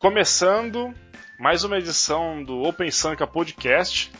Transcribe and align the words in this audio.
Começando 0.00 0.94
mais 1.40 1.64
uma 1.64 1.76
edição 1.76 2.44
do 2.44 2.62
Open 2.62 2.88
Sanka 2.88 3.26
Podcast. 3.26 4.12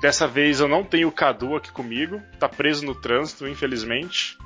Dessa 0.00 0.26
vez 0.26 0.60
eu 0.60 0.66
não 0.66 0.82
tenho 0.82 1.08
o 1.08 1.12
Cadu 1.12 1.54
aqui 1.54 1.70
comigo, 1.70 2.22
tá 2.40 2.48
preso 2.48 2.86
no 2.86 2.94
trânsito, 2.94 3.46
infelizmente. 3.46 4.38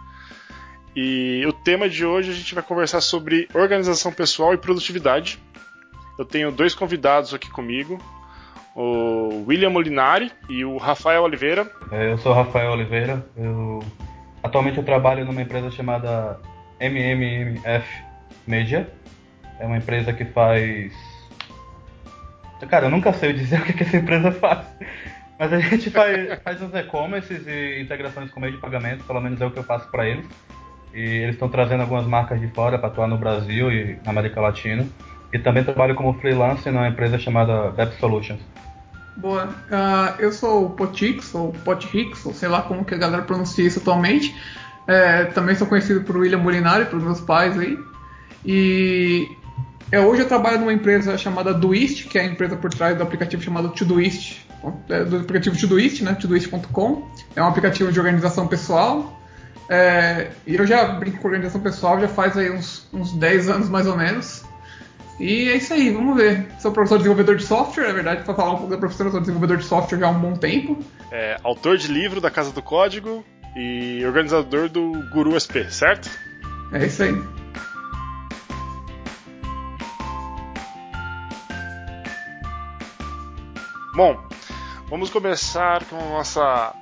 E 0.96 1.46
o 1.46 1.52
tema 1.52 1.88
de 1.88 2.04
hoje 2.04 2.32
a 2.32 2.34
gente 2.34 2.56
vai 2.56 2.64
conversar 2.64 3.00
sobre 3.02 3.46
organização 3.54 4.12
pessoal 4.12 4.52
e 4.52 4.58
produtividade. 4.58 5.38
Eu 6.18 6.24
tenho 6.24 6.50
dois 6.50 6.74
convidados 6.74 7.32
aqui 7.32 7.48
comigo, 7.48 7.96
o 8.74 9.44
William 9.46 9.70
Molinari 9.70 10.32
e 10.48 10.64
o 10.64 10.76
Rafael 10.76 11.22
Oliveira. 11.22 11.70
É, 11.92 12.10
eu 12.10 12.18
sou 12.18 12.32
o 12.32 12.34
Rafael 12.34 12.72
Oliveira. 12.72 13.24
Eu... 13.36 13.78
Atualmente 14.42 14.78
eu 14.78 14.84
trabalho 14.84 15.24
numa 15.24 15.40
empresa 15.40 15.70
chamada 15.70 16.40
MMF 16.80 17.86
Media. 18.44 18.92
É 19.60 19.66
uma 19.66 19.76
empresa 19.76 20.12
que 20.12 20.24
faz 20.24 20.92
Cara, 22.66 22.86
eu 22.86 22.90
nunca 22.90 23.12
sei 23.12 23.32
dizer 23.32 23.60
o 23.60 23.64
que, 23.64 23.72
que 23.72 23.82
essa 23.82 23.96
empresa 23.96 24.32
faz. 24.32 24.66
Mas 25.38 25.52
a 25.52 25.58
gente 25.58 25.90
faz, 25.90 26.38
faz 26.42 26.60
os 26.60 26.74
e-commerces 26.74 27.46
e 27.46 27.80
integrações 27.80 28.30
com 28.30 28.40
meio 28.40 28.52
de 28.52 28.58
pagamento, 28.58 29.04
pelo 29.04 29.20
menos 29.20 29.40
é 29.40 29.46
o 29.46 29.50
que 29.50 29.58
eu 29.58 29.64
faço 29.64 29.90
para 29.90 30.06
eles. 30.06 30.26
E 30.92 31.00
eles 31.00 31.34
estão 31.36 31.48
trazendo 31.48 31.80
algumas 31.80 32.06
marcas 32.06 32.40
de 32.40 32.48
fora 32.48 32.78
para 32.78 32.88
atuar 32.88 33.06
no 33.06 33.16
Brasil 33.16 33.72
e 33.72 33.98
na 34.04 34.10
América 34.10 34.40
Latina. 34.40 34.86
E 35.32 35.38
também 35.38 35.64
trabalho 35.64 35.94
como 35.94 36.12
freelancer 36.14 36.72
numa 36.72 36.88
empresa 36.88 37.18
chamada 37.18 37.72
Web 37.76 37.94
Solutions. 37.98 38.40
Boa. 39.16 39.46
Uh, 39.46 40.20
eu 40.20 40.32
sou 40.32 40.66
o 40.66 40.70
Potix, 40.70 41.34
ou 41.34 41.52
Potrix, 41.64 42.26
ou 42.26 42.34
sei 42.34 42.48
lá 42.48 42.62
como 42.62 42.84
que 42.84 42.94
a 42.94 42.98
galera 42.98 43.22
pronuncia 43.22 43.64
isso 43.64 43.78
atualmente. 43.78 44.34
É, 44.86 45.26
também 45.26 45.54
sou 45.54 45.66
conhecido 45.66 46.02
por 46.02 46.16
William 46.16 46.38
Molinari, 46.38 46.86
pelos 46.86 47.04
meus 47.04 47.20
pais 47.20 47.56
aí. 47.58 47.78
E 48.44 49.28
é, 49.92 50.00
hoje 50.00 50.22
eu 50.22 50.28
trabalho 50.28 50.58
numa 50.60 50.72
empresa 50.72 51.16
chamada 51.18 51.52
Doist, 51.52 52.08
que 52.08 52.18
é 52.18 52.22
a 52.22 52.24
empresa 52.24 52.56
por 52.56 52.70
trás 52.70 52.96
do 52.96 53.02
aplicativo 53.02 53.42
chamado 53.42 53.70
Todoist, 53.70 54.46
é, 54.88 55.04
do 55.04 55.16
aplicativo 55.18 55.58
Todoist, 55.58 56.02
né, 56.02 56.14
todoist.com. 56.14 57.08
É 57.34 57.42
um 57.42 57.46
aplicativo 57.46 57.90
de 57.90 57.98
organização 57.98 58.46
pessoal. 58.46 59.20
É, 59.68 60.30
e 60.46 60.56
eu 60.56 60.66
já 60.66 60.84
brinco 60.84 61.18
com 61.18 61.28
organização 61.28 61.60
pessoal 61.60 62.00
já 62.00 62.08
faz 62.08 62.36
aí 62.36 62.50
uns, 62.50 62.88
uns 62.92 63.12
10 63.12 63.48
anos 63.48 63.68
mais 63.68 63.86
ou 63.86 63.96
menos. 63.96 64.44
E 65.18 65.48
é 65.48 65.56
isso 65.56 65.74
aí, 65.74 65.90
vamos 65.90 66.16
ver. 66.16 66.46
Sou 66.58 66.72
professor 66.72 66.96
desenvolvedor 66.96 67.36
de 67.36 67.44
software, 67.44 67.88
é 67.88 67.92
verdade, 67.92 68.24
para 68.24 68.34
falar 68.34 68.52
um 68.52 68.56
pouco 68.56 68.70
da 68.70 68.78
profissão, 68.78 69.06
eu 69.06 69.12
sou 69.12 69.20
desenvolvedor 69.20 69.58
de 69.58 69.64
software 69.64 69.98
já 69.98 70.06
há 70.06 70.10
um 70.10 70.18
bom 70.18 70.34
tempo. 70.34 70.78
É, 71.12 71.36
autor 71.42 71.76
de 71.76 71.88
livro 71.88 72.20
da 72.20 72.30
Casa 72.30 72.52
do 72.52 72.62
Código 72.62 73.24
e 73.54 74.02
organizador 74.04 74.68
do 74.68 74.92
Guru 75.12 75.38
SP, 75.38 75.68
certo? 75.70 76.08
É 76.72 76.86
isso 76.86 77.02
aí. 77.02 77.39
Bom, 83.92 84.16
vamos 84.88 85.10
começar 85.10 85.84
com 85.86 85.96
a 85.96 86.10
nossa, 86.10 86.76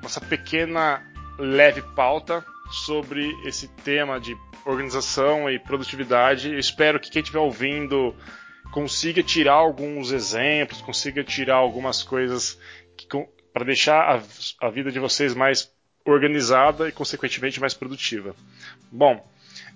nossa 0.00 0.20
pequena 0.20 1.02
leve 1.36 1.82
pauta 1.82 2.44
sobre 2.70 3.32
esse 3.44 3.66
tema 3.66 4.20
de 4.20 4.36
organização 4.64 5.50
e 5.50 5.58
produtividade. 5.58 6.52
Eu 6.52 6.60
espero 6.60 7.00
que 7.00 7.10
quem 7.10 7.20
estiver 7.20 7.40
ouvindo 7.40 8.14
consiga 8.70 9.24
tirar 9.24 9.54
alguns 9.54 10.12
exemplos, 10.12 10.80
consiga 10.80 11.24
tirar 11.24 11.56
algumas 11.56 12.04
coisas 12.04 12.56
para 13.52 13.64
deixar 13.64 14.00
a, 14.00 14.22
a, 14.66 14.70
vida 14.70 14.92
de 14.92 15.00
vocês 15.00 15.34
mais 15.34 15.68
organizada 16.04 16.88
e, 16.88 16.92
consequentemente, 16.92 17.60
mais 17.60 17.74
produtiva. 17.74 18.36
Bom, 18.90 19.28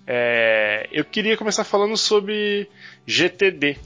é, 0.07 0.87
eu 0.89 1.03
queria 1.03 1.35
começar 1.35 1.65
falando 1.65 1.97
sobre 1.97 2.69
GTD, 3.05 3.77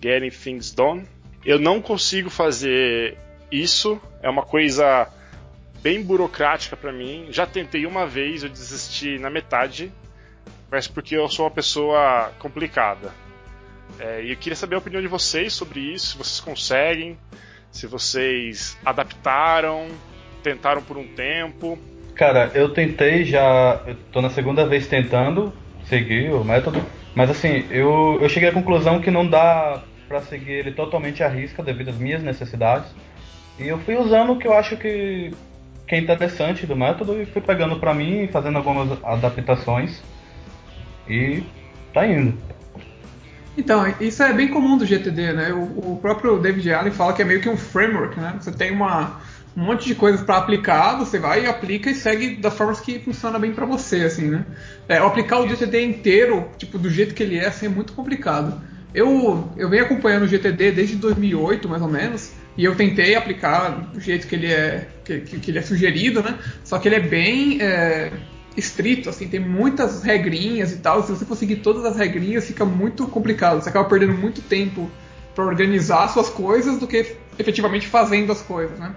Getting 0.00 0.30
Things 0.30 0.72
Done 0.72 1.06
eu 1.44 1.58
não 1.58 1.80
consigo 1.80 2.30
fazer 2.30 3.16
isso, 3.50 4.00
é 4.22 4.28
uma 4.28 4.42
coisa 4.42 5.08
bem 5.82 6.02
burocrática 6.02 6.76
para 6.76 6.92
mim. 6.92 7.28
Já 7.30 7.46
tentei 7.46 7.86
uma 7.86 8.06
vez, 8.06 8.42
eu 8.42 8.48
desisti 8.48 9.18
na 9.18 9.30
metade, 9.30 9.92
mas 10.70 10.86
porque 10.86 11.16
eu 11.16 11.28
sou 11.28 11.46
uma 11.46 11.50
pessoa 11.50 12.32
complicada. 12.38 13.12
É, 13.98 14.22
e 14.22 14.30
eu 14.30 14.36
queria 14.36 14.56
saber 14.56 14.76
a 14.76 14.78
opinião 14.78 15.02
de 15.02 15.08
vocês 15.08 15.52
sobre 15.52 15.80
isso, 15.80 16.12
se 16.12 16.18
vocês 16.18 16.40
conseguem, 16.40 17.18
se 17.72 17.86
vocês 17.86 18.78
adaptaram, 18.84 19.88
tentaram 20.42 20.82
por 20.82 20.96
um 20.96 21.06
tempo. 21.06 21.78
Cara, 22.14 22.50
eu 22.54 22.68
tentei 22.70 23.24
já, 23.24 23.80
eu 23.86 23.96
tô 24.12 24.20
na 24.20 24.30
segunda 24.30 24.66
vez 24.66 24.86
tentando 24.86 25.52
seguir 25.84 26.32
o 26.32 26.44
método, 26.44 26.84
mas 27.14 27.30
assim, 27.30 27.66
eu, 27.70 28.18
eu 28.20 28.28
cheguei 28.28 28.48
à 28.48 28.52
conclusão 28.52 29.00
que 29.00 29.10
não 29.10 29.26
dá 29.26 29.82
para 30.10 30.22
seguir 30.22 30.50
ele 30.50 30.72
totalmente 30.72 31.22
à 31.22 31.28
risca 31.28 31.62
devido 31.62 31.90
às 31.90 31.96
minhas 31.96 32.20
necessidades. 32.20 32.90
E 33.56 33.68
eu 33.68 33.78
fui 33.78 33.96
usando 33.96 34.32
o 34.32 34.38
que 34.38 34.48
eu 34.48 34.52
acho 34.52 34.76
que, 34.76 35.32
que 35.86 35.94
é 35.94 35.98
interessante 35.98 36.66
do 36.66 36.74
método 36.74 37.22
e 37.22 37.26
fui 37.26 37.40
pegando 37.40 37.78
para 37.78 37.94
mim, 37.94 38.26
fazendo 38.26 38.58
algumas 38.58 38.98
adaptações 39.04 40.02
e 41.08 41.44
tá 41.94 42.04
indo. 42.08 42.36
Então, 43.56 43.86
isso 44.00 44.20
é 44.24 44.32
bem 44.32 44.48
comum 44.48 44.76
do 44.76 44.84
GTD, 44.84 45.32
né? 45.32 45.52
O, 45.52 45.92
o, 45.92 45.98
próprio 46.02 46.40
David 46.40 46.72
Allen 46.72 46.92
fala 46.92 47.12
que 47.12 47.22
é 47.22 47.24
meio 47.24 47.40
que 47.40 47.48
um 47.48 47.56
framework, 47.56 48.18
né? 48.18 48.34
Você 48.40 48.50
tem 48.50 48.72
uma, 48.72 49.20
um 49.56 49.62
monte 49.62 49.86
de 49.86 49.94
coisas 49.94 50.22
para 50.22 50.38
aplicar, 50.38 50.96
você 50.96 51.20
vai 51.20 51.44
e 51.44 51.46
aplica 51.46 51.88
e 51.88 51.94
segue 51.94 52.34
das 52.34 52.56
formas 52.56 52.80
que 52.80 52.98
funciona 52.98 53.38
bem 53.38 53.52
para 53.52 53.66
você, 53.66 54.02
assim, 54.02 54.28
né? 54.28 54.44
É, 54.88 54.98
aplicar 54.98 55.38
o 55.38 55.48
GTD 55.48 55.84
inteiro, 55.84 56.48
tipo, 56.58 56.78
do 56.78 56.90
jeito 56.90 57.14
que 57.14 57.22
ele 57.22 57.38
é, 57.38 57.46
assim, 57.46 57.66
é 57.66 57.68
muito 57.68 57.92
complicado. 57.92 58.69
Eu, 58.94 59.48
eu 59.56 59.68
venho 59.68 59.84
acompanhando 59.84 60.24
o 60.24 60.28
GTD 60.28 60.72
desde 60.72 60.96
2008, 60.96 61.68
mais 61.68 61.82
ou 61.82 61.88
menos, 61.88 62.32
e 62.56 62.64
eu 62.64 62.74
tentei 62.74 63.14
aplicar 63.14 63.70
do 63.92 64.00
jeito 64.00 64.26
que 64.26 64.34
ele 64.34 64.52
é, 64.52 64.88
que, 65.04 65.20
que 65.20 65.50
ele 65.50 65.58
é 65.58 65.62
sugerido, 65.62 66.22
né? 66.22 66.38
Só 66.64 66.78
que 66.78 66.88
ele 66.88 66.96
é 66.96 67.00
bem 67.00 67.60
é, 67.60 68.12
estrito, 68.56 69.08
assim, 69.08 69.28
tem 69.28 69.40
muitas 69.40 70.02
regrinhas 70.02 70.72
e 70.72 70.78
tal. 70.78 71.02
Se 71.02 71.12
você 71.12 71.24
for 71.24 71.36
seguir 71.36 71.56
todas 71.56 71.84
as 71.84 71.96
regrinhas, 71.96 72.46
fica 72.46 72.64
muito 72.64 73.06
complicado. 73.06 73.62
Você 73.62 73.68
acaba 73.68 73.88
perdendo 73.88 74.14
muito 74.14 74.42
tempo 74.42 74.90
para 75.34 75.44
organizar 75.44 76.08
suas 76.08 76.28
coisas 76.28 76.78
do 76.78 76.86
que 76.86 77.16
efetivamente 77.38 77.86
fazendo 77.86 78.32
as 78.32 78.42
coisas, 78.42 78.78
né? 78.78 78.94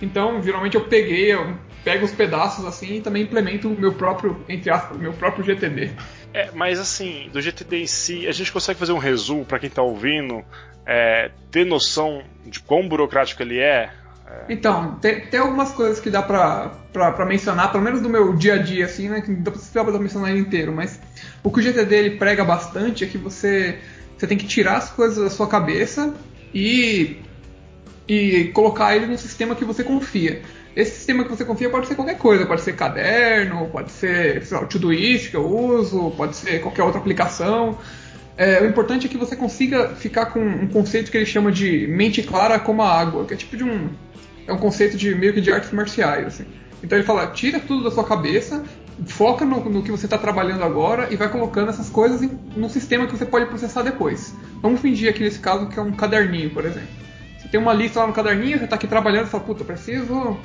Então, 0.00 0.42
geralmente 0.42 0.74
eu 0.74 0.82
peguei, 0.82 1.32
eu 1.32 1.54
pego 1.84 2.04
os 2.04 2.12
pedaços 2.12 2.64
assim 2.64 2.96
e 2.96 3.00
também 3.00 3.22
implemento 3.22 3.68
o 3.68 3.78
meu 3.78 3.92
próprio, 3.92 4.42
entre 4.48 4.70
aspas, 4.70 4.98
meu 4.98 5.12
próprio 5.12 5.44
GTD. 5.44 5.92
É, 6.34 6.50
mas 6.52 6.80
assim, 6.80 7.30
do 7.32 7.40
GTD 7.40 7.82
em 7.82 7.86
si, 7.86 8.26
a 8.26 8.32
gente 8.32 8.50
consegue 8.50 8.76
fazer 8.76 8.92
um 8.92 8.98
resumo 8.98 9.44
para 9.44 9.60
quem 9.60 9.68
está 9.68 9.82
ouvindo, 9.82 10.44
é, 10.84 11.30
ter 11.52 11.64
noção 11.64 12.24
de 12.44 12.58
quão 12.58 12.88
burocrático 12.88 13.40
ele 13.40 13.60
é? 13.60 13.90
é... 14.26 14.44
Então, 14.48 14.96
tem, 14.96 15.20
tem, 15.28 15.38
algumas 15.38 15.70
coisas 15.70 16.00
que 16.00 16.10
dá 16.10 16.20
para 16.20 17.24
mencionar, 17.24 17.70
pelo 17.70 17.84
menos 17.84 18.00
do 18.00 18.08
meu 18.08 18.34
dia 18.34 18.54
a 18.54 18.58
dia, 18.58 18.86
assim, 18.86 19.08
né? 19.08 19.20
Que 19.20 19.30
não 19.30 19.44
dá 19.44 19.84
para 19.84 19.98
mencionar 20.00 20.32
ele 20.32 20.40
inteiro, 20.40 20.72
mas 20.72 21.00
o 21.40 21.52
que 21.52 21.60
o 21.60 21.62
GTD 21.62 21.94
ele 21.94 22.10
prega 22.16 22.44
bastante 22.44 23.04
é 23.04 23.06
que 23.06 23.16
você, 23.16 23.78
você 24.18 24.26
tem 24.26 24.36
que 24.36 24.46
tirar 24.46 24.78
as 24.78 24.90
coisas 24.90 25.22
da 25.22 25.30
sua 25.30 25.46
cabeça 25.46 26.12
e, 26.52 27.18
e 28.08 28.50
colocar 28.52 28.96
ele 28.96 29.06
num 29.06 29.16
sistema 29.16 29.54
que 29.54 29.64
você 29.64 29.84
confia. 29.84 30.42
Esse 30.76 30.96
sistema 30.96 31.22
que 31.22 31.30
você 31.30 31.44
confia 31.44 31.70
pode 31.70 31.86
ser 31.86 31.94
qualquer 31.94 32.18
coisa, 32.18 32.46
pode 32.46 32.62
ser 32.62 32.74
caderno, 32.74 33.68
pode 33.68 33.92
ser 33.92 34.44
sei 34.44 34.56
lá, 34.56 34.64
o 34.64 34.66
Todoist 34.66 35.30
que 35.30 35.36
eu 35.36 35.46
uso, 35.46 36.10
pode 36.16 36.36
ser 36.36 36.60
qualquer 36.60 36.82
outra 36.82 37.00
aplicação. 37.00 37.78
É, 38.36 38.60
o 38.60 38.66
importante 38.66 39.06
é 39.06 39.08
que 39.08 39.16
você 39.16 39.36
consiga 39.36 39.90
ficar 39.90 40.26
com 40.26 40.40
um 40.40 40.66
conceito 40.66 41.10
que 41.10 41.16
ele 41.16 41.26
chama 41.26 41.52
de 41.52 41.86
mente 41.86 42.22
clara 42.22 42.58
como 42.58 42.82
a 42.82 42.90
água, 42.90 43.24
que 43.24 43.34
é 43.34 43.36
tipo 43.36 43.56
de 43.56 43.62
um 43.62 43.88
é 44.46 44.52
um 44.52 44.58
conceito 44.58 44.96
de 44.96 45.14
meio 45.14 45.32
que 45.32 45.40
de 45.40 45.52
artes 45.52 45.70
marciais. 45.72 46.26
Assim. 46.26 46.44
Então 46.82 46.98
ele 46.98 47.06
fala, 47.06 47.28
tira 47.28 47.60
tudo 47.60 47.84
da 47.84 47.90
sua 47.90 48.04
cabeça, 48.04 48.62
foca 49.06 49.44
no, 49.44 49.64
no 49.70 49.82
que 49.82 49.90
você 49.90 50.06
está 50.06 50.18
trabalhando 50.18 50.62
agora 50.62 51.08
e 51.10 51.16
vai 51.16 51.28
colocando 51.28 51.70
essas 51.70 51.88
coisas 51.88 52.22
em, 52.22 52.30
num 52.56 52.68
sistema 52.68 53.06
que 53.06 53.16
você 53.16 53.24
pode 53.24 53.46
processar 53.46 53.82
depois. 53.82 54.34
Vamos 54.60 54.80
fingir 54.80 55.08
aqui 55.08 55.22
nesse 55.22 55.38
caso 55.38 55.66
que 55.68 55.78
é 55.78 55.82
um 55.82 55.92
caderninho, 55.92 56.50
por 56.50 56.64
exemplo. 56.64 56.88
Você 57.44 57.50
tem 57.50 57.60
uma 57.60 57.74
lista 57.74 58.00
lá 58.00 58.06
no 58.06 58.14
caderninho, 58.14 58.56
você 58.58 58.64
está 58.64 58.76
aqui 58.76 58.86
trabalhando 58.86 59.26
e 59.26 59.30
fala, 59.30 59.44
puta, 59.44 59.64
preciso 59.64 60.38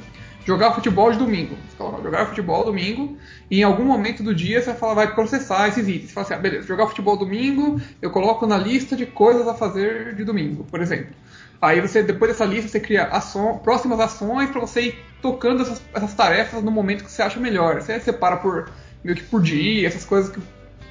jogar 0.45 0.73
futebol 0.73 1.11
de 1.11 1.17
domingo. 1.17 1.55
Você 1.69 1.77
coloca 1.77 2.03
jogar 2.03 2.25
futebol 2.25 2.65
domingo 2.65 3.17
e 3.49 3.61
em 3.61 3.63
algum 3.63 3.85
momento 3.85 4.21
do 4.21 4.35
dia 4.35 4.61
você 4.61 4.73
fala, 4.73 4.95
vai 4.95 5.15
processar 5.15 5.69
esses 5.69 5.87
itens. 5.87 6.07
Você 6.07 6.13
fala 6.13 6.25
assim, 6.25 6.33
ah, 6.33 6.39
beleza, 6.39 6.67
jogar 6.67 6.87
futebol 6.87 7.15
domingo, 7.15 7.79
eu 8.01 8.11
coloco 8.11 8.45
na 8.45 8.57
lista 8.57 8.95
de 8.95 9.05
coisas 9.05 9.47
a 9.47 9.53
fazer 9.53 10.13
de 10.13 10.25
domingo, 10.25 10.65
por 10.65 10.81
exemplo. 10.81 11.15
Aí 11.61 11.79
você, 11.79 12.03
depois 12.03 12.31
dessa 12.31 12.45
lista, 12.45 12.69
você 12.69 12.79
cria 12.79 13.03
ação, 13.05 13.59
próximas 13.59 13.99
ações 13.99 14.49
para 14.49 14.59
você 14.59 14.81
ir 14.81 15.05
tocando 15.21 15.61
essas, 15.61 15.81
essas, 15.93 16.13
tarefas 16.13 16.63
no 16.63 16.71
momento 16.71 17.03
que 17.05 17.11
você 17.11 17.21
acha 17.21 17.39
melhor. 17.39 17.81
Você 17.81 17.99
separa 17.99 18.37
por 18.37 18.69
meio 19.03 19.15
que 19.15 19.23
por 19.23 19.41
dia, 19.41 19.87
essas 19.87 20.03
coisas 20.03 20.33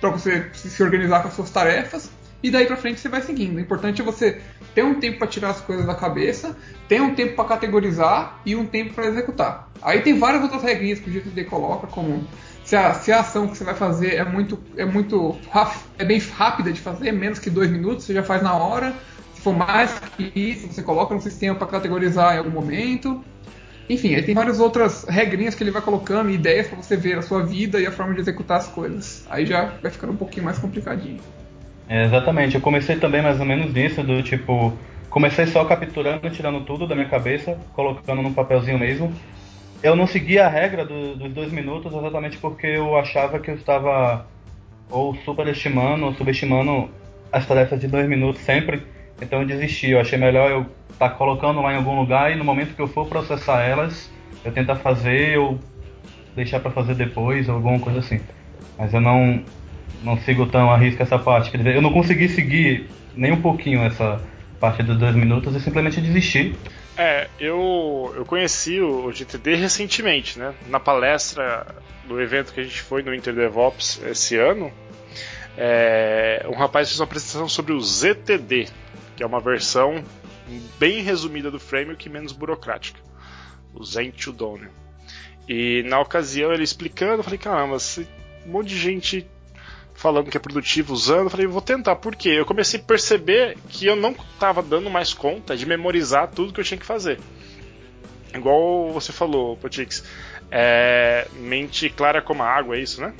para 0.00 0.10
você 0.10 0.46
se 0.54 0.82
organizar 0.82 1.20
com 1.22 1.28
as 1.28 1.34
suas 1.34 1.50
tarefas 1.50 2.10
e 2.42 2.50
daí 2.50 2.66
para 2.66 2.76
frente 2.76 3.00
você 3.00 3.08
vai 3.08 3.20
seguindo. 3.20 3.56
O 3.56 3.60
importante 3.60 4.00
é 4.00 4.04
você 4.04 4.40
ter 4.74 4.82
um 4.84 4.94
tempo 4.94 5.18
para 5.18 5.26
tirar 5.26 5.50
as 5.50 5.60
coisas 5.60 5.86
da 5.86 5.94
cabeça, 5.94 6.56
ter 6.88 7.00
um 7.00 7.14
tempo 7.14 7.34
para 7.34 7.44
categorizar 7.44 8.40
e 8.46 8.54
um 8.54 8.64
tempo 8.64 8.94
para 8.94 9.06
executar. 9.06 9.68
Aí 9.82 10.00
tem 10.00 10.18
várias 10.18 10.42
outras 10.42 10.62
regrinhas 10.62 11.00
que 11.00 11.10
o 11.10 11.12
GTD 11.12 11.44
coloca, 11.44 11.86
como 11.88 12.26
se 12.64 12.76
a, 12.76 12.94
se 12.94 13.10
a 13.10 13.20
ação 13.20 13.48
que 13.48 13.56
você 13.56 13.64
vai 13.64 13.74
fazer 13.74 14.14
é 14.14 14.24
muito, 14.24 14.58
é 14.76 14.84
muito 14.84 15.36
é 15.98 16.04
bem 16.04 16.18
rápida 16.18 16.72
de 16.72 16.80
fazer, 16.80 17.12
menos 17.12 17.38
que 17.38 17.50
dois 17.50 17.70
minutos, 17.70 18.04
você 18.04 18.14
já 18.14 18.22
faz 18.22 18.42
na 18.42 18.54
hora. 18.54 18.94
Se 19.34 19.40
for 19.40 19.56
mais 19.56 19.98
que 20.16 20.32
isso, 20.34 20.66
você 20.66 20.82
coloca 20.82 21.14
no 21.14 21.20
sistema 21.20 21.56
para 21.56 21.66
categorizar 21.66 22.34
em 22.34 22.38
algum 22.38 22.50
momento. 22.50 23.24
Enfim, 23.88 24.14
aí 24.14 24.22
tem 24.22 24.34
várias 24.34 24.60
outras 24.60 25.04
regrinhas 25.08 25.54
que 25.54 25.64
ele 25.64 25.70
vai 25.70 25.80
colocando, 25.80 26.28
ideias 26.28 26.66
para 26.66 26.76
você 26.76 26.94
ver 26.94 27.16
a 27.18 27.22
sua 27.22 27.42
vida 27.42 27.80
e 27.80 27.86
a 27.86 27.90
forma 27.90 28.14
de 28.14 28.20
executar 28.20 28.58
as 28.58 28.68
coisas. 28.68 29.24
Aí 29.30 29.46
já 29.46 29.72
vai 29.80 29.90
ficando 29.90 30.12
um 30.12 30.16
pouquinho 30.16 30.44
mais 30.44 30.58
complicadinho. 30.58 31.20
É, 31.88 32.04
exatamente, 32.04 32.54
eu 32.54 32.60
comecei 32.60 32.96
também 32.98 33.22
mais 33.22 33.40
ou 33.40 33.46
menos 33.46 33.72
nisso, 33.72 34.02
do 34.02 34.22
tipo, 34.22 34.78
comecei 35.08 35.46
só 35.46 35.64
capturando, 35.64 36.28
tirando 36.30 36.64
tudo 36.66 36.86
da 36.86 36.94
minha 36.94 37.08
cabeça, 37.08 37.54
colocando 37.72 38.20
num 38.20 38.34
papelzinho 38.34 38.78
mesmo. 38.78 39.12
Eu 39.82 39.96
não 39.96 40.06
segui 40.06 40.38
a 40.38 40.48
regra 40.48 40.84
do, 40.84 41.16
dos 41.16 41.32
dois 41.32 41.52
minutos 41.52 41.92
exatamente 41.94 42.36
porque 42.38 42.66
eu 42.66 42.96
achava 42.98 43.40
que 43.40 43.50
eu 43.50 43.54
estava 43.54 44.26
ou 44.90 45.14
superestimando 45.16 46.06
ou 46.06 46.14
subestimando 46.14 46.90
as 47.32 47.46
tarefas 47.46 47.80
de 47.80 47.88
dois 47.88 48.08
minutos 48.08 48.42
sempre. 48.42 48.86
Então 49.20 49.40
eu 49.42 49.46
desisti, 49.46 49.90
eu 49.90 50.00
achei 50.00 50.18
melhor 50.18 50.50
eu 50.50 50.62
estar 50.92 51.10
tá 51.10 51.10
colocando 51.10 51.62
lá 51.62 51.72
em 51.72 51.76
algum 51.76 51.98
lugar 52.00 52.32
e 52.32 52.36
no 52.36 52.44
momento 52.44 52.74
que 52.74 52.82
eu 52.82 52.88
for 52.88 53.08
processar 53.08 53.62
elas, 53.62 54.12
eu 54.44 54.52
tentar 54.52 54.76
fazer 54.76 55.38
ou 55.38 55.58
deixar 56.34 56.60
para 56.60 56.70
fazer 56.72 56.94
depois 56.94 57.48
ou 57.48 57.56
alguma 57.56 57.80
coisa 57.80 58.00
assim. 58.00 58.20
Mas 58.76 58.92
eu 58.94 59.00
não 59.00 59.44
não 60.02 60.16
sigo 60.18 60.46
tão 60.46 60.70
a 60.70 60.76
risco 60.76 61.02
essa 61.02 61.18
parte. 61.18 61.50
Quer 61.50 61.58
dizer, 61.58 61.76
eu 61.76 61.82
não 61.82 61.92
consegui 61.92 62.28
seguir 62.28 62.88
nem 63.14 63.32
um 63.32 63.40
pouquinho 63.40 63.82
essa 63.82 64.20
parte 64.60 64.82
dos 64.82 64.98
dois 64.98 65.14
minutos 65.14 65.54
e 65.54 65.60
simplesmente 65.60 66.00
desisti. 66.00 66.56
É, 66.96 67.28
eu, 67.38 68.12
eu 68.16 68.24
conheci 68.24 68.80
o 68.80 69.12
GTD 69.12 69.54
recentemente, 69.54 70.38
né? 70.38 70.52
Na 70.68 70.80
palestra 70.80 71.66
do 72.06 72.20
evento 72.20 72.52
que 72.52 72.60
a 72.60 72.64
gente 72.64 72.80
foi 72.80 73.02
no 73.02 73.14
Inter 73.14 73.34
DevOps 73.34 74.02
esse 74.04 74.36
ano, 74.36 74.72
é, 75.56 76.44
um 76.48 76.54
rapaz 76.54 76.88
fez 76.88 76.98
uma 76.98 77.04
apresentação 77.04 77.48
sobre 77.48 77.72
o 77.72 77.80
ZTD, 77.80 78.68
que 79.16 79.22
é 79.22 79.26
uma 79.26 79.40
versão 79.40 80.02
bem 80.78 81.02
resumida 81.02 81.50
do 81.50 81.60
framework 81.60 82.08
menos 82.08 82.32
burocrática, 82.32 83.00
o 83.74 83.84
Zen 83.84 84.10
to 84.10 84.32
Done. 84.32 84.68
E 85.48 85.82
na 85.86 86.00
ocasião 86.00 86.52
ele 86.52 86.62
explicando, 86.62 87.20
eu 87.20 87.24
falei, 87.24 87.38
caramba, 87.38 87.76
um 88.46 88.50
monte 88.50 88.68
de 88.68 88.78
gente 88.78 89.26
falando 89.98 90.30
que 90.30 90.36
é 90.36 90.40
produtivo 90.40 90.94
usando, 90.94 91.24
eu 91.24 91.30
falei, 91.30 91.46
vou 91.48 91.60
tentar. 91.60 91.96
Por 91.96 92.14
quê? 92.14 92.28
Eu 92.28 92.46
comecei 92.46 92.78
a 92.78 92.82
perceber 92.82 93.58
que 93.68 93.84
eu 93.84 93.96
não 93.96 94.12
estava 94.12 94.62
dando 94.62 94.88
mais 94.88 95.12
conta 95.12 95.56
de 95.56 95.66
memorizar 95.66 96.28
tudo 96.28 96.52
que 96.52 96.60
eu 96.60 96.64
tinha 96.64 96.78
que 96.78 96.86
fazer. 96.86 97.18
Igual 98.32 98.92
você 98.92 99.12
falou, 99.12 99.56
Potix, 99.56 100.04
é, 100.52 101.26
mente 101.34 101.90
clara 101.90 102.22
como 102.22 102.44
a 102.44 102.46
água, 102.46 102.76
é 102.76 102.80
isso, 102.80 103.00
né? 103.00 103.12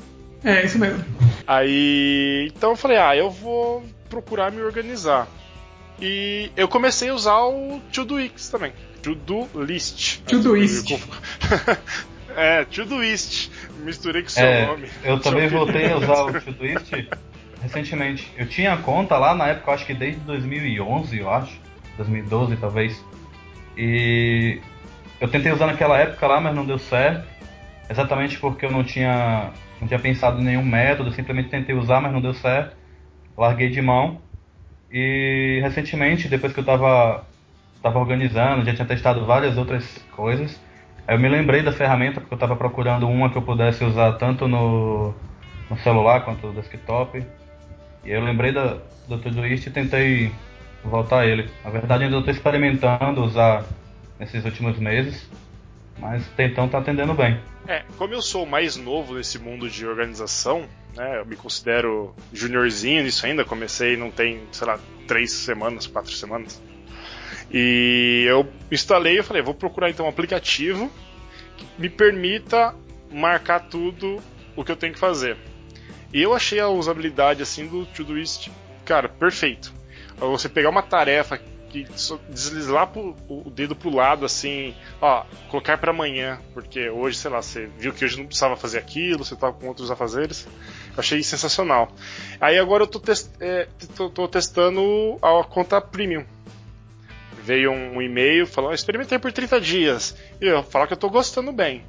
É, 0.44 0.64
isso 0.64 0.78
mesmo. 0.78 1.04
Aí, 1.44 2.52
então 2.54 2.70
eu 2.70 2.76
falei, 2.76 2.96
ah, 2.96 3.16
eu 3.16 3.28
vou 3.28 3.84
procurar 4.08 4.52
me 4.52 4.62
organizar. 4.62 5.26
E 6.00 6.52
eu 6.56 6.68
comecei 6.68 7.08
a 7.08 7.14
usar 7.14 7.40
o 7.40 7.80
To-Do-X 7.92 8.50
também. 8.50 8.72
To-Do 9.02 9.48
List. 9.64 10.20
To-Do-List. 10.28 10.92
É, 12.38 12.64
Todoist. 12.66 13.50
Misturei 13.78 14.22
com 14.22 14.28
seu 14.28 14.44
é, 14.44 14.66
nome. 14.66 14.88
Eu 15.02 15.20
também 15.20 15.48
voltei 15.48 15.90
a 15.90 15.96
usar 15.96 16.24
o 16.24 16.32
Todoist 16.40 16.92
recentemente. 17.62 18.32
Eu 18.36 18.46
tinha 18.46 18.76
conta 18.76 19.16
lá 19.16 19.34
na 19.34 19.48
época, 19.48 19.72
acho 19.72 19.86
que 19.86 19.94
desde 19.94 20.20
2011, 20.20 21.18
eu 21.18 21.30
acho. 21.30 21.60
2012 21.96 22.56
talvez. 22.56 23.04
E 23.76 24.60
eu 25.20 25.28
tentei 25.28 25.52
usar 25.52 25.66
naquela 25.66 25.98
época 25.98 26.26
lá, 26.26 26.40
mas 26.40 26.54
não 26.54 26.64
deu 26.64 26.78
certo. 26.78 27.26
Exatamente 27.90 28.38
porque 28.38 28.66
eu 28.66 28.70
não 28.70 28.84
tinha, 28.84 29.50
não 29.80 29.88
tinha 29.88 29.98
pensado 29.98 30.40
em 30.40 30.44
nenhum 30.44 30.64
método, 30.64 31.10
simplesmente 31.12 31.48
tentei 31.48 31.74
usar, 31.74 32.00
mas 32.00 32.12
não 32.12 32.20
deu 32.20 32.34
certo. 32.34 32.76
Larguei 33.36 33.68
de 33.68 33.80
mão. 33.80 34.20
E 34.90 35.60
recentemente, 35.62 36.28
depois 36.28 36.52
que 36.52 36.60
eu 36.60 36.62
estava 36.62 37.24
tava 37.82 37.98
organizando, 37.98 38.64
já 38.64 38.74
tinha 38.74 38.86
testado 38.86 39.24
várias 39.24 39.56
outras 39.56 39.98
coisas, 40.14 40.60
Eu 41.08 41.18
me 41.18 41.26
lembrei 41.26 41.62
da 41.62 41.72
ferramenta 41.72 42.20
porque 42.20 42.34
eu 42.34 42.36
estava 42.36 42.54
procurando 42.54 43.08
uma 43.08 43.30
que 43.30 43.38
eu 43.38 43.42
pudesse 43.42 43.82
usar 43.82 44.12
tanto 44.18 44.46
no, 44.46 45.14
no 45.70 45.78
celular 45.78 46.22
quanto 46.22 46.46
no 46.46 46.52
desktop. 46.52 47.24
E 48.04 48.10
eu 48.10 48.22
lembrei 48.22 48.52
da, 48.52 48.76
do 49.08 49.18
Todoist 49.18 49.66
e 49.66 49.70
tentei 49.70 50.30
voltar 50.84 51.20
a 51.20 51.26
ele. 51.26 51.48
Na 51.64 51.70
verdade 51.70 52.04
ainda 52.04 52.18
estou 52.18 52.32
experimentando 52.32 53.22
usar 53.24 53.64
nesses 54.20 54.44
últimos 54.44 54.78
meses, 54.78 55.26
mas 55.98 56.28
então 56.38 56.66
está 56.66 56.76
atendendo 56.76 57.14
bem. 57.14 57.40
É, 57.66 57.84
como 57.96 58.12
eu 58.12 58.20
sou 58.20 58.44
mais 58.44 58.76
novo 58.76 59.14
nesse 59.14 59.38
mundo 59.38 59.68
de 59.70 59.86
organização, 59.86 60.66
né, 60.94 61.20
eu 61.20 61.24
me 61.24 61.36
considero 61.36 62.14
juniorzinho 62.32 63.02
nisso 63.02 63.24
ainda, 63.24 63.46
comecei 63.46 63.96
não 63.96 64.10
tem, 64.10 64.42
sei 64.52 64.66
lá, 64.66 64.78
três 65.06 65.32
semanas, 65.32 65.86
quatro 65.86 66.12
semanas. 66.12 66.60
E 67.50 68.24
eu 68.28 68.46
instalei 68.70 69.18
e 69.18 69.22
falei, 69.22 69.42
vou 69.42 69.54
procurar 69.54 69.90
então 69.90 70.06
um 70.06 70.08
aplicativo 70.08 70.90
que 71.56 71.66
me 71.78 71.88
permita 71.88 72.74
marcar 73.10 73.60
tudo 73.68 74.20
o 74.54 74.64
que 74.64 74.70
eu 74.70 74.76
tenho 74.76 74.92
que 74.92 74.98
fazer. 74.98 75.36
E 76.12 76.22
eu 76.22 76.34
achei 76.34 76.60
a 76.60 76.68
usabilidade 76.68 77.42
assim 77.42 77.66
do 77.66 77.86
Todoist, 77.86 78.50
cara, 78.84 79.08
perfeito. 79.08 79.72
Você 80.18 80.48
pegar 80.48 80.70
uma 80.70 80.82
tarefa 80.82 81.40
que 81.68 81.86
deslizar 82.30 82.90
o 82.96 83.50
dedo 83.50 83.76
pro 83.76 83.94
lado 83.94 84.24
assim, 84.24 84.74
ó, 85.00 85.24
colocar 85.50 85.76
para 85.76 85.90
amanhã, 85.90 86.40
porque 86.54 86.88
hoje, 86.88 87.18
sei 87.18 87.30
lá, 87.30 87.42
você 87.42 87.68
viu 87.78 87.92
que 87.92 88.04
hoje 88.04 88.16
não 88.16 88.26
precisava 88.26 88.56
fazer 88.56 88.78
aquilo, 88.78 89.24
você 89.24 89.36
tava 89.36 89.52
com 89.52 89.68
outros 89.68 89.90
afazeres. 89.90 90.48
Achei 90.96 91.22
sensacional. 91.22 91.92
Aí 92.40 92.58
agora 92.58 92.84
eu 92.84 92.86
tô, 92.86 92.98
test, 92.98 93.28
é, 93.38 93.68
tô, 93.94 94.08
tô 94.08 94.26
testando 94.26 95.18
a 95.22 95.44
conta 95.44 95.80
premium 95.80 96.24
veio 97.48 97.72
um, 97.72 98.02
e-mail 98.02 98.46
falando, 98.46 98.74
experimentei 98.74 99.18
por 99.18 99.32
30 99.32 99.58
dias. 99.58 100.14
E 100.38 100.46
eu 100.46 100.62
falar 100.62 100.86
que 100.86 100.92
eu 100.92 100.96
estou 100.96 101.08
gostando 101.08 101.50
bem. 101.50 101.82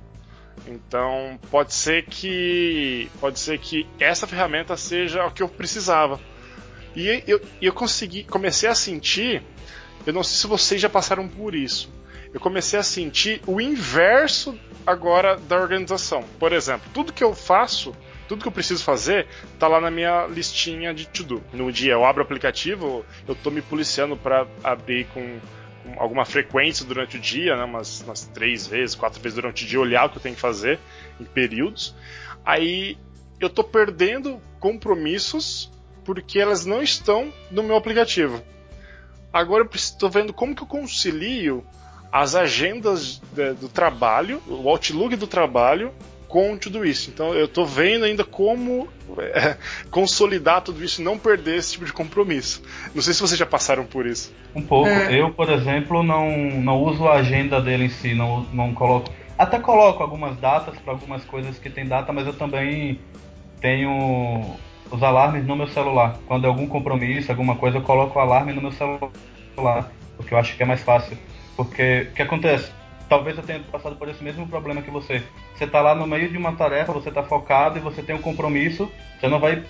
Então 0.66 1.38
pode 1.52 1.74
ser 1.74 2.06
que 2.06 3.12
pode 3.20 3.40
ser 3.40 3.60
que 3.60 3.86
essa 4.00 4.26
ferramenta 4.26 4.78
seja 4.78 5.26
o 5.26 5.32
que 5.32 5.44
eu 5.44 5.50
precisava. 5.50 6.18
E 6.96 7.24
eu, 7.28 7.42
eu 7.62 7.74
consegui, 7.74 8.24
comecei 8.24 8.70
a 8.70 8.76
sentir, 8.76 9.44
eu 10.06 10.14
não 10.14 10.24
sei 10.24 10.38
se 10.38 10.48
vocês 10.48 10.80
já 10.80 10.90
passaram 10.90 11.28
por 11.28 11.54
isso. 11.54 11.92
Eu 12.34 12.40
comecei 12.40 12.80
a 12.80 12.84
sentir 12.84 13.42
o 13.46 13.60
inverso 13.60 14.58
agora 14.88 15.36
da 15.36 15.58
organização. 15.58 16.24
Por 16.40 16.54
exemplo, 16.54 16.90
tudo 16.94 17.12
que 17.12 17.24
eu 17.24 17.36
faço 17.36 17.94
tudo 18.30 18.44
que 18.44 18.48
eu 18.48 18.52
preciso 18.52 18.84
fazer 18.84 19.28
tá 19.58 19.68
lá 19.68 19.82
na 19.82 19.90
minha 19.90 20.28
listinha 20.28 20.94
de 20.94 21.08
to-do. 21.08 21.44
No 21.52 21.72
dia 21.72 21.94
eu 21.94 22.06
abro 22.06 22.22
o 22.22 22.26
aplicativo, 22.26 23.04
eu 23.28 23.34
tô 23.34 23.50
me 23.50 23.60
policiando 23.60 24.16
para 24.16 24.46
abrir 24.64 25.08
com, 25.08 25.40
alguma 25.98 26.24
frequência 26.26 26.86
durante 26.86 27.18
o 27.18 27.20
dia, 27.20 27.58
né, 27.58 27.64
umas, 27.64 28.02
umas 28.02 28.26
três 28.28 28.68
vezes, 28.68 28.96
quatro 28.96 29.20
vezes 29.20 29.36
durante 29.36 29.66
o 29.66 29.68
dia, 29.68 29.80
olhar 29.80 30.06
o 30.06 30.10
que 30.12 30.18
eu 30.18 30.22
tenho 30.22 30.36
que 30.36 30.42
fazer 30.42 30.78
em 31.20 31.26
períodos. 31.26 31.96
Aí 32.46 33.00
eu 33.40 33.50
tô 33.50 33.64
perdendo 33.64 34.40
compromissos 34.60 35.72
porque 36.06 36.40
elas 36.40 36.68
não 36.68 36.84
estão 36.84 37.34
no 37.50 37.64
meu 37.64 37.76
aplicativo. 37.76 38.44
Agora 39.34 39.64
eu 39.64 39.70
estou 39.74 40.10
vendo 40.10 40.34
como 40.34 40.56
que 40.56 40.62
eu 40.62 40.68
concilio 40.68 41.66
as 42.12 42.36
agendas 42.36 43.20
de, 43.34 43.54
do 43.54 43.68
trabalho, 43.68 44.40
o 44.48 44.70
Outlook 44.70 45.16
do 45.16 45.28
trabalho 45.28 45.92
com 46.30 46.56
tudo 46.56 46.86
isso. 46.86 47.10
Então 47.10 47.34
eu 47.34 47.46
estou 47.46 47.66
vendo 47.66 48.06
ainda 48.06 48.24
como 48.24 48.88
é, 49.18 49.58
consolidar 49.92 50.62
tudo 50.62 50.82
isso 50.82 51.02
e 51.02 51.04
não 51.04 51.18
perder 51.18 51.58
esse 51.58 51.74
tipo 51.74 51.86
de 51.86 51.92
compromisso. 51.92 52.62
Não 52.94 53.02
sei 53.02 53.14
se 53.14 53.20
vocês 53.20 53.38
já 53.38 53.46
passaram 53.46 53.84
por 53.84 54.06
isso. 54.06 54.34
Um 54.56 54.62
pouco. 54.62 54.88
É. 54.88 55.20
Eu, 55.20 55.32
por 55.32 55.50
exemplo, 55.50 56.04
não, 56.04 56.32
não 56.52 56.82
uso 56.84 57.06
a 57.08 57.16
agenda 57.16 57.60
dele 57.60 57.86
em 57.86 57.90
si, 57.90 58.14
não, 58.14 58.44
não 58.54 58.74
coloco. 58.74 59.12
Até 59.38 59.60
coloco 59.60 60.04
algumas 60.04 60.38
datas 60.38 60.78
para 60.80 60.94
algumas 60.94 61.26
coisas 61.26 61.58
que 61.58 61.70
tem 61.70 61.86
data, 61.86 62.14
mas 62.14 62.28
eu 62.28 62.34
também 62.34 63.00
tenho 63.60 64.56
os 64.92 65.02
alarmes 65.02 65.46
no 65.46 65.56
meu 65.56 65.68
celular. 65.68 66.20
Quando 66.28 66.46
é 66.46 66.48
algum 66.48 66.68
compromisso, 66.68 67.32
alguma 67.32 67.56
coisa, 67.56 67.78
eu 67.78 67.82
coloco 67.82 68.20
o 68.20 68.22
alarme 68.22 68.54
no 68.54 68.62
meu 68.62 68.72
celular, 68.72 69.92
porque 70.16 70.34
eu 70.34 70.38
acho 70.38 70.56
que 70.56 70.62
é 70.62 70.66
mais 70.66 70.82
fácil. 70.82 71.18
Porque 71.56 72.08
o 72.12 72.14
que 72.14 72.22
acontece? 72.22 72.72
Talvez 73.10 73.36
eu 73.36 73.44
tenha 73.44 73.60
passado 73.60 73.96
por 73.96 74.08
esse 74.08 74.24
mesmo 74.24 74.48
problema 74.48 74.82
que 74.82 74.92
você. 74.92 75.24
Você 75.56 75.66
está 75.66 75.82
lá 75.82 75.96
no 75.96 76.06
meio 76.06 76.30
de 76.30 76.38
uma 76.38 76.56
tarefa, 76.56 76.94
você 76.94 77.10
está 77.10 77.24
focado 77.24 77.78
e 77.78 77.82
você 77.82 78.04
tem 78.04 78.16
um 78.16 78.22
compromisso, 78.22 78.90
você 79.20 79.28
não 79.28 79.40
vai 79.40 79.64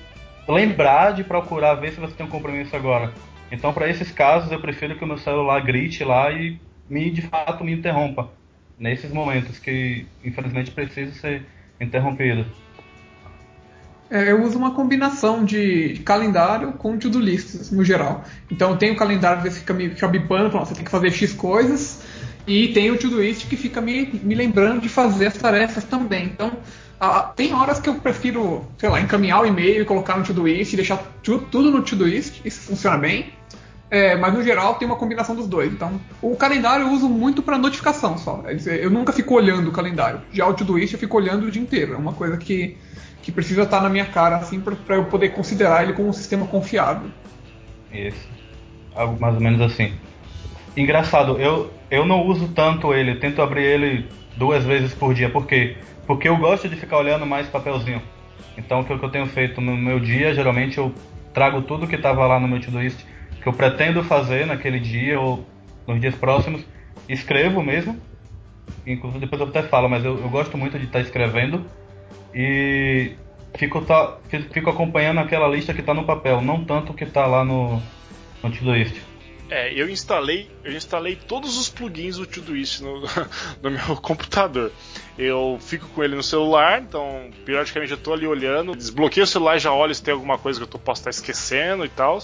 lembrar 0.47 1.13
de 1.13 1.23
procurar 1.23 1.75
ver 1.75 1.93
se 1.93 1.99
você 1.99 2.13
tem 2.13 2.25
um 2.25 2.29
compromisso 2.29 2.75
agora. 2.75 3.13
Então, 3.51 3.73
para 3.73 3.89
esses 3.89 4.11
casos, 4.11 4.51
eu 4.51 4.59
prefiro 4.59 4.95
que 4.95 5.03
o 5.03 5.07
meu 5.07 5.17
celular 5.17 5.59
grite 5.61 6.03
lá 6.03 6.31
e 6.31 6.59
me 6.87 7.09
de 7.09 7.21
fato 7.21 7.63
me 7.63 7.71
interrompa 7.71 8.29
nesses 8.77 9.11
momentos 9.11 9.57
que 9.57 10.05
infelizmente 10.23 10.71
precisa 10.71 11.13
ser 11.13 11.45
interrompido. 11.79 12.45
É, 14.11 14.31
eu 14.31 14.43
uso 14.43 14.57
uma 14.57 14.73
combinação 14.73 15.45
de 15.45 16.01
calendário 16.03 16.73
com 16.73 16.97
to-do 16.97 17.19
lists 17.19 17.71
no 17.71 17.83
geral. 17.83 18.23
Então, 18.51 18.71
eu 18.71 18.77
tenho 18.77 18.93
o 18.93 18.97
calendário 18.97 19.43
que 19.43 19.51
fica 19.51 19.73
me 19.73 19.89
fica 19.89 20.07
bipando, 20.07 20.49
você 20.49 20.73
tem 20.73 20.83
que 20.83 20.89
fazer 20.89 21.11
X 21.11 21.31
coisas, 21.33 22.03
e 22.47 22.69
tem 22.69 22.91
o 22.91 22.97
Todoist 22.97 23.47
que 23.47 23.55
fica 23.55 23.79
me, 23.79 24.19
me 24.23 24.35
lembrando 24.35 24.81
de 24.81 24.89
fazer 24.89 25.27
as 25.27 25.37
tarefas 25.37 25.83
também. 25.83 26.25
Então, 26.25 26.51
tem 27.35 27.53
horas 27.53 27.79
que 27.79 27.89
eu 27.89 27.95
prefiro, 27.95 28.65
sei 28.77 28.89
lá, 28.89 28.99
encaminhar 28.99 29.41
o 29.41 29.45
e-mail 29.45 29.81
e 29.81 29.85
colocar 29.85 30.17
no 30.17 30.25
Todoist 30.25 30.73
e 30.73 30.75
deixar 30.75 30.97
tu, 31.23 31.39
tudo 31.39 31.71
no 31.71 31.81
Todoist, 31.81 32.41
isso 32.43 32.61
funciona 32.61 32.97
bem. 32.97 33.33
É, 33.91 34.15
mas 34.15 34.33
no 34.33 34.43
geral 34.43 34.75
tem 34.75 34.87
uma 34.87 34.97
combinação 34.97 35.35
dos 35.35 35.47
dois. 35.47 35.71
Então, 35.71 35.99
o 36.21 36.35
calendário 36.35 36.85
eu 36.85 36.91
uso 36.91 37.09
muito 37.09 37.41
para 37.41 37.57
notificação 37.57 38.17
só. 38.17 38.43
Eu 38.67 38.91
nunca 38.91 39.11
fico 39.11 39.33
olhando 39.33 39.69
o 39.69 39.71
calendário. 39.71 40.21
Já 40.31 40.47
o 40.47 40.53
Todoist 40.53 40.93
eu 40.93 40.99
fico 40.99 41.17
olhando 41.17 41.47
o 41.47 41.51
dia 41.51 41.61
inteiro. 41.61 41.93
É 41.93 41.97
uma 41.97 42.13
coisa 42.13 42.37
que, 42.37 42.77
que 43.21 43.31
precisa 43.31 43.63
estar 43.63 43.81
na 43.81 43.89
minha 43.89 44.05
cara 44.05 44.37
assim 44.37 44.59
para 44.59 44.95
eu 44.95 45.05
poder 45.05 45.29
considerar 45.29 45.83
ele 45.83 45.93
como 45.93 46.09
um 46.09 46.13
sistema 46.13 46.45
confiável. 46.45 47.09
Isso. 47.91 48.27
Algo 48.93 49.19
mais 49.19 49.33
ou 49.33 49.41
menos 49.41 49.61
assim. 49.61 49.93
Engraçado, 50.75 51.39
eu, 51.39 51.71
eu 51.89 52.05
não 52.05 52.25
uso 52.25 52.49
tanto 52.49 52.93
ele, 52.93 53.15
tento 53.15 53.41
abrir 53.41 53.63
ele 53.63 54.05
duas 54.37 54.63
vezes 54.63 54.93
por 54.93 55.13
dia. 55.13 55.29
Por 55.29 55.45
quê? 55.45 55.77
Porque 56.05 56.27
eu 56.27 56.37
gosto 56.37 56.69
de 56.69 56.75
ficar 56.75 56.97
olhando 56.97 57.25
mais 57.25 57.47
papelzinho. 57.47 58.01
Então 58.57 58.81
o 58.81 58.85
que 58.85 58.91
eu 58.91 59.09
tenho 59.09 59.25
feito 59.25 59.61
no 59.61 59.75
meu 59.75 59.99
dia, 59.99 60.33
geralmente 60.33 60.77
eu 60.77 60.93
trago 61.33 61.61
tudo 61.61 61.87
que 61.87 61.95
estava 61.95 62.25
lá 62.25 62.39
no 62.39 62.47
meu 62.47 62.59
Todoist 62.59 63.05
que 63.41 63.47
eu 63.47 63.53
pretendo 63.53 64.03
fazer 64.03 64.45
naquele 64.45 64.79
dia 64.79 65.19
ou 65.19 65.45
nos 65.87 65.99
dias 65.99 66.15
próximos, 66.15 66.65
escrevo 67.07 67.63
mesmo. 67.63 67.97
Inclusive 68.85 69.19
depois 69.19 69.41
eu 69.41 69.47
até 69.47 69.63
falo, 69.63 69.89
mas 69.89 70.03
eu, 70.03 70.17
eu 70.19 70.29
gosto 70.29 70.57
muito 70.57 70.77
de 70.77 70.85
estar 70.85 70.99
tá 70.99 71.05
escrevendo 71.05 71.65
e 72.33 73.13
fico, 73.55 73.81
tá, 73.81 74.17
fico 74.51 74.69
acompanhando 74.69 75.19
aquela 75.19 75.47
lista 75.47 75.73
que 75.73 75.79
está 75.79 75.93
no 75.93 76.03
papel, 76.03 76.41
não 76.41 76.63
tanto 76.63 76.93
que 76.93 77.03
está 77.03 77.25
lá 77.25 77.43
no, 77.43 77.81
no 78.43 78.51
Todoist. 78.51 79.08
É, 79.49 79.73
eu 79.73 79.89
instalei, 79.89 80.47
eu 80.63 80.71
instalei 80.71 81.15
todos 81.15 81.57
os 81.57 81.69
plugins 81.69 82.17
do 82.17 82.25
Todoist 82.27 82.81
no, 82.81 83.01
no 83.63 83.71
meu 83.71 83.95
computador. 83.97 84.71
Eu 85.17 85.57
fico 85.59 85.87
com 85.89 86.03
ele 86.03 86.15
no 86.15 86.21
celular, 86.21 86.81
então 86.81 87.31
periodicamente 87.45 87.91
eu 87.91 87.97
estou 87.97 88.13
ali 88.13 88.27
olhando, 88.27 88.75
desbloqueio 88.75 89.23
o 89.23 89.27
celular 89.27 89.57
e 89.57 89.59
já 89.59 89.73
olho 89.73 89.93
se 89.93 90.03
tem 90.03 90.13
alguma 90.13 90.37
coisa 90.37 90.59
que 90.59 90.63
eu 90.63 90.67
tô, 90.67 90.77
posso 90.77 91.01
estar 91.01 91.09
esquecendo 91.09 91.83
e 91.83 91.89
tal. 91.89 92.21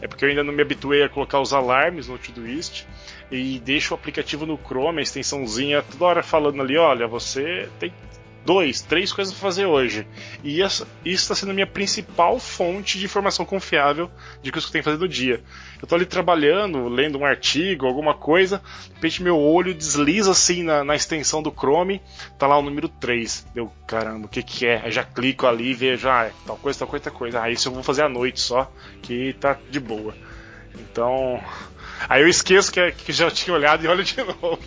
É 0.00 0.06
porque 0.06 0.24
eu 0.24 0.28
ainda 0.28 0.44
não 0.44 0.52
me 0.52 0.62
habituei 0.62 1.02
a 1.02 1.08
colocar 1.08 1.40
os 1.40 1.52
alarmes 1.52 2.06
no 2.06 2.16
Todoist 2.16 2.86
e 3.30 3.58
deixo 3.58 3.92
o 3.92 3.96
aplicativo 3.96 4.46
no 4.46 4.56
Chrome, 4.56 5.00
a 5.00 5.02
extensãozinha, 5.02 5.82
toda 5.82 6.04
hora 6.04 6.22
falando 6.22 6.62
ali, 6.62 6.76
olha, 6.76 7.06
você 7.06 7.68
tem 7.78 7.92
dois, 8.44 8.80
três 8.80 9.12
coisas 9.12 9.32
para 9.32 9.42
fazer 9.42 9.66
hoje. 9.66 10.06
E 10.42 10.60
isso 10.60 10.86
está 11.04 11.34
sendo 11.34 11.50
a 11.50 11.54
minha 11.54 11.66
principal 11.66 12.38
fonte 12.38 12.98
de 12.98 13.04
informação 13.04 13.44
confiável 13.44 14.10
de 14.42 14.50
que 14.50 14.58
eu 14.58 14.62
tenho 14.62 14.82
que 14.82 14.90
fazer 14.90 14.98
no 14.98 15.08
dia. 15.08 15.42
Eu 15.80 15.84
estou 15.84 15.96
ali 15.96 16.06
trabalhando, 16.06 16.88
lendo 16.88 17.18
um 17.18 17.24
artigo, 17.24 17.86
alguma 17.86 18.14
coisa, 18.14 18.60
de 18.88 18.94
repente 18.94 19.22
meu 19.22 19.38
olho 19.38 19.74
desliza 19.74 20.30
assim 20.30 20.62
na, 20.62 20.84
na 20.84 20.94
extensão 20.94 21.42
do 21.42 21.50
Chrome, 21.50 22.00
tá 22.38 22.46
lá 22.46 22.58
o 22.58 22.62
número 22.62 22.88
3. 22.88 23.46
Deu, 23.54 23.70
caramba, 23.86 24.26
o 24.26 24.28
que 24.28 24.42
que 24.42 24.66
é? 24.66 24.82
Aí 24.84 24.90
já 24.90 25.04
clico 25.04 25.46
ali 25.46 25.70
e 25.70 25.74
vejo, 25.74 26.08
ah, 26.08 26.24
é 26.24 26.32
tal 26.46 26.56
coisa, 26.56 26.78
tal 26.78 26.88
coisa, 26.88 27.04
tal 27.04 27.14
coisa. 27.14 27.42
Ah, 27.42 27.50
isso 27.50 27.68
eu 27.68 27.72
vou 27.72 27.82
fazer 27.82 28.02
à 28.02 28.08
noite 28.08 28.40
só, 28.40 28.70
que 29.02 29.34
tá 29.34 29.56
de 29.70 29.80
boa. 29.80 30.14
Então, 30.78 31.42
aí 32.08 32.22
eu 32.22 32.28
esqueço 32.28 32.72
que, 32.72 32.92
que 32.92 33.12
já 33.12 33.30
tinha 33.30 33.54
olhado 33.54 33.84
e 33.84 33.88
olho 33.88 34.04
de 34.04 34.16
novo. 34.22 34.58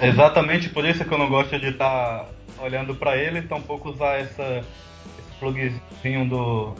Exatamente 0.00 0.68
por 0.68 0.84
isso 0.84 1.04
que 1.04 1.12
eu 1.12 1.18
não 1.18 1.28
gosto 1.28 1.58
de 1.58 1.72
tá 1.72 2.26
olhando 2.60 2.94
para 2.94 3.16
ele, 3.16 3.42
tampouco 3.42 3.90
usar 3.90 4.18
essa, 4.18 4.64
esse 5.18 5.38
plugzinho 5.38 6.28
do, 6.28 6.74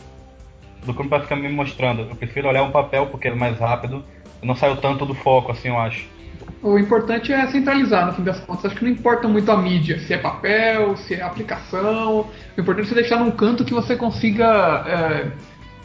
do 0.85 0.93
Chrome 0.93 1.09
para 1.09 1.23
ficar 1.23 1.37
me 1.37 1.49
mostrando. 1.49 2.03
Eu 2.03 2.17
prefiro 2.17 2.49
olhar 2.49 2.63
um 2.63 2.71
papel 2.71 3.07
porque 3.07 3.29
é 3.29 3.35
mais 3.35 3.59
rápido, 3.59 4.05
eu 4.41 4.47
não 4.47 4.55
saio 4.55 4.77
tanto 4.77 5.05
do 5.05 5.15
foco, 5.15 5.53
assim 5.53 5.69
eu 5.69 5.79
acho. 5.79 6.09
O 6.63 6.79
importante 6.79 7.33
é 7.33 7.47
centralizar, 7.49 8.07
no 8.07 8.13
fim 8.13 8.23
das 8.23 8.41
contas. 8.41 8.67
Acho 8.67 8.77
que 8.77 8.85
não 8.85 8.91
importa 8.91 9.29
muito 9.29 9.51
a 9.51 9.57
mídia, 9.57 9.99
se 10.01 10.13
é 10.13 10.19
papel, 10.19 10.97
se 10.97 11.15
é 11.15 11.23
aplicação. 11.23 12.29
O 12.57 12.61
importante 12.61 12.87
é 12.87 12.89
você 12.89 12.95
deixar 12.95 13.19
num 13.19 13.31
canto 13.31 13.65
que 13.65 13.73
você 13.73 13.97
consiga 13.97 14.85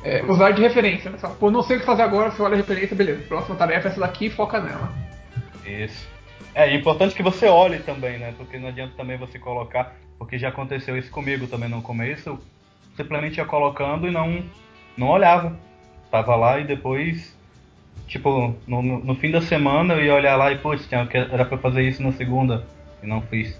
é, 0.03 0.17
é, 0.19 0.23
usar 0.25 0.51
de 0.51 0.61
referência. 0.61 1.11
Né? 1.11 1.17
Pô, 1.39 1.51
não 1.51 1.61
sei 1.61 1.77
o 1.77 1.79
que 1.79 1.85
fazer 1.85 2.01
agora, 2.01 2.31
você 2.31 2.41
olha 2.41 2.55
a 2.55 2.57
referência, 2.57 2.95
beleza. 2.95 3.21
Próxima 3.27 3.55
tarefa 3.55 3.87
é 3.87 3.91
essa 3.91 3.99
daqui, 3.99 4.29
foca 4.29 4.59
nela. 4.59 4.91
Isso. 5.65 6.12
É, 6.55 6.69
é 6.69 6.75
importante 6.75 7.15
que 7.15 7.23
você 7.23 7.47
olhe 7.47 7.79
também, 7.79 8.17
né? 8.17 8.33
Porque 8.37 8.57
não 8.57 8.69
adianta 8.69 8.93
também 8.95 9.17
você 9.17 9.39
colocar, 9.39 9.95
porque 10.17 10.37
já 10.37 10.49
aconteceu 10.49 10.97
isso 10.97 11.11
comigo 11.11 11.47
também 11.47 11.69
no 11.69 11.81
começo, 11.81 12.39
simplesmente 12.95 13.37
ia 13.37 13.45
colocando 13.45 14.07
e 14.07 14.11
não, 14.11 14.43
não 14.95 15.09
olhava. 15.09 15.57
Tava 16.11 16.35
lá 16.35 16.59
e 16.59 16.63
depois, 16.63 17.35
tipo, 18.07 18.55
no, 18.67 18.81
no 18.81 19.15
fim 19.15 19.31
da 19.31 19.41
semana 19.41 19.95
eu 19.95 20.05
ia 20.05 20.13
olhar 20.13 20.35
lá 20.35 20.51
e, 20.51 20.57
putz, 20.57 20.87
era 21.31 21.45
pra 21.45 21.57
fazer 21.57 21.81
isso 21.83 22.03
na 22.03 22.11
segunda 22.11 22.65
e 23.01 23.07
não 23.07 23.21
fiz. 23.21 23.59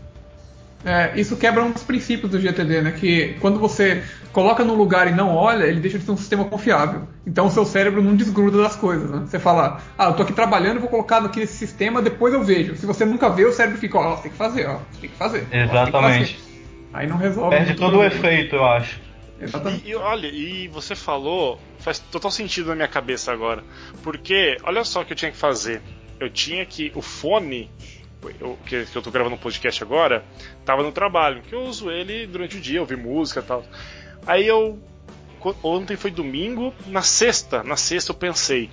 É, 0.86 1.14
isso 1.16 1.38
quebra 1.38 1.64
um 1.64 1.72
dos 1.72 1.84
princípios 1.84 2.30
do 2.30 2.40
GTD, 2.40 2.82
né? 2.82 2.92
Que 2.92 3.36
quando 3.40 3.58
você 3.58 4.04
coloca 4.34 4.64
num 4.64 4.74
lugar 4.74 5.08
e 5.08 5.12
não 5.12 5.34
olha, 5.34 5.64
ele 5.66 5.80
deixa 5.80 5.98
de 5.98 6.06
ser 6.06 6.12
um 6.12 6.18
sistema 6.18 6.44
confiável. 6.46 7.08
Então 7.26 7.48
o 7.48 7.52
seu 7.52 7.66
cérebro 7.66 8.04
não 8.04 8.16
desgruda 8.16 8.62
das 8.62 8.76
coisas, 8.76 9.10
né? 9.10 9.24
Você 9.26 9.40
fala, 9.40 9.82
ah, 9.98 10.06
eu 10.06 10.14
tô 10.14 10.24
aqui 10.24 10.34
trabalhando, 10.34 10.80
vou 10.80 10.90
colocar 10.90 11.24
aqui 11.24 11.40
nesse 11.40 11.56
sistema, 11.56 12.02
depois 12.02 12.34
eu 12.34 12.44
vejo. 12.44 12.76
Se 12.76 12.86
você 12.86 13.06
nunca 13.06 13.30
vê, 13.30 13.46
o 13.46 13.54
cérebro 13.54 13.80
fica, 13.80 13.98
ó, 13.98 14.14
oh, 14.14 14.18
tem 14.18 14.32
que 14.32 14.38
fazer, 14.38 14.68
ó, 14.68 14.80
tem 15.00 15.10
que 15.10 15.16
fazer. 15.16 15.48
Exatamente. 15.52 16.34
Que 16.34 16.42
fazer. 16.42 16.54
Aí 16.94 17.08
não 17.08 17.18
resolve. 17.18 17.56
Perde 17.56 17.76
todo 17.76 17.98
o 18.00 18.04
efeito, 18.04 18.56
eu 18.56 18.66
acho. 18.66 19.00
Exatamente. 19.40 19.88
E, 19.88 19.92
e, 19.92 19.96
olha, 19.96 20.28
e 20.28 20.68
você 20.68 20.96
falou, 20.96 21.60
faz 21.80 22.00
total 22.00 22.30
sentido 22.30 22.68
na 22.70 22.76
minha 22.76 22.88
cabeça 22.88 23.32
agora. 23.32 23.64
Porque, 24.04 24.58
olha 24.64 24.84
só 24.84 25.02
o 25.02 25.06
que 25.06 25.14
eu 25.14 25.18
tinha 25.18 25.32
que 25.32 25.38
fazer. 25.38 25.82
Eu 26.20 26.30
tinha 26.30 26.66
que. 26.66 26.92
O 26.94 27.02
fone 27.02 27.70
eu, 28.40 28.58
que, 28.66 28.86
que 28.86 28.96
eu 28.96 29.02
tô 29.02 29.12
gravando 29.12 29.36
um 29.36 29.40
podcast 29.40 29.84
agora, 29.84 30.24
tava 30.66 30.84
no 30.84 30.92
trabalho, 30.92 31.42
que 31.42 31.54
eu 31.54 31.62
uso 31.62 31.92
ele 31.92 32.28
durante 32.28 32.58
o 32.58 32.62
dia, 32.62 32.82
ouvir 32.82 32.98
música 32.98 33.40
e 33.40 33.44
tal. 33.44 33.66
Aí 34.26 34.48
eu. 34.48 34.80
Ontem 35.62 35.98
foi 35.98 36.10
domingo, 36.10 36.74
na 36.88 37.02
sexta, 37.02 37.64
na 37.64 37.76
sexta 37.76 38.12
eu 38.12 38.16
pensei. 38.16 38.70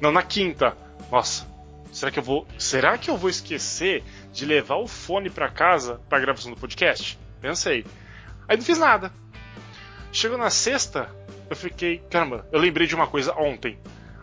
Não, 0.00 0.12
na 0.12 0.22
quinta. 0.22 0.76
Nossa, 1.10 1.46
será 1.90 2.10
que 2.10 2.18
eu 2.18 2.22
vou. 2.22 2.46
Será 2.58 2.98
que 2.98 3.10
eu 3.10 3.16
vou 3.16 3.30
esquecer 3.30 4.02
de 4.32 4.44
levar 4.44 4.76
o 4.76 4.86
fone 4.86 5.30
para 5.30 5.48
casa 5.48 6.00
pra 6.08 6.20
gravação 6.20 6.52
do 6.52 6.60
podcast? 6.60 7.18
Pensei. 7.40 7.86
Aí 8.46 8.56
não 8.56 8.64
fiz 8.64 8.78
nada. 8.78 9.12
Chegou 10.12 10.36
na 10.36 10.50
sexta, 10.50 11.08
eu 11.48 11.56
fiquei. 11.56 12.02
Caramba, 12.10 12.46
eu 12.52 12.60
lembrei 12.60 12.86
de 12.86 12.94
uma 12.94 13.06
coisa 13.06 13.34
ontem. 13.34 13.78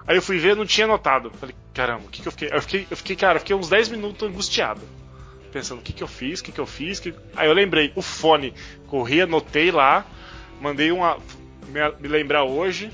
Aí 0.08 0.16
eu 0.16 0.22
fui 0.22 0.40
ver, 0.40 0.56
não 0.56 0.66
tinha 0.66 0.88
notado. 0.88 1.30
Falei, 1.32 1.54
caramba, 1.74 2.06
o 2.06 2.10
que, 2.10 2.22
que 2.22 2.28
eu 2.28 2.32
fiquei? 2.32 2.50
Eu 2.50 2.62
fiquei, 2.62 2.88
eu 2.90 2.98
fiquei, 2.98 3.16
cara, 3.18 3.36
eu 3.36 3.40
fiquei 3.42 3.56
uns 3.56 3.68
10 3.68 3.90
minutos 3.90 4.28
angustiado. 4.28 4.82
Pensando, 5.52 5.80
o 5.80 5.82
que, 5.82 5.92
que 5.92 6.02
eu 6.02 6.08
fiz, 6.08 6.40
o 6.40 6.44
que, 6.46 6.52
que 6.54 6.60
eu 6.60 6.66
fiz. 6.66 7.00
Que... 7.00 7.14
Aí 7.36 7.48
eu 7.48 7.54
lembrei, 7.54 7.92
o 7.94 8.02
fone. 8.02 8.54
Corri, 8.88 9.22
anotei 9.22 9.70
lá, 9.70 10.06
mandei 10.62 10.92
uma. 10.92 11.18
Me, 11.68 12.08
lembrar 12.08 12.46
hoje. 12.46 12.90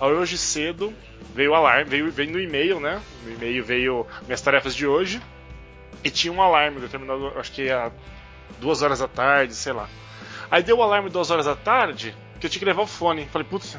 Aí 0.00 0.10
hoje 0.10 0.36
cedo 0.36 0.92
veio 1.34 1.52
o 1.52 1.54
alarme, 1.54 1.88
veio, 1.88 2.10
veio 2.10 2.32
no 2.32 2.40
e-mail, 2.40 2.80
né? 2.80 3.00
No 3.24 3.32
e-mail 3.32 3.64
veio 3.64 4.06
minhas 4.24 4.40
tarefas 4.40 4.74
de 4.74 4.86
hoje. 4.86 5.22
E 6.02 6.10
tinha 6.10 6.32
um 6.32 6.42
alarme 6.42 6.80
determinado, 6.80 7.28
acho 7.38 7.52
que 7.52 7.70
a 7.70 7.92
duas 8.58 8.82
horas 8.82 8.98
da 8.98 9.08
tarde, 9.08 9.54
sei 9.54 9.72
lá. 9.72 9.88
Aí 10.50 10.62
deu 10.62 10.78
o 10.78 10.82
alarme 10.82 11.10
duas 11.10 11.30
horas 11.30 11.46
da 11.46 11.54
tarde, 11.54 12.14
que 12.40 12.46
eu 12.46 12.50
tinha 12.50 12.58
que 12.58 12.64
levar 12.64 12.82
o 12.82 12.86
fone. 12.86 13.26
Falei, 13.26 13.46
putz, 13.48 13.78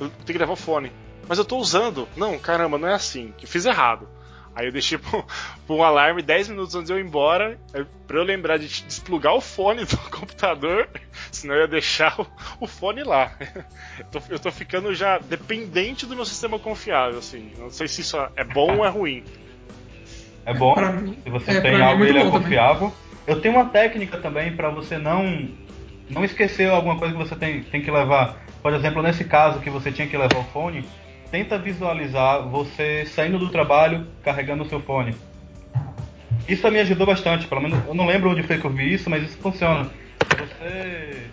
eu 0.00 0.08
tenho 0.08 0.24
que 0.26 0.38
levar 0.38 0.52
o 0.52 0.56
fone. 0.56 0.92
Mas 1.28 1.38
eu 1.38 1.44
tô 1.44 1.56
usando. 1.56 2.08
Não, 2.16 2.38
caramba, 2.38 2.78
não 2.78 2.88
é 2.88 2.94
assim. 2.94 3.32
Que 3.36 3.46
fiz 3.46 3.64
errado. 3.66 4.08
Aí 4.54 4.66
eu 4.66 4.72
deixei 4.72 4.96
pro, 4.98 5.24
pro 5.66 5.76
um 5.76 5.82
alarme 5.82 6.22
10 6.22 6.50
minutos 6.50 6.74
antes 6.74 6.86
de 6.86 6.92
eu 6.92 6.98
ir 6.98 7.04
embora, 7.04 7.58
pra 8.06 8.16
eu 8.16 8.22
lembrar 8.22 8.56
de 8.56 8.68
desplugar 8.68 9.34
o 9.34 9.40
fone 9.40 9.84
do 9.84 9.96
computador, 10.10 10.88
senão 11.32 11.54
eu 11.56 11.62
ia 11.62 11.68
deixar 11.68 12.20
o, 12.20 12.26
o 12.60 12.66
fone 12.66 13.02
lá. 13.02 13.32
Eu 13.98 14.04
tô, 14.12 14.22
eu 14.30 14.38
tô, 14.38 14.52
ficando 14.52 14.94
já 14.94 15.18
dependente 15.18 16.06
do 16.06 16.14
meu 16.14 16.24
sistema 16.24 16.58
confiável, 16.58 17.18
assim. 17.18 17.52
Não 17.58 17.70
sei 17.70 17.88
se 17.88 18.02
isso 18.02 18.16
é 18.36 18.44
bom 18.44 18.78
ou 18.78 18.84
é 18.84 18.88
ruim. 18.88 19.24
É 20.46 20.52
bom, 20.52 20.74
se 21.22 21.30
você 21.30 21.52
é, 21.52 21.60
tem 21.60 21.82
algo 21.82 22.04
ele 22.04 22.18
é 22.18 22.30
confiável. 22.30 22.90
Também. 22.90 23.04
Eu 23.26 23.40
tenho 23.40 23.54
uma 23.54 23.70
técnica 23.70 24.18
também 24.18 24.54
para 24.54 24.68
você 24.68 24.98
não 24.98 25.48
não 26.10 26.22
esquecer 26.22 26.68
alguma 26.68 26.98
coisa 26.98 27.14
que 27.14 27.18
você 27.18 27.34
tem, 27.34 27.62
tem 27.62 27.80
que 27.80 27.90
levar. 27.90 28.36
Por 28.62 28.74
exemplo, 28.74 29.02
nesse 29.02 29.24
caso 29.24 29.60
que 29.60 29.70
você 29.70 29.90
tinha 29.90 30.06
que 30.06 30.16
levar 30.16 30.38
o 30.38 30.44
fone, 30.44 30.84
tenta 31.34 31.58
visualizar 31.58 32.48
você 32.48 33.04
saindo 33.06 33.40
do 33.40 33.48
trabalho 33.48 34.06
carregando 34.22 34.62
o 34.62 34.68
seu 34.68 34.78
fone. 34.78 35.16
Isso 36.48 36.70
me 36.70 36.78
ajudou 36.78 37.08
bastante, 37.08 37.48
pelo 37.48 37.60
menos 37.60 37.84
eu 37.88 37.92
não 37.92 38.06
lembro 38.06 38.30
onde 38.30 38.44
foi 38.44 38.56
que 38.56 38.64
eu 38.64 38.70
vi 38.70 38.94
isso, 38.94 39.10
mas 39.10 39.24
isso 39.24 39.36
funciona. 39.38 39.90
Você 40.38 41.26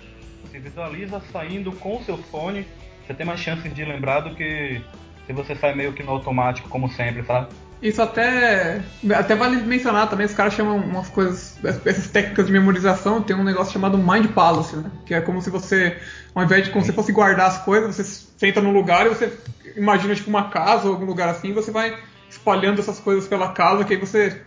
se 0.49 0.57
visualiza 0.57 1.21
saindo 1.31 1.71
com 1.73 1.97
o 1.97 2.03
seu 2.03 2.17
fone, 2.17 2.65
você 3.05 3.13
tem 3.13 3.27
mais 3.27 3.41
chances 3.41 3.71
de 3.71 3.85
lembrar 3.85 4.21
do 4.21 4.33
que 4.33 4.81
se 5.27 5.33
você 5.33 5.53
sai 5.53 5.75
meio 5.75 5.93
que 5.93 6.01
no 6.01 6.13
automático, 6.13 6.67
como 6.67 6.89
sempre, 6.89 7.21
sabe? 7.21 7.53
Isso 7.81 7.99
até, 7.99 8.81
até 9.15 9.35
vale 9.35 9.57
mencionar 9.57 10.07
também, 10.07 10.27
os 10.27 10.33
caras 10.33 10.53
chamam 10.53 10.77
umas 10.77 11.09
coisas, 11.09 11.57
essas 11.83 12.07
técnicas 12.07 12.45
de 12.45 12.51
memorização, 12.51 13.23
tem 13.23 13.35
um 13.35 13.43
negócio 13.43 13.73
chamado 13.73 13.97
Mind 13.97 14.27
Palace, 14.27 14.75
né? 14.75 14.91
Que 15.03 15.15
é 15.15 15.21
como 15.21 15.41
se 15.41 15.49
você, 15.49 15.97
ao 16.35 16.43
invés 16.43 16.65
de 16.65 16.71
como 16.71 16.85
se 16.85 16.93
fosse 16.93 17.11
guardar 17.11 17.47
as 17.47 17.57
coisas, 17.63 17.95
você 17.95 18.03
senta 18.37 18.61
num 18.61 18.71
lugar 18.71 19.07
e 19.07 19.09
você 19.09 19.33
imagina 19.75 20.13
tipo 20.13 20.29
uma 20.29 20.49
casa 20.49 20.85
ou 20.85 20.93
algum 20.93 21.05
lugar 21.05 21.29
assim, 21.29 21.53
você 21.53 21.71
vai 21.71 21.97
espalhando 22.29 22.79
essas 22.79 22.99
coisas 22.99 23.27
pela 23.27 23.51
casa, 23.51 23.83
que 23.83 23.93
aí 23.93 23.99
você 23.99 24.41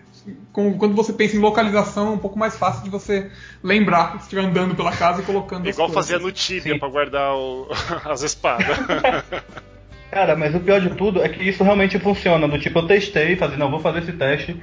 com, 0.53 0.79
quando 0.79 0.95
você 0.95 1.13
pensa 1.13 1.37
em 1.37 1.41
localização, 1.41 2.09
é 2.09 2.11
um 2.11 2.19
pouco 2.19 2.39
mais 2.39 2.57
fácil 2.57 2.85
de 2.85 2.91
você 2.91 3.31
lembrar 3.63 4.13
se 4.13 4.25
estiver 4.25 4.43
andando 4.43 4.75
pela 4.75 4.93
casa 4.93 5.23
e 5.23 5.25
colocando 5.25 5.69
Igual 5.69 5.91
fazia 5.91 6.19
no 6.19 6.33
Tibia 6.33 6.79
para 6.79 6.89
guardar 6.89 7.35
o, 7.35 7.69
as 8.07 8.23
espadas. 8.23 8.79
Cara, 10.15 10.37
mas 10.37 10.55
o 10.55 10.61
pior 10.61 10.81
de 10.81 10.91
tudo 10.91 11.21
é 11.21 11.29
que 11.29 11.43
isso 11.43 11.65
realmente 11.65 11.99
funciona. 11.99 12.47
Do 12.47 12.57
tipo, 12.57 12.79
eu 12.79 12.87
testei, 12.87 13.35
falei, 13.35 13.57
não, 13.57 13.69
vou 13.69 13.81
fazer 13.81 13.99
esse 13.99 14.13
teste 14.13 14.57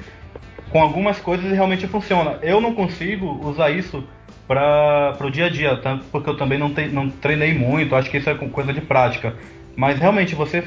com 0.70 0.82
algumas 0.82 1.20
coisas 1.20 1.52
e 1.52 1.54
realmente 1.54 1.86
funciona. 1.88 2.40
Eu 2.42 2.62
não 2.62 2.74
consigo 2.74 3.38
usar 3.46 3.70
isso 3.70 4.02
para 4.48 5.18
o 5.20 5.30
dia 5.30 5.48
a 5.48 5.50
dia, 5.50 5.76
tanto 5.76 6.06
porque 6.06 6.30
eu 6.30 6.38
também 6.38 6.58
não, 6.58 6.74
te, 6.74 6.88
não 6.88 7.10
treinei 7.10 7.54
muito, 7.54 7.94
acho 7.98 8.10
que 8.10 8.16
isso 8.18 8.30
é 8.30 8.34
coisa 8.34 8.72
de 8.72 8.80
prática. 8.80 9.36
Mas 9.76 10.00
realmente 10.00 10.36
você 10.36 10.64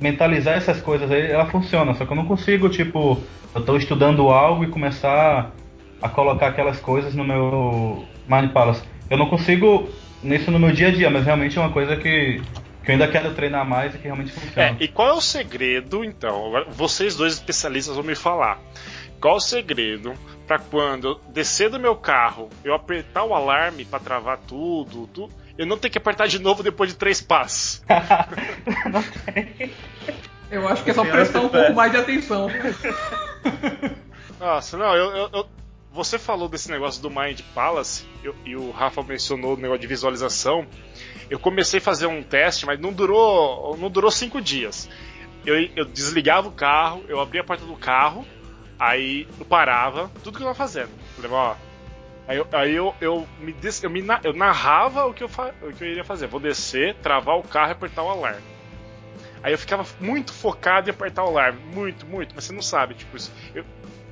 mentalizar 0.00 0.56
essas 0.56 0.80
coisas 0.80 1.10
aí, 1.10 1.32
ela 1.32 1.46
funciona, 1.46 1.92
só 1.94 2.06
que 2.06 2.12
eu 2.12 2.16
não 2.16 2.24
consigo, 2.24 2.68
tipo, 2.68 3.20
eu 3.52 3.60
estou 3.60 3.76
estudando 3.76 4.28
algo 4.28 4.62
e 4.62 4.68
começar 4.68 5.50
a 6.00 6.08
colocar 6.08 6.46
aquelas 6.46 6.78
coisas 6.78 7.12
no 7.12 7.24
meu 7.24 8.04
Mind 8.28 8.52
Palace. 8.52 8.84
Eu 9.10 9.18
não 9.18 9.26
consigo 9.26 9.88
nisso 10.22 10.48
no 10.52 10.60
meu 10.60 10.70
dia 10.70 10.88
a 10.88 10.92
dia, 10.92 11.10
mas 11.10 11.24
realmente 11.24 11.58
é 11.58 11.60
uma 11.60 11.72
coisa 11.72 11.96
que 11.96 12.40
que 12.88 12.92
eu 12.92 12.94
ainda 12.94 13.08
quero 13.08 13.34
treinar 13.34 13.68
mais 13.68 13.94
e 13.94 13.98
que 13.98 14.04
realmente 14.04 14.32
funciona. 14.32 14.62
É, 14.62 14.76
e 14.80 14.88
qual 14.88 15.08
é 15.08 15.12
o 15.12 15.20
segredo, 15.20 16.02
então? 16.02 16.52
Vocês 16.70 17.14
dois 17.14 17.34
especialistas 17.34 17.94
vão 17.94 18.02
me 18.02 18.14
falar. 18.14 18.58
Qual 19.20 19.36
o 19.36 19.40
segredo 19.40 20.14
para 20.46 20.58
quando 20.58 21.08
eu 21.08 21.20
descer 21.30 21.68
do 21.68 21.78
meu 21.78 21.94
carro, 21.94 22.48
eu 22.64 22.72
apertar 22.72 23.24
o 23.24 23.34
alarme 23.34 23.84
para 23.84 23.98
travar 23.98 24.38
tudo, 24.38 25.06
tudo, 25.08 25.30
eu 25.58 25.66
não 25.66 25.76
ter 25.76 25.90
que 25.90 25.98
apertar 25.98 26.28
de 26.28 26.38
novo 26.38 26.62
depois 26.62 26.90
de 26.90 26.96
três 26.96 27.20
passos? 27.20 27.82
não 28.90 29.02
tem. 29.02 29.70
Eu 30.50 30.66
acho 30.66 30.82
que 30.82 30.90
é 30.90 30.94
só 30.94 31.04
prestar 31.04 31.40
um 31.40 31.50
pouco 31.50 31.74
mais 31.74 31.92
de 31.92 31.98
atenção. 31.98 32.48
Nossa, 34.40 34.78
não, 34.78 34.96
eu, 34.96 35.14
eu, 35.14 35.30
eu, 35.34 35.46
você 35.92 36.18
falou 36.18 36.48
desse 36.48 36.70
negócio 36.70 37.02
do 37.02 37.10
Mind 37.10 37.40
Palace 37.54 38.06
eu, 38.24 38.34
e 38.46 38.56
o 38.56 38.70
Rafa 38.70 39.02
mencionou 39.02 39.54
o 39.54 39.56
negócio 39.58 39.80
de 39.80 39.86
visualização. 39.86 40.66
Eu 41.30 41.38
comecei 41.38 41.78
a 41.78 41.82
fazer 41.82 42.06
um 42.06 42.22
teste, 42.22 42.64
mas 42.66 42.78
não 42.80 42.92
durou, 42.92 43.76
não 43.76 43.90
durou 43.90 44.10
cinco 44.10 44.40
dias. 44.40 44.88
Eu, 45.44 45.60
eu 45.76 45.84
desligava 45.84 46.48
o 46.48 46.52
carro, 46.52 47.04
eu 47.08 47.20
abria 47.20 47.40
a 47.40 47.44
porta 47.44 47.64
do 47.64 47.76
carro, 47.76 48.26
aí 48.78 49.26
eu 49.38 49.46
parava, 49.46 50.10
tudo 50.22 50.36
que 50.36 50.42
eu 50.42 50.46
tava 50.46 50.58
fazendo. 50.58 50.90
Falei, 51.16 51.30
ó, 51.30 51.54
Aí, 52.28 52.36
eu, 52.36 52.46
aí 52.52 52.74
eu, 52.74 52.94
eu, 53.00 53.26
me, 53.40 53.56
eu, 53.82 53.88
me, 53.88 54.04
eu 54.22 54.34
narrava 54.34 55.06
o 55.06 55.14
que 55.14 55.24
eu, 55.24 55.30
o 55.62 55.72
que 55.72 55.82
eu 55.82 55.88
iria 55.88 56.04
fazer. 56.04 56.26
Vou 56.26 56.38
descer, 56.38 56.94
travar 56.96 57.38
o 57.38 57.42
carro 57.42 57.70
e 57.70 57.72
apertar 57.72 58.02
o 58.02 58.10
alarme. 58.10 58.42
Aí 59.42 59.50
eu 59.50 59.58
ficava 59.58 59.86
muito 59.98 60.30
focado 60.30 60.90
em 60.90 60.92
apertar 60.92 61.24
o 61.24 61.28
alarme. 61.28 61.58
Muito, 61.74 62.04
muito. 62.04 62.34
Mas 62.34 62.44
você 62.44 62.52
não 62.52 62.60
sabe, 62.60 62.92
tipo, 62.92 63.16
eu, 63.54 63.64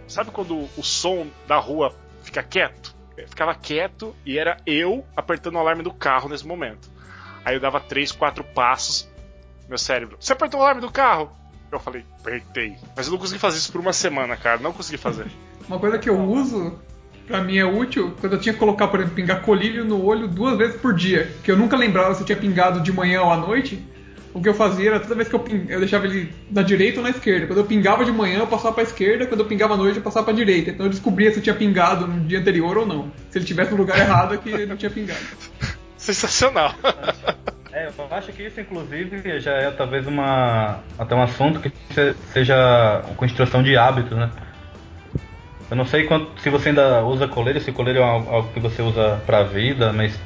sabe 0.09 0.31
quando 0.31 0.67
o 0.79 0.83
som 0.83 1.27
da 1.47 1.59
rua 1.59 1.95
fica 2.23 2.43
quieto? 2.43 2.97
Eu 3.19 3.29
ficava 3.29 3.55
quieto 3.55 4.17
e 4.25 4.39
era 4.39 4.57
eu 4.65 5.05
apertando 5.15 5.57
o 5.57 5.59
alarme 5.59 5.83
do 5.83 5.93
carro 5.93 6.31
nesse 6.31 6.47
momento. 6.47 6.91
Aí 7.47 7.55
eu 7.55 7.61
dava 7.61 7.79
três, 7.79 8.11
quatro 8.11 8.43
passos. 8.43 9.09
Meu 9.69 9.79
cérebro, 9.79 10.17
você 10.19 10.33
apertou 10.33 10.59
o 10.59 10.62
alarme 10.65 10.81
do 10.81 10.91
carro? 10.91 11.31
Eu 11.71 11.79
falei, 11.79 12.05
apertei. 12.21 12.76
Mas 12.97 13.07
eu 13.07 13.12
não 13.12 13.21
consegui 13.21 13.38
fazer 13.38 13.59
isso 13.59 13.71
por 13.71 13.81
uma 13.81 13.93
semana, 13.93 14.37
cara. 14.37 14.59
Não 14.61 14.73
consegui 14.73 14.99
fazer. 14.99 15.26
uma 15.69 15.79
coisa 15.79 15.97
que 15.97 16.11
eu 16.11 16.19
uso, 16.21 16.76
pra 17.25 17.41
mim 17.41 17.57
é 17.57 17.65
útil, 17.65 18.17
quando 18.21 18.33
eu 18.33 18.41
tinha 18.41 18.53
que 18.53 18.59
colocar, 18.59 18.88
por 18.88 18.99
exemplo, 18.99 19.15
pingar 19.15 19.43
colírio 19.43 19.85
no 19.85 20.05
olho 20.05 20.26
duas 20.26 20.59
vezes 20.59 20.81
por 20.81 20.93
dia. 20.93 21.31
Que 21.45 21.53
eu 21.53 21.57
nunca 21.57 21.76
lembrava 21.76 22.15
se 22.15 22.23
eu 22.23 22.26
tinha 22.26 22.37
pingado 22.37 22.81
de 22.81 22.93
manhã 22.93 23.23
ou 23.23 23.31
à 23.31 23.37
noite. 23.37 23.81
O 24.35 24.43
que 24.43 24.49
eu 24.49 24.55
fazia 24.55 24.91
era 24.91 25.00
toda 25.00 25.15
vez 25.15 25.29
que 25.29 25.35
eu, 25.35 25.41
ping... 25.41 25.67
eu 25.69 25.79
deixava 25.79 26.05
ele 26.07 26.33
na 26.50 26.62
direita 26.62 26.99
ou 26.99 27.05
na 27.05 27.11
esquerda. 27.11 27.47
Quando 27.47 27.59
eu 27.59 27.65
pingava 27.65 28.05
de 28.05 28.11
manhã, 28.11 28.41
eu 28.41 28.47
passava 28.49 28.75
pra 28.75 28.83
esquerda. 28.83 29.25
Quando 29.25 29.41
eu 29.41 29.47
pingava 29.47 29.75
à 29.75 29.76
noite, 29.76 29.99
eu 29.99 30.03
passava 30.03 30.26
pra 30.26 30.35
direita. 30.35 30.71
Então 30.71 30.87
eu 30.87 30.91
descobria 30.91 31.31
se 31.31 31.38
eu 31.38 31.43
tinha 31.45 31.55
pingado 31.55 32.09
no 32.09 32.21
dia 32.25 32.41
anterior 32.41 32.76
ou 32.76 32.85
não. 32.87 33.12
Se 33.31 33.38
ele 33.38 33.45
tivesse 33.45 33.71
no 33.71 33.76
lugar 33.76 33.99
errado, 33.99 34.35
é 34.35 34.37
que 34.37 34.49
ele 34.49 34.67
não 34.67 34.76
tinha 34.76 34.91
pingado. 34.91 35.21
Sensacional. 36.07 36.73
É, 37.73 37.89
eu 37.89 38.07
acho 38.13 38.33
que 38.33 38.45
isso, 38.45 38.61
inclusive, 38.61 39.41
já 39.41 39.55
é 39.55 39.71
talvez 39.73 40.07
uma 40.07 40.79
até 40.97 41.17
um 41.17 41.23
assunto 41.23 41.59
que 41.59 41.73
seja 42.33 43.03
construção 43.17 43.61
de 43.61 43.77
hábitos, 43.77 44.17
né? 44.17 44.31
Eu 45.69 45.77
não 45.77 45.85
sei 45.85 46.04
quanto, 46.04 46.41
se 46.41 46.49
você 46.49 46.69
ainda 46.69 47.04
usa 47.04 47.26
coleira, 47.26 47.59
se 47.59 47.73
coleira 47.73 47.99
é 47.99 48.02
algo 48.04 48.52
que 48.52 48.61
você 48.61 48.83
usa 48.83 49.21
pra 49.26 49.43
vida, 49.43 49.93
mas 49.93 50.17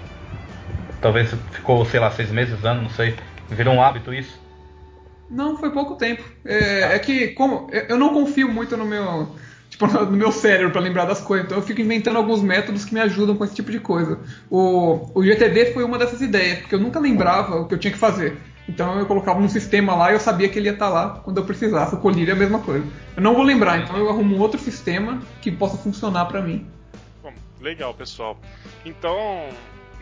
talvez 1.00 1.34
ficou, 1.50 1.82
sei 1.86 1.98
lá, 1.98 2.10
seis 2.10 2.30
meses, 2.30 2.62
anos, 2.62 2.82
não 2.82 2.90
sei. 2.90 3.16
Virou 3.48 3.72
um 3.72 3.82
hábito 3.82 4.12
isso? 4.12 4.38
Não, 5.30 5.56
foi 5.56 5.70
pouco 5.70 5.94
tempo. 5.96 6.22
É, 6.44 6.94
é 6.94 6.98
que 6.98 7.28
como 7.28 7.70
eu 7.72 7.96
não 7.96 8.12
confio 8.12 8.52
muito 8.52 8.76
no 8.76 8.84
meu 8.84 9.34
tipo, 9.88 10.04
no 10.04 10.16
meu 10.16 10.30
cérebro 10.32 10.70
para 10.70 10.80
lembrar 10.80 11.04
das 11.04 11.20
coisas. 11.20 11.46
Então 11.46 11.58
eu 11.58 11.62
fico 11.62 11.80
inventando 11.80 12.16
alguns 12.16 12.42
métodos 12.42 12.84
que 12.84 12.92
me 12.92 13.00
ajudam 13.00 13.36
com 13.36 13.44
esse 13.44 13.54
tipo 13.54 13.70
de 13.70 13.80
coisa. 13.80 14.18
O, 14.50 15.10
o 15.14 15.24
GTD 15.24 15.72
foi 15.72 15.84
uma 15.84 15.98
dessas 15.98 16.20
ideias, 16.20 16.60
porque 16.60 16.74
eu 16.74 16.80
nunca 16.80 16.98
lembrava 16.98 17.56
o 17.56 17.66
que 17.66 17.74
eu 17.74 17.78
tinha 17.78 17.92
que 17.92 17.98
fazer. 17.98 18.36
Então 18.68 18.98
eu 18.98 19.06
colocava 19.06 19.40
um 19.40 19.48
sistema 19.48 19.94
lá 19.94 20.10
e 20.10 20.14
eu 20.14 20.20
sabia 20.20 20.48
que 20.48 20.58
ele 20.58 20.68
ia 20.68 20.72
estar 20.72 20.86
tá 20.86 20.92
lá 20.92 21.20
quando 21.24 21.38
eu 21.38 21.44
precisasse. 21.44 21.94
O 21.94 21.98
colírio 21.98 22.32
é 22.32 22.34
a 22.34 22.38
mesma 22.38 22.60
coisa. 22.60 22.86
Eu 23.16 23.22
não 23.22 23.34
vou 23.34 23.42
lembrar, 23.42 23.78
então 23.78 23.96
eu 23.96 24.08
arrumo 24.08 24.36
um 24.36 24.40
outro 24.40 24.60
sistema 24.60 25.20
que 25.40 25.50
possa 25.50 25.76
funcionar 25.76 26.26
para 26.26 26.40
mim. 26.40 26.66
Legal, 27.60 27.92
pessoal. 27.92 28.38
Então, 28.86 29.48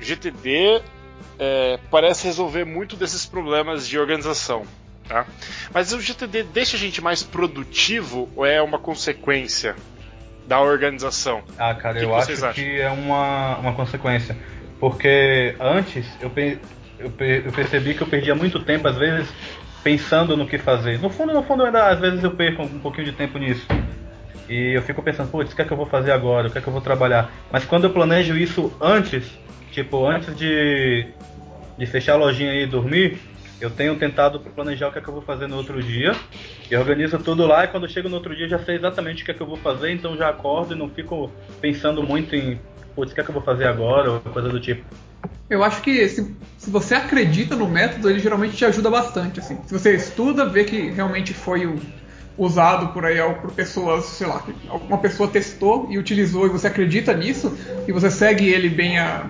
GTD 0.01 0.81
é, 1.39 1.79
parece 1.91 2.27
resolver 2.27 2.65
muito 2.65 2.95
desses 2.95 3.27
problemas 3.27 3.87
de 3.87 3.99
organização. 3.99 4.65
Tá? 5.09 5.27
Mas 5.73 5.93
o 5.93 6.01
GTD 6.01 6.43
deixa 6.43 6.77
a 6.77 6.81
gente 6.81 7.01
mais 7.01 7.23
produtivo 7.23 8.29
ou 8.37 8.45
é 8.45 8.61
uma 8.61 8.79
consequência 8.79 9.75
da 10.47 10.61
organização? 10.61 11.43
Ah, 11.59 11.75
cara, 11.75 11.99
que 11.99 12.05
eu 12.05 12.11
que 12.11 12.15
acho 12.15 12.33
acham? 12.33 12.53
que 12.53 12.81
é 12.81 12.91
uma, 12.91 13.57
uma 13.57 13.73
consequência. 13.75 14.37
Porque 14.79 15.57
antes 15.59 16.07
eu, 16.21 16.31
eu, 16.99 17.13
eu, 17.19 17.53
percebi 17.53 17.95
que 17.95 18.03
eu 18.03 18.07
perdia 18.07 18.35
muito 18.35 18.61
tempo, 18.61 18.87
às 18.87 18.97
vezes, 18.97 19.29
pensando 19.83 20.37
no 20.37 20.47
que 20.47 20.59
fazer. 20.59 21.01
No 21.01 21.11
fundo, 21.11 21.33
no 21.33 21.43
fundo, 21.43 21.65
ainda, 21.65 21.87
às 21.87 21.99
vezes 21.99 22.23
eu 22.23 22.31
perco 22.31 22.63
um 22.63 22.79
pouquinho 22.79 23.07
de 23.07 23.13
tempo 23.13 23.39
nisso. 23.39 23.67
E 24.49 24.73
eu 24.75 24.83
fico 24.83 25.03
pensando, 25.03 25.31
putz, 25.31 25.53
o 25.53 25.57
que 25.57 25.63
é 25.63 25.65
que 25.65 25.73
eu 25.73 25.77
vou 25.77 25.87
fazer 25.87 26.13
agora? 26.13 26.49
O 26.49 26.51
que 26.51 26.59
é 26.59 26.61
que 26.61 26.67
eu 26.67 26.73
vou 26.73 26.81
trabalhar? 26.81 27.31
Mas 27.51 27.65
quando 27.65 27.85
eu 27.85 27.91
planejo 27.91 28.37
isso 28.37 28.73
antes, 28.81 29.25
tipo, 29.73 30.07
antes 30.07 30.35
de, 30.35 31.07
de 31.77 31.87
fechar 31.87 32.15
a 32.15 32.17
lojinha 32.17 32.55
e 32.55 32.67
dormir, 32.67 33.19
eu 33.61 33.71
tenho 33.71 33.97
tentado 33.97 34.41
planejar 34.41 34.89
o 34.89 34.93
que 34.93 34.99
é 34.99 35.03
que 35.03 35.09
eu 35.09 35.15
vou 35.15 35.23
fazer 35.23 35.47
no 35.47 35.57
outro 35.57 35.83
dia. 35.83 36.15
E 36.71 36.77
organizo 36.77 37.19
tudo 37.19 37.47
lá 37.47 37.65
e 37.65 37.69
quando 37.69 37.89
chego 37.89 38.09
no 38.09 38.17
outro 38.17 38.35
dia 38.37 38.49
já 38.49 38.59
sei 38.59 38.77
exatamente 38.77 39.23
o 39.23 39.25
que 39.25 39.31
é 39.31 39.35
que 39.35 39.41
eu 39.41 39.47
vou 39.47 39.57
fazer, 39.57 39.91
então 39.93 40.17
já 40.17 40.29
acordo 40.29 40.75
e 40.75 40.79
não 40.79 40.89
fico 40.89 41.31
pensando 41.61 42.03
muito 42.03 42.35
em 42.35 42.61
putz, 42.95 43.13
o 43.13 43.15
que 43.15 43.21
é 43.21 43.25
que 43.25 43.31
eu 43.31 43.35
vou 43.35 43.43
fazer 43.43 43.67
agora 43.67 44.13
ou 44.13 44.21
coisa 44.21 44.49
do 44.49 44.61
tipo. 44.61 44.85
Eu 45.49 45.65
acho 45.65 45.81
que 45.83 46.09
se, 46.09 46.37
se 46.57 46.71
você 46.71 46.95
acredita 46.95 47.57
no 47.57 47.69
método, 47.69 48.11
ele 48.11 48.19
geralmente 48.19 48.57
te 48.57 48.65
ajuda 48.65 48.91
bastante. 48.91 49.41
Assim. 49.41 49.59
Se 49.67 49.73
você 49.73 49.95
estuda, 49.95 50.45
vê 50.45 50.65
que 50.65 50.91
realmente 50.91 51.33
foi 51.33 51.67
o, 51.67 51.81
usado 52.37 52.89
por 52.89 53.05
aí 53.05 53.19
por 53.41 53.51
pessoas, 53.53 54.05
sei 54.05 54.27
lá, 54.27 54.45
alguma 54.69 54.99
pessoa 54.99 55.29
testou 55.29 55.89
e 55.91 55.99
utilizou 55.99 56.47
e 56.47 56.51
você 56.51 56.69
acredita 56.69 57.13
nisso 57.15 57.57
e 57.87 57.93
você 57.93 58.11
segue 58.11 58.49
ele 58.49 58.69
bem 58.69 58.99
a, 58.99 59.27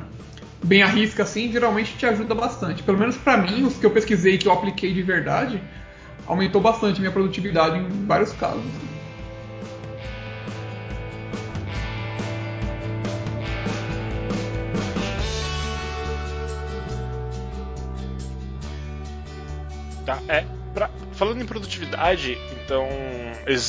bem 0.64 0.83
à 0.83 0.87
risca 0.87 1.23
assim, 1.23 1.51
geralmente 1.51 1.97
te 1.97 2.07
ajuda 2.07 2.35
bastante. 2.35 2.83
Pelo 2.83 2.99
menos 2.99 3.16
para 3.16 3.37
mim, 3.37 3.64
os 3.64 3.77
que 3.77 3.87
eu 3.87 3.90
pesquisei 3.90 4.38
que 4.38 4.49
eu 4.49 4.53
apliquei 4.53 4.92
de 4.92 5.03
verdade, 5.03 5.62
aumentou 6.27 6.61
bastante 6.61 7.01
minha 7.01 7.12
produtividade 7.12 7.79
em 7.79 8.07
vários 8.07 8.33
casos. 8.33 8.62
Tá, 20.05 20.18
é, 20.27 20.44
pra, 20.73 20.88
falando 21.12 21.42
em 21.42 21.47
produtividade, 21.47 22.38
então, 22.64 22.88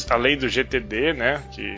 além 0.10 0.38
do 0.38 0.48
GTD, 0.48 1.14
né, 1.14 1.44
que 1.52 1.76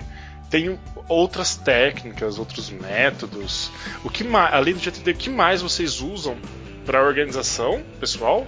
tem 0.51 0.77
outras 1.07 1.55
técnicas, 1.55 2.37
outros 2.37 2.69
métodos. 2.69 3.71
O 4.03 4.09
que 4.09 4.23
mais, 4.23 4.53
além 4.53 4.73
do 4.73 4.79
GTD, 4.81 5.11
o 5.11 5.15
que 5.15 5.29
mais 5.29 5.61
vocês 5.61 6.01
usam 6.01 6.35
para 6.85 7.03
organização 7.03 7.81
pessoal 7.99 8.45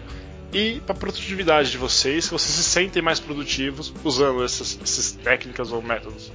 e 0.52 0.82
para 0.86 0.94
produtividade 0.94 1.72
de 1.72 1.78
vocês, 1.78 2.26
que 2.26 2.34
vocês 2.34 2.54
se 2.54 2.64
sentem 2.64 3.02
mais 3.02 3.22
produtivos 3.22 3.94
usando 4.04 4.44
essas, 4.44 4.78
essas 4.84 5.14
técnicas 5.14 5.72
ou 5.72 5.82
métodos? 5.82 6.32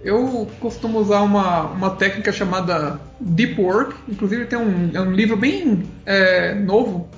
Eu 0.00 0.48
costumo 0.60 1.00
usar 1.00 1.22
uma, 1.22 1.62
uma 1.62 1.90
técnica 1.90 2.30
chamada 2.30 3.00
Deep 3.18 3.60
Work, 3.60 3.96
inclusive 4.08 4.46
tem 4.46 4.56
um, 4.56 4.90
é 4.94 5.00
um 5.00 5.10
livro 5.10 5.36
bem 5.36 5.82
é, 6.06 6.54
novo 6.54 7.08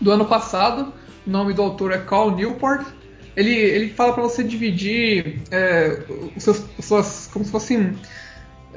do 0.00 0.12
ano 0.12 0.24
passado. 0.24 0.92
O 1.26 1.30
nome 1.30 1.52
do 1.54 1.60
autor 1.60 1.90
é 1.90 1.98
Carl 1.98 2.30
Newport 2.30 2.86
ele, 3.36 3.54
ele 3.54 3.88
fala 3.90 4.12
para 4.12 4.22
você 4.22 4.42
dividir 4.42 5.40
é, 5.50 6.02
os 6.36 6.42
seus, 6.42 6.64
suas, 6.80 7.30
como 7.32 7.44
se 7.44 7.50
fossem 7.50 7.96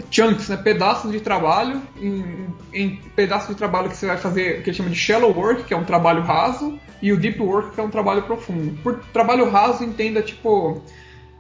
chunks, 0.09 0.49
né, 0.49 0.57
pedaços 0.57 1.11
de 1.11 1.19
trabalho, 1.19 1.81
em, 1.99 2.47
em, 2.73 2.95
pedaços 3.15 3.49
de 3.49 3.55
trabalho 3.55 3.89
que 3.89 3.97
você 3.97 4.07
vai 4.07 4.17
fazer, 4.17 4.63
que 4.63 4.69
ele 4.69 4.77
chama 4.77 4.89
de 4.89 4.95
shallow 4.95 5.35
work, 5.35 5.63
que 5.63 5.73
é 5.73 5.77
um 5.77 5.83
trabalho 5.83 6.21
raso, 6.23 6.79
e 7.01 7.11
o 7.11 7.17
deep 7.17 7.39
work, 7.41 7.75
que 7.75 7.79
é 7.79 7.83
um 7.83 7.89
trabalho 7.89 8.23
profundo. 8.23 8.77
Por 8.81 8.99
trabalho 9.11 9.49
raso, 9.49 9.83
entenda 9.83 10.21
tipo 10.21 10.81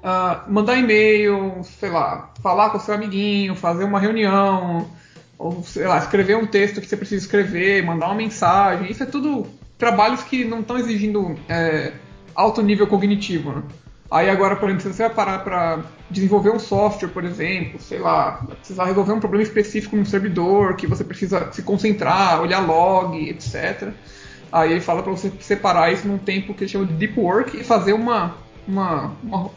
uh, 0.03 0.51
mandar 0.51 0.77
e-mail, 0.77 1.61
sei 1.63 1.89
lá, 1.89 2.31
falar 2.41 2.69
com 2.69 2.79
seu 2.79 2.93
amiguinho, 2.93 3.55
fazer 3.55 3.85
uma 3.85 3.99
reunião, 3.99 4.87
ou 5.37 5.63
sei 5.63 5.87
lá, 5.87 5.97
escrever 5.97 6.37
um 6.37 6.45
texto 6.45 6.79
que 6.81 6.87
você 6.87 6.97
precisa 6.97 7.25
escrever, 7.25 7.83
mandar 7.83 8.07
uma 8.07 8.15
mensagem. 8.15 8.91
Isso 8.91 9.03
é 9.03 9.05
tudo 9.05 9.47
trabalhos 9.77 10.23
que 10.23 10.45
não 10.45 10.59
estão 10.59 10.77
exigindo 10.77 11.35
é, 11.49 11.93
alto 12.35 12.61
nível 12.61 12.87
cognitivo. 12.87 13.51
Né? 13.51 13.63
Aí 14.09 14.29
agora, 14.29 14.55
por 14.55 14.69
exemplo, 14.69 14.83
se 14.83 14.93
você 14.93 15.03
vai 15.03 15.13
parar 15.13 15.39
para 15.39 15.83
desenvolver 16.09 16.51
um 16.51 16.59
software, 16.59 17.09
por 17.09 17.23
exemplo, 17.23 17.79
sei 17.79 17.97
lá, 17.99 18.45
precisar 18.59 18.85
resolver 18.85 19.13
um 19.13 19.19
problema 19.19 19.43
específico 19.43 19.95
no 19.95 20.05
servidor, 20.05 20.75
que 20.75 20.85
você 20.85 21.03
precisa 21.03 21.51
se 21.51 21.63
concentrar, 21.63 22.41
olhar 22.41 22.59
log, 22.59 23.17
etc. 23.29 23.91
Aí 24.51 24.71
ele 24.71 24.81
fala 24.81 25.01
para 25.01 25.11
você 25.11 25.31
separar 25.39 25.91
isso 25.91 26.07
num 26.07 26.19
tempo 26.19 26.53
que 26.53 26.63
ele 26.63 26.69
chama 26.69 26.85
de 26.85 26.93
deep 26.93 27.19
work 27.19 27.57
e 27.59 27.63
fazer 27.63 27.93
uma, 27.93 28.37
uma, 28.67 29.13
uma 29.23 29.49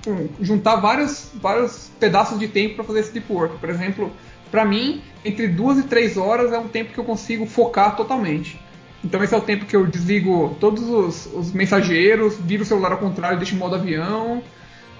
tipo, 0.00 0.30
juntar 0.40 0.76
vários, 0.76 1.32
vários 1.34 1.90
pedaços 1.98 2.38
de 2.38 2.46
tempo 2.46 2.76
para 2.76 2.84
fazer 2.84 3.00
esse 3.00 3.12
deep 3.12 3.32
work. 3.32 3.58
Por 3.58 3.68
exemplo, 3.68 4.12
para 4.48 4.64
mim, 4.64 5.02
entre 5.24 5.48
duas 5.48 5.76
e 5.78 5.82
três 5.82 6.16
horas 6.16 6.52
é 6.52 6.58
um 6.58 6.68
tempo 6.68 6.92
que 6.92 7.00
eu 7.00 7.04
consigo 7.04 7.46
focar 7.46 7.96
totalmente. 7.96 8.60
Então 9.04 9.22
esse 9.22 9.34
é 9.34 9.36
o 9.36 9.40
tempo 9.40 9.66
que 9.66 9.76
eu 9.76 9.86
desligo 9.86 10.56
todos 10.58 10.82
os, 10.88 11.26
os 11.34 11.52
mensageiros, 11.52 12.38
viro 12.40 12.62
o 12.62 12.66
celular 12.66 12.92
ao 12.92 12.98
contrário, 12.98 13.36
deixo 13.36 13.54
em 13.54 13.58
modo 13.58 13.74
avião, 13.74 14.42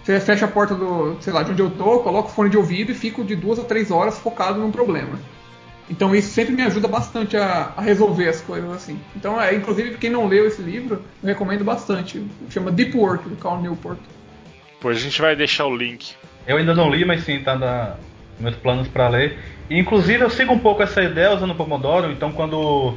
fecho 0.05 0.45
a 0.45 0.49
porta 0.49 0.75
do, 0.75 1.17
sei 1.21 1.33
lá, 1.33 1.43
de 1.43 1.53
onde 1.53 1.63
eu 1.63 1.71
tô, 1.71 2.01
coloco 2.01 2.29
o 2.29 2.33
fone 2.33 2.51
de 2.51 2.59
ouvido 2.59 2.93
e 2.93 2.95
fico 2.95 3.25
de 3.25 3.35
duas 3.35 3.59
a 3.59 3.65
três 3.65 3.91
horas 3.91 4.19
focado 4.19 4.61
num 4.61 4.71
problema. 4.71 5.19
Então 5.89 6.15
isso 6.15 6.29
sempre 6.29 6.55
me 6.55 6.63
ajuda 6.63 6.89
bastante 6.89 7.37
a, 7.37 7.73
a, 7.77 7.81
resolver 7.81 8.29
as 8.29 8.41
coisas 8.41 8.71
assim. 8.73 8.99
Então, 9.15 9.41
é, 9.41 9.55
inclusive, 9.55 9.97
quem 9.97 10.11
não 10.11 10.27
leu 10.27 10.47
esse 10.47 10.63
livro, 10.63 11.03
eu 11.23 11.29
recomendo 11.29 11.65
bastante. 11.65 12.25
Chama 12.51 12.71
Deep 12.71 12.97
Work, 12.97 13.29
do 13.29 13.37
Carl 13.37 13.61
Newport. 13.61 13.99
Pois 14.81 14.97
a 14.97 15.01
gente 15.01 15.21
vai 15.21 15.37
deixar 15.37 15.67
o 15.67 15.77
link. 15.77 16.15
Eu 16.47 16.57
ainda 16.57 16.75
não 16.75 16.91
li, 16.91 17.05
mas 17.05 17.25
sim, 17.25 17.39
tá 17.41 17.57
nos 17.57 17.97
meus 18.41 18.57
planos 18.57 18.89
para 18.89 19.09
ler. 19.09 19.39
E, 19.69 19.79
inclusive, 19.79 20.23
eu 20.23 20.31
sigo 20.31 20.53
um 20.53 20.59
pouco 20.59 20.83
essa 20.83 21.03
ideia 21.03 21.35
usando 21.35 21.51
o 21.51 21.55
Pomodoro, 21.55 22.11
então 22.11 22.33
quando 22.33 22.95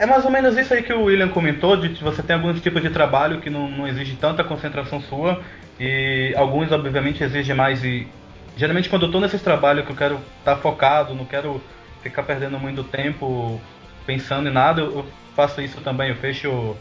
é 0.00 0.06
mais 0.06 0.24
ou 0.24 0.30
menos 0.30 0.56
isso 0.56 0.72
aí 0.72 0.82
que 0.82 0.94
o 0.94 1.04
William 1.04 1.28
comentou, 1.28 1.76
de 1.76 1.90
que 1.90 2.02
você 2.02 2.22
tem 2.22 2.34
alguns 2.34 2.58
tipos 2.62 2.80
de 2.80 2.88
trabalho 2.88 3.38
que 3.38 3.50
não, 3.50 3.68
não 3.68 3.86
exige 3.86 4.16
tanta 4.16 4.42
concentração 4.42 4.98
sua, 4.98 5.42
e 5.78 6.32
alguns 6.38 6.72
obviamente 6.72 7.22
exigem 7.22 7.54
mais 7.54 7.84
e 7.84 8.08
geralmente 8.56 8.88
quando 8.88 9.02
eu 9.02 9.06
estou 9.08 9.20
nesses 9.20 9.42
trabalhos 9.42 9.84
que 9.84 9.92
eu 9.92 9.96
quero 9.96 10.14
estar 10.38 10.54
tá 10.54 10.56
focado, 10.56 11.14
não 11.14 11.26
quero 11.26 11.62
ficar 12.02 12.22
perdendo 12.22 12.58
muito 12.58 12.82
tempo 12.82 13.60
pensando 14.06 14.48
em 14.48 14.52
nada, 14.52 14.80
eu 14.80 15.04
faço 15.36 15.60
isso 15.60 15.82
também, 15.82 16.08
eu 16.08 16.16
fecho 16.16 16.74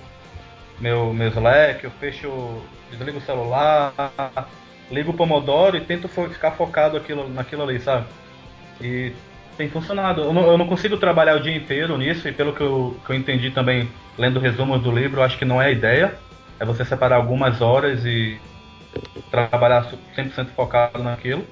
meu, 0.80 1.14
meu 1.14 1.28
Slack, 1.28 1.84
eu 1.84 1.92
fecho, 1.92 2.64
desligo 2.90 3.18
o 3.18 3.22
celular, 3.22 3.94
ligo 4.90 5.12
o 5.12 5.14
Pomodoro 5.14 5.76
e 5.76 5.82
tento 5.82 6.08
ficar 6.08 6.52
focado 6.52 6.96
aquilo, 6.96 7.28
naquilo 7.28 7.64
ali, 7.64 7.82
sabe? 7.82 8.06
E 8.80 9.12
tem 9.60 9.70
funcionado. 9.70 10.22
Eu 10.22 10.32
não, 10.32 10.44
eu 10.44 10.58
não, 10.58 10.66
consigo 10.66 10.96
trabalhar 10.96 11.36
o 11.36 11.42
dia 11.42 11.54
inteiro 11.54 11.98
nisso, 11.98 12.26
e 12.30 12.32
pelo 12.32 12.54
que 12.54 12.62
eu, 12.62 12.98
que 13.06 13.12
eu 13.12 13.16
entendi 13.18 13.52
também, 13.52 13.90
lendo 14.18 14.40
resumos 14.40 14.82
do 14.82 14.90
livro, 14.90 15.22
acho 15.22 15.38
que 15.38 15.44
não 15.44 15.62
é 15.62 15.66
a 15.66 15.72
ideia. 15.72 16.18
É 16.58 16.64
você 16.64 16.86
separar 16.86 17.18
algumas 17.18 17.60
horas 17.60 18.06
e 18.06 18.40
trabalhar 19.30 19.92
100% 20.16 20.48
focado 20.56 21.04
naquilo. 21.04 21.46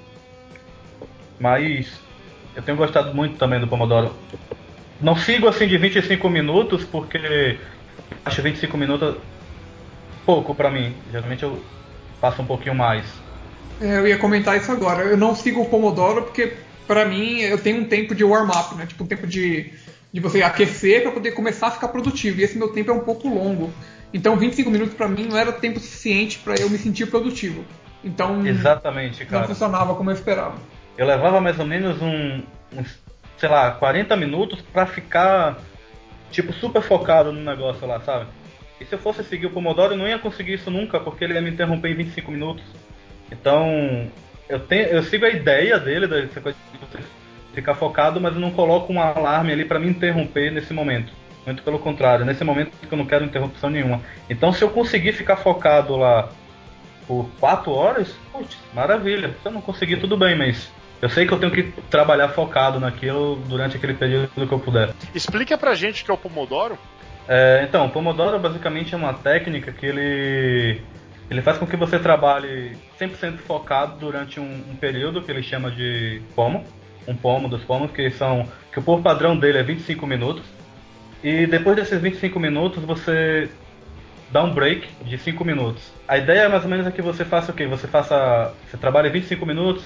Mas 1.37 1.99
eu 2.55 2.63
tenho 2.63 2.77
gostado 2.77 3.13
muito 3.13 3.37
também 3.37 3.59
do 3.59 3.67
Pomodoro. 3.67 4.15
Não 5.01 5.17
sigo 5.17 5.49
assim 5.49 5.67
de 5.67 5.77
25 5.77 6.29
minutos, 6.29 6.85
porque 6.85 7.59
acho 8.23 8.41
25 8.41 8.77
minutos 8.77 9.17
pouco 10.25 10.55
para 10.55 10.71
mim. 10.71 10.95
Geralmente 11.11 11.43
eu 11.43 11.61
passo 12.21 12.41
um 12.41 12.45
pouquinho 12.45 12.73
mais. 12.73 13.05
É, 13.81 13.97
eu 13.97 14.07
ia 14.07 14.17
comentar 14.17 14.55
isso 14.55 14.71
agora. 14.71 15.03
Eu 15.03 15.17
não 15.17 15.35
sigo 15.35 15.61
o 15.61 15.69
Pomodoro 15.69 16.23
porque 16.23 16.55
para 16.87 17.05
mim, 17.05 17.41
eu 17.41 17.57
tenho 17.57 17.81
um 17.81 17.85
tempo 17.85 18.15
de 18.15 18.23
warm-up, 18.23 18.73
né? 18.75 18.85
Tipo, 18.85 19.03
um 19.03 19.07
tempo 19.07 19.27
de, 19.27 19.73
de 20.11 20.19
você 20.19 20.41
aquecer 20.41 21.03
para 21.03 21.11
poder 21.11 21.31
começar 21.31 21.67
a 21.67 21.71
ficar 21.71 21.89
produtivo. 21.89 22.39
E 22.39 22.43
esse 22.43 22.57
meu 22.57 22.69
tempo 22.69 22.91
é 22.91 22.93
um 22.93 23.01
pouco 23.01 23.27
longo. 23.27 23.71
Então, 24.13 24.37
25 24.37 24.71
minutos 24.71 24.95
para 24.95 25.07
mim 25.07 25.25
não 25.25 25.37
era 25.37 25.51
tempo 25.51 25.79
suficiente 25.79 26.39
para 26.39 26.55
eu 26.55 26.69
me 26.69 26.77
sentir 26.77 27.07
produtivo. 27.07 27.65
Então, 28.03 28.45
Exatamente, 28.47 29.25
cara. 29.25 29.41
não 29.41 29.47
funcionava 29.49 29.93
como 29.95 30.09
eu 30.09 30.15
esperava. 30.15 30.55
Eu 30.97 31.05
levava 31.05 31.41
mais 31.41 31.59
ou 31.59 31.65
menos 31.65 32.01
um, 32.01 32.41
uns, 32.73 32.97
sei 33.37 33.49
lá, 33.49 33.71
40 33.71 34.15
minutos 34.15 34.61
para 34.61 34.85
ficar, 34.85 35.59
tipo, 36.31 36.53
super 36.53 36.81
focado 36.81 37.33
no 37.33 37.43
negócio 37.43 37.85
lá, 37.85 37.99
sabe? 37.99 38.27
E 38.79 38.85
se 38.85 38.93
eu 38.93 38.99
fosse 38.99 39.23
seguir 39.23 39.47
o 39.47 39.51
Pomodoro, 39.51 39.93
eu 39.93 39.97
não 39.97 40.07
ia 40.07 40.19
conseguir 40.19 40.53
isso 40.53 40.71
nunca, 40.71 40.99
porque 40.99 41.23
ele 41.23 41.33
ia 41.33 41.41
me 41.41 41.49
interromper 41.49 41.89
em 41.89 41.95
25 41.95 42.31
minutos. 42.31 42.63
Então, 43.31 44.09
eu, 44.49 44.59
tenho, 44.59 44.87
eu 44.87 45.03
sigo 45.03 45.25
a 45.25 45.29
ideia 45.29 45.79
dele, 45.79 46.07
dessa 46.07 46.41
coisa 46.41 46.57
de 46.71 46.79
você 46.79 47.03
ficar 47.53 47.75
focado, 47.75 48.21
mas 48.21 48.33
eu 48.33 48.39
não 48.39 48.51
coloco 48.51 48.91
um 48.93 49.01
alarme 49.01 49.51
ali 49.51 49.65
para 49.65 49.79
me 49.79 49.87
interromper 49.87 50.51
nesse 50.51 50.73
momento. 50.73 51.11
Muito 51.45 51.63
pelo 51.63 51.79
contrário, 51.79 52.25
nesse 52.25 52.43
momento 52.43 52.71
eu 52.91 52.97
não 52.97 53.05
quero 53.05 53.25
interrupção 53.25 53.69
nenhuma. 53.69 54.01
Então 54.29 54.51
se 54.51 54.63
eu 54.63 54.69
conseguir 54.69 55.13
ficar 55.13 55.37
focado 55.37 55.95
lá 55.95 56.29
por 57.07 57.29
4 57.39 57.71
horas, 57.71 58.13
putz, 58.31 58.57
maravilha. 58.73 59.33
Se 59.41 59.47
eu 59.47 59.51
não 59.51 59.61
conseguir, 59.61 59.97
tudo 59.97 60.17
bem, 60.17 60.37
mas 60.37 60.69
eu 61.01 61.09
sei 61.09 61.25
que 61.25 61.31
eu 61.31 61.39
tenho 61.39 61.51
que 61.51 61.63
trabalhar 61.89 62.29
focado 62.29 62.79
naquilo 62.79 63.37
durante 63.47 63.77
aquele 63.77 63.93
período 63.93 64.29
que 64.29 64.51
eu 64.51 64.59
puder. 64.59 64.93
Explica 65.15 65.57
pra 65.57 65.73
gente 65.73 66.01
o 66.01 66.05
que 66.05 66.11
é 66.11 66.13
o 66.13 66.17
Pomodoro. 66.17 66.77
É, 67.27 67.65
então, 67.67 67.85
o 67.85 67.89
Pomodoro 67.89 68.39
basicamente 68.39 68.93
é 68.93 68.97
uma 68.97 69.13
técnica 69.13 69.71
que 69.71 69.85
ele 69.85 70.81
ele 71.29 71.41
faz 71.41 71.57
com 71.57 71.67
que 71.67 71.75
você 71.75 71.99
trabalhe 71.99 72.77
100% 72.99 73.39
focado 73.39 73.97
durante 73.99 74.39
um, 74.39 74.63
um, 74.71 74.75
período 74.75 75.21
que 75.21 75.29
ele 75.29 75.43
chama 75.43 75.69
de 75.69 76.21
pomo, 76.35 76.63
um 77.07 77.15
pomo 77.15 77.49
dos 77.49 77.63
pomos, 77.63 77.91
que 77.91 78.09
são 78.11 78.47
que 78.71 78.79
o 78.79 78.81
por 78.81 79.01
padrão 79.01 79.37
dele 79.37 79.57
é 79.57 79.63
25 79.63 80.07
minutos. 80.07 80.43
E 81.23 81.45
depois 81.45 81.75
desses 81.75 81.99
25 81.99 82.39
minutos 82.39 82.83
você 82.83 83.49
dá 84.31 84.43
um 84.43 84.53
break 84.53 84.87
de 85.03 85.17
5 85.17 85.43
minutos. 85.43 85.91
A 86.07 86.17
ideia 86.17 86.47
mais 86.47 86.63
ou 86.63 86.69
menos 86.69 86.87
é 86.87 86.91
que 86.91 87.01
você 87.01 87.25
faça 87.25 87.51
o 87.51 87.55
quê? 87.55 87.65
Você 87.65 87.87
faça, 87.87 88.53
você 88.69 88.77
trabalha 88.77 89.09
25 89.09 89.45
minutos, 89.45 89.83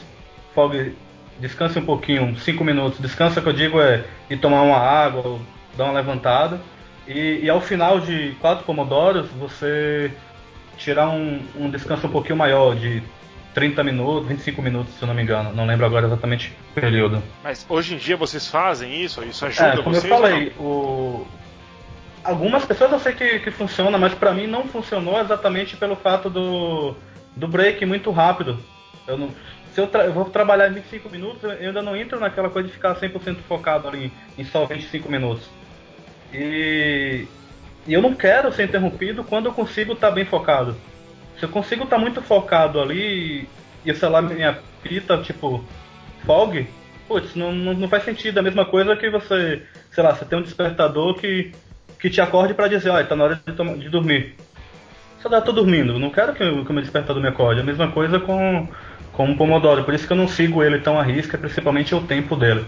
folgue, 0.54 0.96
descanse 1.40 1.80
um 1.80 1.86
pouquinho, 1.86 2.38
5 2.38 2.64
minutos. 2.64 3.00
Descansa 3.00 3.42
que 3.42 3.50
eu 3.50 3.54
digo 3.54 3.82
é 3.82 4.04
ir 4.30 4.38
tomar 4.38 4.62
uma 4.62 4.78
água, 4.78 5.40
dar 5.76 5.86
uma 5.86 5.94
levantada. 5.94 6.60
E, 7.08 7.40
e 7.44 7.50
ao 7.50 7.62
final 7.62 8.00
de 8.00 8.36
quatro 8.40 8.64
pomodoros, 8.64 9.28
você 9.32 10.12
tirar 10.78 11.10
um, 11.10 11.42
um 11.56 11.70
descanso 11.70 12.08
um 12.08 12.10
pouquinho 12.10 12.38
maior, 12.38 12.76
de 12.76 13.04
30 13.54 13.84
minutos, 13.84 14.28
25 14.28 14.62
minutos, 14.62 14.94
se 14.94 15.02
eu 15.02 15.08
não 15.08 15.14
me 15.14 15.22
engano. 15.22 15.54
Não 15.54 15.66
lembro 15.66 15.86
agora 15.86 16.08
exatamente 16.08 16.56
o 16.72 16.74
período. 16.74 17.22
Mas 17.44 17.66
hoje 17.68 17.96
em 17.96 17.98
dia 17.98 18.16
vocês 18.18 18.48
fazem 18.48 19.04
isso? 19.04 19.24
Isso 19.24 19.46
ajuda 19.46 19.68
é, 19.68 19.78
como 19.78 19.96
vocês? 19.96 20.04
eu 20.04 20.10
falei, 20.10 20.54
o... 20.58 21.26
algumas 22.24 22.66
pessoas 22.66 22.92
eu 22.92 23.00
sei 23.00 23.14
que, 23.14 23.40
que 23.40 23.52
funciona, 23.52 23.98
mas 23.98 24.14
para 24.14 24.34
mim 24.34 24.48
não 24.48 24.66
funcionou 24.66 25.20
exatamente 25.20 25.76
pelo 25.76 25.96
fato 25.96 26.30
do, 26.30 26.96
do 27.36 27.48
break 27.48 27.86
muito 27.86 28.10
rápido. 28.12 28.58
Eu 29.08 29.18
não, 29.18 29.30
se 29.74 29.80
eu, 29.80 29.90
eu, 29.90 30.14
vou 30.14 30.26
trabalhar 30.26 30.70
25 30.70 31.10
minutos, 31.10 31.44
eu 31.44 31.52
ainda 31.52 31.82
não 31.82 31.96
entro 31.96 32.20
naquela 32.20 32.50
coisa 32.50 32.68
de 32.68 32.74
ficar 32.74 32.96
100% 32.96 33.38
focado 33.48 33.88
ali 33.88 34.12
em 34.38 34.44
só 34.44 34.66
25 34.66 35.10
minutos. 35.10 35.50
E 36.34 37.28
e 37.88 37.94
eu 37.94 38.02
não 38.02 38.14
quero 38.14 38.52
ser 38.52 38.64
interrompido 38.64 39.24
quando 39.24 39.48
eu 39.48 39.54
consigo 39.54 39.94
estar 39.94 40.10
tá 40.10 40.14
bem 40.14 40.26
focado. 40.26 40.76
Se 41.38 41.46
eu 41.46 41.50
consigo 41.50 41.84
estar 41.84 41.96
tá 41.96 42.02
muito 42.02 42.22
focado 42.22 42.80
ali 42.80 43.48
e, 43.84 43.94
sei 43.94 44.10
lá, 44.10 44.22
minha 44.22 44.60
pita, 44.84 45.18
tipo, 45.18 45.64
fog, 46.26 46.68
putz, 47.08 47.36
não, 47.36 47.52
não, 47.52 47.74
não, 47.74 47.90
faz 47.90 48.04
sentido. 48.04 48.38
A 48.38 48.44
mesma 48.44 48.66
coisa 48.66 48.96
que 48.96 49.10
você, 49.10 49.64
sei 49.92 50.04
lá, 50.04 50.14
você 50.14 50.26
tem 50.26 50.38
um 50.38 50.44
despertador 50.44 51.16
que, 51.16 51.52
que 52.00 52.10
te 52.10 52.22
acorde 52.22 52.54
para 52.54 52.68
dizer, 52.68 52.90
olha, 52.90 53.06
tá 53.06 53.16
na 53.16 53.24
hora 53.24 53.42
de, 53.46 53.80
de 53.80 53.90
dormir. 53.90 54.36
Só 55.20 55.30
dá, 55.30 55.40
tô 55.40 55.52
dormindo, 55.52 56.00
não 56.00 56.10
quero 56.10 56.34
que, 56.34 56.44
o 56.44 56.74
meu 56.74 56.82
despertador 56.82 57.22
me 57.22 57.30
acorde. 57.30 57.62
A 57.62 57.64
mesma 57.64 57.92
coisa 57.92 58.20
com, 58.20 58.68
com 59.14 59.32
o 59.32 59.38
Pomodoro, 59.38 59.84
por 59.84 59.94
isso 59.94 60.08
que 60.08 60.14
eu 60.14 60.18
não 60.18 60.28
sigo 60.28 60.64
ele 60.64 60.80
tão 60.80 61.00
à 61.00 61.04
risca, 61.04 61.38
principalmente 61.38 61.94
o 61.94 62.02
tempo 62.02 62.36
dele. 62.36 62.66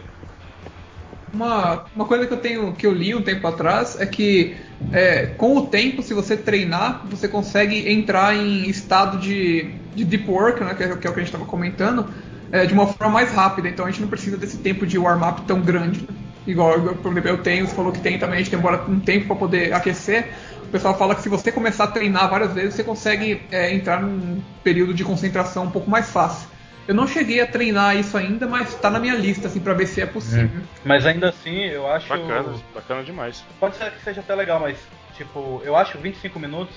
Uma, 1.34 1.86
uma 1.96 2.06
coisa 2.06 2.28
que 2.28 2.34
eu 2.34 2.38
tenho 2.38 2.74
que 2.74 2.86
eu 2.86 2.94
li 2.94 3.16
um 3.16 3.22
tempo 3.22 3.48
atrás 3.48 4.00
é 4.00 4.06
que 4.06 4.56
é, 4.92 5.26
com 5.26 5.58
o 5.58 5.66
tempo, 5.66 6.04
se 6.04 6.14
você 6.14 6.38
treinar, 6.38 7.02
você 7.10 7.28
consegue 7.28 7.92
entrar 7.92 8.36
em 8.36 8.70
estado 8.70 9.18
de, 9.18 9.74
de 9.96 10.06
deep 10.06 10.30
work, 10.30 10.64
né, 10.64 10.76
que, 10.76 10.84
é, 10.84 10.96
que 10.96 11.08
é 11.08 11.10
o 11.10 11.14
que 11.14 11.20
a 11.20 11.24
gente 11.24 11.34
estava 11.34 11.46
comentando, 11.46 12.08
é, 12.52 12.68
de 12.68 12.74
uma 12.74 12.86
forma 12.86 13.14
mais 13.14 13.34
rápida. 13.34 13.68
Então 13.68 13.86
a 13.86 13.90
gente 13.90 14.02
não 14.02 14.08
precisa 14.08 14.38
desse 14.38 14.58
tempo 14.58 14.86
de 14.86 14.98
warm-up 14.98 15.42
tão 15.44 15.60
grande. 15.60 16.02
Né? 16.02 16.16
Igual, 16.46 16.80
por 16.80 17.12
exemplo, 17.12 17.30
eu 17.30 17.38
tenho, 17.40 17.68
você 17.68 17.74
falou 17.74 17.92
que 17.92 18.00
tem 18.00 18.20
também, 18.20 18.36
a 18.36 18.40
gente 18.40 18.52
demora 18.52 18.84
um 18.88 19.00
tempo 19.00 19.28
para 19.28 19.36
poder 19.36 19.74
aquecer. 19.74 20.30
O 20.64 20.68
pessoal 20.68 20.96
fala 20.98 21.16
que 21.16 21.22
se 21.22 21.30
você 21.30 21.52
começar 21.52 21.86
a 21.86 21.88
treinar 21.88 22.30
várias 22.30 22.54
vezes, 22.54 22.76
você 22.76 22.84
consegue 22.84 23.42
é, 23.52 23.74
entrar 23.74 24.02
num 24.02 24.40
período 24.64 24.94
de 24.94 25.04
concentração 25.04 25.66
um 25.66 25.72
pouco 25.72 25.90
mais 25.90 26.10
fácil. 26.10 26.53
Eu 26.88 26.94
não 26.94 27.08
cheguei 27.08 27.40
a 27.40 27.48
treinar 27.48 27.96
isso 27.96 28.18
ainda, 28.18 28.46
mas 28.46 28.76
tá 28.76 28.90
na 28.90 29.00
minha 29.00 29.16
lista, 29.16 29.48
assim, 29.48 29.60
pra 29.60 29.74
ver 29.74 29.88
se 29.88 30.02
é 30.02 30.06
possível. 30.06 30.50
Hum. 30.62 30.64
Mas 30.84 31.06
ainda 31.06 31.30
assim, 31.30 31.56
eu 31.66 31.90
acho. 31.90 32.10
Bacana, 32.10 32.60
bacana 32.74 33.04
demais. 33.04 33.44
Pode 33.60 33.76
ser 33.76 33.92
que 33.92 34.04
seja 34.04 34.22
até 34.22 34.36
legal, 34.36 34.60
mas, 34.60 34.78
tipo, 35.16 35.62
eu 35.64 35.76
acho 35.76 35.98
25 35.98 36.40
minutos 36.40 36.76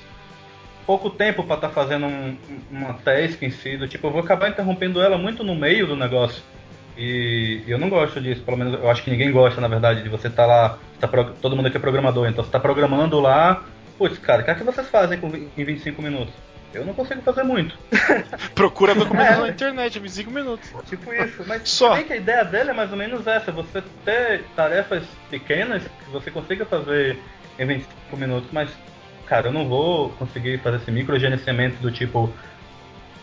pouco 0.86 1.10
tempo 1.10 1.42
para 1.42 1.56
estar 1.56 1.68
tá 1.68 1.74
fazendo 1.74 2.06
um, 2.06 2.36
uma 2.70 2.94
task 2.94 3.42
em 3.42 3.50
si, 3.50 3.76
do 3.76 3.88
tipo, 3.88 4.06
eu 4.06 4.12
vou 4.12 4.20
acabar 4.20 4.48
interrompendo 4.48 5.02
ela 5.02 5.18
muito 5.18 5.42
no 5.42 5.54
meio 5.54 5.86
do 5.86 5.96
negócio. 5.96 6.42
E 6.96 7.62
eu 7.66 7.76
não 7.76 7.90
gosto 7.90 8.20
disso, 8.20 8.42
pelo 8.42 8.56
menos 8.56 8.74
eu 8.74 8.88
acho 8.88 9.02
que 9.02 9.10
ninguém 9.10 9.30
gosta, 9.30 9.60
na 9.60 9.68
verdade, 9.68 10.02
de 10.02 10.08
você 10.08 10.28
estar 10.28 10.44
tá 10.44 10.46
lá, 10.46 10.78
tá 10.98 11.34
todo 11.42 11.54
mundo 11.54 11.66
aqui 11.66 11.76
é 11.76 11.80
programador, 11.80 12.26
então 12.26 12.42
você 12.42 12.48
está 12.48 12.60
programando 12.60 13.20
lá, 13.20 13.64
putz, 13.98 14.16
cara, 14.18 14.40
o 14.40 14.44
que 14.44 14.50
é 14.50 14.54
que 14.54 14.64
vocês 14.64 14.88
fazem 14.88 15.18
com, 15.18 15.28
em 15.28 15.64
25 15.64 16.00
minutos? 16.00 16.32
Eu 16.74 16.84
não 16.84 16.94
consigo 16.94 17.22
fazer 17.22 17.42
muito. 17.42 17.76
Procura 18.54 18.94
documentação 18.94 19.44
é, 19.44 19.46
na 19.46 19.52
internet, 19.52 19.98
25 19.98 20.30
minutos. 20.30 20.70
Tipo 20.88 21.12
isso, 21.14 21.42
mas 21.46 21.62
Só. 21.68 22.02
que 22.02 22.12
a 22.12 22.16
ideia 22.16 22.44
dele 22.44 22.70
é 22.70 22.72
mais 22.72 22.90
ou 22.90 22.98
menos 22.98 23.26
essa, 23.26 23.50
você 23.50 23.82
ter 24.04 24.44
tarefas 24.54 25.04
pequenas 25.30 25.82
que 25.82 26.10
você 26.10 26.30
consiga 26.30 26.66
fazer 26.66 27.18
em 27.58 27.66
25 27.66 28.16
minutos, 28.16 28.50
mas 28.52 28.70
cara, 29.26 29.48
eu 29.48 29.52
não 29.52 29.68
vou 29.68 30.10
conseguir 30.10 30.58
fazer 30.58 30.76
esse 30.76 30.90
microgerenciamento 30.90 31.80
do 31.82 31.90
tipo 31.90 32.32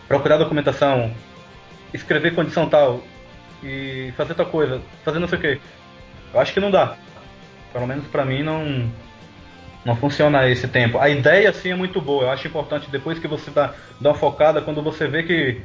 procurar 0.06 0.36
documentação, 0.36 1.14
escrever 1.92 2.34
condição 2.34 2.68
tal 2.68 3.02
e 3.62 4.12
fazer 4.16 4.34
tal 4.34 4.46
coisa, 4.46 4.82
fazer 5.04 5.18
não 5.18 5.28
sei 5.28 5.38
o 5.38 5.40
que. 5.40 5.60
Eu 6.32 6.40
acho 6.40 6.52
que 6.52 6.60
não 6.60 6.70
dá. 6.70 6.96
Pelo 7.72 7.86
menos 7.86 8.06
para 8.08 8.24
mim 8.24 8.42
não 8.42 8.90
não 9.84 9.94
funciona 9.94 10.48
esse 10.48 10.66
tempo. 10.66 10.98
A 10.98 11.08
ideia 11.08 11.52
sim 11.52 11.70
é 11.70 11.74
muito 11.74 12.00
boa. 12.00 12.24
Eu 12.24 12.30
acho 12.30 12.46
importante 12.46 12.90
depois 12.90 13.18
que 13.18 13.28
você 13.28 13.50
dá, 13.50 13.74
dá 14.00 14.10
uma 14.10 14.18
focada, 14.18 14.62
quando 14.62 14.82
você 14.82 15.06
vê 15.06 15.22
que 15.22 15.62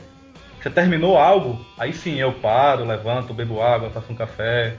você 0.61 0.69
terminou 0.69 1.17
algo, 1.17 1.65
aí 1.77 1.93
sim 1.93 2.19
eu 2.19 2.33
paro, 2.33 2.85
levanto, 2.85 3.33
bebo 3.33 3.61
água, 3.61 3.89
faço 3.89 4.11
um 4.11 4.15
café. 4.15 4.75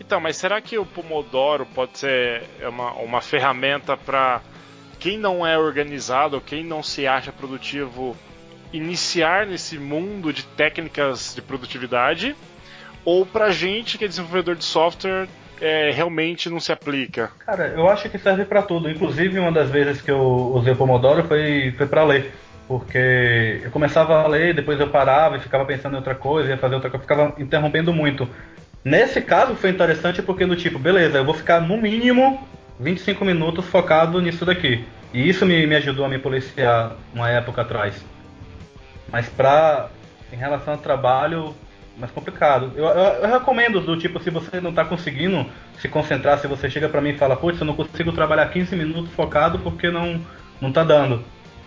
Então, 0.00 0.20
mas 0.20 0.36
será 0.36 0.60
que 0.60 0.78
o 0.78 0.86
Pomodoro 0.86 1.66
pode 1.66 1.98
ser 1.98 2.44
uma, 2.62 2.92
uma 2.92 3.20
ferramenta 3.20 3.96
para 3.96 4.40
quem 5.00 5.18
não 5.18 5.44
é 5.44 5.58
organizado, 5.58 6.40
quem 6.40 6.64
não 6.64 6.84
se 6.84 7.06
acha 7.06 7.32
produtivo, 7.32 8.16
iniciar 8.72 9.46
nesse 9.46 9.76
mundo 9.76 10.32
de 10.32 10.44
técnicas 10.44 11.34
de 11.34 11.42
produtividade, 11.42 12.36
ou 13.04 13.26
pra 13.26 13.50
gente 13.50 13.98
que 13.98 14.04
é 14.04 14.08
desenvolvedor 14.08 14.54
de 14.54 14.64
software 14.64 15.28
é, 15.60 15.90
realmente 15.90 16.48
não 16.48 16.60
se 16.60 16.72
aplica? 16.72 17.30
Cara, 17.44 17.68
eu 17.68 17.88
acho 17.88 18.08
que 18.08 18.18
serve 18.18 18.44
para 18.44 18.62
tudo. 18.62 18.90
Inclusive, 18.90 19.38
uma 19.38 19.52
das 19.52 19.70
vezes 19.70 20.00
que 20.00 20.10
eu 20.10 20.52
usei 20.54 20.72
o 20.72 20.76
Pomodoro 20.76 21.24
foi, 21.24 21.74
foi 21.76 21.86
para 21.86 22.04
ler. 22.04 22.32
Porque 22.66 23.62
eu 23.64 23.70
começava 23.70 24.22
a 24.22 24.26
ler, 24.26 24.54
depois 24.54 24.78
eu 24.78 24.88
parava 24.88 25.36
e 25.36 25.40
ficava 25.40 25.64
pensando 25.64 25.94
em 25.94 25.96
outra 25.96 26.14
coisa, 26.14 26.50
ia 26.50 26.58
fazer 26.58 26.74
outra 26.74 26.90
coisa, 26.90 27.02
ficava 27.02 27.34
interrompendo 27.38 27.92
muito. 27.92 28.28
Nesse 28.84 29.20
caso 29.20 29.54
foi 29.54 29.70
interessante 29.70 30.22
porque 30.22 30.44
do 30.44 30.54
tipo, 30.54 30.78
beleza, 30.78 31.18
eu 31.18 31.24
vou 31.24 31.34
ficar 31.34 31.60
no 31.60 31.76
mínimo 31.78 32.46
25 32.78 33.24
minutos 33.24 33.64
focado 33.64 34.20
nisso 34.20 34.44
daqui. 34.44 34.84
E 35.12 35.28
isso 35.28 35.46
me, 35.46 35.66
me 35.66 35.76
ajudou 35.76 36.04
a 36.04 36.08
me 36.08 36.18
policiar 36.18 36.92
uma 37.14 37.30
época 37.30 37.62
atrás. 37.62 38.04
Mas 39.10 39.28
pra. 39.28 39.88
Em 40.30 40.36
relação 40.36 40.74
ao 40.74 40.78
trabalho, 40.78 41.54
mais 41.98 42.12
complicado. 42.12 42.72
Eu, 42.76 42.84
eu, 42.86 43.22
eu, 43.22 43.28
recomendo 43.28 43.80
do 43.80 43.96
tipo, 43.96 44.22
se 44.22 44.30
você 44.30 44.60
não 44.60 44.70
está 44.70 44.84
conseguindo 44.84 45.46
se 45.78 45.88
concentrar, 45.88 46.38
se 46.38 46.46
você 46.46 46.70
chega 46.70 46.88
para 46.88 47.00
mim 47.00 47.10
e 47.10 47.18
fala, 47.18 47.36
putz, 47.36 47.60
eu 47.60 47.66
não 47.66 47.74
consigo 47.74 48.12
trabalhar 48.12 48.48
15 48.48 48.76
minutos 48.76 49.12
focado 49.12 49.58
porque 49.58 49.90
não, 49.90 50.20
não 50.60 50.72
tá 50.72 50.84
dando. 50.84 51.24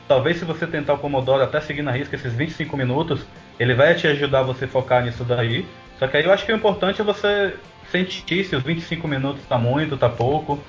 Talvez 0.07 0.37
se 0.37 0.45
você 0.45 0.65
tentar 0.65 0.93
o 0.93 0.97
Pomodoro 0.97 1.43
até 1.43 1.61
seguir 1.61 1.81
na 1.81 1.91
risca 1.91 2.15
esses 2.15 2.33
25 2.33 2.75
minutos, 2.75 3.25
ele 3.59 3.73
vai 3.73 3.93
te 3.95 4.07
ajudar 4.07 4.43
você 4.43 4.67
focar 4.67 5.03
nisso 5.03 5.23
daí. 5.23 5.65
Só 5.99 6.07
que 6.07 6.17
aí 6.17 6.25
eu 6.25 6.31
acho 6.33 6.45
que 6.45 6.51
o 6.51 6.55
importante 6.55 7.01
é 7.01 7.03
você 7.03 7.55
sentir 7.91 8.45
se 8.45 8.55
os 8.55 8.63
25 8.63 9.07
minutos 9.07 9.45
tá 9.47 9.57
muito, 9.57 9.97
tá 9.97 10.09
pouco. 10.09 10.59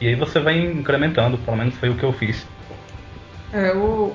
E 0.00 0.08
aí 0.08 0.14
você 0.14 0.40
vai 0.40 0.58
incrementando, 0.58 1.38
pelo 1.38 1.56
menos 1.56 1.74
foi 1.76 1.90
o 1.90 1.96
que 1.96 2.04
eu 2.04 2.12
fiz. 2.12 2.46
É, 3.52 3.72
o 3.72 4.14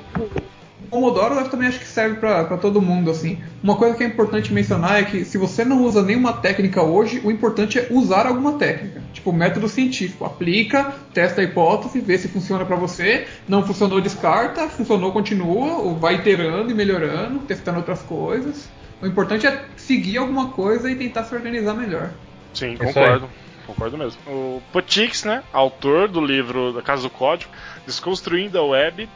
Pomodoro 0.89 1.35
eu 1.35 1.49
também 1.49 1.67
acho 1.67 1.79
que 1.79 1.85
serve 1.85 2.17
para 2.17 2.57
todo 2.57 2.81
mundo, 2.81 3.11
assim. 3.11 3.41
Uma 3.63 3.75
coisa 3.75 3.95
que 3.95 4.03
é 4.03 4.07
importante 4.07 4.53
mencionar 4.53 4.99
é 4.99 5.03
que 5.03 5.23
se 5.23 5.37
você 5.37 5.63
não 5.63 5.83
usa 5.83 6.01
nenhuma 6.01 6.33
técnica 6.33 6.81
hoje, 6.81 7.21
o 7.23 7.31
importante 7.31 7.79
é 7.79 7.87
usar 7.89 8.25
alguma 8.25 8.53
técnica. 8.57 9.01
Tipo, 9.13 9.31
método 9.31 9.69
científico. 9.69 10.25
Aplica, 10.25 10.93
testa 11.13 11.41
a 11.41 11.43
hipótese, 11.43 12.01
vê 12.01 12.17
se 12.17 12.27
funciona 12.27 12.65
para 12.65 12.75
você. 12.75 13.27
Não 13.47 13.65
funcionou, 13.65 14.01
descarta. 14.01 14.67
Funcionou, 14.67 15.11
continua. 15.11 15.77
Ou 15.77 15.95
vai 15.95 16.15
iterando 16.15 16.71
e 16.71 16.73
melhorando, 16.73 17.39
testando 17.39 17.77
outras 17.77 18.01
coisas. 18.01 18.69
O 19.01 19.07
importante 19.07 19.47
é 19.47 19.65
seguir 19.77 20.17
alguma 20.17 20.49
coisa 20.49 20.91
e 20.91 20.95
tentar 20.95 21.23
se 21.23 21.33
organizar 21.33 21.73
melhor. 21.73 22.11
Sim, 22.53 22.75
concordo 22.75 23.29
concordo 23.71 23.97
mesmo. 23.97 24.19
O 24.27 24.61
Potix, 24.71 25.23
né, 25.23 25.43
autor 25.51 26.07
do 26.07 26.23
livro 26.23 26.73
da 26.73 26.81
Casa 26.81 27.03
do 27.03 27.09
Código, 27.09 27.51
Desconstruindo 27.85 28.57
a 28.57 28.63
Web. 28.63 29.09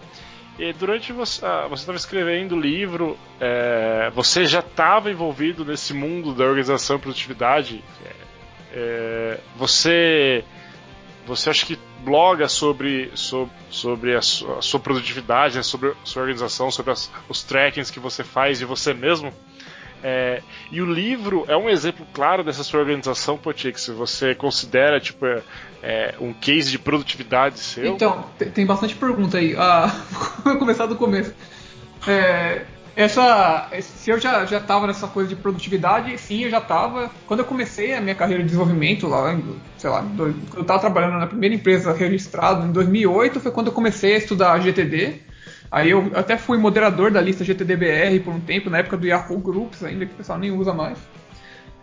E 0.57 0.71
durante 0.71 1.11
você 1.11 1.45
ah, 1.45 1.67
estava 1.73 1.97
escrevendo 1.97 2.55
o 2.55 2.59
livro, 2.59 3.17
é, 3.41 4.09
você 4.15 4.45
já 4.45 4.59
estava 4.59 5.11
envolvido 5.11 5.65
nesse 5.65 5.93
mundo 5.93 6.33
da 6.33 6.45
organização 6.45 6.95
e 6.95 6.99
produtividade. 6.99 7.83
É, 8.05 8.11
é, 8.71 9.39
você, 9.57 10.45
você 11.25 11.49
acha 11.49 11.65
que 11.65 11.77
bloga 12.05 12.47
sobre, 12.47 13.11
sobre, 13.15 13.53
sobre 13.69 14.15
a, 14.15 14.21
sua, 14.21 14.59
a 14.59 14.61
sua 14.61 14.79
produtividade, 14.79 15.57
né, 15.57 15.63
sobre 15.63 15.89
a 15.89 15.95
sua 16.05 16.21
organização, 16.21 16.71
sobre 16.71 16.93
as, 16.93 17.11
os 17.27 17.43
trackings 17.43 17.91
que 17.91 17.99
você 17.99 18.23
faz 18.23 18.59
de 18.59 18.65
você 18.65 18.93
mesmo? 18.93 19.33
É, 20.03 20.41
e 20.71 20.81
o 20.81 20.85
livro 20.85 21.45
é 21.47 21.57
um 21.57 21.67
exemplo 21.67 22.05
claro 22.13 22.43
dessa 22.43 22.63
sua 22.63 22.79
organização, 22.79 23.37
Potix. 23.37 23.87
Você 23.87 24.35
considera 24.35 24.99
tipo 24.99 25.25
é, 25.25 25.41
é, 25.85 26.15
um 26.19 26.33
case 26.33 26.71
de 26.71 26.79
produtividade 26.79 27.59
seu? 27.59 27.93
Então, 27.93 28.25
tem 28.55 28.65
bastante 28.65 28.95
pergunta 28.95 29.37
aí. 29.37 29.55
Ah, 29.55 29.85
vou 30.43 30.57
começar 30.57 30.87
do 30.87 30.95
começo. 30.95 31.31
É, 32.07 32.63
essa, 32.95 33.69
se 33.81 34.09
eu 34.09 34.19
já 34.19 34.45
já 34.45 34.57
estava 34.57 34.87
nessa 34.87 35.07
coisa 35.07 35.29
de 35.29 35.35
produtividade, 35.35 36.17
sim, 36.17 36.43
eu 36.43 36.49
já 36.49 36.57
estava. 36.57 37.11
Quando 37.27 37.41
eu 37.41 37.45
comecei 37.45 37.93
a 37.93 38.01
minha 38.01 38.15
carreira 38.15 38.41
de 38.41 38.47
desenvolvimento 38.47 39.07
lá, 39.07 39.37
sei 39.77 39.89
lá, 39.91 40.01
quando 40.01 40.35
eu 40.55 40.61
estava 40.61 40.79
trabalhando 40.79 41.19
na 41.19 41.27
primeira 41.27 41.53
empresa 41.53 41.93
registrada 41.93 42.65
em 42.65 42.71
2008, 42.71 43.39
foi 43.39 43.51
quando 43.51 43.67
eu 43.67 43.73
comecei 43.73 44.15
a 44.15 44.17
estudar 44.17 44.59
GTD. 44.59 45.21
Aí 45.71 45.91
eu 45.91 46.11
até 46.15 46.35
fui 46.35 46.57
moderador 46.57 47.11
da 47.11 47.21
lista 47.21 47.43
GTDBR 47.43 48.21
por 48.21 48.33
um 48.33 48.39
tempo, 48.39 48.71
na 48.71 48.79
época 48.79 48.97
do 48.97 49.05
Yahoo 49.05 49.37
Groups 49.37 49.83
ainda, 49.83 50.05
que 50.05 50.13
o 50.13 50.17
pessoal 50.17 50.39
nem 50.39 50.51
usa 50.51 50.73
mais. 50.73 50.97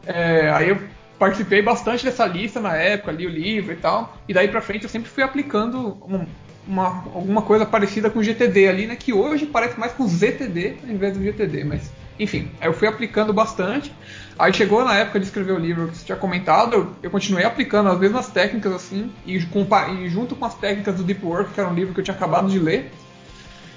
É, 0.07 0.51
aí 0.51 0.71
eu 0.71 0.79
participei 1.23 1.63
bastante 1.63 2.05
dessa 2.05 2.27
lista 2.27 2.59
na 2.59 2.75
época, 2.75 3.13
li 3.13 3.29
o 3.29 3.31
livro 3.31 3.73
e 3.73 3.77
tal. 3.77 4.19
E 4.29 4.35
daí 4.35 4.49
pra 4.49 4.61
frente 4.61 4.83
eu 4.83 4.91
sempre 4.91 5.09
fui 5.09 5.23
aplicando 5.23 5.97
um, 6.05 6.27
uma, 6.67 7.05
alguma 7.15 7.43
coisa 7.43 7.65
parecida 7.65 8.11
com 8.11 8.21
GTD 8.21 8.67
ali, 8.67 8.87
né? 8.89 8.97
Que 8.97 9.13
hoje 9.13 9.47
parece 9.47 9.79
mais 9.79 9.93
com 9.93 10.05
ZTD 10.05 10.79
ao 10.83 10.91
invés 10.91 11.17
do 11.17 11.23
GTD, 11.23 11.63
mas 11.63 11.93
enfim, 12.19 12.51
eu 12.61 12.73
fui 12.73 12.89
aplicando 12.89 13.33
bastante. 13.33 13.95
Aí 14.37 14.53
chegou 14.53 14.85
na 14.85 14.99
época 14.99 15.21
de 15.21 15.27
escrever 15.27 15.53
o 15.53 15.61
livro 15.61 15.87
que 15.87 15.99
você 15.99 16.07
tinha 16.07 16.19
comentado, 16.19 16.75
eu, 16.75 16.93
eu 17.05 17.11
continuei 17.11 17.45
aplicando 17.45 17.89
as 17.89 18.01
mesmas 18.01 18.27
técnicas 18.27 18.73
assim, 18.73 19.13
e, 19.25 19.41
com, 19.47 19.65
e 20.01 20.09
junto 20.09 20.35
com 20.35 20.45
as 20.45 20.57
técnicas 20.57 20.97
do 20.97 21.05
Deep 21.05 21.25
Work, 21.25 21.53
que 21.53 21.61
era 21.61 21.69
um 21.69 21.75
livro 21.75 21.95
que 21.95 22.01
eu 22.01 22.05
tinha 22.05 22.17
acabado 22.17 22.49
de 22.49 22.59
ler, 22.59 22.91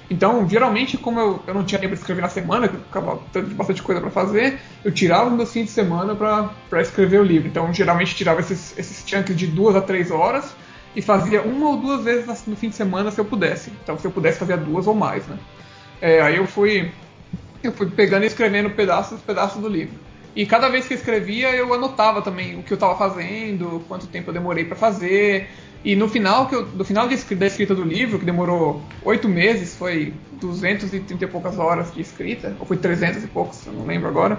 então, 0.08 0.48
geralmente, 0.48 0.96
como 0.96 1.18
eu, 1.18 1.42
eu 1.46 1.54
não 1.54 1.64
tinha 1.64 1.80
tempo 1.80 1.94
de 1.94 2.00
escrever 2.00 2.22
na 2.22 2.28
semana, 2.28 2.68
que 2.68 2.76
eu 2.76 2.80
ficava 2.80 3.20
tendo 3.32 3.54
bastante 3.54 3.82
coisa 3.82 4.00
para 4.00 4.10
fazer, 4.10 4.60
eu 4.84 4.92
tirava 4.92 5.28
os 5.28 5.32
meus 5.32 5.52
fins 5.52 5.64
de 5.64 5.70
semana 5.72 6.14
para 6.14 6.80
escrever 6.80 7.20
o 7.20 7.24
livro. 7.24 7.48
Então, 7.48 7.72
geralmente, 7.72 8.14
tirava 8.14 8.40
esses, 8.40 8.76
esses 8.78 9.06
chunks 9.06 9.36
de 9.36 9.48
duas 9.48 9.74
a 9.74 9.80
três 9.80 10.10
horas 10.10 10.54
e 10.94 11.02
fazia 11.02 11.42
uma 11.42 11.70
ou 11.70 11.76
duas 11.76 12.04
vezes 12.04 12.46
no 12.46 12.54
fim 12.56 12.68
de 12.68 12.76
semana 12.76 13.10
se 13.10 13.20
eu 13.20 13.24
pudesse. 13.24 13.72
Então, 13.82 13.98
se 13.98 14.06
eu 14.06 14.10
pudesse, 14.10 14.38
fazia 14.38 14.56
duas 14.56 14.86
ou 14.86 14.94
mais, 14.94 15.26
né? 15.26 15.38
É, 16.00 16.20
aí 16.20 16.36
eu 16.36 16.46
fui, 16.46 16.92
eu 17.62 17.72
fui 17.72 17.90
pegando 17.90 18.22
e 18.22 18.26
escrevendo 18.26 18.70
pedaços, 18.70 19.20
pedaços 19.20 19.60
do 19.60 19.68
livro. 19.68 19.98
E 20.36 20.46
cada 20.46 20.68
vez 20.68 20.86
que 20.86 20.94
eu 20.94 20.98
escrevia, 20.98 21.50
eu 21.50 21.72
anotava 21.72 22.22
também 22.22 22.58
o 22.58 22.62
que 22.62 22.72
eu 22.72 22.76
estava 22.76 22.94
fazendo, 22.96 23.82
quanto 23.88 24.06
tempo 24.06 24.28
eu 24.28 24.34
demorei 24.34 24.66
para 24.66 24.76
fazer, 24.76 25.48
e 25.86 25.94
no 25.94 26.08
final, 26.08 26.48
que 26.48 26.54
eu, 26.56 26.66
no 26.66 26.84
final 26.84 27.06
da 27.06 27.14
escrita 27.14 27.72
do 27.72 27.84
livro, 27.84 28.18
que 28.18 28.24
demorou 28.24 28.82
oito 29.04 29.28
meses, 29.28 29.76
foi 29.76 30.12
230 30.32 31.24
e 31.24 31.28
poucas 31.28 31.60
horas 31.60 31.94
de 31.94 32.00
escrita, 32.00 32.56
ou 32.58 32.66
foi 32.66 32.76
300 32.76 33.22
e 33.22 33.28
poucos, 33.28 33.64
eu 33.64 33.72
não 33.72 33.86
lembro 33.86 34.08
agora. 34.08 34.36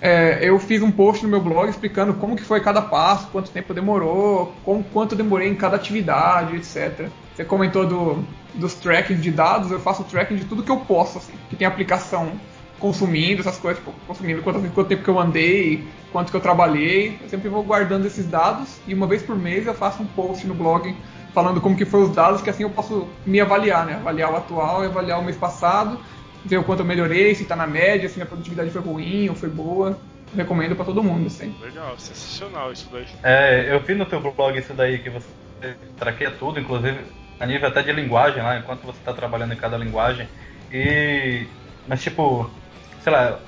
É, 0.00 0.40
eu 0.42 0.58
fiz 0.58 0.82
um 0.82 0.90
post 0.90 1.22
no 1.22 1.30
meu 1.30 1.40
blog 1.40 1.70
explicando 1.70 2.14
como 2.14 2.34
que 2.34 2.42
foi 2.42 2.60
cada 2.60 2.82
passo, 2.82 3.28
quanto 3.28 3.52
tempo 3.52 3.72
demorou, 3.72 4.52
como, 4.64 4.82
quanto 4.82 5.14
demorei 5.14 5.48
em 5.48 5.54
cada 5.54 5.76
atividade, 5.76 6.56
etc. 6.56 7.08
Você 7.36 7.44
comentou 7.44 7.86
do, 7.86 8.24
dos 8.56 8.74
trackings 8.74 9.22
de 9.22 9.30
dados, 9.30 9.70
eu 9.70 9.78
faço 9.78 10.02
tracking 10.02 10.34
de 10.34 10.44
tudo 10.44 10.64
que 10.64 10.72
eu 10.72 10.78
posso, 10.78 11.18
assim, 11.18 11.34
que 11.48 11.54
tem 11.54 11.68
aplicação 11.68 12.32
consumindo 12.80 13.40
essas 13.40 13.58
coisas, 13.58 13.78
tipo, 13.78 13.94
consumindo 14.06 14.42
quanto, 14.42 14.60
quanto 14.70 14.88
tempo 14.88 15.04
que 15.04 15.10
eu 15.10 15.20
andei, 15.20 15.86
quanto 16.10 16.30
que 16.30 16.36
eu 16.36 16.40
trabalhei. 16.40 17.18
Eu 17.22 17.28
sempre 17.28 17.48
vou 17.48 17.62
guardando 17.62 18.06
esses 18.06 18.26
dados 18.26 18.80
e 18.86 18.94
uma 18.94 19.06
vez 19.06 19.22
por 19.22 19.36
mês 19.36 19.66
eu 19.66 19.74
faço 19.74 20.02
um 20.02 20.06
post 20.06 20.46
no 20.46 20.54
blog 20.54 20.96
falando 21.32 21.60
como 21.60 21.76
que 21.76 21.84
foi 21.84 22.02
os 22.02 22.14
dados, 22.14 22.42
que 22.42 22.50
assim 22.50 22.64
eu 22.64 22.70
posso 22.70 23.06
me 23.24 23.40
avaliar, 23.40 23.86
né? 23.86 23.94
Avaliar 23.94 24.32
o 24.32 24.36
atual 24.36 24.82
e 24.82 24.86
avaliar 24.86 25.20
o 25.20 25.24
mês 25.24 25.36
passado, 25.36 26.00
ver 26.44 26.56
o 26.56 26.64
quanto 26.64 26.80
eu 26.80 26.86
melhorei, 26.86 27.34
se 27.34 27.42
está 27.42 27.54
na 27.54 27.66
média, 27.66 28.08
se 28.08 28.16
minha 28.16 28.26
produtividade 28.26 28.70
foi 28.70 28.80
ruim 28.82 29.28
ou 29.28 29.36
foi 29.36 29.48
boa. 29.48 29.96
Recomendo 30.34 30.76
para 30.76 30.84
todo 30.84 31.02
mundo, 31.02 31.26
assim. 31.26 31.54
Legal, 31.60 31.98
sensacional 31.98 32.72
isso 32.72 32.88
daí. 32.92 33.04
É, 33.22 33.74
eu 33.74 33.80
vi 33.80 33.94
no 33.94 34.06
teu 34.06 34.20
blog 34.20 34.56
isso 34.56 34.72
daí 34.72 34.98
que 35.00 35.10
você 35.10 35.26
traqueia 35.98 36.30
tudo, 36.30 36.58
inclusive 36.58 36.98
a 37.38 37.46
nível 37.46 37.68
até 37.68 37.82
de 37.82 37.92
linguagem 37.92 38.42
lá, 38.42 38.58
enquanto 38.58 38.82
você 38.82 38.98
está 38.98 39.12
trabalhando 39.12 39.52
em 39.52 39.56
cada 39.56 39.76
linguagem. 39.76 40.28
E. 40.72 41.46
Mas 41.88 42.02
tipo, 42.02 42.48
sei 43.02 43.12
lá, 43.12 43.38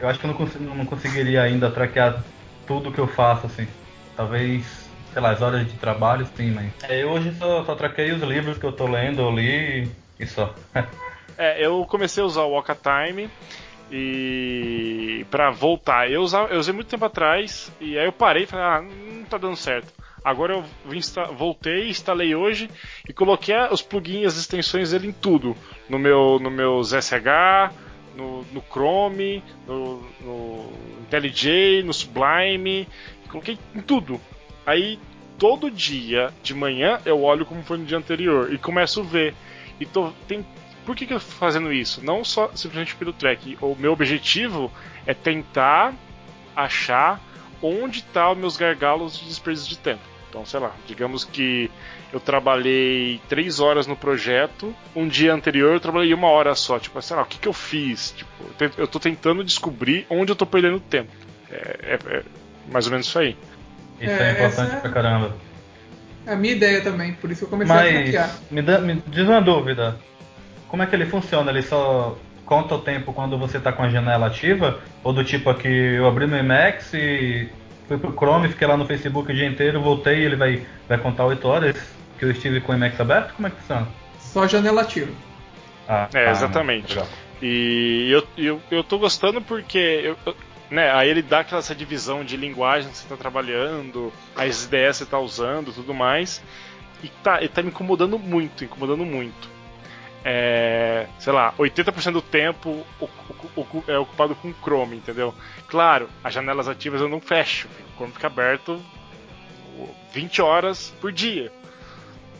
eu 0.00 0.08
acho 0.08 0.18
que 0.18 0.26
eu 0.26 0.28
não, 0.28 0.36
cons 0.36 0.54
não 0.56 0.86
conseguiria 0.86 1.42
ainda 1.42 1.70
traquear 1.70 2.22
tudo 2.66 2.92
que 2.92 2.98
eu 2.98 3.06
faço, 3.06 3.46
assim. 3.46 3.66
Talvez, 4.16 4.64
sei 5.12 5.22
lá, 5.22 5.30
as 5.30 5.42
horas 5.42 5.66
de 5.66 5.74
trabalho, 5.78 6.26
sim, 6.36 6.50
mas. 6.50 6.72
É, 6.88 7.02
eu 7.02 7.10
hoje 7.10 7.34
só, 7.34 7.64
só 7.64 7.74
traquei 7.74 8.12
os 8.12 8.22
livros 8.22 8.58
que 8.58 8.64
eu 8.64 8.72
tô 8.72 8.86
lendo, 8.86 9.22
eu 9.22 9.30
li 9.30 9.90
e 10.18 10.26
só. 10.26 10.54
é, 11.36 11.64
eu 11.64 11.84
comecei 11.86 12.22
a 12.22 12.26
usar 12.26 12.42
o 12.42 12.52
Waka 12.52 12.76
Time 12.76 13.30
e 13.90 15.26
para 15.30 15.50
voltar. 15.50 16.10
Eu, 16.10 16.22
usava, 16.22 16.52
eu 16.52 16.58
usei 16.58 16.74
muito 16.74 16.88
tempo 16.88 17.04
atrás 17.04 17.70
e 17.80 17.98
aí 17.98 18.06
eu 18.06 18.12
parei 18.12 18.44
e 18.44 18.46
falei, 18.46 18.64
ah, 18.64 18.82
não 18.82 19.24
tá 19.24 19.38
dando 19.38 19.56
certo. 19.56 19.92
Agora 20.24 20.54
eu 20.54 20.64
voltei, 21.34 21.88
instalei 21.88 22.34
hoje 22.34 22.70
e 23.08 23.12
coloquei 23.12 23.56
os 23.70 23.82
plugins, 23.82 24.28
as 24.28 24.36
extensões 24.36 24.92
dele 24.92 25.08
em 25.08 25.12
tudo. 25.12 25.56
No 25.88 25.98
meu, 25.98 26.38
no 26.40 26.50
meus 26.50 26.92
SH, 26.92 27.72
no, 28.16 28.42
no 28.52 28.62
Chrome, 28.70 29.42
no, 29.66 30.02
no 30.20 30.72
IntelliJ, 31.02 31.82
no 31.84 31.92
Sublime, 31.92 32.88
coloquei 33.28 33.58
em 33.74 33.80
tudo. 33.80 34.20
Aí 34.66 34.98
todo 35.38 35.70
dia 35.70 36.32
de 36.42 36.54
manhã 36.54 37.00
eu 37.04 37.22
olho 37.22 37.44
como 37.44 37.62
foi 37.62 37.78
no 37.78 37.84
dia 37.84 37.98
anterior 37.98 38.52
e 38.52 38.58
começo 38.58 39.00
a 39.00 39.04
ver. 39.04 39.34
E 39.80 39.86
tô, 39.86 40.12
tem, 40.28 40.46
por 40.86 40.94
que, 40.94 41.06
que 41.06 41.14
eu 41.14 41.20
tô 41.20 41.26
fazendo 41.26 41.72
isso? 41.72 42.04
Não 42.04 42.24
só 42.24 42.50
simplesmente 42.54 42.94
pelo 42.94 43.12
track. 43.12 43.58
O 43.60 43.74
meu 43.76 43.92
objetivo 43.92 44.70
é 45.06 45.14
tentar 45.14 45.94
achar 46.54 47.20
onde 47.62 47.98
estão 47.98 48.12
tá 48.12 48.32
os 48.32 48.38
meus 48.38 48.56
gargalos 48.56 49.18
de 49.18 49.26
desperdício 49.26 49.68
de 49.70 49.78
tempo. 49.78 50.02
Então, 50.28 50.44
sei 50.44 50.60
lá, 50.60 50.74
digamos 50.86 51.24
que 51.24 51.70
eu 52.12 52.20
trabalhei 52.20 53.20
três 53.28 53.58
horas 53.58 53.86
no 53.86 53.96
projeto, 53.96 54.74
um 54.94 55.08
dia 55.08 55.32
anterior 55.32 55.72
eu 55.72 55.80
trabalhei 55.80 56.12
uma 56.12 56.28
hora 56.28 56.54
só. 56.54 56.78
Tipo, 56.78 57.00
sei 57.00 57.16
lá, 57.16 57.22
o 57.22 57.26
que, 57.26 57.38
que 57.38 57.48
eu 57.48 57.52
fiz? 57.52 58.12
Tipo, 58.12 58.30
eu 58.76 58.86
tô 58.86 59.00
tentando 59.00 59.42
descobrir 59.42 60.06
onde 60.10 60.30
eu 60.30 60.36
tô 60.36 60.44
perdendo 60.44 60.78
tempo. 60.78 61.10
É, 61.50 61.78
é, 61.82 62.16
é 62.18 62.22
mais 62.70 62.84
ou 62.84 62.92
menos 62.92 63.06
isso 63.06 63.18
aí. 63.18 63.36
Isso 63.98 64.10
é, 64.10 64.28
é 64.28 64.32
importante 64.32 64.80
pra 64.80 64.90
caramba. 64.90 65.34
É 66.26 66.34
a 66.34 66.36
minha 66.36 66.52
ideia 66.52 66.82
também, 66.82 67.14
por 67.14 67.30
isso 67.30 67.40
que 67.40 67.44
eu 67.46 67.50
comecei 67.50 67.74
Mas, 67.74 67.94
a 67.94 67.98
hackear. 67.98 68.38
Me, 68.50 68.62
dá, 68.62 68.78
me 68.78 69.02
diz 69.06 69.26
uma 69.26 69.40
dúvida. 69.40 69.96
Como 70.68 70.82
é 70.82 70.86
que 70.86 70.94
ele 70.94 71.06
funciona? 71.06 71.50
Ele 71.50 71.62
só 71.62 72.16
conta 72.44 72.74
o 72.74 72.78
tempo 72.78 73.12
quando 73.12 73.38
você 73.38 73.56
está 73.56 73.72
com 73.72 73.82
a 73.82 73.88
janela 73.88 74.26
ativa? 74.26 74.80
Ou 75.02 75.12
do 75.12 75.24
tipo 75.24 75.48
aqui, 75.48 75.68
eu 75.68 76.06
abri 76.06 76.26
meu 76.26 76.38
Emacs 76.38 76.92
e 76.92 77.48
fui 77.88 77.96
pro 77.96 78.12
Chrome, 78.12 78.48
fiquei 78.48 78.66
lá 78.66 78.76
no 78.76 78.86
Facebook 78.86 79.32
o 79.32 79.34
dia 79.34 79.46
inteiro, 79.46 79.80
voltei 79.80 80.18
e 80.18 80.24
ele 80.24 80.36
vai, 80.36 80.66
vai 80.88 80.98
contar 80.98 81.24
8 81.24 81.48
horas 81.48 82.01
que 82.22 82.26
eu 82.26 82.30
estive 82.30 82.60
com 82.60 82.70
o 82.70 82.74
Emacs 82.76 83.00
aberto? 83.00 83.34
Como 83.34 83.48
é 83.48 83.50
que 83.50 83.56
funciona? 83.56 83.88
Só 84.20 84.46
janela 84.46 84.82
ativa. 84.82 85.10
Ah, 85.88 86.08
é, 86.14 86.30
exatamente. 86.30 86.96
Ah, 86.96 87.06
e 87.42 88.08
eu, 88.12 88.24
eu, 88.38 88.62
eu 88.70 88.84
tô 88.84 88.96
gostando 88.96 89.42
porque 89.42 89.78
eu, 89.78 90.36
né, 90.70 90.92
aí 90.92 91.08
ele 91.08 91.20
dá 91.20 91.40
aquela 91.40 91.58
essa 91.58 91.74
divisão 91.74 92.24
de 92.24 92.36
linguagem 92.36 92.88
que 92.92 92.96
você 92.96 93.02
está 93.02 93.16
trabalhando, 93.16 94.12
as 94.36 94.64
ideias 94.64 94.96
que 94.96 94.98
você 94.98 95.04
está 95.04 95.18
usando 95.18 95.72
tudo 95.72 95.92
mais. 95.92 96.40
E 97.02 97.08
tá, 97.08 97.40
ele 97.40 97.48
tá 97.48 97.60
me 97.60 97.70
incomodando 97.70 98.16
muito, 98.16 98.62
incomodando 98.62 99.04
muito 99.04 99.50
é, 100.24 101.08
sei 101.18 101.32
lá, 101.32 101.52
80% 101.58 102.12
do 102.12 102.22
tempo 102.22 102.86
é 103.88 103.98
ocupado 103.98 104.36
com 104.36 104.54
Chrome, 104.54 104.96
entendeu? 104.96 105.34
Claro, 105.66 106.08
as 106.22 106.32
janelas 106.32 106.68
ativas 106.68 107.00
eu 107.00 107.08
não 107.08 107.20
fecho, 107.20 107.66
o 107.66 107.96
Chrome 107.96 108.12
fica 108.12 108.28
aberto 108.28 108.80
20 110.12 110.40
horas 110.40 110.94
por 111.00 111.10
dia. 111.10 111.50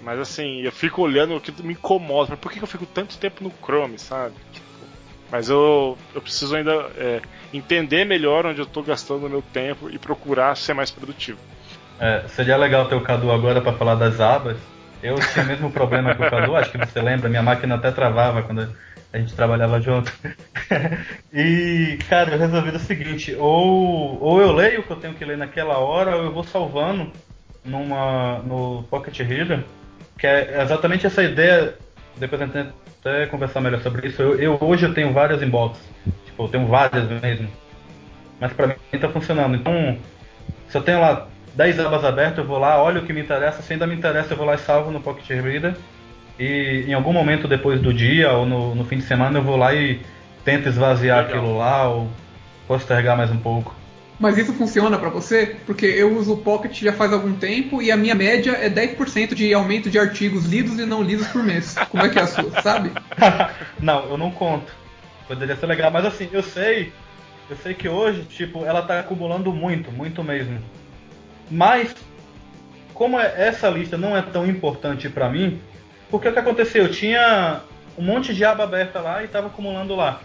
Mas 0.02 0.18
assim, 0.18 0.62
eu 0.62 0.72
fico 0.72 1.02
olhando 1.02 1.40
que 1.40 1.52
me 1.62 1.74
incomoda. 1.74 2.36
Por 2.36 2.50
que 2.50 2.60
eu 2.60 2.66
fico 2.66 2.86
tanto 2.86 3.16
tempo 3.18 3.44
no 3.44 3.52
Chrome, 3.64 3.98
sabe? 3.98 4.34
Tipo, 4.52 4.66
mas 5.30 5.48
eu, 5.48 5.96
eu 6.14 6.20
preciso 6.20 6.54
ainda 6.54 6.72
é, 6.96 7.22
entender 7.54 8.04
melhor 8.04 8.44
onde 8.44 8.60
eu 8.60 8.66
estou 8.66 8.82
gastando 8.82 9.26
o 9.26 9.30
meu 9.30 9.40
tempo 9.40 9.88
e 9.88 9.98
procurar 9.98 10.56
ser 10.56 10.74
mais 10.74 10.90
produtivo. 10.90 11.38
É, 11.98 12.24
seria 12.28 12.56
legal 12.56 12.86
ter 12.86 12.96
o 12.96 13.00
Cadu 13.00 13.30
agora 13.30 13.60
para 13.60 13.72
falar 13.72 13.94
das 13.94 14.20
abas, 14.20 14.58
eu 15.02 15.16
tinha 15.16 15.44
o 15.44 15.48
mesmo 15.48 15.70
problema 15.70 16.14
que 16.14 16.22
o 16.22 16.30
Cadu, 16.30 16.54
acho 16.56 16.70
que 16.70 16.78
você 16.78 17.00
lembra, 17.00 17.28
minha 17.28 17.42
máquina 17.42 17.76
até 17.76 17.90
travava 17.90 18.42
quando 18.42 18.68
a 19.12 19.18
gente 19.18 19.34
trabalhava 19.34 19.80
junto. 19.80 20.12
e, 21.32 21.98
cara, 22.08 22.32
eu 22.32 22.38
resolvi 22.38 22.70
o 22.70 22.78
seguinte, 22.78 23.34
ou, 23.34 24.20
ou 24.20 24.40
eu 24.40 24.52
leio 24.52 24.80
o 24.80 24.82
que 24.82 24.90
eu 24.90 24.96
tenho 24.96 25.14
que 25.14 25.24
ler 25.24 25.38
naquela 25.38 25.78
hora, 25.78 26.16
ou 26.16 26.24
eu 26.24 26.32
vou 26.32 26.44
salvando 26.44 27.10
numa, 27.64 28.38
no 28.40 28.84
Pocket 28.90 29.18
Reader, 29.20 29.64
que 30.18 30.26
é 30.26 30.62
exatamente 30.62 31.06
essa 31.06 31.22
ideia, 31.22 31.74
depois 32.16 32.40
a 32.40 32.46
gente 32.46 32.68
até 33.00 33.26
conversar 33.26 33.60
melhor 33.60 33.80
sobre 33.80 34.08
isso, 34.08 34.22
eu, 34.22 34.38
eu 34.38 34.58
hoje 34.60 34.86
eu 34.86 34.94
tenho 34.94 35.12
várias 35.12 35.42
inbox, 35.42 35.78
tipo, 36.24 36.44
eu 36.44 36.48
tenho 36.48 36.66
várias 36.66 37.08
mesmo, 37.20 37.48
mas 38.40 38.52
pra 38.52 38.68
mim 38.68 38.74
tá 39.00 39.08
funcionando, 39.08 39.56
então, 39.56 39.98
se 40.68 40.76
eu 40.76 40.82
tenho 40.82 41.00
lá 41.00 41.28
10 41.54 41.80
abas 41.80 42.04
abertas, 42.04 42.38
eu 42.38 42.46
vou 42.46 42.58
lá, 42.58 42.82
olho 42.82 43.02
o 43.02 43.04
que 43.04 43.12
me 43.12 43.20
interessa, 43.20 43.62
se 43.62 43.72
ainda 43.72 43.86
me 43.86 43.94
interessa, 43.94 44.32
eu 44.32 44.36
vou 44.36 44.46
lá 44.46 44.54
e 44.54 44.58
salvo 44.58 44.90
no 44.90 45.00
Pocket 45.00 45.28
Reader. 45.28 45.74
E 46.38 46.84
em 46.88 46.94
algum 46.94 47.12
momento 47.12 47.46
depois 47.46 47.80
do 47.80 47.92
dia 47.92 48.32
ou 48.32 48.46
no, 48.46 48.74
no 48.74 48.84
fim 48.84 48.96
de 48.96 49.04
semana 49.04 49.38
eu 49.38 49.42
vou 49.42 49.56
lá 49.56 49.74
e 49.74 50.00
tento 50.44 50.68
esvaziar 50.68 51.18
Legal. 51.18 51.38
aquilo 51.38 51.58
lá 51.58 51.88
ou 51.88 52.08
postergar 52.66 53.16
mais 53.16 53.30
um 53.30 53.36
pouco. 53.36 53.74
Mas 54.18 54.38
isso 54.38 54.52
funciona 54.52 54.98
para 54.98 55.08
você? 55.08 55.56
Porque 55.66 55.86
eu 55.86 56.16
uso 56.16 56.34
o 56.34 56.36
Pocket 56.36 56.80
já 56.80 56.92
faz 56.92 57.12
algum 57.12 57.34
tempo 57.34 57.82
e 57.82 57.90
a 57.90 57.96
minha 57.96 58.14
média 58.14 58.52
é 58.52 58.70
10% 58.70 59.34
de 59.34 59.52
aumento 59.52 59.90
de 59.90 59.98
artigos 59.98 60.44
lidos 60.44 60.78
e 60.78 60.86
não 60.86 61.02
lidos 61.02 61.26
por 61.28 61.42
mês. 61.42 61.74
Como 61.90 62.04
é 62.04 62.08
que 62.08 62.18
é 62.18 62.22
a 62.22 62.26
sua, 62.26 62.50
sabe? 62.62 62.92
não, 63.80 64.08
eu 64.08 64.16
não 64.16 64.30
conto. 64.30 64.72
Poderia 65.26 65.56
ser 65.56 65.66
legal, 65.66 65.90
mas 65.90 66.04
assim, 66.04 66.28
eu 66.32 66.42
sei, 66.42 66.92
eu 67.48 67.56
sei 67.56 67.74
que 67.74 67.88
hoje, 67.88 68.22
tipo, 68.24 68.64
ela 68.64 68.82
tá 68.82 69.00
acumulando 69.00 69.52
muito, 69.52 69.90
muito 69.90 70.22
mesmo. 70.22 70.60
Mas, 71.50 71.94
como 72.94 73.18
é, 73.18 73.34
essa 73.36 73.68
lista 73.68 73.96
não 73.96 74.16
é 74.16 74.22
tão 74.22 74.46
importante 74.46 75.08
para 75.08 75.28
mim, 75.28 75.60
porque 76.10 76.28
o 76.28 76.32
que 76.32 76.38
aconteceu? 76.38 76.84
Eu 76.84 76.90
tinha 76.90 77.62
um 77.96 78.02
monte 78.02 78.34
de 78.34 78.44
aba 78.44 78.64
aberta 78.64 79.00
lá 79.00 79.22
e 79.22 79.26
estava 79.26 79.48
acumulando 79.48 79.94
lá. 79.94 80.20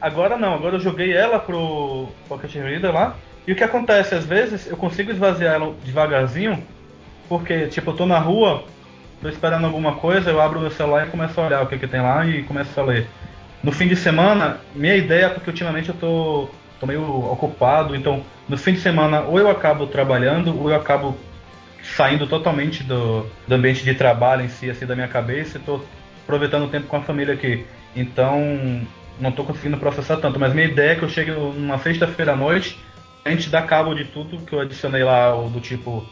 Agora 0.00 0.36
não, 0.36 0.54
agora 0.54 0.76
eu 0.76 0.80
joguei 0.80 1.12
ela 1.12 1.38
pro 1.38 2.08
Pocket 2.28 2.54
Reader 2.54 2.92
lá. 2.92 3.16
E 3.46 3.52
o 3.52 3.56
que 3.56 3.64
acontece? 3.64 4.14
Às 4.14 4.26
vezes 4.26 4.66
eu 4.66 4.76
consigo 4.76 5.10
esvaziar 5.10 5.54
ela 5.54 5.74
devagarzinho, 5.84 6.62
porque 7.28 7.66
tipo, 7.68 7.90
eu 7.90 7.96
tô 7.96 8.06
na 8.06 8.18
rua, 8.18 8.64
tô 9.22 9.28
esperando 9.28 9.66
alguma 9.66 9.94
coisa, 9.94 10.30
eu 10.30 10.40
abro 10.40 10.60
meu 10.60 10.70
celular 10.70 11.06
e 11.06 11.10
começo 11.10 11.40
a 11.40 11.46
olhar 11.46 11.62
o 11.62 11.66
que, 11.66 11.78
que 11.78 11.86
tem 11.86 12.00
lá 12.00 12.26
e 12.26 12.42
começo 12.42 12.78
a 12.78 12.84
ler. 12.84 13.06
No 13.62 13.72
fim 13.72 13.88
de 13.88 13.96
semana, 13.96 14.60
minha 14.74 14.96
ideia, 14.96 15.30
porque 15.30 15.50
ultimamente 15.50 15.88
eu 15.88 15.94
tô 15.94 16.48
tô 16.78 16.86
meio 16.86 17.02
ocupado, 17.30 17.96
então 17.96 18.22
no 18.48 18.58
fim 18.58 18.74
de 18.74 18.80
semana 18.80 19.22
ou 19.22 19.38
eu 19.38 19.48
acabo 19.48 19.86
trabalhando 19.86 20.60
ou 20.60 20.70
eu 20.70 20.76
acabo 20.76 21.16
saindo 21.82 22.26
totalmente 22.26 22.82
do, 22.82 23.26
do 23.46 23.54
ambiente 23.54 23.84
de 23.84 23.94
trabalho 23.94 24.42
em 24.42 24.48
si, 24.48 24.68
assim, 24.68 24.84
da 24.84 24.94
minha 24.94 25.08
cabeça 25.08 25.56
e 25.56 25.60
tô 25.60 25.80
aproveitando 26.24 26.64
o 26.64 26.68
tempo 26.68 26.86
com 26.86 26.96
a 26.96 27.02
família 27.02 27.34
aqui. 27.34 27.64
Então 27.94 28.82
não 29.20 29.32
tô 29.32 29.44
conseguindo 29.44 29.76
processar 29.76 30.16
tanto, 30.18 30.38
mas 30.38 30.52
minha 30.52 30.66
ideia 30.66 30.92
é 30.92 30.94
que 30.96 31.02
eu 31.02 31.08
chegue 31.08 31.30
numa 31.30 31.78
sexta-feira 31.78 32.32
à 32.32 32.36
noite, 32.36 32.78
a 33.24 33.30
gente 33.30 33.50
dá 33.50 33.62
cabo 33.62 33.94
de 33.94 34.04
tudo 34.04 34.44
que 34.44 34.52
eu 34.52 34.60
adicionei 34.60 35.02
lá, 35.02 35.32
do 35.32 35.60
tipo, 35.60 36.06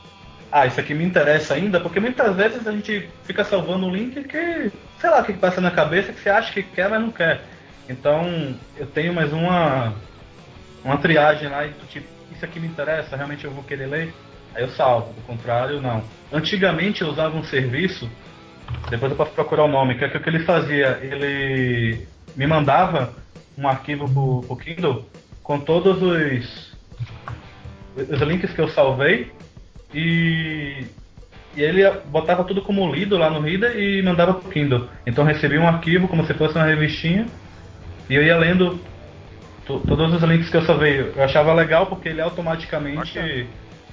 ah, 0.51 0.67
isso 0.67 0.81
aqui 0.81 0.95
me 0.95 1.05
interessa 1.05 1.55
ainda, 1.55 1.81
porque 1.81 2.01
muitas 2.01 2.35
vezes 2.35 2.67
a 2.67 2.73
gente 2.73 3.09
fica 3.25 3.45
salvando 3.45 3.87
um 3.87 3.95
link 3.95 4.23
que, 4.25 4.73
sei 4.99 5.11
lá, 5.11 5.21
o 5.21 5.25
que 5.25 5.33
passa 5.33 5.61
na 5.61 5.71
cabeça, 5.71 6.12
que 6.12 6.21
você 6.21 6.31
acha 6.31 6.53
que 6.53 6.62
quer, 6.62 6.88
mas 6.88 7.01
não 7.01 7.11
quer. 7.11 7.43
Então, 7.88 8.55
eu 8.77 8.87
tenho 8.87 9.12
mais 9.12 9.33
uma 9.33 9.93
uma 10.85 10.99
triagem 10.99 11.49
lá 11.49 11.67
e 11.67 11.73
tipo, 11.88 12.07
isso 12.31 12.45
aqui 12.45 12.61
me 12.61 12.67
interessa, 12.67 13.17
realmente 13.17 13.45
eu 13.45 13.51
vou 13.51 13.64
querer 13.64 13.87
ler, 13.87 14.14
aí 14.55 14.62
eu 14.62 14.69
salvo, 14.69 15.12
do 15.14 15.23
contrário, 15.23 15.81
não. 15.81 16.05
Antigamente 16.33 17.03
eu 17.03 17.09
usava 17.09 17.37
um 17.37 17.45
serviço, 17.45 18.09
depois 18.90 19.11
eu 19.11 19.17
posso 19.17 19.33
procurar 19.33 19.64
o 19.64 19.69
nome, 19.69 19.97
que 19.97 20.05
é 20.05 20.09
o 20.09 20.21
que 20.21 20.29
ele 20.29 20.40
fazia, 20.40 20.99
ele 21.01 22.07
me 22.37 22.46
mandava 22.46 23.12
um 23.56 23.68
arquivo 23.68 24.08
pro, 24.08 24.42
pro 24.46 24.56
Kindle 24.56 25.04
com 25.42 25.60
todos 25.60 26.02
os, 26.02 26.76
os 27.96 28.20
links 28.22 28.52
que 28.52 28.60
eu 28.60 28.68
salvei 28.68 29.31
e, 29.92 30.87
e 31.56 31.62
ele 31.62 31.88
botava 32.06 32.42
tudo 32.44 32.62
como 32.62 32.92
lido 32.92 33.16
lá 33.16 33.31
no 33.31 33.40
Reader 33.40 33.79
e 33.79 34.02
mandava 34.02 34.35
pro 34.35 34.50
Kindle. 34.50 34.88
Então 35.06 35.25
eu 35.25 35.29
recebia 35.29 35.60
um 35.60 35.68
arquivo 35.68 36.08
como 36.08 36.27
se 36.27 36.35
fosse 36.35 36.56
uma 36.56 36.64
revistinha 36.64 37.27
e 38.08 38.14
eu 38.14 38.22
ia 38.22 38.37
lendo 38.37 38.81
todos 39.66 40.12
os 40.12 40.22
links 40.22 40.50
que 40.50 40.56
eu 40.56 40.64
salvei, 40.64 41.12
eu 41.16 41.22
achava 41.22 41.54
legal 41.54 41.87
porque 41.87 42.08
ele 42.08 42.20
automaticamente 42.20 43.18
Bacana. 43.18 43.46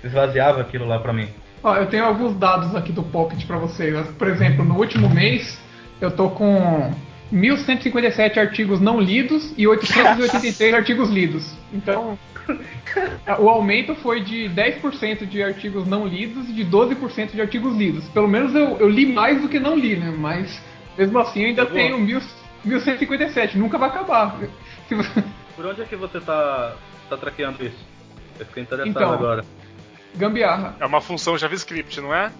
esvaziava 0.03 0.61
aquilo 0.61 0.86
lá 0.86 0.99
pra 0.99 1.13
mim. 1.13 1.29
Ó, 1.63 1.75
eu 1.75 1.86
tenho 1.86 2.05
alguns 2.05 2.36
dados 2.38 2.75
aqui 2.75 2.91
do 2.91 3.03
Pocket 3.03 3.45
para 3.45 3.57
vocês. 3.57 4.07
Por 4.17 4.27
exemplo, 4.27 4.65
no 4.65 4.75
último 4.77 5.09
mês 5.09 5.61
eu 5.99 6.09
tô 6.11 6.29
com 6.29 6.91
1157 7.32 8.39
artigos 8.39 8.79
não 8.79 8.99
lidos 8.99 9.53
e 9.57 9.67
883 9.67 10.73
artigos 10.75 11.09
lidos. 11.09 11.53
Então, 11.73 12.17
O 13.39 13.49
aumento 13.49 13.95
foi 13.95 14.21
de 14.21 14.49
10% 14.49 15.25
de 15.25 15.41
artigos 15.41 15.88
não 15.88 16.05
lidos 16.05 16.49
e 16.49 16.53
de 16.53 16.65
12% 16.65 17.32
de 17.32 17.41
artigos 17.41 17.75
lidos. 17.75 18.07
Pelo 18.09 18.27
menos 18.27 18.53
eu, 18.53 18.77
eu, 18.77 18.89
li 18.89 19.05
mais 19.05 19.41
do 19.41 19.49
que 19.49 19.59
não 19.59 19.75
li, 19.77 19.95
né? 19.95 20.13
Mas 20.15 20.61
mesmo 20.97 21.17
assim 21.19 21.41
eu 21.41 21.47
ainda 21.47 21.65
tenho 21.65 21.97
mil, 21.97 22.21
1157, 22.65 23.57
nunca 23.57 23.77
vai 23.77 23.89
acabar. 23.89 24.38
Por 25.55 25.65
onde 25.65 25.82
é 25.82 25.86
que 25.86 25.95
você 25.95 26.19
tá, 26.19 26.75
tá 27.09 27.17
traqueando 27.17 27.63
isso? 27.63 27.86
Eu 28.39 28.45
fiquei 28.45 28.63
interessado 28.63 28.89
então, 28.89 29.13
agora. 29.13 29.45
Gambiarra. 30.15 30.75
É 30.79 30.86
uma 30.86 30.99
função 30.99 31.38
JavaScript, 31.38 32.01
não 32.01 32.13
é? 32.13 32.32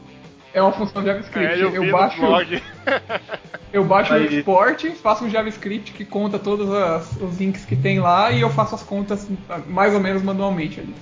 É 0.54 0.62
uma 0.62 0.72
função 0.72 1.04
JavaScript. 1.04 1.54
É, 1.54 1.64
eu, 1.64 1.74
eu 1.74 1.92
baixo, 1.92 2.22
eu 3.72 3.86
baixo 3.86 4.14
Aí. 4.14 4.28
o 4.28 4.34
export, 4.34 4.92
faço 4.96 5.26
um 5.26 5.30
JavaScript 5.30 5.94
que 5.94 6.04
conta 6.04 6.38
todos 6.38 6.70
as, 6.74 7.16
os 7.22 7.40
links 7.40 7.66
que 7.66 7.76
tem 7.76 8.00
lá 8.00 8.32
e 8.32 8.42
eu 8.42 8.50
faço 8.50 8.76
as 8.76 8.84
contas 8.84 9.30
mais 9.68 9.94
ou 9.94 10.00
menos 10.00 10.22
manualmente 10.22 10.80
ali. 10.80 10.94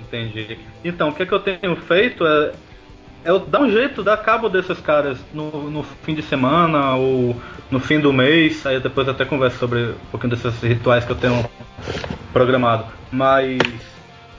Entendi. 0.00 0.58
Então, 0.84 1.08
o 1.08 1.14
que, 1.14 1.22
é 1.22 1.26
que 1.26 1.32
eu 1.32 1.40
tenho 1.40 1.74
feito 1.76 2.26
é, 2.26 2.52
é 3.24 3.38
dar 3.38 3.62
um 3.62 3.70
jeito, 3.70 4.02
dar 4.02 4.18
cabo 4.18 4.50
desses 4.50 4.78
caras 4.80 5.18
no, 5.32 5.70
no 5.70 5.82
fim 5.82 6.14
de 6.14 6.22
semana 6.22 6.94
ou 6.94 7.34
no 7.70 7.80
fim 7.80 7.98
do 7.98 8.12
mês. 8.12 8.66
Aí 8.66 8.78
depois 8.78 9.08
até 9.08 9.24
converso 9.24 9.58
sobre 9.58 9.80
um 9.80 10.10
pouquinho 10.10 10.36
desses 10.36 10.60
rituais 10.60 11.06
que 11.06 11.12
eu 11.12 11.16
tenho 11.16 11.48
programado. 12.34 12.84
Mas 13.10 13.58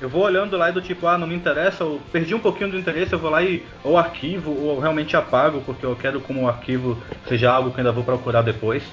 eu 0.04 0.10
vou 0.10 0.24
olhando 0.24 0.58
lá 0.58 0.70
e 0.70 0.74
do 0.74 0.82
tipo, 0.82 1.08
ah, 1.08 1.18
não 1.18 1.26
me 1.26 1.34
interessa, 1.34 1.86
eu 1.86 2.02
perdi 2.12 2.36
um 2.36 2.40
pouquinho 2.40 2.70
do 2.70 2.78
interesse, 2.78 3.14
eu 3.14 3.20
vou 3.20 3.32
lá 3.32 3.42
e 3.42 3.64
ou 3.82 3.98
arquivo 3.98 4.52
ou 4.52 4.78
realmente 4.78 5.16
apago, 5.16 5.62
porque 5.66 5.86
eu 5.86 5.96
quero 5.96 6.20
como 6.20 6.42
o 6.42 6.48
arquivo 6.50 7.02
seja 7.26 7.50
algo 7.50 7.72
que 7.72 7.80
ainda 7.80 7.92
vou 7.94 8.04
procurar 8.04 8.42
depois. 8.42 8.84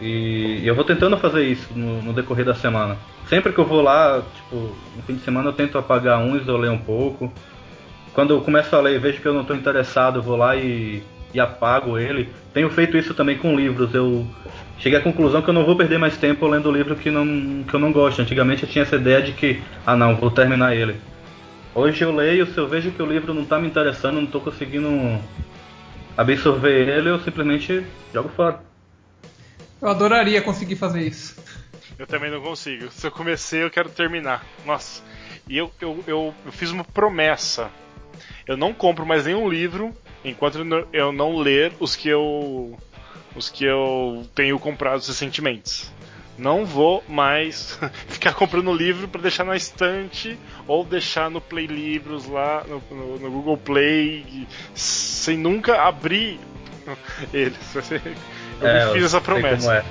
E 0.00 0.66
eu 0.66 0.74
vou 0.74 0.84
tentando 0.84 1.18
fazer 1.18 1.44
isso 1.44 1.68
no, 1.76 2.00
no, 2.00 2.12
decorrer 2.14 2.46
da 2.46 2.54
semana. 2.54 2.96
Sempre 3.28 3.52
que 3.52 3.58
eu 3.58 3.66
vou 3.66 3.82
lá, 3.82 4.22
tipo, 4.34 4.56
no 4.96 5.02
fim 5.06 5.16
de 5.16 5.22
semana 5.22 5.50
eu 5.50 5.52
tento 5.52 5.76
apagar 5.76 6.18
uns, 6.18 6.48
eu 6.48 6.56
leio 6.56 6.72
um 6.72 6.78
pouco. 6.78 7.30
Quando 8.14 8.32
eu 8.32 8.40
começo 8.40 8.74
a 8.74 8.80
ler 8.80 8.98
vejo 8.98 9.20
que 9.20 9.28
eu 9.28 9.34
não 9.34 9.42
estou 9.42 9.54
interessado, 9.54 10.18
eu 10.18 10.22
vou 10.22 10.36
lá 10.36 10.56
e, 10.56 11.02
e 11.32 11.40
apago 11.40 11.98
ele. 11.98 12.28
Tenho 12.52 12.70
feito 12.70 12.96
isso 12.96 13.14
também 13.14 13.38
com 13.38 13.56
livros. 13.56 13.94
Eu 13.94 14.26
cheguei 14.78 14.98
à 14.98 15.02
conclusão 15.02 15.42
que 15.42 15.48
eu 15.48 15.54
não 15.54 15.64
vou 15.64 15.76
perder 15.76 15.98
mais 15.98 16.16
tempo 16.16 16.46
lendo 16.46 16.70
livro 16.70 16.96
que, 16.96 17.10
não, 17.10 17.64
que 17.64 17.74
eu 17.74 17.80
não 17.80 17.92
gosto. 17.92 18.20
Antigamente 18.22 18.62
eu 18.62 18.68
tinha 18.68 18.82
essa 18.82 18.96
ideia 18.96 19.22
de 19.22 19.32
que, 19.32 19.62
ah 19.86 19.96
não, 19.96 20.16
vou 20.16 20.30
terminar 20.30 20.76
ele. 20.76 20.96
Hoje 21.74 22.04
eu 22.04 22.14
leio, 22.14 22.46
se 22.46 22.58
eu 22.58 22.68
vejo 22.68 22.90
que 22.90 23.02
o 23.02 23.06
livro 23.06 23.32
não 23.32 23.42
está 23.42 23.58
me 23.58 23.66
interessando, 23.66 24.16
não 24.16 24.24
estou 24.24 24.40
conseguindo 24.40 24.88
absorver 26.16 26.88
ele, 26.88 27.08
eu 27.08 27.18
simplesmente 27.20 27.84
jogo 28.12 28.28
fora. 28.30 28.60
Eu 29.80 29.88
adoraria 29.88 30.42
conseguir 30.42 30.76
fazer 30.76 31.00
isso. 31.00 31.42
Eu 31.98 32.06
também 32.06 32.30
não 32.30 32.40
consigo. 32.40 32.90
Se 32.90 33.06
eu 33.06 33.10
comecei, 33.10 33.62
eu 33.62 33.70
quero 33.70 33.88
terminar. 33.88 34.44
Nossa. 34.66 35.02
E 35.48 35.56
eu, 35.56 35.72
eu, 35.80 36.04
eu, 36.06 36.34
eu 36.44 36.52
fiz 36.52 36.70
uma 36.70 36.84
promessa. 36.84 37.70
Eu 38.46 38.56
não 38.56 38.72
compro 38.72 39.06
mais 39.06 39.24
nenhum 39.24 39.48
livro 39.48 39.94
enquanto 40.24 40.58
eu 40.92 41.12
não 41.12 41.36
ler 41.36 41.72
os 41.80 41.96
que 41.96 42.08
eu 42.08 42.78
os 43.34 43.48
que 43.48 43.64
eu 43.64 44.26
tenho 44.34 44.58
comprado 44.58 45.00
recentemente. 45.00 45.90
Não 46.36 46.64
vou 46.64 47.04
mais 47.08 47.78
ficar 48.08 48.34
comprando 48.34 48.72
livro 48.72 49.08
para 49.08 49.20
deixar 49.20 49.44
na 49.44 49.56
estante 49.56 50.38
ou 50.66 50.84
deixar 50.84 51.30
no 51.30 51.40
Play 51.40 51.66
Livros 51.66 52.26
lá 52.26 52.64
no, 52.66 52.82
no, 52.90 53.18
no 53.18 53.30
Google 53.30 53.56
Play 53.56 54.46
sem 54.74 55.36
nunca 55.36 55.82
abrir 55.82 56.40
eles. 57.32 57.74
Eu 58.60 58.68
é, 58.68 58.92
fiz 58.92 59.04
essa 59.04 59.20
promessa. 59.20 59.84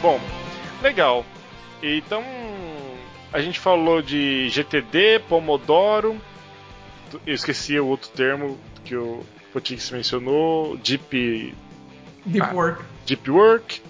Bom, 0.00 0.20
legal. 0.80 1.24
Então, 1.82 2.22
a 3.32 3.40
gente 3.40 3.58
falou 3.58 4.00
de 4.00 4.48
GTD, 4.48 5.20
Pomodoro. 5.28 6.20
Eu 7.26 7.34
esqueci 7.34 7.78
o 7.80 7.86
outro 7.86 8.08
termo 8.10 8.58
que 8.84 8.94
o 8.94 9.24
Potix 9.52 9.90
mencionou, 9.90 10.76
Deep, 10.76 11.54
Deep 12.24 12.46
ah, 12.46 12.54
Work. 12.54 12.84
Deep 13.06 13.30
Work. 13.30 13.82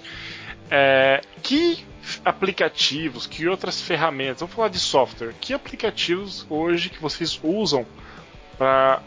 É, 0.70 1.20
que 1.42 1.84
aplicativos, 2.24 3.26
que 3.26 3.46
outras 3.46 3.80
ferramentas, 3.80 4.40
vamos 4.40 4.54
falar 4.54 4.68
de 4.68 4.78
software, 4.78 5.34
que 5.40 5.52
aplicativos 5.52 6.46
hoje 6.48 6.88
que 6.88 7.00
vocês 7.00 7.38
usam 7.42 7.86
para 8.56 9.02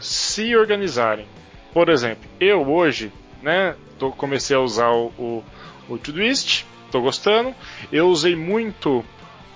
se 0.00 0.56
organizarem? 0.56 1.26
Por 1.72 1.88
exemplo, 1.88 2.28
eu 2.40 2.68
hoje, 2.68 3.12
né, 3.42 3.76
tô, 3.98 4.10
comecei 4.10 4.56
a 4.56 4.60
usar 4.60 4.90
o, 4.90 5.06
o 5.18 5.44
o 5.88 5.98
Todoist, 5.98 6.64
estou 6.86 7.02
gostando. 7.02 7.54
Eu 7.90 8.08
usei 8.08 8.36
muito 8.36 9.04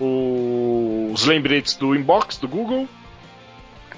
os 0.00 1.24
lembretes 1.24 1.74
do 1.74 1.94
inbox 1.94 2.38
do 2.38 2.48
Google. 2.48 2.88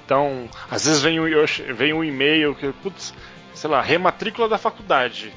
Então, 0.04 0.48
às 0.70 0.86
vezes 0.86 1.02
vem 1.02 1.20
um, 1.20 1.26
vem 1.74 1.92
um 1.92 2.02
e-mail 2.02 2.54
que, 2.54 2.72
putz, 2.72 3.12
sei 3.54 3.68
lá, 3.68 3.82
rematrícula 3.82 4.48
da 4.48 4.56
faculdade. 4.56 5.32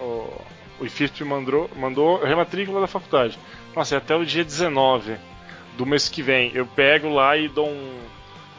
O, 0.00 0.84
IFISP 0.84 1.24
mandou, 1.24 1.70
mandou 1.76 2.22
rematrícula 2.22 2.80
da 2.80 2.86
faculdade. 2.86 3.38
Nossa, 3.74 3.94
é 3.94 3.98
até 3.98 4.14
o 4.14 4.24
dia 4.24 4.44
19 4.44 5.16
do 5.76 5.86
mês 5.86 6.08
que 6.08 6.22
vem. 6.22 6.52
Eu 6.54 6.66
pego 6.66 7.08
lá 7.08 7.36
e 7.36 7.48
dou 7.48 7.68
um. 7.68 7.98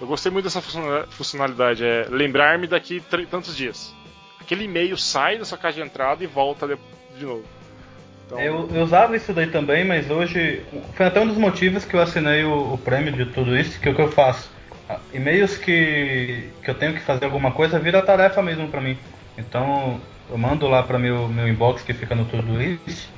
Eu 0.01 0.07
gostei 0.07 0.31
muito 0.31 0.45
dessa 0.45 0.61
funcionalidade, 1.09 1.83
é 1.83 2.07
lembrar-me 2.09 2.67
daqui 2.67 3.01
tantos 3.29 3.55
dias. 3.55 3.93
Aquele 4.39 4.65
e-mail 4.65 4.97
sai 4.97 5.37
da 5.37 5.45
sua 5.45 5.57
caixa 5.57 5.81
de 5.81 5.87
entrada 5.87 6.23
e 6.23 6.27
volta 6.27 6.67
de 7.17 7.25
novo. 7.25 7.45
Então... 8.25 8.39
Eu, 8.39 8.69
eu, 8.71 8.83
usava 8.83 9.15
isso 9.15 9.33
daí 9.33 9.47
também, 9.47 9.83
mas 9.83 10.09
hoje 10.09 10.63
foi 10.93 11.07
até 11.07 11.19
um 11.19 11.27
dos 11.27 11.37
motivos 11.37 11.83
que 11.83 11.95
eu 11.95 12.01
assinei 12.01 12.43
o, 12.43 12.73
o 12.73 12.77
prêmio 12.77 13.11
de 13.11 13.25
tudo 13.25 13.57
isso, 13.57 13.79
que 13.79 13.89
é 13.89 13.91
o 13.91 13.95
que 13.95 14.01
eu 14.01 14.11
faço. 14.11 14.51
Ah, 14.87 14.99
e-mails 15.13 15.57
que, 15.57 16.49
que 16.63 16.69
eu 16.69 16.75
tenho 16.75 16.93
que 16.93 16.99
fazer 16.99 17.25
alguma 17.25 17.51
coisa 17.51 17.79
vira 17.79 18.01
tarefa 18.01 18.41
mesmo 18.41 18.67
para 18.67 18.81
mim. 18.81 18.97
Então 19.35 19.99
eu 20.29 20.37
mando 20.37 20.67
lá 20.67 20.83
para 20.83 20.99
meu 20.99 21.27
meu 21.27 21.47
inbox 21.47 21.81
que 21.81 21.93
fica 21.93 22.13
no 22.13 22.25
tudo 22.25 22.61
isso 22.61 23.11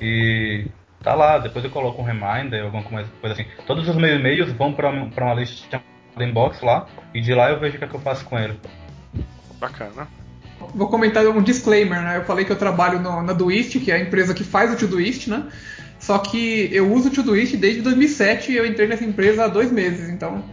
e 0.00 0.66
tá 1.02 1.14
lá. 1.14 1.38
Depois 1.38 1.64
eu 1.64 1.70
coloco 1.70 2.02
um 2.02 2.04
reminder, 2.04 2.64
alguma 2.64 2.82
coisa, 2.82 3.08
coisa 3.20 3.34
assim. 3.34 3.46
Todos 3.66 3.88
os 3.88 3.96
meus 3.96 4.20
e-mails 4.20 4.52
vão 4.52 4.74
para 4.74 4.90
uma 4.90 5.34
lista 5.34 5.80
de 6.16 6.24
inbox 6.24 6.60
lá 6.60 6.86
e 7.14 7.20
de 7.20 7.34
lá 7.34 7.50
eu 7.50 7.58
vejo 7.58 7.76
o 7.76 7.78
que, 7.78 7.84
é 7.84 7.88
que 7.88 7.94
eu 7.94 8.00
faço 8.00 8.26
com 8.26 8.38
ele. 8.38 8.58
Bacana 9.58 10.06
vou 10.74 10.88
comentar 10.88 11.26
um 11.26 11.42
disclaimer, 11.42 12.02
né? 12.02 12.16
Eu 12.18 12.24
falei 12.24 12.44
que 12.44 12.52
eu 12.52 12.56
trabalho 12.56 13.00
no, 13.00 13.22
na 13.22 13.32
Doist, 13.32 13.78
que 13.80 13.90
é 13.90 13.96
a 13.96 14.00
empresa 14.00 14.34
que 14.34 14.44
faz 14.44 14.72
o 14.72 14.76
Todoist, 14.76 15.28
né? 15.28 15.44
Só 15.98 16.18
que 16.18 16.68
eu 16.72 16.92
uso 16.92 17.08
o 17.08 17.12
Todoist 17.12 17.56
desde 17.56 17.80
2007 17.82 18.52
e 18.52 18.56
eu 18.56 18.66
entrei 18.66 18.86
nessa 18.86 19.04
empresa 19.04 19.44
há 19.44 19.48
dois 19.48 19.72
meses, 19.72 20.08
então... 20.08 20.44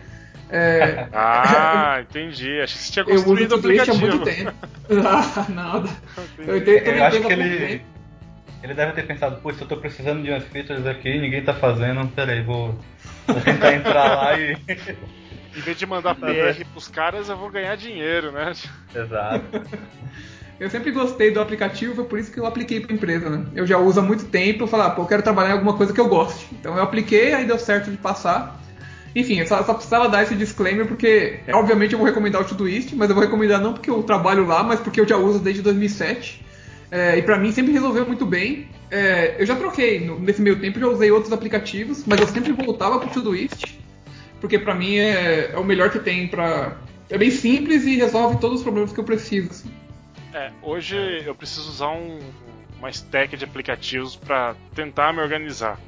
É... 0.49 1.07
ah, 1.13 1.99
entendi. 2.01 2.59
Acho 2.61 2.75
que 2.77 2.83
você 2.83 2.91
tinha 2.91 3.05
construído 3.05 3.53
eu 3.53 3.57
uso 3.57 3.57
o 3.57 3.61
Todoist 3.61 3.89
há 3.89 3.93
muito 3.93 4.19
tempo. 4.23 4.53
ah, 5.05 5.45
nada. 5.49 5.89
Eu 6.37 6.57
entrei 6.57 6.81
eu 6.85 7.03
acho 7.03 7.21
que 7.21 7.33
ele... 7.33 7.81
Ele 8.63 8.73
deve 8.75 8.91
ter 8.91 9.07
pensado, 9.07 9.41
putz, 9.41 9.59
eu 9.59 9.67
tô 9.67 9.75
precisando 9.77 10.21
de 10.21 10.29
umas 10.29 10.43
features 10.43 10.85
aqui, 10.85 11.19
ninguém 11.19 11.43
tá 11.43 11.51
fazendo, 11.51 12.07
peraí, 12.09 12.43
vou, 12.43 12.77
vou 13.25 13.41
tentar 13.41 13.73
entrar 13.73 14.15
lá 14.15 14.39
e... 14.39 14.55
Em 15.55 15.61
vez 15.61 15.77
de 15.77 15.85
mandar 15.85 16.15
PR 16.19 16.65
pros 16.71 16.87
caras, 16.87 17.29
eu 17.29 17.37
vou 17.37 17.49
ganhar 17.49 17.75
dinheiro, 17.75 18.31
né? 18.31 18.53
Exato. 18.93 19.45
Eu 20.59 20.69
sempre 20.69 20.91
gostei 20.91 21.31
do 21.31 21.41
aplicativo, 21.41 21.95
foi 21.95 22.05
por 22.05 22.19
isso 22.19 22.31
que 22.31 22.39
eu 22.39 22.45
apliquei 22.45 22.79
para 22.79 22.93
empresa, 22.93 23.29
né? 23.29 23.45
Eu 23.55 23.65
já 23.65 23.79
uso 23.79 23.99
há 23.99 24.03
muito 24.03 24.25
tempo, 24.25 24.63
eu 24.63 24.67
falei, 24.67 24.85
ah, 24.85 24.89
pô, 24.91 25.01
eu 25.01 25.07
quero 25.07 25.23
trabalhar 25.23 25.49
em 25.49 25.53
alguma 25.53 25.75
coisa 25.75 25.91
que 25.91 25.99
eu 25.99 26.07
goste. 26.07 26.47
Então 26.51 26.77
eu 26.77 26.83
apliquei, 26.83 27.33
aí 27.33 27.45
deu 27.45 27.57
certo 27.57 27.89
de 27.89 27.97
passar. 27.97 28.61
Enfim, 29.15 29.39
eu 29.39 29.47
só, 29.47 29.63
só 29.63 29.73
precisava 29.73 30.07
dar 30.07 30.21
esse 30.21 30.35
disclaimer 30.35 30.85
porque, 30.85 31.39
obviamente, 31.51 31.93
eu 31.93 31.97
vou 31.97 32.07
recomendar 32.07 32.41
o 32.41 32.45
Todoist, 32.45 32.95
mas 32.95 33.09
eu 33.09 33.15
vou 33.15 33.23
recomendar 33.23 33.59
não 33.59 33.73
porque 33.73 33.89
eu 33.89 34.03
trabalho 34.03 34.45
lá, 34.45 34.63
mas 34.63 34.79
porque 34.79 35.01
eu 35.01 35.07
já 35.07 35.17
uso 35.17 35.39
desde 35.39 35.63
2007. 35.63 36.45
É, 36.91 37.17
e 37.17 37.23
para 37.23 37.39
mim 37.39 37.51
sempre 37.51 37.73
resolveu 37.73 38.05
muito 38.05 38.25
bem. 38.25 38.69
É, 38.91 39.37
eu 39.39 39.45
já 39.47 39.55
troquei, 39.55 40.05
no, 40.05 40.19
nesse 40.19 40.43
meio 40.43 40.59
tempo 40.59 40.79
já 40.79 40.87
usei 40.87 41.09
outros 41.09 41.33
aplicativos, 41.33 42.03
mas 42.05 42.21
eu 42.21 42.27
sempre 42.27 42.51
voltava 42.51 42.99
pro 42.99 43.09
Todoist 43.09 43.80
porque 44.41 44.57
para 44.57 44.75
mim 44.75 44.97
é, 44.97 45.51
é, 45.53 45.57
o 45.57 45.63
melhor 45.63 45.91
que 45.91 45.99
tem 45.99 46.27
para 46.27 46.75
é 47.09 47.17
bem 47.17 47.29
simples 47.29 47.85
e 47.85 47.95
resolve 47.95 48.39
todos 48.39 48.57
os 48.57 48.63
problemas 48.63 48.91
que 48.91 48.99
eu 48.99 49.03
preciso. 49.03 49.51
Assim. 49.51 49.71
É, 50.33 50.51
hoje 50.61 50.97
eu 51.25 51.35
preciso 51.35 51.69
usar 51.69 51.91
um, 51.91 52.19
uma 52.79 52.89
stack 52.89 53.37
de 53.37 53.45
aplicativos 53.45 54.15
para 54.15 54.55
tentar 54.73 55.13
me 55.13 55.21
organizar. 55.21 55.79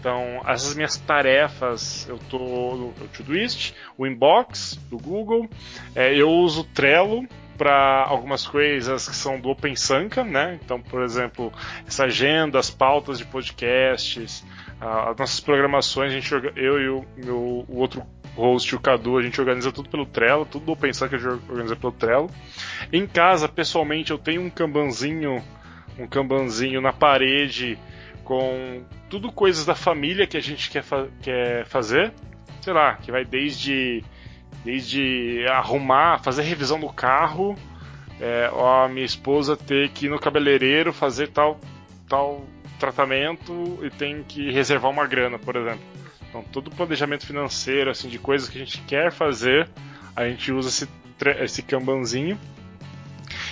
Então, 0.00 0.40
as 0.44 0.74
minhas 0.74 0.96
tarefas, 0.96 2.06
eu 2.08 2.18
tô 2.30 2.38
no 2.38 3.08
Todoist, 3.08 3.74
o 3.96 4.06
Inbox 4.06 4.78
do 4.88 4.96
Google, 4.96 5.50
é, 5.94 6.14
eu 6.14 6.30
uso 6.30 6.62
Trello 6.62 7.26
para 7.58 8.04
algumas 8.06 8.46
coisas 8.46 9.08
que 9.08 9.16
são 9.16 9.40
do 9.40 9.50
OpenSanka, 9.50 10.22
né? 10.22 10.58
Então, 10.64 10.80
por 10.80 11.02
exemplo, 11.02 11.52
essa 11.86 12.04
agenda, 12.04 12.58
as 12.58 12.70
pautas 12.70 13.18
de 13.18 13.24
podcasts, 13.24 14.46
as 14.80 15.16
nossas 15.18 15.40
programações, 15.40 16.12
a 16.12 16.14
gente, 16.14 16.32
eu 16.54 16.80
e 16.80 16.88
o 16.88 17.04
meu 17.16 17.64
o 17.68 17.76
outro 17.78 18.02
host, 18.36 18.76
o 18.76 18.80
Cadu, 18.80 19.18
a 19.18 19.22
gente 19.22 19.40
organiza 19.40 19.72
tudo 19.72 19.90
pelo 19.90 20.06
Trello, 20.06 20.46
tudo 20.46 20.66
do 20.66 20.72
OpenSanka 20.72 21.16
a 21.16 21.18
gente 21.18 21.42
organiza 21.50 21.74
pelo 21.74 21.92
Trello. 21.92 22.30
Em 22.92 23.04
casa, 23.04 23.48
pessoalmente, 23.48 24.12
eu 24.12 24.18
tenho 24.18 24.42
um 24.42 24.48
Kanbanzinho, 24.48 25.42
um 25.98 26.06
Kanbanzinho 26.06 26.80
na 26.80 26.92
parede 26.92 27.76
com 28.22 28.84
tudo 29.10 29.32
coisas 29.32 29.64
da 29.64 29.74
família 29.74 30.26
que 30.26 30.36
a 30.36 30.40
gente 30.40 30.70
quer, 30.70 30.84
fa 30.84 31.08
quer 31.20 31.66
fazer. 31.66 32.12
Sei 32.60 32.72
lá, 32.72 32.94
que 32.94 33.10
vai 33.10 33.24
desde 33.24 34.04
desde 34.64 35.46
arrumar, 35.48 36.22
fazer 36.22 36.42
revisão 36.42 36.78
do 36.78 36.88
carro, 36.88 37.56
é, 38.20 38.50
a 38.52 38.88
minha 38.88 39.06
esposa 39.06 39.56
ter 39.56 39.90
que 39.90 40.06
ir 40.06 40.08
no 40.08 40.18
cabeleireiro 40.18 40.92
fazer 40.92 41.28
tal, 41.28 41.60
tal 42.08 42.44
tratamento 42.78 43.78
e 43.82 43.90
tem 43.90 44.22
que 44.22 44.50
reservar 44.50 44.90
uma 44.90 45.06
grana, 45.06 45.38
por 45.38 45.56
exemplo. 45.56 45.84
Então, 46.28 46.42
todo 46.42 46.68
o 46.68 46.70
planejamento 46.70 47.26
financeiro, 47.26 47.90
assim, 47.90 48.08
de 48.08 48.18
coisas 48.18 48.48
que 48.48 48.60
a 48.60 48.64
gente 48.64 48.80
quer 48.82 49.10
fazer, 49.10 49.68
a 50.14 50.28
gente 50.28 50.52
usa 50.52 50.68
esse, 50.68 50.88
esse 51.42 51.62
Kanbanzinho. 51.62 52.38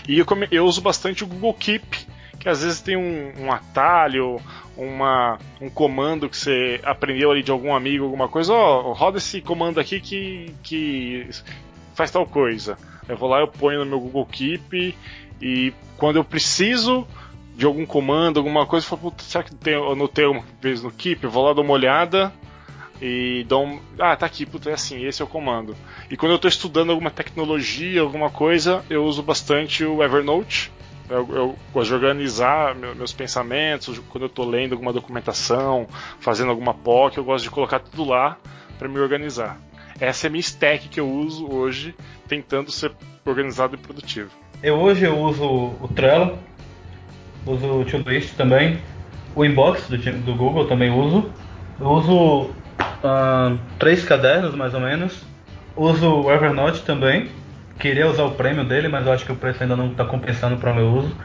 E 0.09 0.19
eu, 0.19 0.27
eu 0.51 0.65
uso 0.65 0.81
bastante 0.81 1.25
o 1.25 1.27
Google 1.27 1.55
Keep, 1.55 2.07
que 2.39 2.49
às 2.49 2.63
vezes 2.63 2.81
tem 2.81 2.97
um, 2.97 3.45
um 3.45 3.53
atalho, 3.53 4.41
uma, 4.77 5.39
um 5.61 5.71
comando 5.71 6.29
que 6.29 6.37
você 6.37 6.81
aprendeu 6.85 7.31
ali 7.31 7.43
de 7.43 7.51
algum 7.51 7.75
amigo, 7.75 8.05
alguma 8.05 8.29
coisa, 8.29 8.53
ó, 8.53 8.91
oh, 8.91 8.93
roda 8.93 9.19
esse 9.19 9.41
comando 9.41 9.81
aqui 9.81 10.01
que, 10.01 10.55
que 10.63 11.29
faz 11.95 12.11
tal 12.11 12.27
coisa. 12.27 12.77
Eu 13.09 13.17
vou 13.17 13.29
lá, 13.29 13.41
eu 13.41 13.49
ponho 13.49 13.81
no 13.81 13.87
meu 13.87 14.01
Google 14.01 14.27
Keep 14.27 14.95
e 15.41 15.73
quando 15.97 16.17
eu 16.17 16.25
preciso 16.25 17.07
de 17.55 17.65
algum 17.65 17.87
comando, 17.87 18.39
alguma 18.39 18.67
coisa, 18.67 18.85
eu 18.85 18.99
falo, 18.99 19.15
será 19.19 19.43
que 19.43 19.55
tem, 19.55 19.75
eu 19.75 19.93
anotei 19.93 20.25
alguma 20.25 20.45
vez 20.61 20.83
no 20.83 20.91
Keep? 20.91 21.25
Eu 21.25 21.31
vou 21.31 21.45
lá, 21.45 21.55
dou 21.55 21.65
uma 21.65 21.73
olhada 21.73 22.33
e 23.01 23.45
dou 23.49 23.65
um, 23.65 23.81
ah, 23.99 24.15
tá 24.15 24.27
aqui, 24.27 24.45
puta, 24.45 24.71
é 24.71 24.75
assim, 24.75 25.05
esse 25.07 25.23
é 25.23 25.25
o 25.25 25.29
comando. 25.29 25.75
E 26.11 26.17
quando 26.17 26.33
eu 26.33 26.37
estou 26.37 26.49
estudando 26.49 26.91
alguma 26.91 27.11
tecnologia, 27.11 28.03
alguma 28.03 28.31
coisa, 28.31 28.85
eu 28.91 29.05
uso 29.05 29.23
bastante 29.23 29.85
o 29.85 30.03
Evernote 30.03 30.71
eu, 31.09 31.29
eu 31.31 31.59
gosto 31.73 31.89
de 31.89 31.95
organizar 31.95 32.75
meus 32.75 33.13
pensamentos, 33.13 34.01
quando 34.09 34.23
eu 34.25 34.29
estou 34.29 34.49
lendo 34.49 34.73
alguma 34.73 34.93
documentação, 34.93 35.87
fazendo 36.21 36.51
alguma 36.51 36.75
POC, 36.75 37.19
eu 37.19 37.25
gosto 37.25 37.45
de 37.45 37.51
colocar 37.51 37.79
tudo 37.79 38.05
lá 38.05 38.37
para 38.79 38.89
me 38.89 38.99
organizar. 38.99 39.59
Essa 40.01 40.27
é 40.27 40.29
a 40.29 40.31
minha 40.31 40.41
stack 40.41 40.89
que 40.89 41.01
eu 41.01 41.09
uso 41.09 41.51
hoje, 41.51 41.95
tentando 42.29 42.71
ser 42.71 42.93
organizado 43.25 43.75
e 43.75 43.79
produtivo. 43.79 44.31
Eu 44.63 44.77
hoje 44.77 45.05
eu 45.05 45.19
uso 45.19 45.45
o 45.45 45.89
Trello, 45.95 46.39
uso 47.47 47.67
o 47.67 47.85
Todoist 47.85 48.35
também, 48.35 48.81
o 49.35 49.45
Inbox 49.45 49.89
do, 49.89 49.97
do 49.97 50.35
Google 50.35 50.67
também 50.67 50.91
uso. 50.91 51.31
Eu 51.81 51.87
uso 51.89 52.43
uh, 52.51 53.59
três 53.79 54.05
cadernos 54.05 54.55
mais 54.55 54.75
ou 54.75 54.81
menos, 54.81 55.23
uso 55.77 56.23
o 56.23 56.33
Evernote 56.33 56.83
também 56.83 57.31
queria 57.79 58.09
usar 58.09 58.25
o 58.25 58.33
prêmio 58.33 58.65
dele, 58.65 58.89
mas 58.89 59.07
eu 59.07 59.13
acho 59.13 59.25
que 59.25 59.33
o 59.33 59.37
preço 59.37 59.63
ainda 59.63 59.77
não 59.77 59.91
está 59.91 60.05
compensando 60.05 60.57
para 60.57 60.73
o 60.73 60.75
meu 60.75 60.89
uso. 60.89 61.17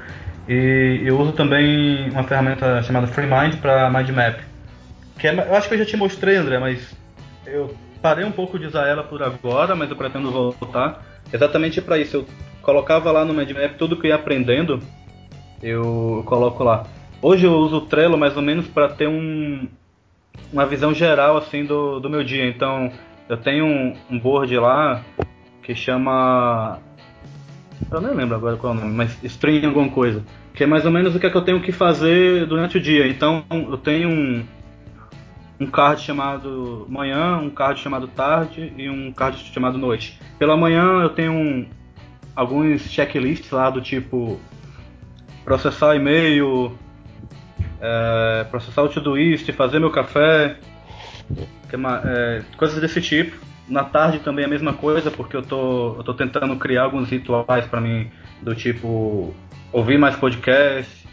E 0.47 1.01
eu 1.05 1.19
uso 1.19 1.31
também 1.33 2.09
uma 2.09 2.23
ferramenta 2.23 2.81
chamada 2.83 3.07
FreeMind 3.07 3.57
para 3.57 3.89
MindMap. 3.89 4.39
Que 5.17 5.27
é, 5.27 5.33
eu 5.33 5.55
acho 5.55 5.67
que 5.67 5.75
eu 5.75 5.79
já 5.79 5.85
te 5.85 5.97
mostrei, 5.97 6.35
André, 6.35 6.59
mas 6.59 6.95
eu 7.45 7.75
parei 8.01 8.25
um 8.25 8.31
pouco 8.31 8.57
de 8.57 8.65
usar 8.65 8.87
ela 8.87 9.03
por 9.03 9.21
agora, 9.21 9.75
mas 9.75 9.89
eu 9.89 9.95
pretendo 9.95 10.31
voltar. 10.31 11.05
Exatamente 11.31 11.81
para 11.81 11.97
isso. 11.97 12.17
Eu 12.17 12.27
colocava 12.61 13.11
lá 13.11 13.23
no 13.23 13.33
MindMap 13.33 13.75
tudo 13.77 13.95
que 13.95 14.07
eu 14.07 14.09
ia 14.09 14.15
aprendendo, 14.15 14.81
eu 15.61 16.23
coloco 16.25 16.63
lá. 16.63 16.85
Hoje 17.21 17.45
eu 17.45 17.53
uso 17.53 17.77
o 17.77 17.81
Trello 17.81 18.17
mais 18.17 18.35
ou 18.35 18.41
menos 18.41 18.67
para 18.67 18.89
ter 18.89 19.07
um, 19.07 19.67
uma 20.51 20.65
visão 20.65 20.93
geral 20.93 21.37
assim 21.37 21.63
do, 21.63 21.99
do 21.99 22.09
meu 22.09 22.23
dia. 22.23 22.47
Então 22.47 22.91
eu 23.29 23.37
tenho 23.37 23.65
um, 23.65 23.95
um 24.09 24.19
board 24.19 24.57
lá 24.57 25.03
que 25.61 25.75
chama. 25.75 26.79
Eu 27.91 28.01
nem 28.01 28.13
lembro 28.13 28.35
agora 28.35 28.57
qual 28.57 28.73
é 28.73 28.77
o 28.77 28.79
nome, 28.79 28.93
mas 28.93 29.23
String 29.23 29.65
alguma 29.65 29.89
coisa. 29.89 30.23
Que 30.53 30.63
é 30.63 30.67
mais 30.67 30.85
ou 30.85 30.91
menos 30.91 31.15
o 31.15 31.19
que, 31.19 31.25
é 31.25 31.29
que 31.29 31.37
eu 31.37 31.41
tenho 31.41 31.61
que 31.61 31.71
fazer 31.71 32.45
durante 32.45 32.77
o 32.77 32.81
dia. 32.81 33.07
Então 33.07 33.43
eu 33.49 33.77
tenho 33.77 34.09
um, 34.09 34.45
um 35.59 35.67
card 35.67 36.01
chamado 36.01 36.85
manhã, 36.89 37.37
um 37.37 37.49
card 37.49 37.79
chamado 37.79 38.07
tarde 38.07 38.73
e 38.77 38.89
um 38.89 39.11
card 39.11 39.37
chamado 39.53 39.77
noite. 39.77 40.19
Pela 40.37 40.57
manhã 40.57 41.01
eu 41.01 41.09
tenho 41.09 41.31
um, 41.31 41.65
alguns 42.35 42.81
checklists 42.89 43.49
lá 43.51 43.69
do 43.69 43.81
tipo 43.81 44.39
processar 45.43 45.95
e-mail, 45.95 46.77
é, 47.79 48.45
processar 48.49 48.83
o 48.83 48.89
Todoist, 48.89 49.51
fazer 49.53 49.79
meu 49.79 49.89
café, 49.89 50.57
é, 52.05 52.41
coisas 52.57 52.79
desse 52.79 53.01
tipo. 53.01 53.50
Na 53.67 53.83
tarde 53.83 54.19
também 54.19 54.43
é 54.43 54.47
a 54.47 54.49
mesma 54.49 54.73
coisa, 54.73 55.09
porque 55.09 55.35
eu 55.35 55.41
tô, 55.41 55.95
eu 55.97 56.03
tô 56.03 56.13
tentando 56.13 56.55
criar 56.57 56.83
alguns 56.83 57.09
rituais 57.09 57.65
para 57.65 57.79
mim, 57.79 58.09
do 58.41 58.55
tipo 58.55 59.33
ouvir 59.71 59.97
mais 59.97 60.15
podcast. 60.15 61.07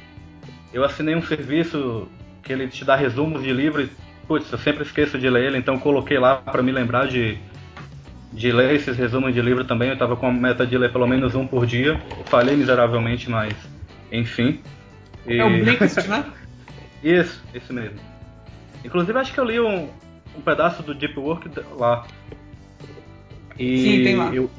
Eu 0.72 0.84
assinei 0.84 1.14
um 1.14 1.22
serviço 1.22 2.09
que 2.42 2.53
ele 2.53 2.68
te 2.68 2.84
dá 2.84 2.96
resumos 2.96 3.42
de 3.42 3.53
livros. 3.53 3.88
Putz, 4.26 4.51
eu 4.51 4.59
sempre 4.59 4.82
esqueço 4.82 5.18
de 5.18 5.28
ler 5.30 5.46
ele, 5.46 5.59
então 5.59 5.78
coloquei 5.78 6.18
lá 6.18 6.36
para 6.36 6.62
me 6.62 6.72
lembrar 6.72 7.07
de, 7.07 7.38
de 8.32 8.53
ler 8.53 8.74
esses 8.74 8.96
resumos 8.96 9.32
de 9.32 9.40
livro 9.40 9.64
também. 9.64 9.90
Eu 9.90 9.99
tava 9.99 10.16
com 10.16 10.26
a 10.26 10.32
meta 10.32 10.66
de 10.66 10.76
ler 10.76 10.92
pelo 10.92 11.07
menos 11.07 11.34
um 11.34 11.46
por 11.46 11.64
dia. 11.64 12.01
Falei 12.26 12.57
miseravelmente, 12.57 13.30
mas 13.30 13.55
enfim. 14.11 14.61
E... 15.26 15.38
É 15.38 15.44
o 15.44 15.51
Blinkist, 15.51 15.96
né? 16.09 16.24
Isso, 17.03 17.42
isso 17.55 17.72
mesmo. 17.72 17.99
Inclusive 18.84 19.18
acho 19.18 19.32
que 19.32 19.40
eu 19.40 19.44
li 19.44 19.61
um, 19.61 19.88
um 20.36 20.40
pedaço 20.40 20.82
do 20.82 20.94
Deep 20.94 21.18
Work 21.18 21.51
lá. 21.78 22.07
E 23.59 23.78
Sim, 23.78 24.04
tem 24.04 24.16
lá. 24.16 24.34
Eu... 24.34 24.50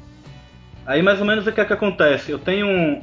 Aí 0.85 1.01
mais 1.01 1.19
ou 1.19 1.25
menos 1.25 1.45
o 1.45 1.51
que 1.51 1.61
é 1.61 1.65
que 1.65 1.73
acontece? 1.73 2.31
Eu 2.31 2.39
tenho 2.39 3.01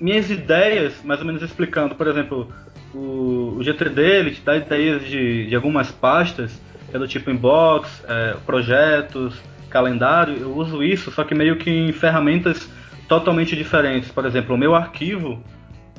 minhas 0.00 0.30
ideias, 0.30 1.02
mais 1.04 1.20
ou 1.20 1.26
menos 1.26 1.42
explicando, 1.42 1.94
por 1.94 2.08
exemplo, 2.08 2.48
o, 2.94 3.56
o 3.58 3.62
GTD 3.62 4.02
ele 4.02 4.30
te 4.32 4.40
dá 4.40 4.56
ideias 4.56 5.04
de, 5.04 5.46
de 5.46 5.54
algumas 5.54 5.90
pastas, 5.90 6.60
que 6.88 6.96
é 6.96 6.98
do 6.98 7.06
tipo 7.06 7.30
inbox, 7.30 8.02
é, 8.08 8.34
projetos, 8.44 9.40
calendário, 9.68 10.36
eu 10.36 10.52
uso 10.56 10.82
isso, 10.82 11.10
só 11.10 11.22
que 11.22 11.34
meio 11.34 11.56
que 11.56 11.70
em 11.70 11.92
ferramentas 11.92 12.68
totalmente 13.06 13.54
diferentes. 13.54 14.10
Por 14.10 14.24
exemplo, 14.26 14.54
o 14.54 14.58
meu 14.58 14.74
arquivo 14.74 15.42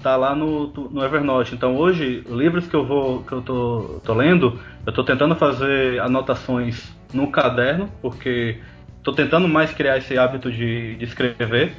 tá 0.01 0.15
lá 0.15 0.35
no, 0.35 0.67
no 0.67 1.03
Evernote. 1.03 1.55
Então 1.55 1.75
hoje, 1.75 2.23
livros 2.27 2.67
que 2.67 2.75
eu 2.75 2.85
vou 2.85 3.23
que 3.23 3.31
eu 3.31 3.41
tô, 3.41 4.01
tô 4.03 4.13
lendo, 4.13 4.59
eu 4.85 4.91
tô 4.91 5.03
tentando 5.03 5.35
fazer 5.35 5.99
anotações 6.01 6.91
no 7.13 7.27
caderno, 7.31 7.89
porque 8.01 8.59
tô 9.03 9.13
tentando 9.13 9.47
mais 9.47 9.71
criar 9.73 9.97
esse 9.97 10.17
hábito 10.17 10.51
de, 10.51 10.95
de 10.95 11.05
escrever. 11.05 11.73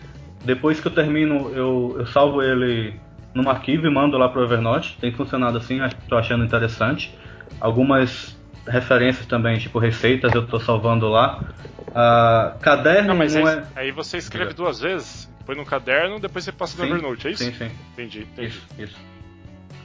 Depois 0.45 0.81
que 0.81 0.87
eu 0.87 0.93
termino, 0.93 1.51
eu, 1.55 1.97
eu 1.99 2.07
salvo 2.07 2.43
ele 2.43 2.95
num 3.35 3.49
arquivo 3.49 3.87
e 3.87 3.91
mando 3.91 4.19
lá 4.19 4.29
pro 4.29 4.43
Evernote. 4.43 4.97
Tem 5.01 5.13
funcionado 5.13 5.57
assim, 5.57 5.83
estou 5.85 6.19
achando 6.19 6.45
interessante. 6.45 7.17
Algumas 7.61 8.37
referências 8.67 9.27
também, 9.27 9.59
tipo 9.59 9.79
receitas, 9.79 10.35
eu 10.35 10.43
estou 10.43 10.61
salvando 10.61 11.09
lá. 11.09 11.45
Uh, 11.89 12.59
caderno 12.61 13.09
não, 13.09 13.17
mas 13.17 13.37
aí, 13.37 13.45
é... 13.45 13.65
aí 13.77 13.91
você 13.91 14.17
escreve 14.17 14.55
duas 14.55 14.81
vezes, 14.81 15.31
põe 15.45 15.55
no 15.57 15.65
caderno, 15.65 16.19
depois 16.19 16.45
você 16.45 16.53
passa 16.53 16.77
no 16.79 16.85
sim, 16.85 16.95
Evernote, 16.95 17.29
é 17.29 17.31
isso? 17.33 17.45
Sim, 17.45 17.53
sim. 17.53 17.71
Entendi, 17.93 18.21
entendi. 18.21 18.49
Isso, 18.49 18.67
isso. 18.79 18.97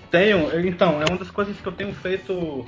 Tenho, 0.09 0.65
então, 0.65 1.01
é 1.01 1.05
uma 1.09 1.17
das 1.17 1.29
coisas 1.29 1.59
que 1.59 1.67
eu 1.67 1.73
tenho 1.73 1.93
feito 1.93 2.65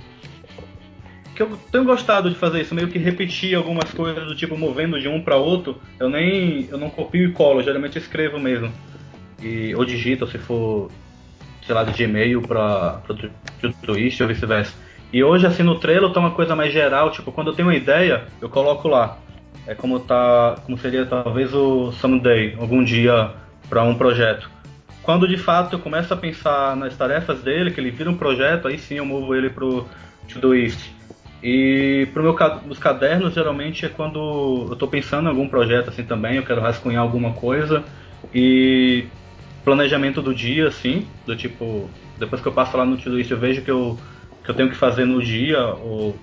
que 1.35 1.41
eu 1.41 1.57
tenho 1.71 1.85
gostado 1.85 2.29
de 2.29 2.35
fazer 2.35 2.61
isso, 2.61 2.75
meio 2.75 2.87
que 2.87 2.99
repetir 2.99 3.55
algumas 3.55 3.91
coisas 3.91 4.25
do 4.25 4.35
tipo 4.35 4.57
movendo 4.57 4.99
de 4.99 5.07
um 5.07 5.21
para 5.21 5.37
outro. 5.37 5.79
Eu 5.99 6.09
nem 6.09 6.67
eu 6.69 6.77
não 6.77 6.89
copio 6.89 7.29
e 7.29 7.31
colo, 7.31 7.63
geralmente 7.63 7.97
escrevo 7.97 8.39
mesmo. 8.39 8.71
E 9.41 9.73
ou 9.75 9.85
digito 9.85 10.27
se 10.27 10.37
for 10.37 10.91
sei 11.65 11.75
lá 11.75 11.83
de 11.83 11.91
Gmail 11.91 12.41
para 12.41 13.01
o 13.63 13.85
Twist 13.85 14.21
ou 14.21 14.27
vice-versa. 14.27 14.73
E 15.11 15.23
hoje 15.23 15.47
assim 15.47 15.63
no 15.63 15.79
Trello 15.79 16.11
tá 16.11 16.19
uma 16.19 16.31
coisa 16.31 16.55
mais 16.55 16.73
geral, 16.73 17.11
tipo, 17.11 17.31
quando 17.31 17.47
eu 17.47 17.53
tenho 17.53 17.67
uma 17.67 17.75
ideia, 17.75 18.25
eu 18.41 18.49
coloco 18.49 18.87
lá. 18.87 19.17
É 19.65 19.75
como 19.75 19.99
tá, 19.99 20.57
como 20.65 20.77
seria 20.77 21.05
talvez 21.05 21.53
o 21.53 21.91
someday, 21.93 22.55
algum 22.59 22.83
dia 22.83 23.31
para 23.69 23.83
um 23.83 23.95
projeto. 23.95 24.49
Quando 25.03 25.27
de 25.27 25.37
fato 25.37 25.75
eu 25.75 25.79
começo 25.79 26.13
a 26.13 26.17
pensar 26.17 26.75
nas 26.75 26.95
tarefas 26.97 27.41
dele, 27.41 27.71
que 27.71 27.79
ele 27.79 27.91
vira 27.91 28.09
um 28.09 28.17
projeto, 28.17 28.67
aí 28.67 28.77
sim 28.77 28.95
eu 28.95 29.05
movo 29.05 29.33
ele 29.35 29.49
pro 29.49 29.87
Todoist. 30.31 30.91
E 31.41 32.07
pro 32.13 32.21
meu 32.21 32.35
os 32.69 32.77
cadernos 32.77 33.33
geralmente 33.33 33.85
é 33.85 33.89
quando 33.89 34.65
eu 34.67 34.73
estou 34.73 34.87
pensando 34.87 35.25
em 35.25 35.29
algum 35.29 35.47
projeto 35.47 35.89
assim 35.89 36.03
também, 36.03 36.35
eu 36.35 36.43
quero 36.43 36.61
rascunhar 36.61 37.01
alguma 37.01 37.33
coisa. 37.33 37.83
E 38.33 39.05
planejamento 39.63 40.21
do 40.21 40.33
dia 40.33 40.67
assim, 40.67 41.07
do 41.25 41.35
tipo, 41.35 41.89
depois 42.17 42.41
que 42.41 42.47
eu 42.47 42.51
passo 42.51 42.75
lá 42.75 42.85
no 42.85 42.97
Todoist 42.97 43.31
eu 43.31 43.37
vejo 43.37 43.61
que 43.61 43.71
eu 43.71 43.97
que 44.43 44.51
eu 44.51 44.55
tenho 44.55 44.69
que 44.69 44.75
fazer 44.75 45.05
no 45.05 45.21
dia 45.21 45.59
ou 45.59 46.15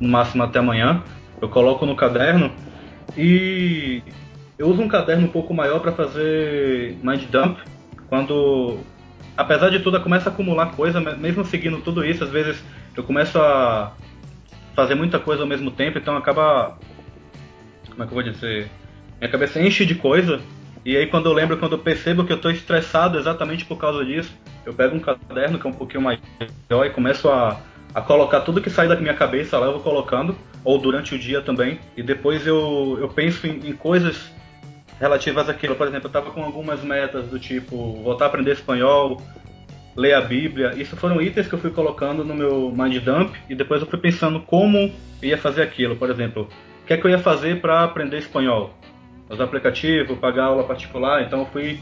no 0.00 0.08
máximo 0.08 0.42
até 0.42 0.58
amanhã, 0.58 1.02
eu 1.40 1.48
coloco 1.48 1.84
no 1.86 1.94
caderno. 1.94 2.50
E 3.16 4.02
eu 4.58 4.68
uso 4.68 4.80
um 4.80 4.88
caderno 4.88 5.26
um 5.26 5.30
pouco 5.30 5.52
maior 5.52 5.80
para 5.80 5.92
fazer 5.92 6.96
mind 7.02 7.24
dump, 7.30 7.58
quando 8.08 8.78
apesar 9.36 9.70
de 9.70 9.80
tudo, 9.80 10.00
começa 10.00 10.28
a 10.28 10.32
acumular 10.32 10.72
coisa, 10.72 11.00
mesmo 11.00 11.44
seguindo 11.44 11.78
tudo 11.78 12.04
isso, 12.04 12.24
às 12.24 12.30
vezes 12.30 12.62
eu 12.96 13.02
começo 13.02 13.38
a 13.38 13.92
fazer 14.74 14.94
muita 14.94 15.18
coisa 15.18 15.42
ao 15.42 15.48
mesmo 15.48 15.70
tempo, 15.70 15.98
então 15.98 16.16
acaba. 16.16 16.78
Como 17.90 18.02
é 18.02 18.06
que 18.06 18.12
eu 18.12 18.22
vou 18.22 18.22
dizer? 18.22 18.70
Minha 19.20 19.30
cabeça 19.30 19.60
enche 19.60 19.84
de 19.84 19.94
coisa, 19.94 20.40
e 20.84 20.96
aí 20.96 21.06
quando 21.06 21.26
eu 21.26 21.32
lembro, 21.32 21.56
quando 21.58 21.72
eu 21.72 21.78
percebo 21.78 22.24
que 22.24 22.32
eu 22.32 22.36
estou 22.36 22.50
estressado 22.50 23.18
exatamente 23.18 23.64
por 23.64 23.76
causa 23.76 24.04
disso, 24.04 24.32
eu 24.66 24.72
pego 24.74 24.96
um 24.96 25.00
caderno 25.00 25.58
que 25.58 25.66
é 25.66 25.70
um 25.70 25.74
pouquinho 25.74 26.02
maior 26.02 26.18
e 26.86 26.90
começo 26.90 27.28
a, 27.28 27.60
a 27.94 28.00
colocar 28.00 28.40
tudo 28.40 28.60
que 28.60 28.70
sai 28.70 28.88
da 28.88 28.96
minha 28.96 29.14
cabeça 29.14 29.58
lá, 29.58 29.66
eu 29.66 29.72
vou 29.72 29.82
colocando, 29.82 30.36
ou 30.64 30.78
durante 30.78 31.14
o 31.14 31.18
dia 31.18 31.40
também, 31.40 31.78
e 31.96 32.02
depois 32.02 32.46
eu, 32.46 32.98
eu 33.00 33.08
penso 33.08 33.46
em, 33.46 33.68
em 33.68 33.72
coisas 33.72 34.32
relativas 34.98 35.48
àquilo. 35.48 35.74
Por 35.74 35.86
exemplo, 35.86 36.06
eu 36.06 36.08
estava 36.08 36.30
com 36.30 36.42
algumas 36.42 36.82
metas 36.82 37.26
do 37.26 37.38
tipo 37.38 38.02
voltar 38.02 38.26
a 38.26 38.28
aprender 38.28 38.52
espanhol, 38.52 39.20
ler 39.96 40.14
a 40.14 40.20
Bíblia. 40.20 40.72
Isso 40.76 40.96
foram 40.96 41.20
itens 41.20 41.48
que 41.48 41.54
eu 41.54 41.58
fui 41.58 41.70
colocando 41.70 42.24
no 42.24 42.34
meu 42.34 42.72
mind 42.72 43.02
dump 43.02 43.34
e 43.48 43.54
depois 43.54 43.80
eu 43.80 43.86
fui 43.86 43.98
pensando 43.98 44.40
como 44.40 44.90
ia 45.22 45.38
fazer 45.38 45.62
aquilo. 45.62 45.96
Por 45.96 46.10
exemplo, 46.10 46.48
o 46.82 46.86
que 46.86 46.94
é 46.94 46.96
que 46.96 47.06
eu 47.06 47.10
ia 47.10 47.18
fazer 47.18 47.60
para 47.60 47.84
aprender 47.84 48.18
espanhol? 48.18 48.74
Os 49.28 49.40
aplicativos, 49.40 50.18
pagar 50.18 50.44
aula 50.44 50.64
particular. 50.64 51.22
Então 51.22 51.40
eu 51.40 51.46
fui 51.46 51.80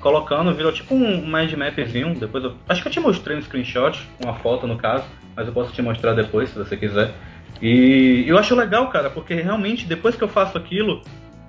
colocando, 0.00 0.52
virou 0.54 0.72
tipo 0.72 0.94
um 0.94 1.26
mind 1.26 1.52
mapzinho. 1.54 2.14
Depois 2.14 2.44
eu, 2.44 2.54
acho 2.68 2.82
que 2.82 2.88
eu 2.88 2.92
te 2.92 3.00
mostrei 3.00 3.36
um 3.36 3.42
screenshot, 3.42 4.06
uma 4.22 4.34
foto 4.34 4.66
no 4.66 4.76
caso, 4.76 5.04
mas 5.36 5.46
eu 5.46 5.52
posso 5.52 5.72
te 5.72 5.82
mostrar 5.82 6.14
depois 6.14 6.50
se 6.50 6.58
você 6.58 6.76
quiser. 6.76 7.12
E 7.60 8.24
eu 8.26 8.36
acho 8.36 8.54
legal, 8.54 8.88
cara, 8.90 9.08
porque 9.08 9.34
realmente 9.34 9.86
depois 9.86 10.16
que 10.16 10.24
eu 10.24 10.28
faço 10.28 10.58
aquilo, 10.58 11.02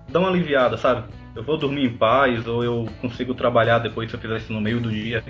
dá 0.09 0.19
uma 0.19 0.29
aliviada, 0.29 0.77
sabe? 0.77 1.03
Eu 1.35 1.43
vou 1.43 1.57
dormir 1.57 1.85
em 1.85 1.97
paz 1.97 2.47
ou 2.47 2.63
eu 2.63 2.87
consigo 3.01 3.33
trabalhar 3.33 3.79
depois 3.79 4.09
se 4.09 4.15
eu 4.15 4.19
fizer 4.19 4.37
isso 4.37 4.53
no 4.53 4.61
meio 4.61 4.79
do 4.79 4.89
dia. 4.89 5.23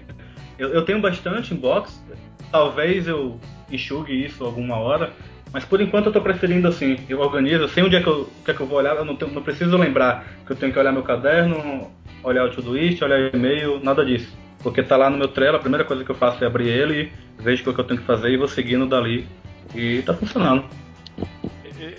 Eu, 0.58 0.70
eu 0.70 0.86
tenho 0.86 1.02
bastante 1.02 1.54
inbox, 1.54 2.04
talvez 2.52 3.08
eu 3.08 3.40
enxugue 3.72 4.14
isso 4.14 4.44
alguma 4.44 4.78
hora, 4.78 5.12
mas 5.52 5.66
por 5.66 5.82
enquanto 5.82 6.08
eu 6.08 6.12
tô 6.12 6.22
preferindo 6.22 6.68
assim, 6.68 6.98
eu 7.10 7.20
organizo, 7.20 7.68
sei 7.70 7.84
onde 7.84 7.96
é 7.96 8.02
que 8.02 8.08
eu, 8.08 8.30
que 8.46 8.52
é 8.52 8.54
que 8.54 8.62
eu 8.62 8.68
vou 8.68 8.78
olhar, 8.78 8.96
eu 8.96 9.06
não, 9.06 9.16
tenho, 9.16 9.32
não 9.32 9.42
preciso 9.42 9.76
lembrar 9.78 10.26
que 10.46 10.52
eu 10.52 10.56
tenho 10.56 10.72
que 10.72 10.78
olhar 10.78 10.92
meu 10.92 11.04
caderno, 11.04 11.92
olhar 12.24 12.46
o 12.46 12.52
Todoist, 12.52 13.02
olhar 13.04 13.34
e-mail, 13.34 13.80
nada 13.84 14.06
disso. 14.06 14.32
Porque 14.62 14.84
tá 14.84 14.96
lá 14.96 15.10
no 15.10 15.18
meu 15.18 15.28
Trello, 15.28 15.58
a 15.58 15.60
primeira 15.60 15.84
coisa 15.84 16.04
que 16.04 16.12
eu 16.12 16.16
faço 16.16 16.44
é 16.44 16.48
abrir 16.48 16.70
ele, 16.70 17.12
vejo 17.40 17.70
o 17.70 17.74
que 17.74 17.80
eu 17.80 17.86
tenho 17.86 18.00
que 18.00 18.06
fazer 18.06 18.30
e 18.30 18.38
vou 18.38 18.48
seguindo 18.48 18.86
dali. 18.86 19.28
E 19.74 20.02
tá 20.04 20.14
funcionando 20.14 20.66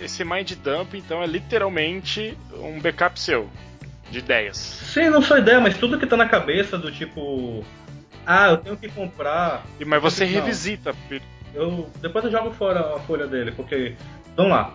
esse 0.01 0.23
mind 0.23 0.53
dump, 0.63 0.93
então, 0.95 1.21
é 1.21 1.27
literalmente 1.27 2.37
um 2.53 2.79
backup 2.79 3.19
seu 3.19 3.49
de 4.09 4.19
ideias. 4.19 4.57
Sim, 4.57 5.09
não 5.09 5.21
só 5.21 5.37
ideia, 5.37 5.59
mas 5.59 5.77
tudo 5.77 5.99
que 5.99 6.05
tá 6.05 6.17
na 6.17 6.27
cabeça 6.27 6.77
do 6.77 6.91
tipo. 6.91 7.63
Ah, 8.25 8.49
eu 8.49 8.57
tenho 8.57 8.77
que 8.77 8.89
comprar. 8.89 9.65
E, 9.79 9.85
mas 9.85 10.01
você 10.01 10.25
não. 10.25 10.31
revisita. 10.31 10.95
Eu, 11.53 11.89
depois 12.01 12.25
eu 12.25 12.31
jogo 12.31 12.51
fora 12.51 12.95
a 12.95 12.99
folha 12.99 13.27
dele, 13.27 13.51
porque. 13.51 13.95
Vamos 14.35 14.51
lá. 14.51 14.73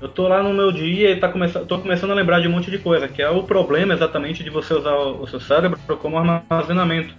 Eu 0.00 0.08
tô 0.08 0.26
lá 0.26 0.42
no 0.42 0.52
meu 0.52 0.72
dia 0.72 1.12
e 1.12 1.20
tá 1.20 1.28
começando, 1.28 1.64
tô 1.64 1.78
começando 1.78 2.10
a 2.10 2.14
lembrar 2.14 2.40
de 2.40 2.48
um 2.48 2.50
monte 2.50 2.70
de 2.70 2.78
coisa, 2.78 3.06
que 3.06 3.22
é 3.22 3.30
o 3.30 3.44
problema 3.44 3.94
exatamente 3.94 4.42
de 4.42 4.50
você 4.50 4.74
usar 4.74 4.94
o, 4.94 5.22
o 5.22 5.28
seu 5.28 5.38
cérebro 5.38 5.78
como 5.98 6.18
armazenamento. 6.18 7.14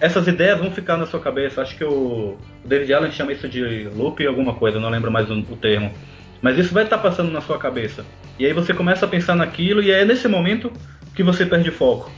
Essas 0.00 0.26
ideias 0.26 0.58
vão 0.58 0.70
ficar 0.70 0.96
na 0.96 1.04
sua 1.04 1.20
cabeça. 1.20 1.60
Acho 1.60 1.76
que 1.76 1.84
o 1.84 2.38
David 2.64 2.94
Allen 2.94 3.12
chama 3.12 3.32
isso 3.32 3.46
de 3.46 3.90
loop 3.94 4.26
alguma 4.26 4.54
coisa, 4.54 4.80
não 4.80 4.88
lembro 4.88 5.10
mais 5.10 5.30
o, 5.30 5.34
o 5.34 5.56
termo. 5.56 5.92
Mas 6.40 6.58
isso 6.58 6.72
vai 6.72 6.84
estar 6.84 6.98
passando 6.98 7.30
na 7.30 7.40
sua 7.40 7.58
cabeça. 7.58 8.04
E 8.38 8.46
aí 8.46 8.52
você 8.52 8.72
começa 8.72 9.04
a 9.04 9.08
pensar 9.08 9.34
naquilo 9.34 9.82
e 9.82 9.90
é 9.90 10.04
nesse 10.04 10.28
momento 10.28 10.72
que 11.14 11.22
você 11.22 11.44
perde 11.44 11.70
foco. 11.70 12.10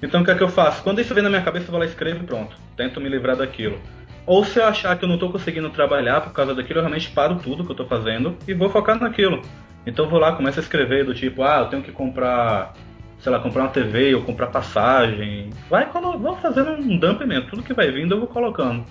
Então 0.00 0.22
o 0.22 0.24
que 0.24 0.30
é 0.30 0.34
que 0.34 0.42
eu 0.42 0.48
faço? 0.48 0.82
Quando 0.82 1.00
isso 1.00 1.12
vem 1.12 1.24
na 1.24 1.30
minha 1.30 1.42
cabeça, 1.42 1.66
eu 1.66 1.70
vou 1.70 1.80
lá 1.80 1.86
e 1.86 1.88
escrevo 1.88 2.22
e 2.22 2.26
pronto. 2.26 2.56
Tento 2.76 3.00
me 3.00 3.08
livrar 3.08 3.36
daquilo. 3.36 3.80
Ou 4.24 4.44
se 4.44 4.58
eu 4.58 4.64
achar 4.66 4.96
que 4.96 5.04
eu 5.04 5.08
não 5.08 5.16
estou 5.16 5.32
conseguindo 5.32 5.70
trabalhar 5.70 6.20
por 6.20 6.32
causa 6.32 6.54
daquilo, 6.54 6.78
eu 6.78 6.82
realmente 6.82 7.10
paro 7.10 7.36
tudo 7.36 7.64
que 7.64 7.70
eu 7.70 7.72
estou 7.72 7.86
fazendo 7.86 8.36
e 8.46 8.54
vou 8.54 8.70
focar 8.70 9.00
naquilo. 9.00 9.42
Então 9.86 10.04
eu 10.04 10.10
vou 10.10 10.20
lá, 10.20 10.32
começo 10.32 10.60
a 10.60 10.62
escrever 10.62 11.04
do 11.04 11.14
tipo, 11.14 11.42
ah, 11.42 11.60
eu 11.60 11.66
tenho 11.66 11.82
que 11.82 11.90
comprar, 11.90 12.74
sei 13.18 13.32
lá, 13.32 13.40
comprar 13.40 13.62
uma 13.62 13.70
TV 13.70 14.14
ou 14.14 14.22
comprar 14.22 14.48
passagem. 14.48 15.50
Vai, 15.70 15.88
vou 15.90 16.36
fazendo 16.36 16.72
um 16.72 16.98
dump 16.98 17.24
mesmo. 17.24 17.48
Tudo 17.48 17.62
que 17.62 17.72
vai 17.72 17.90
vindo 17.90 18.14
eu 18.14 18.18
vou 18.18 18.28
colocando. 18.28 18.84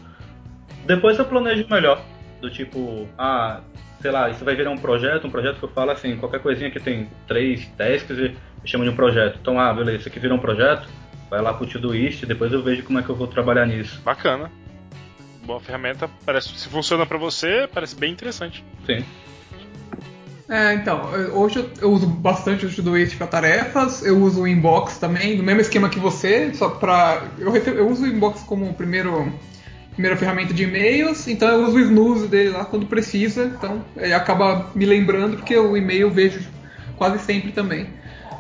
Depois 0.86 1.20
eu 1.20 1.26
planejo 1.26 1.68
melhor. 1.70 2.02
Do 2.42 2.50
tipo, 2.50 3.08
ah, 3.18 3.62
sei 4.02 4.12
lá, 4.12 4.30
isso 4.30 4.44
vai 4.46 4.56
virar 4.56 4.72
um 4.72 4.78
projeto, 4.78 5.28
um 5.28 5.32
projeto 5.32 5.58
que 5.58 5.66
eu 5.66 5.70
falo 5.70 5.92
assim, 5.92 6.18
qualquer 6.18 6.40
coisinha 6.40 6.70
que 6.70 6.80
tem 6.80 7.10
três 7.28 7.66
tasks, 7.78 8.18
eu 8.18 8.36
chamo 8.66 8.84
de 8.84 8.90
um 8.90 8.96
projeto. 8.96 9.38
Então, 9.42 9.60
ah, 9.60 9.74
beleza, 9.74 10.00
isso 10.00 10.08
aqui 10.10 10.20
virou 10.20 10.38
um 10.38 10.42
projeto, 10.42 10.88
vai 11.30 11.42
lá 11.42 11.54
pro 11.54 11.68
Todoist, 11.68 12.26
depois 12.26 12.52
eu 12.52 12.62
vejo 12.62 12.84
como 12.84 13.00
é 13.00 13.04
que 13.04 13.10
eu 13.10 13.16
vou 13.16 13.28
trabalhar 13.28 13.66
nisso. 13.66 14.02
Bacana. 14.04 14.52
Boa 15.46 15.60
ferramenta, 15.60 16.10
parece, 16.26 16.50
se 16.50 16.68
funciona 16.68 17.06
para 17.06 17.18
você, 17.18 17.70
parece 17.74 17.96
bem 17.96 18.12
interessante. 18.12 18.64
Sim. 18.86 19.04
É, 20.50 20.74
então, 20.76 21.10
hoje 21.34 21.70
eu 21.82 21.92
uso 21.92 22.08
bastante 22.08 22.66
o 22.66 22.74
Todoist 22.74 23.18
para 23.18 23.28
tarefas, 23.28 24.06
eu 24.06 24.18
uso 24.18 24.44
o 24.44 24.48
Inbox 24.48 24.98
também, 24.98 25.38
no 25.38 25.44
mesmo 25.44 25.60
esquema 25.60 25.90
que 25.90 26.00
você, 26.00 26.54
só 26.54 26.70
para 26.70 27.22
eu, 27.38 27.54
eu 27.56 27.90
uso 27.90 28.04
o 28.04 28.08
Inbox 28.08 28.44
como 28.44 28.70
o 28.70 28.74
primeiro 28.74 29.34
primeira 29.98 30.16
ferramenta 30.16 30.54
de 30.54 30.64
e-mails, 30.64 31.28
então 31.28 31.50
eu 31.50 31.64
uso 31.66 31.76
o 31.76 31.80
snooze 31.80 32.28
dele 32.28 32.50
lá 32.50 32.64
quando 32.64 32.86
precisa, 32.86 33.46
então 33.46 33.84
ele 33.98 34.14
acaba 34.14 34.70
me 34.76 34.86
lembrando 34.86 35.38
porque 35.38 35.58
o 35.58 35.76
e-mail 35.76 36.02
eu 36.02 36.12
vejo 36.12 36.40
quase 36.96 37.18
sempre 37.18 37.52
também. 37.52 37.88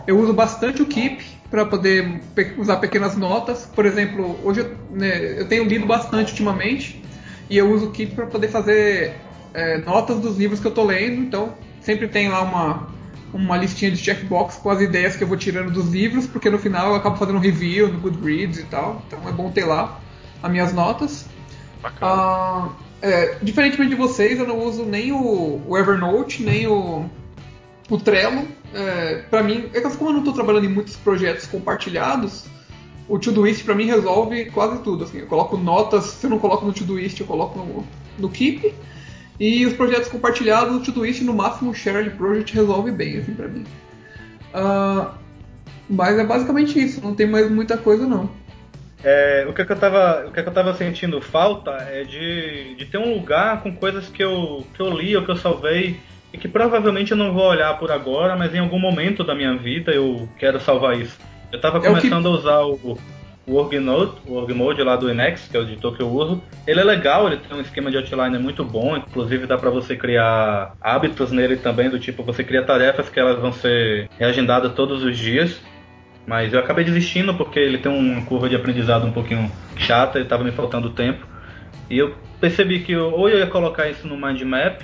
Eu 0.05 0.19
uso 0.19 0.33
bastante 0.33 0.83
o 0.83 0.85
Keep 0.85 1.25
para 1.49 1.65
poder 1.65 2.21
usar 2.59 2.77
pequenas 2.77 3.17
notas, 3.17 3.65
por 3.73 3.87
exemplo, 3.87 4.39
hoje 4.43 4.59
eu, 4.59 4.77
né, 4.91 5.39
eu 5.39 5.47
tenho 5.47 5.63
lido 5.63 5.87
bastante 5.87 6.29
ultimamente 6.29 7.01
e 7.49 7.57
eu 7.57 7.71
uso 7.73 7.87
o 7.87 7.91
Keep 7.91 8.13
para 8.13 8.27
poder 8.27 8.49
fazer 8.49 9.15
é, 9.51 9.79
notas 9.79 10.19
dos 10.19 10.37
livros 10.37 10.59
que 10.59 10.67
eu 10.67 10.69
estou 10.69 10.85
lendo, 10.85 11.21
então 11.21 11.55
sempre 11.81 12.07
tem 12.07 12.29
lá 12.29 12.43
uma 12.43 12.95
uma 13.33 13.57
listinha 13.57 13.91
de 13.91 13.97
checkbox 13.97 14.55
com 14.55 14.69
as 14.69 14.79
ideias 14.79 15.15
que 15.15 15.23
eu 15.23 15.27
vou 15.27 15.35
tirando 15.35 15.71
dos 15.71 15.89
livros, 15.89 16.27
porque 16.27 16.49
no 16.49 16.57
final 16.57 16.89
eu 16.89 16.95
acabo 16.95 17.17
fazendo 17.17 17.37
um 17.37 17.41
review 17.41 17.91
no 17.91 17.99
Goodreads 17.99 18.59
e 18.59 18.63
tal, 18.63 19.03
então 19.07 19.27
é 19.27 19.31
bom 19.31 19.51
ter 19.51 19.65
lá 19.65 19.99
as 20.41 20.51
minhas 20.51 20.71
notas. 20.71 21.25
Ah, 22.01 22.69
é, 23.01 23.37
diferentemente 23.41 23.91
de 23.91 23.95
vocês, 23.95 24.39
eu 24.39 24.47
não 24.47 24.59
uso 24.59 24.83
nem 24.83 25.11
o, 25.11 25.61
o 25.67 25.77
Evernote, 25.77 26.43
nem 26.43 26.67
o, 26.67 27.05
o 27.89 27.97
Trello. 27.97 28.47
É, 28.73 29.23
para 29.29 29.43
mim, 29.43 29.69
é 29.73 29.81
como 29.81 30.09
eu 30.09 30.13
não 30.13 30.19
estou 30.19 30.33
trabalhando 30.33 30.65
em 30.65 30.73
muitos 30.73 30.95
projetos 30.95 31.47
compartilhados, 31.47 32.45
o 33.07 33.17
Todoist 33.17 33.63
para 33.63 33.75
mim 33.75 33.85
resolve 33.85 34.45
quase 34.45 34.81
tudo. 34.81 35.03
Assim, 35.03 35.19
eu 35.19 35.27
coloco 35.27 35.57
notas, 35.57 36.05
se 36.05 36.25
eu 36.25 36.29
não 36.29 36.39
coloco 36.39 36.65
no 36.65 36.73
Todoist, 36.73 37.19
eu 37.19 37.27
coloco 37.27 37.57
no, 37.57 37.87
no 38.17 38.29
Keep. 38.29 38.73
E 39.39 39.65
os 39.65 39.73
projetos 39.73 40.09
compartilhados, 40.09 40.75
o 40.75 40.79
Todoist, 40.81 41.23
no 41.23 41.33
máximo 41.33 41.71
o 41.71 41.73
Shared 41.73 42.09
Project 42.11 42.53
resolve 42.53 42.91
bem, 42.91 43.17
assim, 43.17 43.33
para 43.33 43.47
mim. 43.47 43.63
Uh, 44.53 45.11
mas 45.89 46.17
é 46.17 46.25
basicamente 46.25 46.83
isso, 46.83 46.99
não 47.01 47.13
tem 47.15 47.27
mais 47.27 47.49
muita 47.49 47.77
coisa 47.77 48.05
não. 48.05 48.29
É, 49.03 49.45
o, 49.47 49.53
que, 49.53 49.61
é 49.61 49.65
que, 49.65 49.71
eu 49.71 49.77
tava, 49.77 50.25
o 50.27 50.31
que, 50.31 50.39
é 50.39 50.43
que 50.43 50.49
eu 50.49 50.53
tava 50.53 50.73
sentindo 50.73 51.21
falta 51.21 51.71
é 51.71 52.03
de, 52.03 52.75
de 52.75 52.85
ter 52.85 52.97
um 52.97 53.13
lugar 53.13 53.61
com 53.61 53.75
coisas 53.75 54.09
que 54.09 54.23
eu, 54.23 54.65
que 54.73 54.81
eu 54.81 54.89
li 54.89 55.15
ou 55.15 55.23
que 55.23 55.31
eu 55.31 55.37
salvei 55.37 55.99
e 56.33 56.37
que 56.37 56.47
provavelmente 56.47 57.11
eu 57.11 57.17
não 57.17 57.33
vou 57.33 57.47
olhar 57.47 57.77
por 57.77 57.91
agora, 57.91 58.35
mas 58.35 58.53
em 58.53 58.59
algum 58.59 58.79
momento 58.79 59.23
da 59.23 59.35
minha 59.35 59.55
vida 59.55 59.91
eu 59.91 60.27
quero 60.37 60.59
salvar 60.59 60.99
isso. 60.99 61.17
Eu 61.51 61.61
tava 61.61 61.77
é 61.77 61.81
começando 61.81 62.23
que... 62.23 62.27
a 62.27 62.31
usar 62.31 62.61
o, 62.61 62.97
o 63.47 63.55
Orgmode, 63.55 64.13
o 64.25 64.33
Orgmode 64.33 64.83
lá 64.83 64.95
do 64.95 65.09
Emacs, 65.09 65.47
que 65.47 65.55
é 65.55 65.59
o 65.59 65.63
editor 65.63 65.95
que 65.95 66.01
eu 66.01 66.09
uso. 66.09 66.41
Ele 66.67 66.81
é 66.81 66.83
legal, 66.83 67.27
ele 67.27 67.37
tem 67.37 67.57
um 67.57 67.61
esquema 67.61 67.89
de 67.89 67.97
outline 67.97 68.37
muito 68.37 68.63
bom, 68.63 68.97
inclusive 68.97 69.47
dá 69.47 69.57
para 69.57 69.69
você 69.69 69.95
criar 69.95 70.75
hábitos 70.81 71.31
nele 71.31 71.55
também, 71.55 71.89
do 71.89 71.97
tipo, 71.97 72.23
você 72.23 72.43
cria 72.43 72.63
tarefas 72.63 73.09
que 73.09 73.19
elas 73.19 73.39
vão 73.39 73.53
ser 73.53 74.09
reagendadas 74.19 74.73
todos 74.73 75.01
os 75.01 75.17
dias. 75.17 75.61
Mas 76.27 76.53
eu 76.53 76.59
acabei 76.59 76.83
desistindo 76.83 77.33
porque 77.33 77.57
ele 77.57 77.77
tem 77.77 77.89
uma 77.89 78.21
curva 78.25 78.49
de 78.49 78.55
aprendizado 78.55 79.07
um 79.07 79.13
pouquinho 79.13 79.49
chata 79.77 80.19
estava 80.19 80.43
me 80.43 80.51
faltando 80.51 80.89
tempo. 80.89 81.25
E 81.89 81.97
eu 81.97 82.13
percebi 82.41 82.81
que 82.81 82.91
eu, 82.91 83.13
ou 83.13 83.29
eu 83.29 83.39
ia 83.39 83.47
colocar 83.47 83.89
isso 83.89 84.05
no 84.05 84.17
Mind 84.17 84.41
Map, 84.41 84.81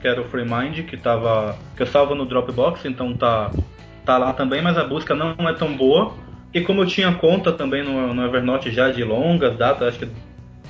que 0.00 0.06
era 0.06 0.20
o 0.20 0.24
FreeMind, 0.24 0.84
que, 0.84 0.96
tava, 0.96 1.58
que 1.76 1.82
eu 1.82 1.86
salvo 1.86 2.14
no 2.14 2.24
Dropbox, 2.24 2.84
então 2.84 3.12
tá, 3.12 3.50
tá 4.04 4.16
lá 4.18 4.32
também, 4.32 4.62
mas 4.62 4.78
a 4.78 4.84
busca 4.84 5.16
não 5.16 5.34
é 5.48 5.52
tão 5.52 5.76
boa. 5.76 6.14
E 6.54 6.60
como 6.60 6.82
eu 6.82 6.86
tinha 6.86 7.12
conta 7.12 7.50
também 7.50 7.82
no, 7.82 8.14
no 8.14 8.24
Evernote 8.24 8.70
já 8.70 8.88
de 8.88 9.02
longas 9.02 9.56
datas, 9.56 9.88
acho 9.88 9.98
que 9.98 10.08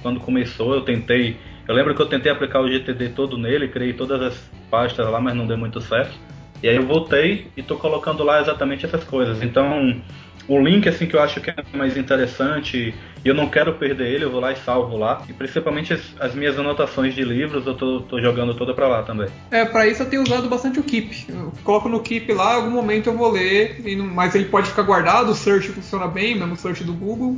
quando 0.01 0.21
começou 0.21 0.75
eu 0.75 0.81
tentei. 0.81 1.37
Eu 1.69 1.75
lembro 1.75 1.95
que 1.95 2.01
eu 2.01 2.07
tentei 2.07 2.33
aplicar 2.33 2.61
o 2.61 2.69
GTD 2.69 3.11
todo 3.11 3.37
nele, 3.37 3.69
criei 3.69 3.93
todas 3.93 4.23
as 4.23 4.51
pastas 4.71 5.07
lá, 5.07 5.21
mas 5.21 5.35
não 5.35 5.47
deu 5.47 5.59
muito 5.59 5.83
certo. 5.83 6.19
E 6.65 6.69
aí 6.71 6.77
eu 6.77 6.87
voltei 6.87 7.49
e 7.55 7.63
tô 7.63 7.77
colocando 7.77 8.25
lá 8.25 8.41
exatamente 8.41 8.87
essas 8.87 9.05
coisas. 9.05 9.43
Então, 9.43 10.01
o 10.49 10.59
link 10.59 10.89
assim 10.89 11.07
que 11.07 11.15
eu 11.15 11.21
acho 11.21 11.39
que 11.39 11.51
é 11.51 11.55
mais 11.75 11.95
interessante 11.95 12.95
e 13.23 13.29
eu 13.29 13.35
não 13.35 13.51
quero 13.51 13.75
perder 13.75 14.07
ele, 14.15 14.25
eu 14.25 14.31
vou 14.31 14.41
lá 14.41 14.51
e 14.51 14.57
salvo 14.57 14.97
lá. 14.97 15.21
E 15.29 15.35
principalmente 15.35 15.93
as, 15.93 16.01
as 16.19 16.35
minhas 16.35 16.59
anotações 16.59 17.15
de 17.15 17.23
livros 17.23 17.67
eu 17.67 17.75
tô, 17.75 18.01
tô 18.01 18.19
jogando 18.19 18.55
toda 18.55 18.73
para 18.73 18.89
lá 18.89 19.03
também. 19.03 19.29
É, 19.51 19.67
para 19.67 19.87
isso 19.87 20.05
eu 20.05 20.09
tenho 20.09 20.23
usado 20.23 20.49
bastante 20.49 20.81
o 20.81 20.83
Keep. 20.83 21.27
Eu 21.29 21.53
coloco 21.63 21.87
no 21.87 22.01
Keep 22.01 22.33
lá, 22.33 22.55
em 22.55 22.57
algum 22.57 22.71
momento 22.71 23.11
eu 23.11 23.15
vou 23.15 23.31
ler, 23.31 23.83
mas 24.15 24.35
ele 24.35 24.47
pode 24.47 24.71
ficar 24.71 24.85
guardado, 24.85 25.33
o 25.33 25.35
search 25.35 25.69
funciona 25.69 26.09
bem, 26.09 26.35
mesmo 26.35 26.55
o 26.55 26.57
search 26.57 26.83
do 26.83 26.95
Google. 26.95 27.37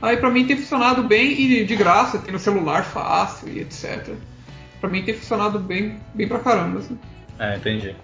Aí 0.00 0.16
para 0.16 0.30
mim 0.30 0.46
tem 0.46 0.56
funcionado 0.56 1.02
bem 1.02 1.38
e 1.38 1.66
de 1.66 1.76
graça, 1.76 2.18
tem 2.18 2.32
no 2.32 2.38
celular 2.38 2.82
fácil 2.82 3.46
e 3.46 3.60
etc. 3.60 4.14
Para 4.80 4.88
mim 4.88 5.02
tem 5.02 5.12
funcionado 5.12 5.58
bem, 5.58 6.00
bem 6.14 6.26
pra 6.26 6.38
caramba. 6.38 6.78
Assim. 6.78 6.98
É, 7.38 7.56
entendi. 7.56 7.94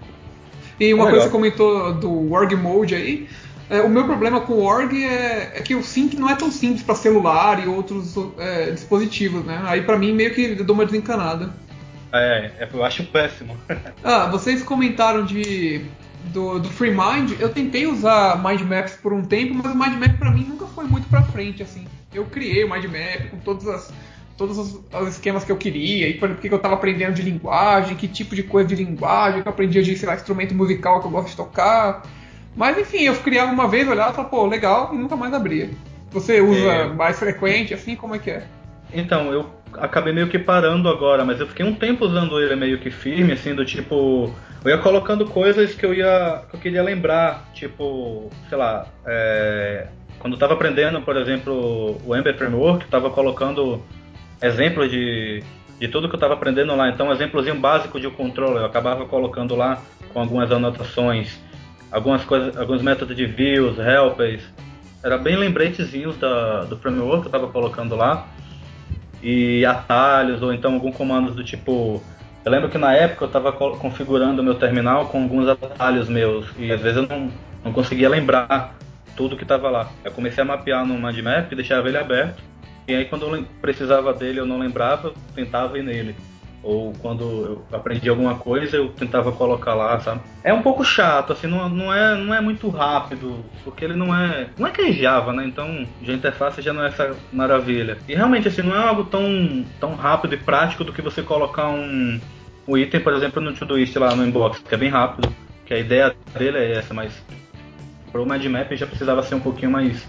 E 0.80 0.94
uma 0.94 1.04
coisa 1.04 1.18
que 1.18 1.24
você 1.24 1.30
comentou 1.30 1.92
do 1.92 2.32
Org 2.32 2.56
Mode 2.56 2.94
aí, 2.94 3.28
é, 3.68 3.82
o 3.82 3.88
meu 3.88 4.04
problema 4.04 4.40
com 4.40 4.54
o 4.54 4.62
Org 4.64 4.92
é, 4.92 5.52
é, 5.54 5.60
que 5.60 5.76
o 5.76 5.82
sync 5.82 6.16
não 6.16 6.28
é 6.28 6.34
tão 6.34 6.50
simples 6.50 6.82
para 6.82 6.96
celular 6.96 7.62
e 7.64 7.68
outros 7.68 8.16
é, 8.38 8.70
dispositivos, 8.72 9.44
né? 9.44 9.62
Aí 9.66 9.82
para 9.82 9.96
mim 9.96 10.12
meio 10.12 10.34
que 10.34 10.56
dou 10.56 10.74
uma 10.74 10.84
desencanada. 10.84 11.52
É, 12.12 12.50
é 12.58 12.68
eu 12.72 12.82
acho 12.82 13.04
péssimo. 13.04 13.56
ah, 14.02 14.26
vocês 14.26 14.62
comentaram 14.62 15.24
de 15.24 15.84
do, 16.32 16.58
do 16.58 16.68
Free 16.68 16.90
Mind, 16.90 17.38
eu 17.38 17.48
tentei 17.50 17.86
usar 17.86 18.42
Mind 18.42 18.62
Maps 18.62 18.94
por 18.94 19.12
um 19.12 19.22
tempo, 19.22 19.54
mas 19.54 19.72
o 19.72 19.78
Mind 19.78 20.00
Map 20.00 20.18
para 20.18 20.30
mim 20.30 20.44
nunca 20.48 20.66
foi 20.66 20.84
muito 20.84 21.08
para 21.08 21.22
frente 21.22 21.62
assim. 21.62 21.86
Eu 22.12 22.24
criei 22.24 22.64
o 22.64 22.70
Mind 22.70 22.84
Map 22.86 23.30
com 23.30 23.36
todas 23.38 23.68
as 23.68 23.92
todos 24.40 24.56
os, 24.56 24.80
os, 24.90 25.08
esquemas 25.10 25.44
que 25.44 25.52
eu 25.52 25.56
queria, 25.58 26.08
e 26.08 26.14
por 26.14 26.34
que 26.36 26.48
eu 26.48 26.56
estava 26.56 26.74
aprendendo 26.74 27.12
de 27.12 27.20
linguagem, 27.20 27.94
que 27.94 28.08
tipo 28.08 28.34
de 28.34 28.42
coisa 28.42 28.66
de 28.66 28.74
linguagem, 28.74 29.42
que 29.42 29.48
eu 29.48 29.52
aprendia 29.52 29.82
de, 29.82 29.94
sei 29.94 30.08
lá, 30.08 30.14
instrumento 30.14 30.54
musical 30.54 30.98
que 30.98 31.06
eu 31.06 31.10
gosto 31.10 31.28
de 31.28 31.36
tocar. 31.36 32.02
Mas 32.56 32.78
enfim, 32.78 33.02
eu 33.02 33.14
criava 33.16 33.52
uma 33.52 33.68
vez, 33.68 33.86
olhava 33.86 34.12
e 34.12 34.14
falava, 34.14 34.30
pô, 34.30 34.46
legal, 34.46 34.94
e 34.94 34.96
nunca 34.96 35.14
mais 35.14 35.34
abria. 35.34 35.68
Você 36.10 36.40
usa 36.40 36.72
é... 36.72 36.88
mais 36.88 37.18
frequente, 37.18 37.74
assim, 37.74 37.94
como 37.94 38.14
é 38.14 38.18
que 38.18 38.30
é? 38.30 38.44
Então, 38.94 39.30
eu 39.30 39.44
acabei 39.74 40.14
meio 40.14 40.26
que 40.26 40.38
parando 40.38 40.88
agora, 40.88 41.22
mas 41.22 41.38
eu 41.38 41.46
fiquei 41.46 41.66
um 41.66 41.74
tempo 41.74 42.06
usando 42.06 42.40
ele 42.40 42.56
meio 42.56 42.78
que 42.78 42.90
firme, 42.90 43.34
assim, 43.34 43.54
do 43.54 43.64
tipo. 43.64 44.32
Eu 44.64 44.70
ia 44.70 44.78
colocando 44.78 45.26
coisas 45.26 45.74
que 45.74 45.84
eu 45.84 45.92
ia. 45.92 46.44
que 46.48 46.56
eu 46.56 46.60
queria 46.60 46.82
lembrar, 46.82 47.44
tipo, 47.52 48.30
sei 48.48 48.56
lá, 48.56 48.86
é, 49.06 49.86
quando 50.18 50.32
eu 50.32 50.36
estava 50.36 50.54
aprendendo, 50.54 51.02
por 51.02 51.16
exemplo, 51.18 52.00
o 52.06 52.16
Ember 52.16 52.36
Framework, 52.36 52.86
estava 52.86 53.10
colocando 53.10 53.82
exemplos 54.42 54.90
de, 54.90 55.42
de 55.78 55.88
tudo 55.88 56.08
que 56.08 56.14
eu 56.14 56.18
estava 56.18 56.34
aprendendo 56.34 56.74
lá. 56.74 56.88
Então, 56.88 57.08
um 57.08 57.12
exemplozinho 57.12 57.56
básico 57.56 58.00
de 58.00 58.06
um 58.06 58.10
controller, 58.10 58.62
eu 58.62 58.66
acabava 58.66 59.04
colocando 59.06 59.54
lá 59.54 59.80
com 60.12 60.20
algumas 60.20 60.50
anotações, 60.50 61.38
algumas 61.90 62.24
coisas, 62.24 62.56
alguns 62.56 62.82
métodos 62.82 63.16
de 63.16 63.26
views, 63.26 63.78
helpers. 63.78 64.42
Era 65.02 65.16
bem 65.16 65.36
lembretezinhos 65.36 66.16
da, 66.18 66.64
do 66.64 66.76
framework 66.76 67.22
que 67.22 67.26
eu 67.26 67.38
estava 67.38 67.48
colocando 67.48 67.96
lá. 67.96 68.26
E 69.22 69.64
atalhos, 69.66 70.42
ou 70.42 70.52
então 70.52 70.74
algum 70.74 70.90
comandos 70.90 71.34
do 71.34 71.44
tipo. 71.44 72.02
Eu 72.42 72.50
lembro 72.50 72.70
que 72.70 72.78
na 72.78 72.94
época 72.94 73.24
eu 73.24 73.26
estava 73.26 73.52
configurando 73.52 74.42
meu 74.42 74.54
terminal 74.54 75.08
com 75.08 75.22
alguns 75.22 75.46
atalhos 75.46 76.08
meus, 76.08 76.46
e 76.56 76.72
às 76.72 76.80
vezes 76.80 76.96
eu 76.96 77.06
não, 77.06 77.30
não 77.62 77.70
conseguia 77.70 78.08
lembrar 78.08 78.74
tudo 79.14 79.36
que 79.36 79.42
estava 79.42 79.68
lá. 79.68 79.90
Eu 80.02 80.10
comecei 80.12 80.42
a 80.42 80.46
mapear 80.46 80.86
no 80.86 80.94
Mindmap 80.94 81.54
deixava 81.54 81.86
ele 81.88 81.98
aberto 81.98 82.42
e 82.90 82.96
aí 82.96 83.04
quando 83.04 83.34
eu 83.34 83.44
precisava 83.60 84.12
dele 84.12 84.40
eu 84.40 84.46
não 84.46 84.58
lembrava, 84.58 85.12
tentava 85.34 85.78
ir 85.78 85.82
nele. 85.82 86.14
Ou 86.62 86.92
quando 87.00 87.22
eu 87.22 87.64
aprendi 87.72 88.08
alguma 88.10 88.34
coisa, 88.34 88.76
eu 88.76 88.90
tentava 88.90 89.32
colocar 89.32 89.74
lá, 89.74 89.98
sabe? 90.00 90.20
É 90.44 90.52
um 90.52 90.60
pouco 90.60 90.84
chato, 90.84 91.32
assim, 91.32 91.46
não, 91.46 91.68
não, 91.70 91.92
é, 91.92 92.14
não 92.14 92.34
é 92.34 92.40
muito 92.40 92.68
rápido, 92.68 93.42
porque 93.64 93.82
ele 93.82 93.94
não 93.94 94.14
é. 94.14 94.48
Não 94.58 94.66
é 94.66 94.70
que 94.70 94.82
é 94.82 94.92
Java, 94.92 95.32
né? 95.32 95.46
Então 95.46 95.86
a 96.06 96.12
interface 96.12 96.60
já 96.60 96.72
não 96.72 96.84
é 96.84 96.88
essa 96.88 97.16
maravilha. 97.32 97.96
E 98.06 98.14
realmente, 98.14 98.48
assim, 98.48 98.60
não 98.60 98.76
é 98.76 98.78
algo 98.86 99.04
tão, 99.04 99.64
tão 99.80 99.94
rápido 99.94 100.34
e 100.34 100.36
prático 100.36 100.84
do 100.84 100.92
que 100.92 101.00
você 101.00 101.22
colocar 101.22 101.68
um, 101.68 102.20
um 102.68 102.76
item, 102.76 103.00
por 103.00 103.14
exemplo, 103.14 103.40
no 103.40 103.54
Todoist 103.54 103.96
lá 103.96 104.14
no 104.14 104.26
inbox, 104.26 104.58
que 104.58 104.74
é 104.74 104.78
bem 104.78 104.90
rápido, 104.90 105.34
que 105.64 105.72
a 105.72 105.78
ideia 105.78 106.14
dele 106.38 106.58
é 106.58 106.72
essa, 106.72 106.92
mas 106.92 107.12
para 108.12 108.20
o 108.20 108.26
Map 108.26 108.72
já 108.72 108.86
precisava 108.86 109.22
ser 109.22 109.34
um 109.34 109.40
pouquinho 109.40 109.70
mais 109.70 110.06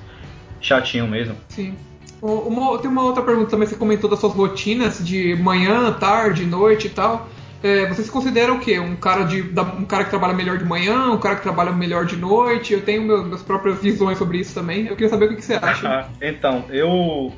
chatinho 0.59 1.07
mesmo. 1.07 1.35
Sim. 1.47 1.75
Uma, 2.21 2.77
tem 2.77 2.89
uma 2.89 3.03
outra 3.03 3.23
pergunta 3.23 3.49
também, 3.49 3.67
você 3.67 3.75
comentou 3.75 4.09
das 4.09 4.19
suas 4.19 4.33
rotinas 4.33 5.03
de 5.05 5.35
manhã, 5.35 5.91
tarde, 5.93 6.45
noite 6.45 6.87
e 6.87 6.89
tal. 6.91 7.27
É, 7.63 7.87
você 7.87 8.03
se 8.03 8.11
considera 8.11 8.51
o 8.53 8.59
quê? 8.59 8.79
Um 8.79 8.95
cara, 8.95 9.23
de, 9.23 9.41
um 9.41 9.85
cara 9.85 10.03
que 10.03 10.09
trabalha 10.09 10.33
melhor 10.33 10.57
de 10.57 10.65
manhã, 10.65 11.11
um 11.11 11.17
cara 11.17 11.35
que 11.35 11.43
trabalha 11.43 11.71
melhor 11.71 12.05
de 12.05 12.15
noite? 12.15 12.73
Eu 12.73 12.81
tenho 12.81 13.03
meus, 13.03 13.25
minhas 13.25 13.43
próprias 13.43 13.79
visões 13.79 14.17
sobre 14.17 14.39
isso 14.39 14.53
também. 14.53 14.87
Eu 14.87 14.95
queria 14.95 15.09
saber 15.09 15.25
o 15.25 15.29
que, 15.29 15.35
que 15.35 15.45
você 15.45 15.55
acha. 15.55 15.87
Ah, 15.87 16.07
então, 16.21 16.65
eu 16.69 17.31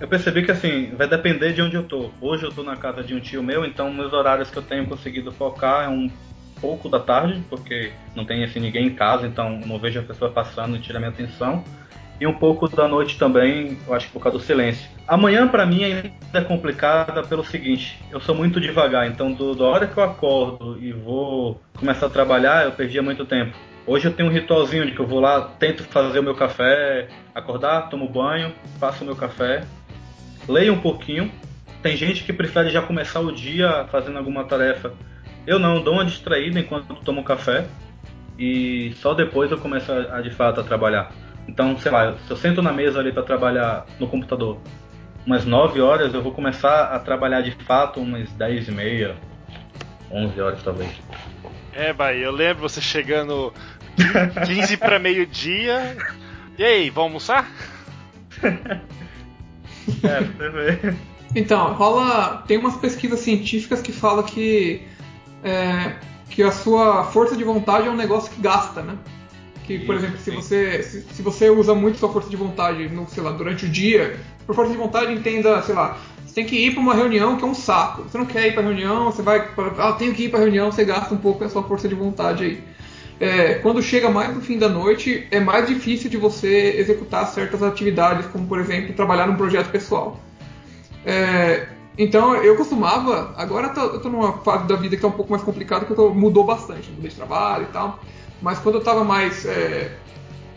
eu 0.00 0.08
percebi 0.08 0.42
que 0.42 0.50
assim, 0.50 0.90
vai 0.96 1.06
depender 1.06 1.52
de 1.52 1.62
onde 1.62 1.76
eu 1.76 1.84
tô. 1.84 2.10
Hoje 2.20 2.44
eu 2.44 2.50
tô 2.50 2.62
na 2.62 2.76
casa 2.76 3.04
de 3.04 3.14
um 3.14 3.20
tio 3.20 3.42
meu, 3.42 3.64
então 3.64 3.92
meus 3.92 4.12
horários 4.12 4.50
que 4.50 4.56
eu 4.56 4.62
tenho 4.62 4.84
conseguido 4.86 5.30
focar 5.30 5.84
é 5.84 5.88
um 5.88 6.10
pouco 6.62 6.88
da 6.88 6.98
tarde, 6.98 7.42
porque 7.50 7.92
não 8.16 8.24
tem 8.24 8.42
assim 8.42 8.60
ninguém 8.60 8.86
em 8.86 8.94
casa, 8.94 9.26
então 9.26 9.60
não 9.66 9.78
vejo 9.78 10.00
a 10.00 10.02
pessoa 10.02 10.30
passando 10.30 10.76
e 10.76 10.78
tira 10.78 10.98
minha 10.98 11.10
atenção 11.10 11.62
e 12.22 12.26
um 12.26 12.32
pouco 12.32 12.68
da 12.68 12.86
noite 12.86 13.18
também, 13.18 13.76
eu 13.84 13.92
acho 13.92 14.06
que 14.06 14.12
por 14.12 14.22
causa 14.22 14.38
do 14.38 14.44
silêncio. 14.44 14.88
Amanhã 15.08 15.48
para 15.48 15.66
mim 15.66 15.82
ainda 15.82 16.12
é 16.32 16.40
complicada 16.40 17.20
pelo 17.24 17.44
seguinte, 17.44 17.98
eu 18.12 18.20
sou 18.20 18.32
muito 18.32 18.60
devagar, 18.60 19.08
então 19.08 19.32
do, 19.32 19.56
da 19.56 19.64
hora 19.64 19.86
que 19.88 19.98
eu 19.98 20.04
acordo 20.04 20.78
e 20.80 20.92
vou 20.92 21.60
começar 21.76 22.06
a 22.06 22.10
trabalhar, 22.10 22.64
eu 22.64 22.70
perdia 22.70 23.02
muito 23.02 23.24
tempo. 23.24 23.56
Hoje 23.84 24.06
eu 24.06 24.12
tenho 24.12 24.28
um 24.28 24.32
ritualzinho 24.32 24.86
de 24.86 24.92
que 24.92 25.00
eu 25.00 25.06
vou 25.06 25.18
lá, 25.18 25.40
tento 25.58 25.82
fazer 25.82 26.20
o 26.20 26.22
meu 26.22 26.36
café, 26.36 27.08
acordar, 27.34 27.88
tomo 27.90 28.08
banho, 28.08 28.52
faço 28.78 29.02
o 29.02 29.06
meu 29.06 29.16
café, 29.16 29.64
leio 30.48 30.74
um 30.74 30.80
pouquinho. 30.80 31.28
Tem 31.82 31.96
gente 31.96 32.22
que 32.22 32.32
prefere 32.32 32.70
já 32.70 32.80
começar 32.80 33.18
o 33.18 33.32
dia 33.32 33.84
fazendo 33.90 34.16
alguma 34.16 34.44
tarefa. 34.44 34.92
Eu 35.46 35.58
não, 35.58 35.82
dou 35.82 35.94
uma 35.94 36.04
distraída 36.04 36.60
enquanto 36.60 36.94
tomo 36.96 37.24
café 37.24 37.66
e 38.38 38.92
só 38.96 39.14
depois 39.14 39.50
eu 39.50 39.58
começo 39.58 39.90
a, 39.92 40.18
a 40.18 40.20
de 40.20 40.30
fato 40.30 40.60
a 40.60 40.64
trabalhar. 40.64 41.12
Então, 41.48 41.76
sei 41.78 41.90
lá, 41.90 42.14
se 42.26 42.30
eu 42.30 42.36
sento 42.36 42.62
na 42.62 42.72
mesa 42.72 43.00
ali 43.00 43.12
para 43.12 43.22
trabalhar 43.22 43.86
no 43.98 44.06
computador 44.06 44.58
umas 45.26 45.44
9 45.44 45.80
horas, 45.80 46.14
eu 46.14 46.22
vou 46.22 46.32
começar 46.32 46.86
a 46.86 46.98
trabalhar 46.98 47.42
de 47.42 47.52
fato 47.52 48.00
umas 48.00 48.30
10 48.32 48.68
e 48.68 48.72
meia, 48.72 49.16
11 50.10 50.40
horas 50.40 50.62
talvez. 50.62 50.90
É, 51.72 51.92
Bahia, 51.92 52.24
eu 52.24 52.32
lembro 52.32 52.62
você 52.62 52.80
chegando 52.80 53.52
15 54.46 54.76
para 54.76 54.98
meio-dia. 54.98 55.96
E 56.58 56.64
aí, 56.64 56.90
vamos 56.90 57.30
almoçar? 57.30 57.50
é, 58.42 60.20
você 60.20 60.48
vê. 60.50 60.94
Então, 61.34 61.72
rola. 61.74 62.44
Tem 62.46 62.58
umas 62.58 62.76
pesquisas 62.76 63.20
científicas 63.20 63.80
que 63.80 63.92
falam 63.92 64.22
que. 64.22 64.82
É, 65.42 65.92
que 66.30 66.42
a 66.42 66.50
sua 66.50 67.04
força 67.04 67.36
de 67.36 67.44
vontade 67.44 67.88
é 67.88 67.90
um 67.90 67.96
negócio 67.96 68.30
que 68.30 68.40
gasta, 68.40 68.82
né? 68.82 68.96
Que, 69.64 69.78
por 69.80 69.94
exemplo, 69.94 70.18
se 70.18 70.30
você, 70.30 70.82
se, 70.82 71.02
se, 71.02 71.22
você 71.22 71.48
usa 71.48 71.74
muito 71.74 71.98
sua 71.98 72.12
força 72.12 72.28
de 72.28 72.36
vontade, 72.36 72.88
no, 72.88 73.08
sei 73.08 73.22
lá, 73.22 73.30
durante 73.30 73.66
o 73.66 73.68
dia, 73.68 74.18
por 74.44 74.54
força 74.54 74.72
de 74.72 74.78
vontade 74.78 75.12
entenda, 75.12 75.62
sei 75.62 75.74
lá, 75.74 75.98
você 76.24 76.34
tem 76.34 76.44
que 76.44 76.56
ir 76.56 76.72
para 76.72 76.80
uma 76.80 76.94
reunião 76.94 77.36
que 77.36 77.44
é 77.44 77.46
um 77.46 77.54
saco. 77.54 78.02
Você 78.02 78.18
não 78.18 78.26
quer 78.26 78.48
ir 78.48 78.54
para 78.54 78.62
reunião, 78.62 79.04
você 79.12 79.22
vai, 79.22 79.48
ah, 79.78 79.92
tenho 79.92 80.14
que 80.14 80.24
ir 80.24 80.30
para 80.30 80.40
reunião, 80.40 80.72
você 80.72 80.84
gasta 80.84 81.14
um 81.14 81.18
pouco 81.18 81.44
a 81.44 81.48
sua 81.48 81.62
força 81.62 81.88
de 81.88 81.94
vontade 81.94 82.44
aí. 82.44 82.64
É, 83.20 83.54
quando 83.54 83.80
chega 83.80 84.10
mais 84.10 84.34
no 84.34 84.40
fim 84.40 84.58
da 84.58 84.68
noite, 84.68 85.28
é 85.30 85.38
mais 85.38 85.68
difícil 85.68 86.10
de 86.10 86.16
você 86.16 86.74
executar 86.76 87.26
certas 87.28 87.62
atividades, 87.62 88.26
como 88.26 88.48
por 88.48 88.58
exemplo 88.58 88.94
trabalhar 88.94 89.28
num 89.28 89.36
projeto 89.36 89.70
pessoal. 89.70 90.20
É, 91.06 91.68
então 91.96 92.34
eu 92.36 92.56
costumava, 92.56 93.34
agora 93.36 93.68
eu 93.68 93.74
tô, 93.74 93.80
eu 93.80 94.00
tô 94.00 94.08
numa 94.08 94.38
fase 94.38 94.66
da 94.66 94.76
vida 94.76 94.96
que 94.96 95.02
tá 95.02 95.08
um 95.08 95.12
pouco 95.12 95.30
mais 95.30 95.42
complicada, 95.42 95.84
que 95.84 95.94
tô, 95.94 96.10
mudou 96.10 96.44
bastante, 96.44 96.90
mudei 96.90 97.10
de 97.10 97.16
trabalho 97.16 97.64
e 97.64 97.72
tal. 97.72 98.00
Mas 98.40 98.58
quando 98.58 98.76
eu 98.76 98.78
estava 98.80 99.04
mais 99.04 99.44
é, 99.46 99.96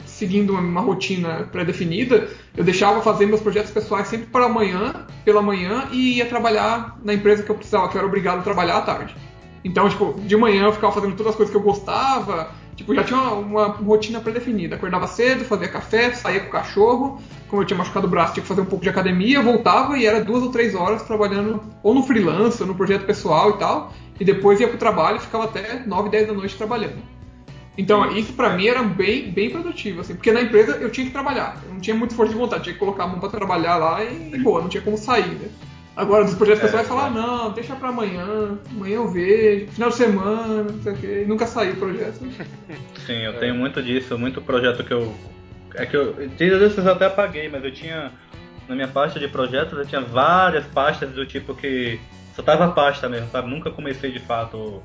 seguindo 0.06 0.54
uma 0.54 0.82
rotina 0.82 1.48
pré-definida, 1.52 2.30
eu 2.56 2.64
deixava 2.64 3.02
fazer 3.02 3.26
meus 3.26 3.42
projetos 3.42 3.72
pessoais 3.72 4.08
sempre 4.08 4.28
para 4.28 4.46
amanhã, 4.46 5.06
pela 5.26 5.42
manhã, 5.42 5.90
e 5.92 6.18
ia 6.18 6.26
trabalhar 6.26 6.98
na 7.04 7.14
empresa 7.14 7.44
que 7.44 7.50
eu 7.50 7.56
precisava, 7.56 7.90
que 7.90 7.96
eu 7.96 8.00
era 8.00 8.08
obrigado 8.08 8.40
a 8.40 8.42
trabalhar 8.42 8.78
à 8.78 8.82
tarde. 8.82 9.16
Então, 9.64 9.90
tipo, 9.90 10.14
de 10.22 10.38
manhã 10.38 10.66
eu 10.66 10.74
ficava 10.74 10.94
fazendo 10.94 11.16
todas 11.16 11.32
as 11.32 11.36
coisas 11.36 11.52
que 11.52 11.58
eu 11.58 11.64
gostava, 11.64 12.52
tipo, 12.76 12.94
já 12.94 13.04
tinha 13.04 13.20
uma, 13.20 13.68
uma 13.68 13.68
rotina 13.68 14.20
pré-definida. 14.20 14.76
Acordava 14.76 15.08
cedo, 15.08 15.46
fazia 15.46 15.68
café, 15.68 16.14
saía 16.14 16.42
com 16.42 16.48
o 16.48 16.52
cachorro, 16.52 17.22
como 17.48 17.62
eu 17.62 17.66
tinha 17.66 17.78
machucado 17.78 18.08
o 18.08 18.10
braço, 18.10 18.34
tinha 18.34 18.42
que 18.42 18.48
fazer 18.48 18.62
um 18.62 18.66
pouco 18.66 18.84
de 18.84 18.90
academia, 18.90 19.42
voltava 19.42 19.98
e 19.98 20.06
era 20.06 20.24
duas 20.24 20.44
ou 20.44 20.52
três 20.52 20.76
horas 20.76 21.04
trabalhando 21.04 21.62
ou 21.82 21.94
no 21.94 22.04
freelance, 22.04 22.62
ou 22.62 22.68
no 22.68 22.76
projeto 22.76 23.06
pessoal 23.06 23.52
e 23.52 23.58
tal, 23.58 23.94
e 24.20 24.26
depois 24.26 24.60
ia 24.60 24.68
pro 24.68 24.78
trabalho 24.78 25.18
e 25.18 25.22
ficava 25.22 25.46
até 25.46 25.84
9, 25.86 26.10
10 26.10 26.28
da 26.28 26.34
noite 26.34 26.56
trabalhando. 26.56 27.16
Então, 27.78 28.16
isso 28.16 28.34
para 28.34 28.56
mim 28.56 28.68
era 28.68 28.82
bem, 28.84 29.32
bem 29.32 29.50
produtivo, 29.50 30.02
assim, 30.02 30.16
porque 30.16 30.32
na 30.32 30.42
empresa 30.42 30.78
eu 30.78 30.90
tinha 30.90 31.08
que 31.08 31.12
trabalhar, 31.12 31.62
eu 31.66 31.74
não 31.74 31.82
tinha 31.82 31.96
muito 31.96 32.16
força 32.16 32.32
de 32.32 32.40
vontade, 32.40 32.64
tinha 32.64 32.74
que 32.74 32.80
colocar 32.80 33.04
a 33.04 33.08
mão 33.08 33.20
para 33.20 33.30
trabalhar 33.30 33.76
lá 33.76 34.04
e, 34.04 34.32
e, 34.34 34.40
boa, 34.40 34.62
não 34.62 34.70
tinha 34.70 34.82
como 34.82 34.98
sair, 34.98 35.28
né? 35.28 35.50
Agora, 35.96 36.26
dos 36.26 36.36
projetos 36.36 36.62
é, 36.62 36.66
pessoais, 36.66 36.88
vai 36.88 36.98
falar, 36.98 37.10
não, 37.10 37.52
deixa 37.52 37.76
pra 37.76 37.90
amanhã, 37.90 38.58
amanhã 38.72 38.96
eu 38.96 39.08
vejo, 39.08 39.72
final 39.72 39.90
de 39.90 39.96
semana, 39.96 40.64
não 40.64 40.82
sei 40.82 40.94
o 40.94 40.98
quê. 40.98 41.22
E 41.24 41.26
nunca 41.26 41.48
saiu 41.48 41.74
o 41.74 41.78
projeto. 41.78 42.20
Sim, 43.06 43.22
eu 43.24 43.32
é. 43.32 43.38
tenho 43.38 43.56
muito 43.56 43.82
disso, 43.82 44.18
muito 44.18 44.42
projeto 44.42 44.84
que 44.84 44.94
eu. 44.94 45.16
É 45.76 45.86
que 45.86 45.96
eu. 45.96 46.14
Dias 46.38 46.60
desses 46.60 46.86
eu 46.86 46.92
até 46.92 47.06
apaguei, 47.06 47.48
mas 47.48 47.64
eu 47.64 47.72
tinha. 47.72 48.12
Na 48.68 48.76
minha 48.76 48.88
pasta 48.88 49.20
de 49.20 49.28
projetos, 49.28 49.78
eu 49.78 49.86
tinha 49.86 50.02
várias 50.02 50.66
pastas 50.66 51.12
do 51.12 51.26
tipo 51.26 51.56
que. 51.56 52.00
Só 52.36 52.44
tava 52.44 52.72
pasta 52.72 53.08
mesmo, 53.08 53.30
sabe? 53.30 53.50
Nunca 53.50 53.72
comecei 53.72 54.12
de 54.12 54.20
fato 54.20 54.84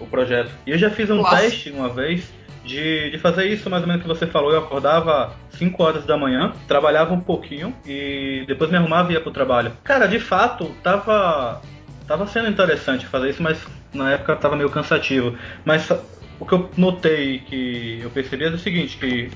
o, 0.00 0.06
projeto. 0.06 0.50
E 0.66 0.70
eu 0.70 0.78
já 0.78 0.90
fiz 0.90 1.10
um 1.10 1.16
Nossa. 1.16 1.36
teste 1.36 1.70
uma 1.70 1.88
vez 1.88 2.32
de, 2.64 3.10
de 3.10 3.18
fazer 3.18 3.46
isso 3.46 3.70
mais 3.70 3.82
ou 3.82 3.88
menos 3.88 4.02
que 4.02 4.08
você 4.08 4.26
falou. 4.26 4.52
Eu 4.52 4.58
acordava 4.58 5.34
5 5.50 5.82
horas 5.82 6.04
da 6.04 6.16
manhã, 6.16 6.52
trabalhava 6.66 7.14
um 7.14 7.20
pouquinho 7.20 7.74
e 7.86 8.44
depois 8.46 8.70
me 8.70 8.76
arrumava 8.76 9.10
e 9.10 9.14
ia 9.14 9.20
pro 9.20 9.30
trabalho. 9.30 9.72
Cara, 9.84 10.06
de 10.06 10.18
fato, 10.18 10.66
tava, 10.82 11.60
tava 12.06 12.26
sendo 12.26 12.48
interessante 12.48 13.06
fazer 13.06 13.30
isso, 13.30 13.42
mas 13.42 13.64
na 13.92 14.12
época 14.12 14.36
tava 14.36 14.56
meio 14.56 14.70
cansativo. 14.70 15.36
Mas 15.64 15.90
o 16.38 16.44
que 16.44 16.52
eu 16.52 16.70
notei 16.76 17.38
que 17.40 18.00
eu 18.02 18.10
percebi 18.10 18.44
é 18.44 18.48
o 18.48 18.58
seguinte, 18.58 18.96
que 18.96 19.30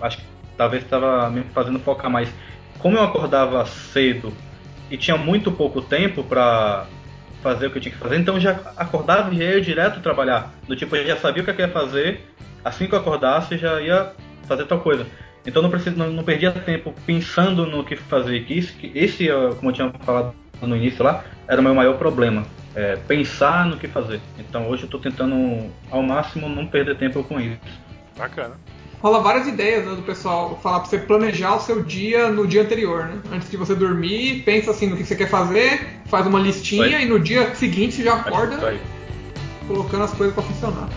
acho 0.00 0.18
que 0.18 0.24
talvez 0.56 0.82
estava 0.82 1.30
me 1.30 1.42
fazendo 1.54 1.78
focar 1.78 2.10
mais. 2.10 2.28
Como 2.78 2.96
eu 2.96 3.02
acordava 3.02 3.64
cedo 3.66 4.32
e 4.90 4.96
tinha 4.96 5.16
muito 5.16 5.50
pouco 5.50 5.82
tempo 5.82 6.22
para 6.22 6.86
fazer 7.42 7.66
o 7.66 7.70
que 7.70 7.78
eu 7.78 7.82
tinha 7.82 7.94
que 7.94 8.00
fazer, 8.00 8.16
então 8.16 8.40
já 8.40 8.58
acordava 8.76 9.32
e 9.32 9.38
ia 9.38 9.60
direto 9.60 10.00
trabalhar. 10.00 10.52
Do 10.66 10.74
tipo, 10.74 10.96
eu 10.96 11.06
já 11.06 11.16
sabia 11.16 11.42
o 11.42 11.46
que 11.46 11.50
eu 11.50 11.66
ia 11.66 11.68
fazer 11.68 12.20
assim 12.64 12.86
que 12.86 12.94
eu 12.94 12.98
acordasse 12.98 13.56
já 13.56 13.80
ia 13.80 14.12
fazer 14.46 14.64
tal 14.66 14.80
coisa. 14.80 15.06
Então 15.46 15.62
não, 15.62 15.70
preciso, 15.70 15.96
não, 15.96 16.10
não 16.10 16.24
perdia 16.24 16.50
tempo 16.52 16.94
pensando 17.06 17.66
no 17.66 17.84
que 17.84 17.96
fazer. 17.96 18.44
Que 18.44 18.58
esse, 18.58 18.92
esse, 18.94 19.28
como 19.58 19.70
eu 19.70 19.72
tinha 19.72 19.90
falado 20.04 20.34
no 20.60 20.76
início 20.76 21.02
lá, 21.02 21.24
era 21.46 21.60
o 21.60 21.64
meu 21.64 21.74
maior 21.74 21.96
problema. 21.96 22.44
É, 22.74 22.96
pensar 22.96 23.64
no 23.66 23.78
que 23.78 23.88
fazer. 23.88 24.20
Então 24.38 24.68
hoje 24.68 24.82
eu 24.82 24.86
estou 24.86 25.00
tentando 25.00 25.70
ao 25.90 26.02
máximo 26.02 26.48
não 26.48 26.66
perder 26.66 26.96
tempo 26.96 27.22
com 27.24 27.40
isso. 27.40 27.58
Bacana. 28.16 28.56
Rola 29.00 29.20
várias 29.20 29.46
ideias 29.46 29.86
né, 29.86 29.94
do 29.94 30.02
pessoal 30.02 30.58
falar 30.60 30.80
para 30.80 30.88
você 30.88 30.98
planejar 30.98 31.54
o 31.54 31.60
seu 31.60 31.84
dia 31.84 32.30
no 32.30 32.48
dia 32.48 32.62
anterior, 32.62 33.04
né? 33.04 33.20
Antes 33.30 33.48
de 33.48 33.56
você 33.56 33.72
dormir, 33.72 34.42
pensa 34.44 34.72
assim 34.72 34.88
no 34.88 34.96
que 34.96 35.04
você 35.04 35.14
quer 35.14 35.28
fazer, 35.28 36.00
faz 36.06 36.26
uma 36.26 36.40
listinha 36.40 37.00
e 37.00 37.06
no 37.06 37.20
dia 37.20 37.54
seguinte 37.54 37.94
você 37.94 38.02
já 38.02 38.14
acorda 38.14 38.76
colocando 39.68 40.02
as 40.02 40.12
coisas 40.12 40.34
para 40.34 40.42
funcionar. 40.42 40.88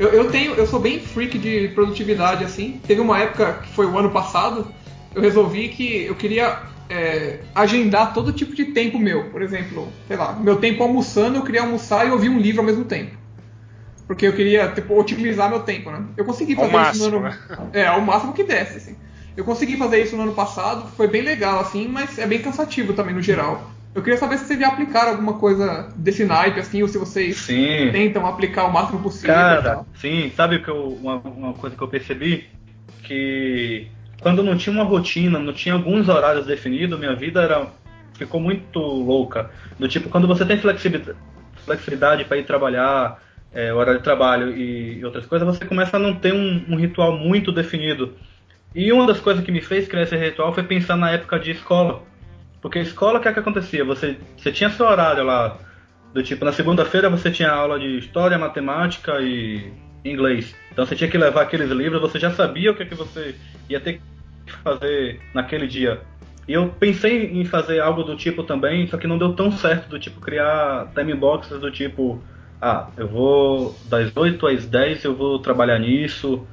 Eu, 0.00 0.08
eu 0.08 0.30
tenho, 0.30 0.54
eu 0.54 0.66
sou 0.66 0.80
bem 0.80 0.98
freak 0.98 1.38
de 1.38 1.68
produtividade 1.68 2.44
assim. 2.44 2.80
Teve 2.88 3.00
uma 3.00 3.20
época 3.20 3.60
que 3.62 3.68
foi 3.68 3.86
o 3.86 3.96
ano 3.96 4.10
passado, 4.10 4.66
eu 5.14 5.22
resolvi 5.22 5.68
que 5.68 6.06
eu 6.06 6.16
queria 6.16 6.60
é, 6.88 7.40
agendar 7.54 8.14
todo 8.14 8.32
tipo 8.32 8.54
de 8.54 8.66
tempo 8.66 8.98
meu. 8.98 9.30
Por 9.30 9.42
exemplo, 9.42 9.88
sei 10.06 10.16
lá, 10.16 10.32
meu 10.32 10.56
tempo 10.56 10.82
almoçando, 10.82 11.36
eu 11.36 11.42
queria 11.42 11.62
almoçar 11.62 12.06
e 12.06 12.10
ouvir 12.10 12.28
um 12.28 12.38
livro 12.38 12.60
ao 12.60 12.66
mesmo 12.66 12.84
tempo. 12.84 13.16
Porque 14.06 14.26
eu 14.26 14.32
queria 14.32 14.68
tipo, 14.68 14.98
otimizar 14.98 15.50
meu 15.50 15.60
tempo, 15.60 15.90
né? 15.90 16.02
Eu 16.16 16.24
consegui 16.24 16.56
fazer 16.56 16.74
ao 16.74 16.82
isso 16.82 17.02
máximo, 17.02 17.10
no 17.10 17.26
ano. 17.26 17.28
Né? 17.28 17.58
É, 17.80 17.86
ao 17.86 18.00
máximo 18.00 18.32
que 18.32 18.42
desse, 18.42 18.78
assim. 18.78 18.96
Eu 19.36 19.44
consegui 19.44 19.76
fazer 19.76 20.02
isso 20.02 20.16
no 20.16 20.22
ano 20.22 20.34
passado, 20.34 20.88
foi 20.96 21.06
bem 21.06 21.22
legal, 21.22 21.60
assim, 21.60 21.86
mas 21.86 22.18
é 22.18 22.26
bem 22.26 22.40
cansativo 22.40 22.94
também 22.94 23.14
no 23.14 23.22
geral. 23.22 23.70
Eu 23.94 24.02
queria 24.02 24.18
saber 24.18 24.38
se 24.38 24.46
vocês 24.46 24.58
já 24.58 24.68
aplicaram 24.68 25.10
alguma 25.10 25.34
coisa 25.34 25.92
desse 25.96 26.24
naipe, 26.24 26.58
assim, 26.60 26.82
ou 26.82 26.88
se 26.88 26.98
vocês 26.98 27.36
sim. 27.36 27.90
tentam 27.92 28.26
aplicar 28.26 28.64
o 28.64 28.72
máximo 28.72 29.00
possível. 29.00 29.34
Cara, 29.34 29.84
sim, 29.94 30.32
sabe 30.34 30.56
o 30.56 30.62
que 30.62 30.68
eu, 30.68 30.88
uma, 30.88 31.16
uma 31.16 31.52
coisa 31.54 31.76
que 31.76 31.82
eu 31.82 31.88
percebi? 31.88 32.48
Que 33.02 33.88
quando 34.20 34.42
não 34.42 34.56
tinha 34.56 34.74
uma 34.74 34.84
rotina, 34.84 35.38
não 35.38 35.52
tinha 35.52 35.74
alguns 35.74 36.08
horários 36.08 36.46
definidos, 36.46 36.98
minha 36.98 37.14
vida 37.14 37.42
era 37.42 37.68
ficou 38.18 38.40
muito 38.40 38.80
louca. 38.80 39.50
Do 39.78 39.88
tipo, 39.88 40.08
quando 40.08 40.26
você 40.26 40.44
tem 40.44 40.58
flexibilidade, 40.58 42.24
para 42.24 42.36
ir 42.36 42.44
trabalhar, 42.44 43.22
é, 43.52 43.72
horário 43.72 44.00
de 44.00 44.04
trabalho 44.04 44.56
e, 44.56 44.98
e, 44.98 45.04
outras 45.04 45.24
coisas, 45.24 45.46
você 45.46 45.64
começa 45.64 45.96
a 45.96 46.00
não 46.00 46.14
ter 46.14 46.34
um, 46.34 46.64
um, 46.68 46.76
ritual 46.76 47.16
muito 47.16 47.52
definido. 47.52 48.14
E 48.74 48.92
uma 48.92 49.06
das 49.06 49.20
coisas 49.20 49.44
que 49.44 49.52
me 49.52 49.62
fez 49.62 49.88
criar 49.88 50.02
esse 50.02 50.16
ritual 50.16 50.52
foi 50.52 50.64
pensar 50.64 50.96
na 50.96 51.10
época 51.10 51.38
de 51.38 51.52
escola. 51.52 52.02
Porque 52.60 52.80
escola, 52.80 53.18
o 53.18 53.22
que, 53.22 53.28
é 53.28 53.32
que 53.32 53.38
acontecia? 53.38 53.84
Você, 53.84 54.18
você 54.36 54.50
tinha 54.50 54.68
seu 54.68 54.84
horário 54.84 55.24
lá, 55.24 55.56
do 56.12 56.22
tipo, 56.22 56.44
na 56.44 56.52
segunda-feira 56.52 57.08
você 57.08 57.30
tinha 57.30 57.50
aula 57.50 57.78
de 57.78 57.98
história, 57.98 58.36
matemática 58.36 59.20
e 59.20 59.72
inglês. 60.04 60.54
Então 60.72 60.84
você 60.84 60.96
tinha 60.96 61.08
que 61.08 61.16
levar 61.16 61.42
aqueles 61.42 61.70
livros, 61.70 62.00
você 62.00 62.18
já 62.18 62.30
sabia 62.32 62.72
o 62.72 62.74
que, 62.74 62.82
é 62.82 62.86
que 62.86 62.94
você 62.94 63.34
ia 63.68 63.80
ter 63.80 64.00
que 64.46 64.52
fazer 64.52 65.20
naquele 65.34 65.66
dia. 65.66 66.00
E 66.46 66.52
eu 66.52 66.68
pensei 66.68 67.26
em 67.32 67.44
fazer 67.44 67.80
algo 67.80 68.02
do 68.02 68.16
tipo 68.16 68.42
também, 68.42 68.86
só 68.86 68.96
que 68.96 69.06
não 69.06 69.18
deu 69.18 69.34
tão 69.34 69.52
certo, 69.52 69.88
do 69.88 69.98
tipo 69.98 70.20
criar 70.20 70.90
time 70.94 71.14
boxes 71.14 71.60
do 71.60 71.70
tipo, 71.70 72.22
ah, 72.60 72.88
eu 72.96 73.06
vou 73.06 73.78
das 73.88 74.16
8 74.16 74.46
às 74.46 74.66
10 74.66 75.04
eu 75.04 75.14
vou 75.14 75.38
trabalhar 75.40 75.78
nisso, 75.78 76.46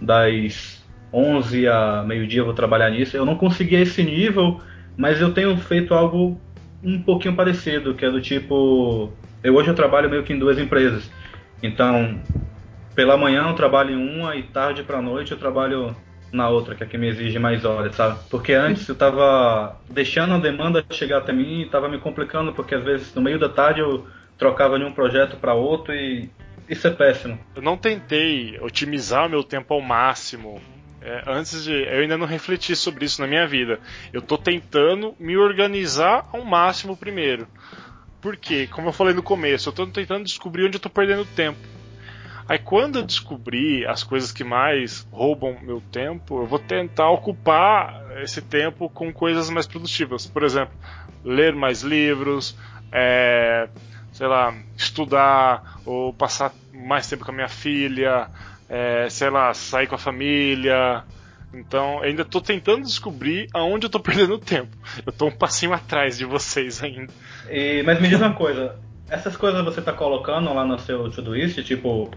das 0.00 0.84
11 1.12 1.66
a 1.66 2.04
meio-dia 2.06 2.40
eu 2.40 2.44
vou 2.44 2.54
trabalhar 2.54 2.90
nisso. 2.90 3.16
Eu 3.16 3.26
não 3.26 3.34
conseguia 3.34 3.80
esse 3.80 4.02
nível 4.04 4.60
mas 5.00 5.18
eu 5.18 5.32
tenho 5.32 5.56
feito 5.56 5.94
algo 5.94 6.38
um 6.84 7.00
pouquinho 7.00 7.34
parecido, 7.34 7.94
que 7.94 8.04
é 8.04 8.10
do 8.10 8.20
tipo, 8.20 9.10
eu 9.42 9.54
hoje 9.54 9.68
eu 9.68 9.74
trabalho 9.74 10.10
meio 10.10 10.22
que 10.22 10.34
em 10.34 10.38
duas 10.38 10.58
empresas. 10.58 11.10
Então, 11.62 12.20
pela 12.94 13.16
manhã 13.16 13.48
eu 13.48 13.54
trabalho 13.54 13.92
em 13.92 14.18
uma 14.18 14.36
e 14.36 14.42
tarde 14.42 14.82
para 14.82 15.00
noite 15.00 15.32
eu 15.32 15.38
trabalho 15.38 15.96
na 16.32 16.48
outra, 16.48 16.74
que 16.74 16.84
é 16.84 16.86
que 16.86 16.98
me 16.98 17.08
exige 17.08 17.38
mais 17.38 17.64
horas, 17.64 17.94
sabe? 17.94 18.18
Porque 18.30 18.52
antes 18.52 18.88
eu 18.88 18.94
tava 18.94 19.76
deixando 19.88 20.34
a 20.34 20.38
demanda 20.38 20.84
chegar 20.90 21.18
até 21.18 21.32
mim 21.32 21.62
e 21.62 21.68
tava 21.68 21.88
me 21.88 21.98
complicando, 21.98 22.52
porque 22.52 22.74
às 22.74 22.84
vezes 22.84 23.14
no 23.14 23.22
meio 23.22 23.38
da 23.38 23.48
tarde 23.48 23.80
eu 23.80 24.06
trocava 24.38 24.78
de 24.78 24.84
um 24.84 24.92
projeto 24.92 25.36
para 25.36 25.54
outro 25.54 25.94
e 25.94 26.30
isso 26.68 26.86
é 26.86 26.90
péssimo. 26.90 27.38
Eu 27.54 27.62
não 27.62 27.76
tentei 27.76 28.58
otimizar 28.60 29.28
meu 29.28 29.42
tempo 29.42 29.74
ao 29.74 29.80
máximo 29.80 30.60
é, 31.02 31.24
antes 31.26 31.64
de. 31.64 31.72
Eu 31.72 32.00
ainda 32.02 32.18
não 32.18 32.26
refleti 32.26 32.76
sobre 32.76 33.04
isso 33.04 33.20
na 33.20 33.26
minha 33.26 33.46
vida. 33.46 33.80
Eu 34.12 34.20
tô 34.20 34.36
tentando 34.36 35.14
me 35.18 35.36
organizar 35.36 36.28
ao 36.32 36.44
máximo 36.44 36.96
primeiro. 36.96 37.48
Porque, 38.20 38.66
como 38.66 38.88
eu 38.88 38.92
falei 38.92 39.14
no 39.14 39.22
começo, 39.22 39.70
eu 39.70 39.72
tô 39.72 39.86
tentando 39.86 40.24
descobrir 40.24 40.66
onde 40.66 40.76
eu 40.76 40.80
tô 40.80 40.90
perdendo 40.90 41.24
tempo. 41.24 41.58
Aí 42.50 42.58
quando 42.58 42.98
eu 42.98 43.04
descobrir 43.04 43.86
as 43.86 44.02
coisas 44.02 44.32
que 44.32 44.42
mais 44.42 45.06
roubam 45.12 45.56
meu 45.62 45.80
tempo, 45.80 46.42
eu 46.42 46.46
vou 46.48 46.58
tentar 46.58 47.08
ocupar 47.08 48.02
esse 48.24 48.42
tempo 48.42 48.90
com 48.90 49.12
coisas 49.12 49.48
mais 49.48 49.68
produtivas. 49.68 50.26
Por 50.26 50.42
exemplo, 50.42 50.74
ler 51.24 51.54
mais 51.54 51.82
livros, 51.82 52.58
é, 52.90 53.68
sei 54.10 54.26
lá, 54.26 54.52
estudar 54.76 55.78
ou 55.86 56.12
passar 56.12 56.52
mais 56.74 57.06
tempo 57.06 57.24
com 57.24 57.30
a 57.30 57.34
minha 57.34 57.48
filha, 57.48 58.28
é, 58.68 59.08
sei 59.08 59.30
lá, 59.30 59.54
sair 59.54 59.86
com 59.86 59.94
a 59.94 59.98
família. 59.98 61.04
Então, 61.54 62.02
ainda 62.02 62.22
estou 62.22 62.40
tentando 62.40 62.82
descobrir 62.82 63.46
aonde 63.54 63.86
eu 63.86 63.88
estou 63.88 64.00
perdendo 64.02 64.36
tempo. 64.40 64.76
Eu 65.06 65.10
estou 65.10 65.28
um 65.28 65.32
passinho 65.32 65.72
atrás 65.72 66.18
de 66.18 66.24
vocês 66.24 66.82
ainda. 66.82 67.12
E, 67.48 67.84
mas 67.84 68.00
me 68.00 68.08
diz 68.08 68.18
uma 68.18 68.34
coisa, 68.34 68.74
essas 69.08 69.36
coisas 69.36 69.64
você 69.64 69.78
está 69.78 69.92
colocando 69.92 70.52
lá 70.52 70.64
no 70.64 70.80
seu 70.80 71.08
Todoist, 71.12 71.62
tipo, 71.62 72.10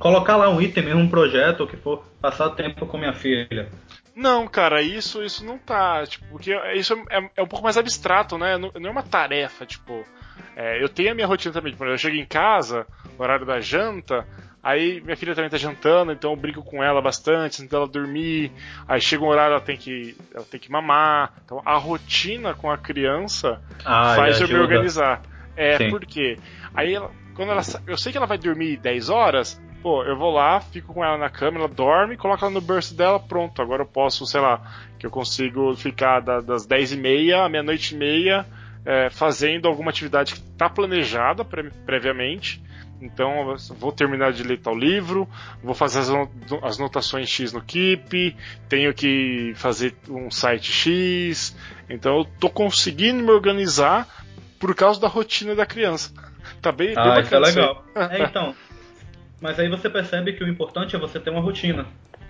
colocar 0.00 0.36
lá 0.36 0.48
um 0.48 0.60
item, 0.60 0.92
um 0.94 1.08
projeto, 1.08 1.60
ou 1.60 1.66
que 1.68 1.76
for, 1.76 2.04
passar 2.20 2.50
tempo 2.50 2.86
com 2.86 2.98
minha 2.98 3.12
filha. 3.12 3.68
Não, 4.16 4.48
cara, 4.48 4.82
isso 4.82 5.22
isso 5.22 5.44
não 5.44 5.56
tá, 5.56 6.04
tipo, 6.04 6.26
porque 6.30 6.52
isso 6.74 6.94
é, 7.08 7.30
é 7.36 7.42
um 7.42 7.46
pouco 7.46 7.62
mais 7.62 7.76
abstrato, 7.76 8.36
né? 8.36 8.58
Não, 8.58 8.72
não 8.74 8.88
é 8.88 8.92
uma 8.92 9.02
tarefa, 9.02 9.64
tipo, 9.64 10.04
é, 10.56 10.82
eu 10.82 10.88
tenho 10.88 11.12
a 11.12 11.14
minha 11.14 11.26
rotina 11.26 11.54
também, 11.54 11.72
exemplo, 11.72 11.86
eu 11.86 11.98
chego 11.98 12.16
em 12.16 12.26
casa, 12.26 12.84
horário 13.16 13.46
da 13.46 13.60
janta, 13.60 14.26
Aí 14.62 15.00
minha 15.00 15.16
filha 15.16 15.34
também 15.34 15.48
tá 15.48 15.56
jantando, 15.56 16.12
então 16.12 16.32
eu 16.32 16.36
brinco 16.36 16.62
com 16.62 16.84
ela 16.84 17.00
bastante, 17.00 17.62
antes 17.62 17.66
dela 17.66 17.88
dormir. 17.88 18.52
Aí 18.86 19.00
chega 19.00 19.24
um 19.24 19.28
horário, 19.28 19.52
ela 19.52 19.60
tem 19.60 19.76
que, 19.76 20.14
ela 20.34 20.44
tem 20.44 20.60
que 20.60 20.70
mamar. 20.70 21.32
Então 21.44 21.62
a 21.64 21.76
rotina 21.78 22.52
com 22.52 22.70
a 22.70 22.76
criança 22.76 23.60
ah, 23.84 24.14
faz 24.16 24.38
eu 24.38 24.48
me 24.48 24.56
organizar. 24.56 25.22
É, 25.56 25.78
Sim. 25.78 25.90
porque 25.90 26.38
aí 26.74 26.94
ela, 26.94 27.10
quando 27.34 27.52
ela, 27.52 27.62
eu 27.86 27.96
sei 27.96 28.12
que 28.12 28.18
ela 28.18 28.26
vai 28.26 28.36
dormir 28.36 28.76
10 28.76 29.08
horas, 29.08 29.60
pô, 29.82 30.04
eu 30.04 30.16
vou 30.16 30.32
lá, 30.32 30.60
fico 30.60 30.92
com 30.92 31.04
ela 31.04 31.18
na 31.18 31.30
cama, 31.30 31.58
ela 31.58 31.68
dorme, 31.68 32.16
coloco 32.16 32.44
ela 32.44 32.52
no 32.52 32.60
berço 32.60 32.94
dela, 32.94 33.18
pronto. 33.18 33.60
Agora 33.60 33.82
eu 33.82 33.86
posso, 33.86 34.26
sei 34.26 34.40
lá, 34.40 34.60
que 34.98 35.06
eu 35.06 35.10
consigo 35.10 35.74
ficar 35.76 36.20
das 36.20 36.66
10 36.66 36.92
e 36.92 36.96
meia 36.96 37.44
à 37.44 37.48
meia-noite 37.48 37.94
e 37.94 37.98
meia 37.98 38.46
é, 38.84 39.10
fazendo 39.10 39.68
alguma 39.68 39.90
atividade 39.90 40.34
que 40.34 40.40
está 40.40 40.68
planejada 40.68 41.44
pre 41.44 41.70
previamente 41.84 42.62
então 43.00 43.56
vou 43.78 43.92
terminar 43.92 44.32
de 44.32 44.42
ler 44.42 44.58
tal 44.58 44.76
livro, 44.76 45.28
vou 45.62 45.74
fazer 45.74 46.00
as, 46.00 46.10
as 46.62 46.78
notações 46.78 47.28
X 47.28 47.52
no 47.52 47.62
Keep, 47.62 48.36
tenho 48.68 48.92
que 48.92 49.52
fazer 49.56 49.96
um 50.08 50.30
site 50.30 50.70
X. 50.70 51.56
Então 51.88 52.18
eu 52.18 52.24
tô 52.38 52.50
conseguindo 52.50 53.22
me 53.22 53.30
organizar 53.30 54.06
por 54.58 54.74
causa 54.74 55.00
da 55.00 55.08
rotina 55.08 55.54
da 55.54 55.64
criança. 55.64 56.12
Tá 56.60 56.70
bem, 56.70 56.92
ah, 56.96 57.14
bem 57.14 57.22
isso 57.22 57.34
é 57.34 57.38
legal. 57.38 57.84
é, 57.96 58.22
então. 58.24 58.54
Mas 59.40 59.58
aí 59.58 59.68
você 59.68 59.88
percebe 59.88 60.32
que 60.32 60.44
o 60.44 60.48
importante 60.48 60.94
é 60.94 60.98
você 60.98 61.18
ter 61.18 61.30
uma 61.30 61.40
rotina. 61.40 61.86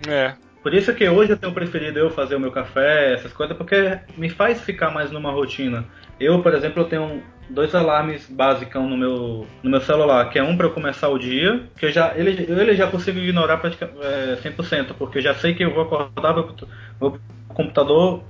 É. 0.07 0.33
Por 0.63 0.73
isso 0.73 0.93
que 0.93 1.07
hoje 1.09 1.31
eu 1.31 1.37
tenho 1.37 1.53
preferido 1.53 1.97
eu 1.97 2.11
fazer 2.11 2.35
o 2.35 2.39
meu 2.39 2.51
café, 2.51 3.13
essas 3.13 3.33
coisas, 3.33 3.57
porque 3.57 3.99
me 4.15 4.29
faz 4.29 4.61
ficar 4.61 4.91
mais 4.91 5.11
numa 5.11 5.31
rotina. 5.31 5.85
Eu, 6.19 6.41
por 6.41 6.53
exemplo, 6.53 6.83
eu 6.83 6.87
tenho 6.87 7.23
dois 7.49 7.73
alarmes 7.73 8.27
básicos 8.29 8.81
no 8.81 8.95
meu, 8.95 9.47
no 9.63 9.69
meu 9.69 9.81
celular, 9.81 10.29
que 10.29 10.37
é 10.37 10.43
um 10.43 10.55
para 10.55 10.67
eu 10.67 10.71
começar 10.71 11.09
o 11.09 11.17
dia, 11.17 11.63
que 11.77 11.87
eu 11.87 11.91
já, 11.91 12.13
ele, 12.15 12.45
ele 12.47 12.75
já 12.75 12.87
consigo 12.87 13.17
ignorar 13.19 13.57
praticamente 13.57 13.99
é, 14.01 14.37
100%, 14.41 14.93
porque 14.97 15.17
eu 15.17 15.21
já 15.21 15.33
sei 15.33 15.55
que 15.55 15.63
eu 15.63 15.73
vou 15.73 15.83
acordar, 15.83 16.33
vou, 16.33 16.55
vou 16.99 17.11
pro 17.11 17.21
computador, 17.55 18.23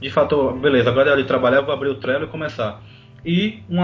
de 0.00 0.10
fato, 0.10 0.52
beleza, 0.52 0.90
agora 0.90 1.08
é 1.08 1.12
hora 1.12 1.22
de 1.22 1.26
trabalhar, 1.26 1.56
eu 1.56 1.64
vou 1.64 1.74
abrir 1.74 1.88
o 1.88 1.96
Trello 1.96 2.24
e 2.24 2.28
começar. 2.28 2.80
E 3.24 3.62
um 3.68 3.80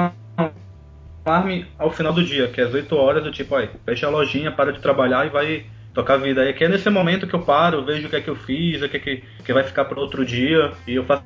alarme 1.24 1.66
ao 1.78 1.90
final 1.90 2.12
do 2.12 2.22
dia, 2.22 2.48
que 2.48 2.60
é 2.60 2.64
às 2.64 2.74
8 2.74 2.94
horas, 2.96 3.24
do 3.24 3.30
tipo, 3.30 3.54
aí, 3.54 3.68
fecha 3.84 4.06
a 4.06 4.10
lojinha, 4.10 4.52
para 4.52 4.72
de 4.72 4.80
trabalhar 4.80 5.26
e 5.26 5.30
vai 5.30 5.66
tocar 5.92 6.14
a 6.14 6.18
vida. 6.18 6.42
Aí 6.42 6.52
que 6.52 6.64
é 6.64 6.68
nesse 6.68 6.90
momento 6.90 7.26
que 7.26 7.34
eu 7.34 7.42
paro, 7.42 7.84
vejo 7.84 8.06
o 8.06 8.10
que 8.10 8.16
é 8.16 8.20
que 8.20 8.28
eu 8.28 8.36
fiz, 8.36 8.82
o 8.82 8.88
que 8.88 8.96
é 8.96 9.00
que, 9.00 9.24
que 9.44 9.52
vai 9.52 9.62
ficar 9.62 9.84
para 9.86 10.00
outro 10.00 10.24
dia, 10.24 10.72
e 10.86 10.94
eu 10.94 11.04
faço 11.04 11.24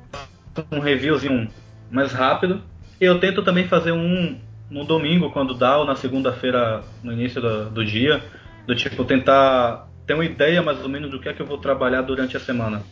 um 0.71 0.79
reviewzinho 0.79 1.49
mais 1.91 2.11
rápido 2.11 2.61
e 2.99 3.05
eu 3.05 3.19
tento 3.19 3.41
também 3.43 3.67
fazer 3.67 3.91
um 3.91 4.37
no 4.69 4.83
domingo, 4.83 5.31
quando 5.31 5.55
dá, 5.55 5.77
ou 5.77 5.85
na 5.85 5.95
segunda-feira, 5.95 6.83
no 7.01 7.11
início 7.11 7.41
do, 7.41 7.69
do, 7.71 7.85
dia, 7.85 8.21
do 8.67 8.75
tipo, 8.75 9.03
tentar 9.03 9.87
ter 10.05 10.13
uma 10.13 10.25
ideia 10.25 10.61
mais 10.61 10.79
ou 10.81 10.89
menos 10.89 11.09
do 11.09 11.19
que 11.19 11.27
é 11.27 11.33
que 11.33 11.41
eu 11.41 11.45
vou 11.45 11.57
trabalhar 11.57 12.03
durante 12.03 12.37
a 12.37 12.39
semana. 12.39 12.83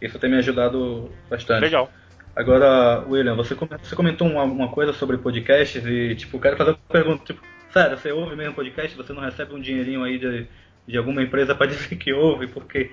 Isso 0.00 0.18
tem 0.18 0.30
me 0.30 0.38
ajudado 0.38 1.10
bastante. 1.30 1.60
Legal. 1.60 1.90
Agora, 2.38 3.04
William, 3.08 3.34
você, 3.34 3.56
você 3.56 3.96
comentou 3.96 4.28
uma, 4.28 4.44
uma 4.44 4.68
coisa 4.68 4.92
sobre 4.92 5.18
podcasts 5.18 5.84
e, 5.84 6.14
tipo, 6.14 6.38
quero 6.38 6.56
fazer 6.56 6.70
uma 6.70 6.78
pergunta, 6.88 7.24
tipo, 7.24 7.40
sério, 7.72 7.98
você 7.98 8.12
ouve 8.12 8.36
mesmo 8.36 8.54
podcast, 8.54 8.96
você 8.96 9.12
não 9.12 9.20
recebe 9.20 9.52
um 9.56 9.60
dinheirinho 9.60 10.04
aí 10.04 10.20
de, 10.20 10.46
de 10.86 10.96
alguma 10.96 11.20
empresa 11.20 11.52
para 11.52 11.66
dizer 11.68 11.96
que 11.96 12.12
ouve, 12.12 12.46
porque 12.46 12.92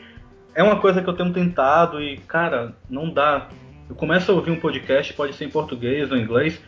é 0.55 0.63
uma 0.63 0.79
coisa 0.79 0.99
que 0.99 1.07
eu 1.07 1.13
tenho 1.13 1.31
tentado 1.31 2.01
e, 2.01 2.17
cara, 2.17 2.75
não 2.89 3.07
dá 3.07 3.47
eu 3.87 3.95
começo 3.95 4.31
a 4.31 4.33
ouvir 4.33 4.49
um 4.49 4.59
podcast, 4.59 5.13
pode 5.13 5.35
ser 5.35 5.45
em 5.45 5.49
português 5.51 6.09
ou 6.09 6.17
em 6.17 6.23
inglês, 6.23 6.59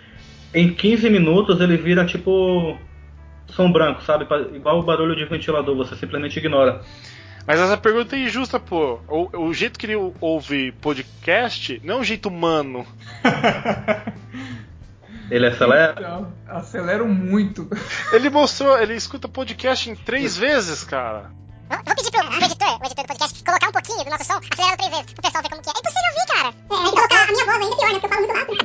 em 0.54 0.72
15 0.72 1.10
minutos 1.10 1.60
ele 1.60 1.78
vira 1.78 2.06
tipo 2.06 2.78
som 3.48 3.72
branco, 3.72 4.04
sabe? 4.04 4.28
Igual 4.56 4.82
o 4.82 4.84
barulho 4.84 5.16
de 5.16 5.26
ventilador, 5.26 5.76
você 5.76 5.96
simplesmente 5.96 6.38
ignora. 6.38 6.82
Mas 7.48 7.60
essa 7.62 7.78
pergunta 7.78 8.18
é 8.18 8.20
injusta, 8.20 8.60
pô. 8.60 9.00
O, 9.08 9.46
o 9.46 9.54
jeito 9.54 9.80
que 9.80 9.86
ele 9.86 9.96
ouve 10.20 10.74
podcast 10.74 11.82
não 11.82 11.96
é 11.96 12.00
um 12.00 12.04
jeito 12.04 12.28
humano. 12.28 12.86
ele 15.32 15.48
acelera? 15.48 15.96
Então, 15.98 16.34
acelero 16.46 17.08
muito. 17.08 17.70
Ele 18.12 18.30
mostrou, 18.30 18.78
ele 18.78 18.96
escuta 18.96 19.30
podcast 19.30 19.90
em 19.90 19.96
três 19.96 20.36
vezes, 20.36 20.84
cara. 20.84 21.32
Eu 21.70 21.78
vou 21.86 21.96
pedir 21.96 22.12
pro, 22.12 22.46
editor, 22.46 22.82
o 22.82 22.86
editor 22.86 23.04
do 23.04 23.08
podcast, 23.08 23.44
colocar 23.44 23.68
um 23.68 23.72
pouquinho 23.72 24.04
do 24.04 24.10
nosso 24.10 24.26
som, 24.26 24.42
acelerado 24.52 24.78
três 24.78 24.92
vezes, 24.92 25.14
pro 25.14 25.22
pessoal 25.22 25.44
ver 25.44 25.50
como 25.50 25.62
que 25.62 25.70
é. 25.70 25.74
É 25.74 25.80
impossível 25.80 26.10
ouvir, 26.10 26.26
cara. 26.34 26.50
É, 26.50 26.52
colocar 26.92 27.24
a 27.24 27.28
minha 27.32 27.46
voz 27.46 27.64
ainda 27.64 27.76
pior, 27.76 27.88
né? 27.88 27.94
Porque 28.00 28.06
eu 28.06 28.10
falo 28.10 28.28
muito 28.28 28.38
rápido. 28.38 28.58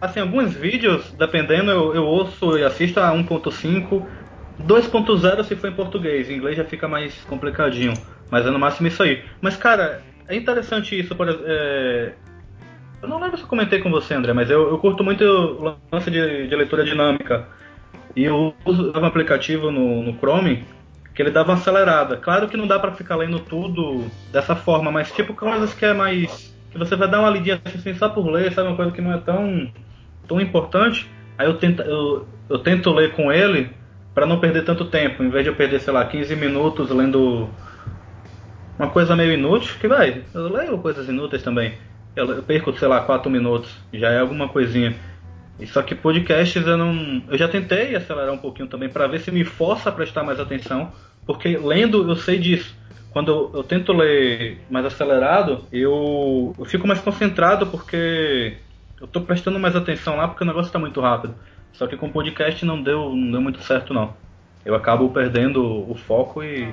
Assim, 0.00 0.20
alguns 0.20 0.54
vídeos, 0.54 1.12
dependendo, 1.12 1.70
eu, 1.70 1.94
eu 1.94 2.04
ouço 2.04 2.56
e 2.58 2.64
assisto 2.64 3.00
a 3.00 3.12
1.5, 3.12 4.06
2.0 4.60 5.44
se 5.44 5.56
for 5.56 5.70
em 5.70 5.74
português, 5.74 6.30
em 6.30 6.34
inglês 6.34 6.56
já 6.56 6.64
fica 6.64 6.86
mais 6.86 7.14
complicadinho, 7.24 7.94
mas 8.30 8.46
é 8.46 8.50
no 8.50 8.58
máximo 8.58 8.88
isso 8.88 9.02
aí. 9.02 9.22
Mas, 9.40 9.56
cara, 9.56 10.02
é 10.28 10.36
interessante 10.36 10.98
isso, 10.98 11.14
por 11.14 11.28
é... 11.28 12.12
Eu 13.02 13.08
não 13.08 13.20
lembro 13.20 13.36
se 13.36 13.42
eu 13.42 13.48
comentei 13.48 13.80
com 13.80 13.90
você, 13.90 14.14
André, 14.14 14.32
mas 14.32 14.48
eu, 14.48 14.68
eu 14.68 14.78
curto 14.78 15.02
muito 15.02 15.24
o 15.24 15.76
lance 15.90 16.08
de, 16.08 16.46
de 16.46 16.54
leitura 16.54 16.84
dinâmica. 16.84 17.48
E 18.14 18.22
eu 18.24 18.54
uso 18.64 18.92
um 18.94 19.04
aplicativo 19.04 19.72
no, 19.72 20.04
no 20.04 20.16
Chrome 20.18 20.64
que 21.14 21.20
ele 21.20 21.30
dava 21.30 21.50
uma 21.50 21.58
acelerada. 21.58 22.16
Claro 22.16 22.48
que 22.48 22.56
não 22.56 22.66
dá 22.66 22.78
para 22.78 22.92
ficar 22.92 23.16
lendo 23.16 23.40
tudo 23.40 24.06
dessa 24.30 24.54
forma, 24.54 24.90
mas 24.90 25.10
tipo 25.10 25.34
coisas 25.34 25.74
que 25.74 25.84
é 25.84 25.92
mais 25.92 26.54
que 26.70 26.78
você 26.78 26.96
vai 26.96 27.08
dar 27.08 27.20
uma 27.20 27.28
lidinha 27.30 27.60
assim 27.64 27.92
só 27.94 28.08
por 28.08 28.26
ler, 28.30 28.52
sabe 28.52 28.68
uma 28.68 28.76
coisa 28.76 28.92
que 28.92 29.00
não 29.02 29.12
é 29.12 29.18
tão 29.18 29.70
tão 30.26 30.40
importante. 30.40 31.10
Aí 31.36 31.46
eu 31.46 31.54
tento 31.54 31.82
eu, 31.82 32.26
eu 32.48 32.58
tento 32.60 32.92
ler 32.92 33.12
com 33.12 33.32
ele 33.32 33.70
para 34.14 34.26
não 34.26 34.38
perder 34.38 34.64
tanto 34.64 34.84
tempo, 34.86 35.22
em 35.22 35.30
vez 35.30 35.44
de 35.44 35.50
eu 35.50 35.56
perder, 35.56 35.80
sei 35.80 35.92
lá, 35.92 36.04
15 36.04 36.36
minutos 36.36 36.90
lendo 36.90 37.48
uma 38.78 38.90
coisa 38.90 39.16
meio 39.16 39.32
inútil, 39.32 39.74
que 39.80 39.88
vai, 39.88 40.22
eu 40.34 40.48
leio 40.48 40.78
coisas 40.78 41.08
inúteis 41.08 41.42
também. 41.42 41.74
Eu, 42.14 42.30
eu 42.30 42.42
perco, 42.42 42.76
sei 42.78 42.88
lá, 42.88 43.00
4 43.00 43.30
minutos, 43.30 43.74
já 43.92 44.10
é 44.10 44.18
alguma 44.18 44.48
coisinha. 44.48 44.94
Só 45.66 45.82
que 45.82 45.94
podcasts 45.94 46.66
eu 46.66 46.76
não. 46.76 47.22
Eu 47.28 47.38
já 47.38 47.48
tentei 47.48 47.94
acelerar 47.94 48.32
um 48.32 48.38
pouquinho 48.38 48.68
também 48.68 48.88
para 48.88 49.06
ver 49.06 49.20
se 49.20 49.30
me 49.30 49.44
força 49.44 49.88
a 49.88 49.92
prestar 49.92 50.22
mais 50.22 50.40
atenção, 50.40 50.90
porque 51.26 51.56
lendo 51.56 52.08
eu 52.08 52.16
sei 52.16 52.38
disso. 52.38 52.76
Quando 53.12 53.30
eu, 53.30 53.50
eu 53.54 53.62
tento 53.62 53.92
ler 53.92 54.58
mais 54.70 54.86
acelerado, 54.86 55.64
eu, 55.70 56.54
eu, 56.58 56.64
fico 56.64 56.88
mais 56.88 57.00
concentrado 57.00 57.66
porque 57.66 58.56
eu 58.98 59.04
estou 59.04 59.22
prestando 59.22 59.58
mais 59.58 59.76
atenção 59.76 60.16
lá 60.16 60.26
porque 60.26 60.42
o 60.42 60.46
negócio 60.46 60.68
está 60.68 60.78
muito 60.78 61.00
rápido. 61.00 61.34
Só 61.72 61.86
que 61.86 61.96
com 61.96 62.10
podcast 62.10 62.64
não 62.64 62.82
deu, 62.82 63.14
não 63.14 63.32
deu 63.32 63.40
muito 63.40 63.62
certo 63.62 63.94
não. 63.94 64.14
Eu 64.64 64.74
acabo 64.74 65.08
perdendo 65.10 65.90
o 65.90 65.94
foco 65.94 66.42
e 66.42 66.72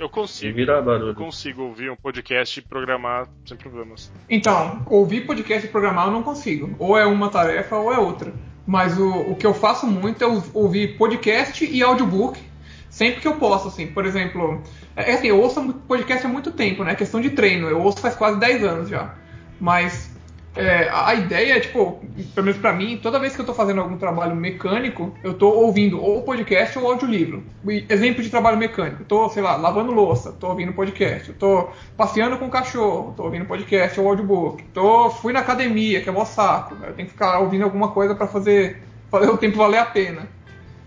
eu 0.00 0.08
consigo. 0.08 0.58
Eu 0.58 1.14
consigo 1.14 1.62
ouvir 1.62 1.90
um 1.90 1.96
podcast 1.96 2.58
e 2.58 2.62
programar 2.62 3.28
sem 3.44 3.56
problemas. 3.56 4.10
Então, 4.30 4.82
ouvir 4.86 5.26
podcast 5.26 5.66
e 5.66 5.70
programar 5.70 6.06
eu 6.06 6.12
não 6.12 6.22
consigo. 6.22 6.74
Ou 6.78 6.96
é 6.96 7.04
uma 7.04 7.28
tarefa 7.28 7.76
ou 7.76 7.92
é 7.92 7.98
outra. 7.98 8.32
Mas 8.66 8.98
o, 8.98 9.10
o 9.10 9.36
que 9.36 9.46
eu 9.46 9.52
faço 9.52 9.86
muito 9.86 10.24
é 10.24 10.26
ouvir 10.54 10.96
podcast 10.96 11.62
e 11.64 11.82
audiobook 11.82 12.40
sempre 12.88 13.20
que 13.20 13.28
eu 13.28 13.36
posso, 13.36 13.68
assim. 13.68 13.88
Por 13.88 14.06
exemplo, 14.06 14.62
é, 14.96 15.10
é 15.10 15.14
assim, 15.14 15.26
eu 15.26 15.38
ouço 15.38 15.62
podcast 15.86 16.24
há 16.24 16.28
muito 16.28 16.50
tempo, 16.50 16.82
né? 16.82 16.92
É 16.92 16.94
questão 16.94 17.20
de 17.20 17.30
treino. 17.30 17.68
Eu 17.68 17.82
ouço 17.82 18.00
faz 18.00 18.16
quase 18.16 18.40
10 18.40 18.64
anos 18.64 18.88
já. 18.88 19.14
Mas 19.60 20.09
é, 20.56 20.90
a 20.92 21.14
ideia 21.14 21.56
é, 21.56 21.60
tipo, 21.60 22.00
pelo 22.34 22.46
menos 22.46 22.60
pra 22.60 22.72
mim, 22.72 22.98
toda 23.00 23.20
vez 23.20 23.36
que 23.36 23.40
eu 23.40 23.46
tô 23.46 23.54
fazendo 23.54 23.80
algum 23.80 23.96
trabalho 23.96 24.34
mecânico, 24.34 25.14
eu 25.22 25.34
tô 25.34 25.48
ouvindo 25.48 26.02
ou 26.02 26.22
podcast 26.22 26.76
ou 26.76 26.90
audiolivro. 26.90 27.44
Exemplo 27.88 28.22
de 28.22 28.28
trabalho 28.28 28.56
mecânico, 28.56 29.04
tô, 29.04 29.28
sei 29.28 29.42
lá, 29.42 29.56
lavando 29.56 29.92
louça, 29.92 30.32
tô 30.32 30.48
ouvindo 30.48 30.72
podcast. 30.72 31.28
Eu 31.28 31.34
tô 31.36 31.68
passeando 31.96 32.36
com 32.36 32.46
o 32.46 32.50
cachorro, 32.50 33.14
tô 33.16 33.24
ouvindo 33.24 33.44
podcast 33.44 34.00
ou 34.00 34.08
audiobook. 34.08 34.64
Tô, 34.74 35.10
fui 35.10 35.32
na 35.32 35.40
academia, 35.40 36.00
que 36.00 36.08
é 36.08 36.12
mó 36.12 36.24
saco. 36.24 36.76
Eu 36.82 36.94
tenho 36.94 37.06
que 37.06 37.12
ficar 37.12 37.38
ouvindo 37.38 37.62
alguma 37.62 37.88
coisa 37.88 38.14
para 38.16 38.26
fazer, 38.26 38.82
fazer 39.08 39.30
o 39.30 39.38
tempo 39.38 39.56
valer 39.56 39.78
a 39.78 39.86
pena. 39.86 40.28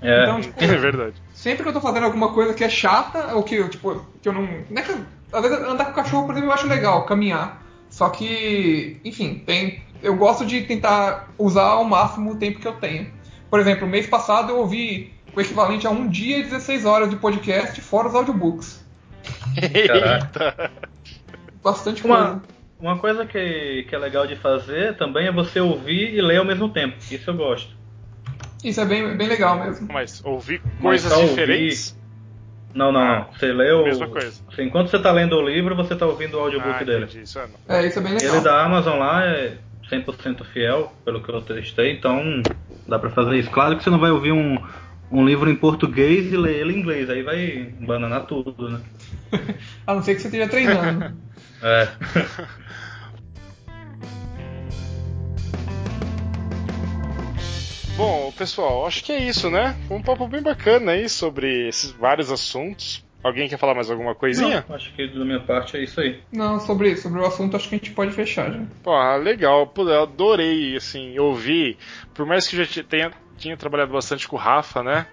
É, 0.02 0.24
então, 0.24 0.42
tipo, 0.42 0.62
é 0.62 0.68
verdade. 0.68 1.16
Sempre 1.34 1.64
que 1.64 1.70
eu 1.70 1.74
tô 1.74 1.80
fazendo 1.80 2.04
alguma 2.04 2.34
coisa 2.34 2.54
que 2.54 2.66
é 2.66 2.70
chata, 2.70 3.34
ou 3.34 3.44
que, 3.44 3.66
tipo, 3.70 4.06
que 4.22 4.28
eu 4.28 4.34
não. 4.34 4.42
não 4.42 4.82
é 4.82 4.82
que, 4.82 4.94
às 5.32 5.42
vezes 5.42 5.58
andar 5.60 5.86
com 5.86 5.92
o 5.92 5.96
cachorro, 5.96 6.26
por 6.26 6.34
exemplo, 6.34 6.50
eu 6.50 6.54
acho 6.54 6.68
legal, 6.68 7.06
caminhar. 7.06 7.63
Só 7.94 8.10
que, 8.10 9.00
enfim, 9.06 9.44
tem, 9.46 9.84
eu 10.02 10.18
gosto 10.18 10.44
de 10.48 10.64
tentar 10.64 11.32
usar 11.38 11.66
ao 11.66 11.86
máximo 11.86 12.32
o 12.32 12.36
tempo 12.36 12.60
que 12.60 12.68
eu 12.68 12.74
tenho. 12.74 13.14
Por 13.52 13.60
exemplo, 13.60 13.88
mês 13.88 14.08
passado 14.08 14.52
eu 14.52 14.58
ouvi 14.58 15.14
o 15.36 15.40
equivalente 15.40 15.86
a 15.86 15.92
um 15.92 16.08
dia 16.08 16.40
e 16.40 16.44
16 16.44 16.86
horas 16.86 17.12
de 17.12 17.18
podcast, 17.18 17.80
fora 17.82 18.08
os 18.08 18.16
audiobooks. 18.16 18.84
Eita! 19.56 20.72
Bastante 21.64 22.04
uma, 22.04 22.18
coisa. 22.18 22.42
Uma 22.80 22.98
coisa 22.98 23.26
que, 23.28 23.86
que 23.88 23.94
é 23.94 23.98
legal 24.00 24.26
de 24.26 24.38
fazer 24.38 24.98
também 24.98 25.28
é 25.28 25.32
você 25.32 25.60
ouvir 25.60 26.16
e 26.16 26.20
ler 26.20 26.38
ao 26.38 26.46
mesmo 26.46 26.70
tempo. 26.70 26.98
Isso 27.12 27.30
eu 27.30 27.38
gosto. 27.38 27.78
Isso 28.64 28.82
é 28.82 28.86
bem, 28.86 29.16
bem 29.16 29.28
legal 29.28 29.60
mesmo. 29.60 29.88
Mas 29.94 30.20
ouvir 30.26 30.64
coisas 30.82 31.16
Mas 31.16 31.30
diferentes? 31.30 31.92
Ouvir 31.92 32.03
não, 32.74 32.92
não, 32.92 33.00
ah, 33.00 33.20
não. 33.20 33.34
Você 33.34 33.52
leu. 33.52 33.84
Mesma 33.84 34.08
coisa. 34.08 34.42
Enquanto 34.58 34.90
você 34.90 34.98
está 34.98 35.12
lendo 35.12 35.36
o 35.36 35.48
livro, 35.48 35.76
você 35.76 35.94
está 35.94 36.06
ouvindo 36.06 36.38
o 36.38 36.40
audiobook 36.40 36.76
ah, 36.82 36.84
dele. 36.84 37.08
Isso 37.14 37.40
é, 37.40 37.48
é, 37.68 37.88
isso 37.88 38.00
é 38.00 38.02
bem 38.02 38.14
legal. 38.14 38.36
Ele 38.36 38.44
da 38.44 38.64
Amazon 38.64 39.00
lá 39.00 39.26
é 39.26 39.58
100% 39.92 40.44
fiel, 40.46 40.94
pelo 41.06 41.22
que 41.22 41.30
eu 41.30 41.42
testei, 41.42 41.92
então 41.92 42.42
dá 42.88 42.98
para 42.98 43.10
fazer 43.10 43.38
isso. 43.38 43.50
Claro 43.50 43.78
que 43.78 43.84
você 43.84 43.90
não 43.90 44.00
vai 44.00 44.12
ouvir 44.12 44.32
um, 44.32 44.58
um 45.12 45.26
livro 45.26 45.50
em 45.50 45.56
português 45.56 46.32
e 46.32 46.38
ler 46.38 46.56
ele 46.56 46.74
em 46.74 46.80
inglês, 46.80 47.10
aí 47.10 47.22
vai 47.22 47.74
bananar 47.80 48.26
tudo, 48.26 48.70
né? 48.70 48.80
A 49.86 49.94
não 49.94 50.02
ser 50.02 50.16
que 50.16 50.22
você 50.22 50.28
esteja 50.28 50.48
treinando. 50.48 51.16
é. 51.62 51.88
Bom, 57.96 58.32
pessoal, 58.32 58.88
acho 58.88 59.04
que 59.04 59.12
é 59.12 59.20
isso, 59.20 59.52
né? 59.52 59.76
Foi 59.88 59.98
um 59.98 60.02
papo 60.02 60.28
bem 60.28 60.42
bacana 60.42 60.94
aí 60.94 61.08
sobre 61.08 61.68
esses 61.68 61.92
vários 61.92 62.32
assuntos. 62.32 63.04
Alguém 63.24 63.48
quer 63.48 63.58
falar 63.58 63.76
mais 63.76 63.90
alguma 63.90 64.16
coisinha? 64.16 64.66
Não, 64.68 64.76
acho 64.76 64.92
que 64.94 65.08
da 65.08 65.24
minha 65.24 65.40
parte 65.40 65.78
é 65.78 65.84
isso 65.84 66.02
aí. 66.02 66.22
Não, 66.32 66.60
sobre, 66.60 66.98
sobre 66.98 67.22
o 67.22 67.26
assunto 67.26 67.56
acho 67.56 67.70
que 67.70 67.76
a 67.76 67.78
gente 67.78 67.92
pode 67.92 68.12
fechar 68.12 68.52
já. 68.52 68.60
Pô, 68.82 69.18
legal. 69.18 69.68
Pô, 69.68 69.88
eu 69.88 70.04
adorei, 70.04 70.76
assim, 70.76 71.18
ouvir. 71.20 71.78
Por 72.14 72.26
mais 72.26 72.48
que 72.48 72.58
eu 72.58 72.64
já 72.66 72.84
tenha, 72.84 73.12
tinha 73.38 73.56
trabalhado 73.56 73.94
bastante 73.94 74.28
com 74.28 74.36
o 74.36 74.40
Rafa, 74.40 74.84
né? 74.84 75.08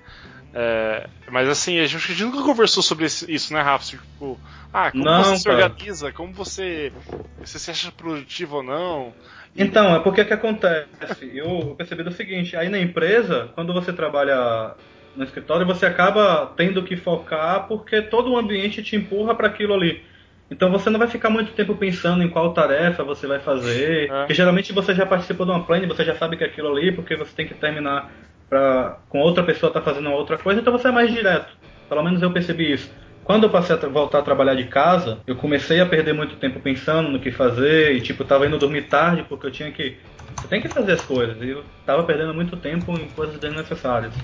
É, 0.52 1.08
mas 1.30 1.48
assim, 1.48 1.78
a 1.78 1.86
gente, 1.86 2.04
a 2.04 2.08
gente, 2.08 2.24
nunca 2.24 2.42
conversou 2.42 2.82
sobre 2.82 3.04
isso, 3.06 3.52
né, 3.52 3.60
Rafa? 3.60 3.84
Tipo, 3.84 4.40
ah, 4.72 4.90
como 4.90 5.04
não, 5.04 5.22
você 5.22 5.36
se 5.36 5.44
cara. 5.44 5.64
organiza, 5.64 6.12
como 6.12 6.32
você, 6.32 6.92
você 7.38 7.58
se 7.58 7.70
acha 7.70 7.92
produtivo 7.92 8.56
ou 8.56 8.62
não. 8.62 9.14
Então, 9.56 9.94
é 9.94 10.00
porque 10.00 10.24
que 10.24 10.32
acontece? 10.32 10.88
Eu 11.34 11.74
percebi 11.76 12.02
o 12.02 12.12
seguinte, 12.12 12.56
aí 12.56 12.68
na 12.68 12.78
empresa, 12.78 13.50
quando 13.54 13.72
você 13.72 13.92
trabalha 13.92 14.74
no 15.16 15.24
escritório, 15.24 15.66
você 15.66 15.86
acaba 15.86 16.52
tendo 16.56 16.82
que 16.82 16.96
focar 16.96 17.66
porque 17.66 18.00
todo 18.00 18.30
o 18.30 18.38
ambiente 18.38 18.82
te 18.82 18.96
empurra 18.96 19.34
para 19.34 19.48
aquilo 19.48 19.74
ali. 19.74 20.02
Então 20.50 20.70
você 20.70 20.90
não 20.90 20.98
vai 20.98 21.08
ficar 21.08 21.30
muito 21.30 21.52
tempo 21.52 21.76
pensando 21.76 22.22
em 22.22 22.28
qual 22.28 22.52
tarefa 22.52 23.04
você 23.04 23.26
vai 23.26 23.38
fazer. 23.38 24.10
É. 24.10 24.18
Porque 24.18 24.34
geralmente 24.34 24.72
você 24.72 24.94
já 24.94 25.06
participou 25.06 25.46
de 25.46 25.52
uma 25.52 25.62
plane, 25.62 25.86
você 25.86 26.04
já 26.04 26.16
sabe 26.16 26.36
que 26.36 26.44
é 26.44 26.46
aquilo 26.46 26.68
ali, 26.68 26.90
porque 26.92 27.14
você 27.16 27.32
tem 27.34 27.46
que 27.46 27.54
terminar 27.54 28.10
pra, 28.48 28.98
com 29.08 29.20
outra 29.20 29.44
pessoa 29.44 29.72
tá 29.72 29.80
fazendo 29.80 30.10
outra 30.10 30.36
coisa, 30.36 30.60
então 30.60 30.72
você 30.72 30.88
é 30.88 30.92
mais 30.92 31.12
direto. 31.12 31.56
Pelo 31.88 32.02
menos 32.02 32.20
eu 32.20 32.32
percebi 32.32 32.72
isso. 32.72 32.92
Quando 33.24 33.44
eu 33.44 33.50
passei 33.50 33.76
a 33.76 33.88
voltar 33.88 34.18
a 34.18 34.22
trabalhar 34.22 34.54
de 34.54 34.64
casa, 34.64 35.18
eu 35.26 35.36
comecei 35.36 35.80
a 35.80 35.86
perder 35.86 36.12
muito 36.12 36.36
tempo 36.36 36.58
pensando 36.60 37.08
no 37.08 37.20
que 37.20 37.30
fazer 37.30 37.94
e 37.94 38.00
tipo, 38.00 38.24
tava 38.24 38.46
indo 38.46 38.58
dormir 38.58 38.88
tarde 38.88 39.24
porque 39.28 39.46
eu 39.46 39.50
tinha 39.50 39.70
que 39.70 39.98
você 40.40 40.48
tem 40.48 40.60
que 40.60 40.68
fazer 40.68 40.92
as 40.92 41.02
coisas 41.02 41.40
e 41.42 41.50
eu 41.50 41.62
tava 41.84 42.02
perdendo 42.04 42.32
muito 42.32 42.56
tempo 42.56 42.96
em 42.96 43.08
coisas 43.08 43.38
desnecessárias. 43.38 44.14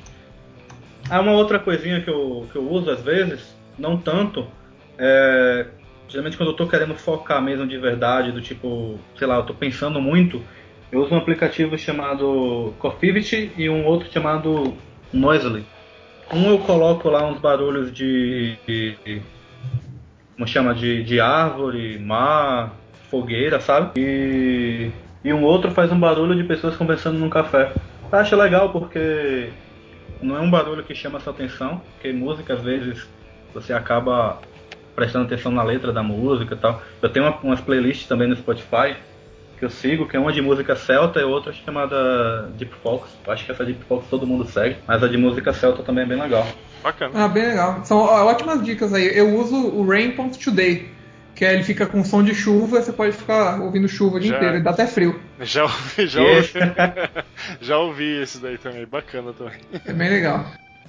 Há 1.10 1.20
uma 1.20 1.32
outra 1.32 1.58
coisinha 1.58 2.00
que 2.00 2.08
eu, 2.08 2.48
que 2.50 2.56
eu 2.56 2.68
uso 2.68 2.90
às 2.90 3.02
vezes, 3.02 3.54
não 3.78 3.98
tanto, 3.98 4.46
é, 4.98 5.66
geralmente 6.08 6.36
quando 6.36 6.50
eu 6.50 6.56
tô 6.56 6.66
querendo 6.66 6.94
focar 6.94 7.42
mesmo 7.42 7.66
de 7.66 7.76
verdade, 7.78 8.32
do 8.32 8.40
tipo, 8.40 8.98
sei 9.18 9.26
lá, 9.26 9.36
eu 9.36 9.42
tô 9.44 9.54
pensando 9.54 10.00
muito, 10.00 10.42
eu 10.90 11.02
uso 11.02 11.14
um 11.14 11.18
aplicativo 11.18 11.76
chamado 11.76 12.72
Coffivity 12.78 13.52
e 13.56 13.68
um 13.68 13.84
outro 13.84 14.10
chamado 14.10 14.74
Noisely. 15.12 15.64
Um 16.32 16.50
eu 16.50 16.58
coloco 16.58 17.08
lá 17.08 17.26
uns 17.26 17.38
barulhos 17.38 17.92
de, 17.92 18.56
como 20.34 20.46
chama 20.46 20.74
de, 20.74 21.04
de 21.04 21.20
árvore, 21.20 21.98
mar, 21.98 22.74
fogueira, 23.10 23.60
sabe? 23.60 23.92
E, 23.96 24.90
e 25.24 25.32
um 25.32 25.44
outro 25.44 25.70
faz 25.70 25.92
um 25.92 25.98
barulho 25.98 26.34
de 26.34 26.44
pessoas 26.44 26.76
conversando 26.76 27.18
num 27.18 27.30
café. 27.30 27.72
Eu 28.10 28.18
acho 28.18 28.36
legal 28.36 28.70
porque 28.70 29.50
não 30.20 30.36
é 30.36 30.40
um 30.40 30.50
barulho 30.50 30.82
que 30.82 30.94
chama 30.94 31.20
sua 31.20 31.32
atenção, 31.32 31.80
porque 31.92 32.12
música 32.12 32.54
às 32.54 32.62
vezes 32.62 33.08
você 33.54 33.72
acaba 33.72 34.38
prestando 34.94 35.26
atenção 35.26 35.52
na 35.52 35.62
letra 35.62 35.92
da 35.92 36.02
música 36.02 36.54
e 36.54 36.58
tal. 36.58 36.82
Eu 37.00 37.08
tenho 37.08 37.26
uma, 37.26 37.36
umas 37.42 37.60
playlists 37.60 38.08
também 38.08 38.28
no 38.28 38.36
Spotify 38.36 38.96
que 39.58 39.64
eu 39.64 39.70
sigo, 39.70 40.06
que 40.06 40.16
é 40.16 40.20
uma 40.20 40.32
de 40.32 40.42
música 40.42 40.76
celta 40.76 41.20
e 41.20 41.24
outra 41.24 41.52
chamada 41.52 42.50
Deep 42.56 42.74
Fox. 42.82 43.10
Eu 43.26 43.32
acho 43.32 43.44
que 43.44 43.52
essa 43.52 43.64
Deep 43.64 43.84
Fox 43.84 44.06
todo 44.08 44.26
mundo 44.26 44.46
segue, 44.46 44.76
mas 44.86 45.02
a 45.02 45.08
de 45.08 45.16
música 45.16 45.52
celta 45.52 45.82
também 45.82 46.04
é 46.04 46.06
bem 46.06 46.20
legal. 46.20 46.46
Bacana. 46.82 47.24
Ah, 47.24 47.28
bem 47.28 47.46
legal. 47.46 47.84
São 47.84 47.98
ótimas 47.98 48.62
dicas 48.62 48.92
aí. 48.92 49.16
Eu 49.16 49.34
uso 49.36 49.56
o 49.56 49.86
Rain.today, 49.88 50.88
que 51.34 51.44
é, 51.44 51.54
ele 51.54 51.64
fica 51.64 51.86
com 51.86 52.04
som 52.04 52.22
de 52.22 52.34
chuva, 52.34 52.80
você 52.80 52.92
pode 52.92 53.16
ficar 53.16 53.60
ouvindo 53.60 53.88
chuva 53.88 54.16
o 54.16 54.20
dia 54.20 54.30
já, 54.30 54.36
inteiro, 54.36 54.62
dá 54.62 54.70
até 54.70 54.86
frio. 54.86 55.20
Já 55.40 55.64
ouvi, 55.64 56.06
já 56.06 56.20
ouvi. 56.22 56.52
já 57.60 57.78
ouvi 57.78 58.22
esse 58.22 58.38
daí 58.38 58.58
também, 58.58 58.86
bacana 58.86 59.32
também. 59.32 59.58
É 59.84 59.92
bem 59.92 60.10
legal. 60.10 60.46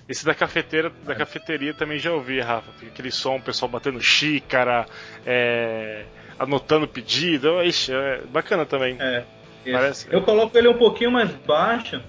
Esse 0.08 0.26
da 0.26 0.34
cafeteira, 0.34 0.90
da 1.06 1.14
cafeteria 1.14 1.74
também 1.74 2.00
já 2.00 2.14
ouvi, 2.14 2.40
Rafa. 2.40 2.72
Aquele 2.82 3.12
som, 3.12 3.36
o 3.36 3.42
pessoal 3.42 3.70
batendo 3.70 4.02
xícara, 4.02 4.86
é, 5.26 6.06
anotando 6.40 6.88
pedido. 6.88 7.62
Ixi, 7.64 7.94
é 7.94 8.22
bacana 8.30 8.66
também. 8.66 8.98
É. 9.00 9.24
Parece... 9.72 10.08
Eu 10.12 10.22
coloco 10.22 10.58
ele 10.58 10.68
um 10.68 10.78
pouquinho 10.78 11.12
mais 11.12 11.30
baixo 11.30 12.02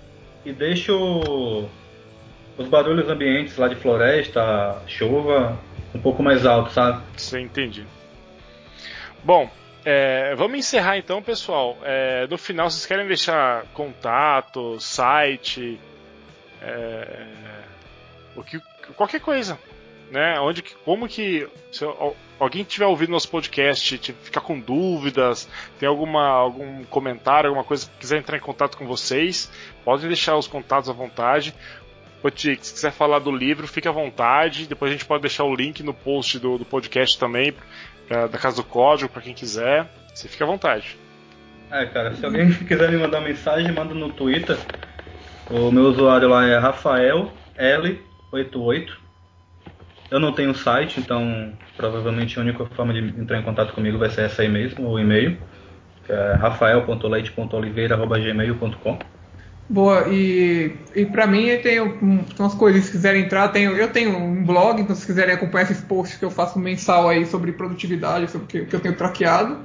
e 0.44 0.52
deixo 0.52 1.68
os 2.56 2.68
barulhos 2.68 3.08
ambientes 3.08 3.56
lá 3.56 3.68
de 3.68 3.76
floresta, 3.76 4.80
chuva, 4.86 5.58
um 5.94 5.98
pouco 5.98 6.22
mais 6.22 6.46
alto, 6.46 6.72
sabe? 6.72 7.02
Sim, 7.16 7.42
entendi. 7.42 7.84
Bom, 9.24 9.50
é, 9.84 10.34
vamos 10.36 10.58
encerrar 10.58 10.98
então, 10.98 11.22
pessoal. 11.22 11.76
É, 11.82 12.26
no 12.28 12.38
final, 12.38 12.70
vocês 12.70 12.86
querem 12.86 13.06
deixar 13.06 13.64
contato, 13.74 14.78
site, 14.80 15.80
é, 16.62 17.26
o 18.36 18.42
que, 18.42 18.60
qualquer 18.96 19.20
coisa, 19.20 19.58
né? 20.10 20.38
Onde, 20.40 20.62
como 20.62 21.08
que 21.08 21.48
se 21.72 21.84
alguém 22.38 22.64
tiver 22.64 22.86
ouvido 22.86 23.10
nosso 23.10 23.28
podcast, 23.28 23.98
ficar 24.22 24.40
com 24.40 24.58
dúvidas, 24.58 25.48
tem 25.78 25.88
alguma 25.88 26.26
algum 26.26 26.84
comentário, 26.84 27.48
alguma 27.48 27.64
coisa 27.64 27.86
que 27.86 27.98
quiser 27.98 28.18
entrar 28.18 28.36
em 28.36 28.40
contato 28.40 28.76
com 28.76 28.86
vocês, 28.86 29.50
podem 29.84 30.06
deixar 30.06 30.36
os 30.36 30.46
contatos 30.46 30.88
à 30.88 30.92
vontade. 30.92 31.54
Se 32.34 32.56
quiser 32.56 32.90
falar 32.90 33.20
do 33.20 33.30
livro, 33.30 33.68
fique 33.68 33.86
à 33.86 33.92
vontade. 33.92 34.66
Depois 34.66 34.90
a 34.90 34.92
gente 34.92 35.04
pode 35.04 35.22
deixar 35.22 35.44
o 35.44 35.54
link 35.54 35.84
no 35.84 35.94
post 35.94 36.38
do, 36.40 36.58
do 36.58 36.64
podcast 36.64 37.16
também, 37.16 37.54
pra, 38.08 38.26
da 38.26 38.36
Casa 38.36 38.56
do 38.56 38.64
Código, 38.64 39.08
para 39.08 39.22
quem 39.22 39.32
quiser. 39.32 39.88
Você 40.12 40.26
fica 40.26 40.44
à 40.44 40.46
vontade. 40.46 40.98
É, 41.70 41.86
cara, 41.86 42.14
se 42.16 42.24
alguém 42.24 42.52
quiser 42.52 42.90
me 42.90 42.98
mandar 42.98 43.20
mensagem, 43.20 43.70
manda 43.72 43.94
no 43.94 44.12
Twitter. 44.12 44.58
O 45.48 45.70
meu 45.70 45.84
usuário 45.84 46.28
lá 46.28 46.46
é 46.46 46.58
Rafael 46.58 47.32
L88. 47.56 49.07
Eu 50.10 50.18
não 50.18 50.32
tenho 50.32 50.54
site, 50.54 50.98
então 51.00 51.52
provavelmente 51.76 52.38
a 52.38 52.42
única 52.42 52.64
forma 52.66 52.94
de 52.94 53.00
entrar 53.00 53.38
em 53.38 53.42
contato 53.42 53.74
comigo 53.74 53.98
vai 53.98 54.08
ser 54.10 54.22
essa 54.22 54.40
aí 54.42 54.48
mesmo, 54.48 54.88
o 54.88 54.98
e-mail, 54.98 55.36
que 56.06 56.12
é 56.12 56.32
rafael.leite.oliveira.gmail.com. 56.34 58.98
Boa, 59.70 60.08
e, 60.08 60.74
e 60.96 61.04
para 61.04 61.26
mim 61.26 61.44
eu 61.44 61.60
tenho 61.60 61.98
umas 62.38 62.54
coisas, 62.54 62.86
se 62.86 62.92
quiserem 62.92 63.24
entrar, 63.24 63.48
tenho, 63.48 63.72
eu 63.72 63.92
tenho 63.92 64.16
um 64.16 64.42
blog, 64.42 64.80
então 64.80 64.96
se 64.96 65.04
quiserem 65.04 65.34
acompanhar 65.34 65.64
esses 65.64 65.84
posts 65.84 66.18
que 66.18 66.24
eu 66.24 66.30
faço 66.30 66.58
mensal 66.58 67.06
aí 67.06 67.26
sobre 67.26 67.52
produtividade, 67.52 68.30
sobre 68.30 68.46
o 68.46 68.48
que, 68.48 68.64
que 68.64 68.74
eu 68.74 68.80
tenho 68.80 68.96
traqueado, 68.96 69.58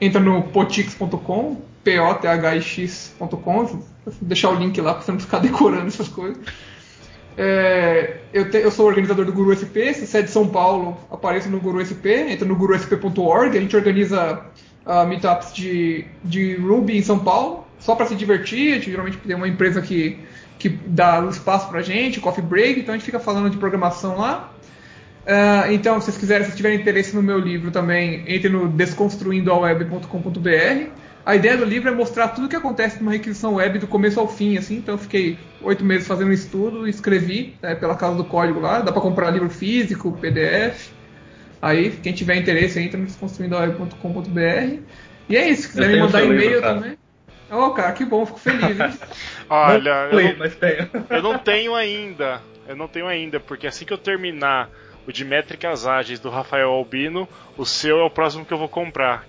entra 0.00 0.20
no 0.20 0.44
potix.com, 0.44 1.60
p-o-t-h-i-x.com, 1.82 3.66
vou 3.66 3.84
deixar 4.20 4.50
o 4.50 4.54
link 4.54 4.80
lá 4.80 4.94
para 4.94 5.02
você 5.02 5.10
não 5.10 5.18
ficar 5.18 5.40
decorando 5.42 5.88
essas 5.88 6.08
coisas. 6.08 6.38
É, 7.36 8.18
eu, 8.32 8.50
te, 8.50 8.58
eu, 8.58 8.70
sou 8.70 8.86
organizador 8.86 9.24
do 9.24 9.32
Guru 9.32 9.54
SP, 9.54 9.94
se 9.94 10.06
você 10.06 10.18
é 10.18 10.22
de 10.22 10.30
São 10.30 10.48
Paulo, 10.48 10.96
apareça 11.10 11.48
no 11.48 11.60
Guru 11.60 11.84
SP, 11.84 12.30
entra 12.30 12.46
no 12.46 12.56
gurusp.org, 12.56 13.56
a 13.56 13.60
gente 13.60 13.76
organiza 13.76 14.44
uh, 14.84 15.06
meetups 15.06 15.52
de, 15.52 16.04
de 16.24 16.56
Ruby 16.56 16.98
em 16.98 17.02
São 17.02 17.18
Paulo, 17.18 17.64
só 17.78 17.94
para 17.94 18.06
se 18.06 18.16
divertir. 18.16 18.72
A 18.72 18.74
gente 18.76 18.90
geralmente 18.90 19.18
tem 19.18 19.36
uma 19.36 19.46
empresa 19.46 19.80
que, 19.80 20.18
que 20.58 20.68
dá 20.68 21.24
espaço 21.30 21.68
para 21.68 21.78
a 21.78 21.82
gente, 21.82 22.18
coffee 22.20 22.42
break, 22.42 22.80
então 22.80 22.92
a 22.94 22.96
gente 22.96 23.06
fica 23.06 23.20
falando 23.20 23.50
de 23.50 23.56
programação 23.56 24.18
lá. 24.18 24.52
Uh, 25.24 25.70
então, 25.72 26.00
se 26.00 26.06
vocês 26.06 26.16
quiserem, 26.16 26.48
se 26.48 26.56
tiverem 26.56 26.80
interesse 26.80 27.14
no 27.14 27.22
meu 27.22 27.38
livro 27.38 27.70
também, 27.70 28.24
entre 28.26 28.48
no 28.48 28.66
desconstruindoaweb.com.br. 28.68 30.90
A 31.28 31.36
ideia 31.36 31.58
do 31.58 31.64
livro 31.66 31.90
é 31.90 31.92
mostrar 31.92 32.28
tudo 32.28 32.46
o 32.46 32.48
que 32.48 32.56
acontece 32.56 33.00
numa 33.00 33.12
requisição 33.12 33.56
web 33.56 33.78
do 33.78 33.86
começo 33.86 34.18
ao 34.18 34.26
fim, 34.26 34.56
assim. 34.56 34.76
Então, 34.76 34.94
eu 34.94 34.98
fiquei 34.98 35.38
oito 35.60 35.84
meses 35.84 36.08
fazendo 36.08 36.28
um 36.28 36.32
estudo 36.32 36.86
e 36.86 36.90
escrevi 36.90 37.54
né, 37.60 37.74
pela 37.74 37.94
casa 37.94 38.16
do 38.16 38.24
código 38.24 38.58
lá. 38.60 38.80
Dá 38.80 38.90
para 38.90 39.02
comprar 39.02 39.28
livro 39.28 39.50
físico, 39.50 40.10
PDF. 40.12 40.88
Aí, 41.60 41.90
quem 41.90 42.14
tiver 42.14 42.36
interesse, 42.36 42.80
entra 42.80 42.98
no 42.98 43.04
desconstruindoaweb.com.br. 43.04 44.80
E 45.28 45.36
é 45.36 45.50
isso. 45.50 45.64
Se 45.64 45.68
quiser 45.68 45.88
me 45.88 46.00
mandar 46.00 46.24
e-mail 46.24 46.62
também. 46.62 46.96
Oh, 47.50 47.72
cara, 47.72 47.92
que 47.92 48.06
bom, 48.06 48.24
fico 48.24 48.38
feliz. 48.38 48.80
Hein? 48.80 48.98
Olha, 49.50 50.08
eu, 50.10 50.38
não, 50.38 50.46
eu 51.14 51.22
não 51.22 51.38
tenho 51.38 51.74
ainda. 51.74 52.40
Eu 52.66 52.74
não 52.74 52.88
tenho 52.88 53.06
ainda, 53.06 53.38
porque 53.38 53.66
assim 53.66 53.84
que 53.84 53.92
eu 53.92 53.98
terminar 53.98 54.70
o 55.06 55.12
de 55.12 55.26
métricas 55.26 55.86
ágeis 55.86 56.20
do 56.20 56.30
Rafael 56.30 56.70
Albino, 56.70 57.28
o 57.54 57.66
seu 57.66 57.98
é 57.98 58.04
o 58.04 58.08
próximo 58.08 58.46
que 58.46 58.52
eu 58.54 58.58
vou 58.58 58.68
comprar. 58.68 59.26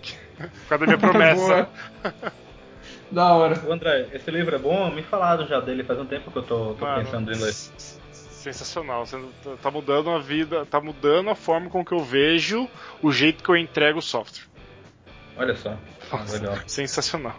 Por 0.48 0.70
causa 0.70 0.86
da 0.86 0.86
minha 0.86 0.98
promessa. 1.00 1.70
da 3.12 3.34
hora. 3.34 3.60
O 3.68 3.72
André, 3.72 4.08
esse 4.14 4.30
livro 4.32 4.56
é 4.56 4.60
bom? 4.60 4.92
Me 4.92 5.04
falaram 5.04 5.46
já 5.46 5.60
dele 5.60 5.84
faz 5.84 6.00
um 6.00 6.06
tempo 6.06 6.32
que 6.32 6.38
eu 6.38 6.44
tô, 6.44 6.74
tô 6.76 6.86
Mano, 6.86 7.04
pensando 7.04 7.32
em 7.32 7.36
ler. 7.36 7.54
Sensacional, 7.54 9.04
tá, 9.06 9.52
tá 9.62 9.72
mudando 9.72 10.10
a 10.10 10.20
vida, 10.20 10.66
tá 10.66 10.80
mudando 10.80 11.30
a 11.30 11.36
forma 11.36 11.70
com 11.70 11.84
que 11.84 11.92
eu 11.92 12.00
vejo 12.00 12.70
o 13.02 13.12
jeito 13.12 13.44
que 13.44 13.50
eu 13.50 13.58
entrego 13.58 14.00
o 14.00 14.02
software. 14.02 14.48
Olha 15.36 15.56
só, 15.56 15.78
Nossa, 16.12 16.38
legal. 16.38 16.58
Sensacional. 16.66 17.36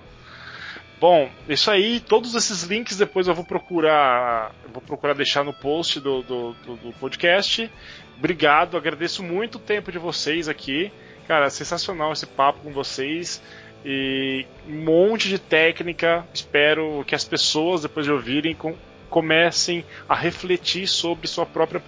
Bom, 1.00 1.30
isso 1.48 1.70
aí, 1.70 1.98
todos 1.98 2.34
esses 2.34 2.64
links 2.64 2.98
depois 2.98 3.26
eu 3.26 3.34
vou 3.34 3.44
procurar, 3.44 4.54
eu 4.62 4.70
vou 4.70 4.82
procurar 4.82 5.14
deixar 5.14 5.42
no 5.42 5.54
post 5.54 5.98
do, 5.98 6.22
do, 6.22 6.52
do, 6.52 6.76
do 6.76 6.92
podcast. 7.00 7.72
Obrigado, 8.18 8.76
agradeço 8.76 9.22
muito 9.22 9.54
o 9.54 9.58
tempo 9.58 9.90
de 9.90 9.98
vocês 9.98 10.46
aqui. 10.46 10.92
Cara, 11.30 11.48
sensacional 11.48 12.12
esse 12.12 12.26
papo 12.26 12.58
com 12.58 12.72
vocês. 12.72 13.40
E 13.84 14.44
um 14.68 14.82
monte 14.82 15.28
de 15.28 15.38
técnica. 15.38 16.26
Espero 16.34 17.04
que 17.06 17.14
as 17.14 17.22
pessoas, 17.22 17.82
depois 17.82 18.04
de 18.04 18.10
ouvirem, 18.10 18.52
com, 18.52 18.74
comecem 19.08 19.84
a 20.08 20.14
refletir 20.16 20.88
sobre 20.88 21.28
sua 21.28 21.46
própria, 21.46 21.80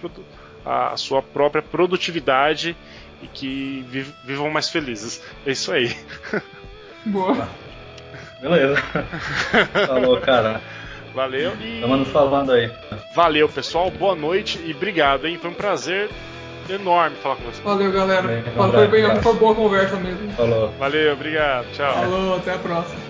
a 0.65 0.95
sua 0.95 1.21
própria 1.21 1.61
produtividade 1.61 2.73
e 3.21 3.27
que 3.27 3.85
vivam 4.23 4.49
mais 4.49 4.69
felizes. 4.69 5.21
É 5.45 5.51
isso 5.51 5.73
aí. 5.73 5.93
Boa. 7.03 7.49
Beleza. 8.41 8.77
Falou, 9.87 10.21
cara. 10.21 10.61
Valeu 11.13 11.53
e. 11.59 11.81
Estamos 11.81 12.07
falando 12.07 12.53
aí. 12.53 12.71
Valeu, 13.13 13.49
pessoal. 13.49 13.91
Boa 13.91 14.15
noite 14.15 14.57
e 14.65 14.71
obrigado, 14.71 15.27
hein? 15.27 15.37
Foi 15.37 15.49
um 15.49 15.53
prazer 15.53 16.09
enorme 16.69 17.15
falar 17.17 17.35
com 17.35 17.43
você. 17.43 17.61
Valeu, 17.61 17.91
galera. 17.91 18.27
Bem, 18.27 18.43
foi, 18.43 18.87
bem, 18.87 19.21
foi 19.21 19.33
boa 19.35 19.55
conversa 19.55 19.95
mesmo. 19.97 20.31
Falou. 20.33 20.71
Valeu, 20.79 21.13
obrigado. 21.13 21.65
Tchau. 21.73 21.93
Falou, 21.93 22.35
até 22.37 22.53
a 22.53 22.57
próxima. 22.57 23.02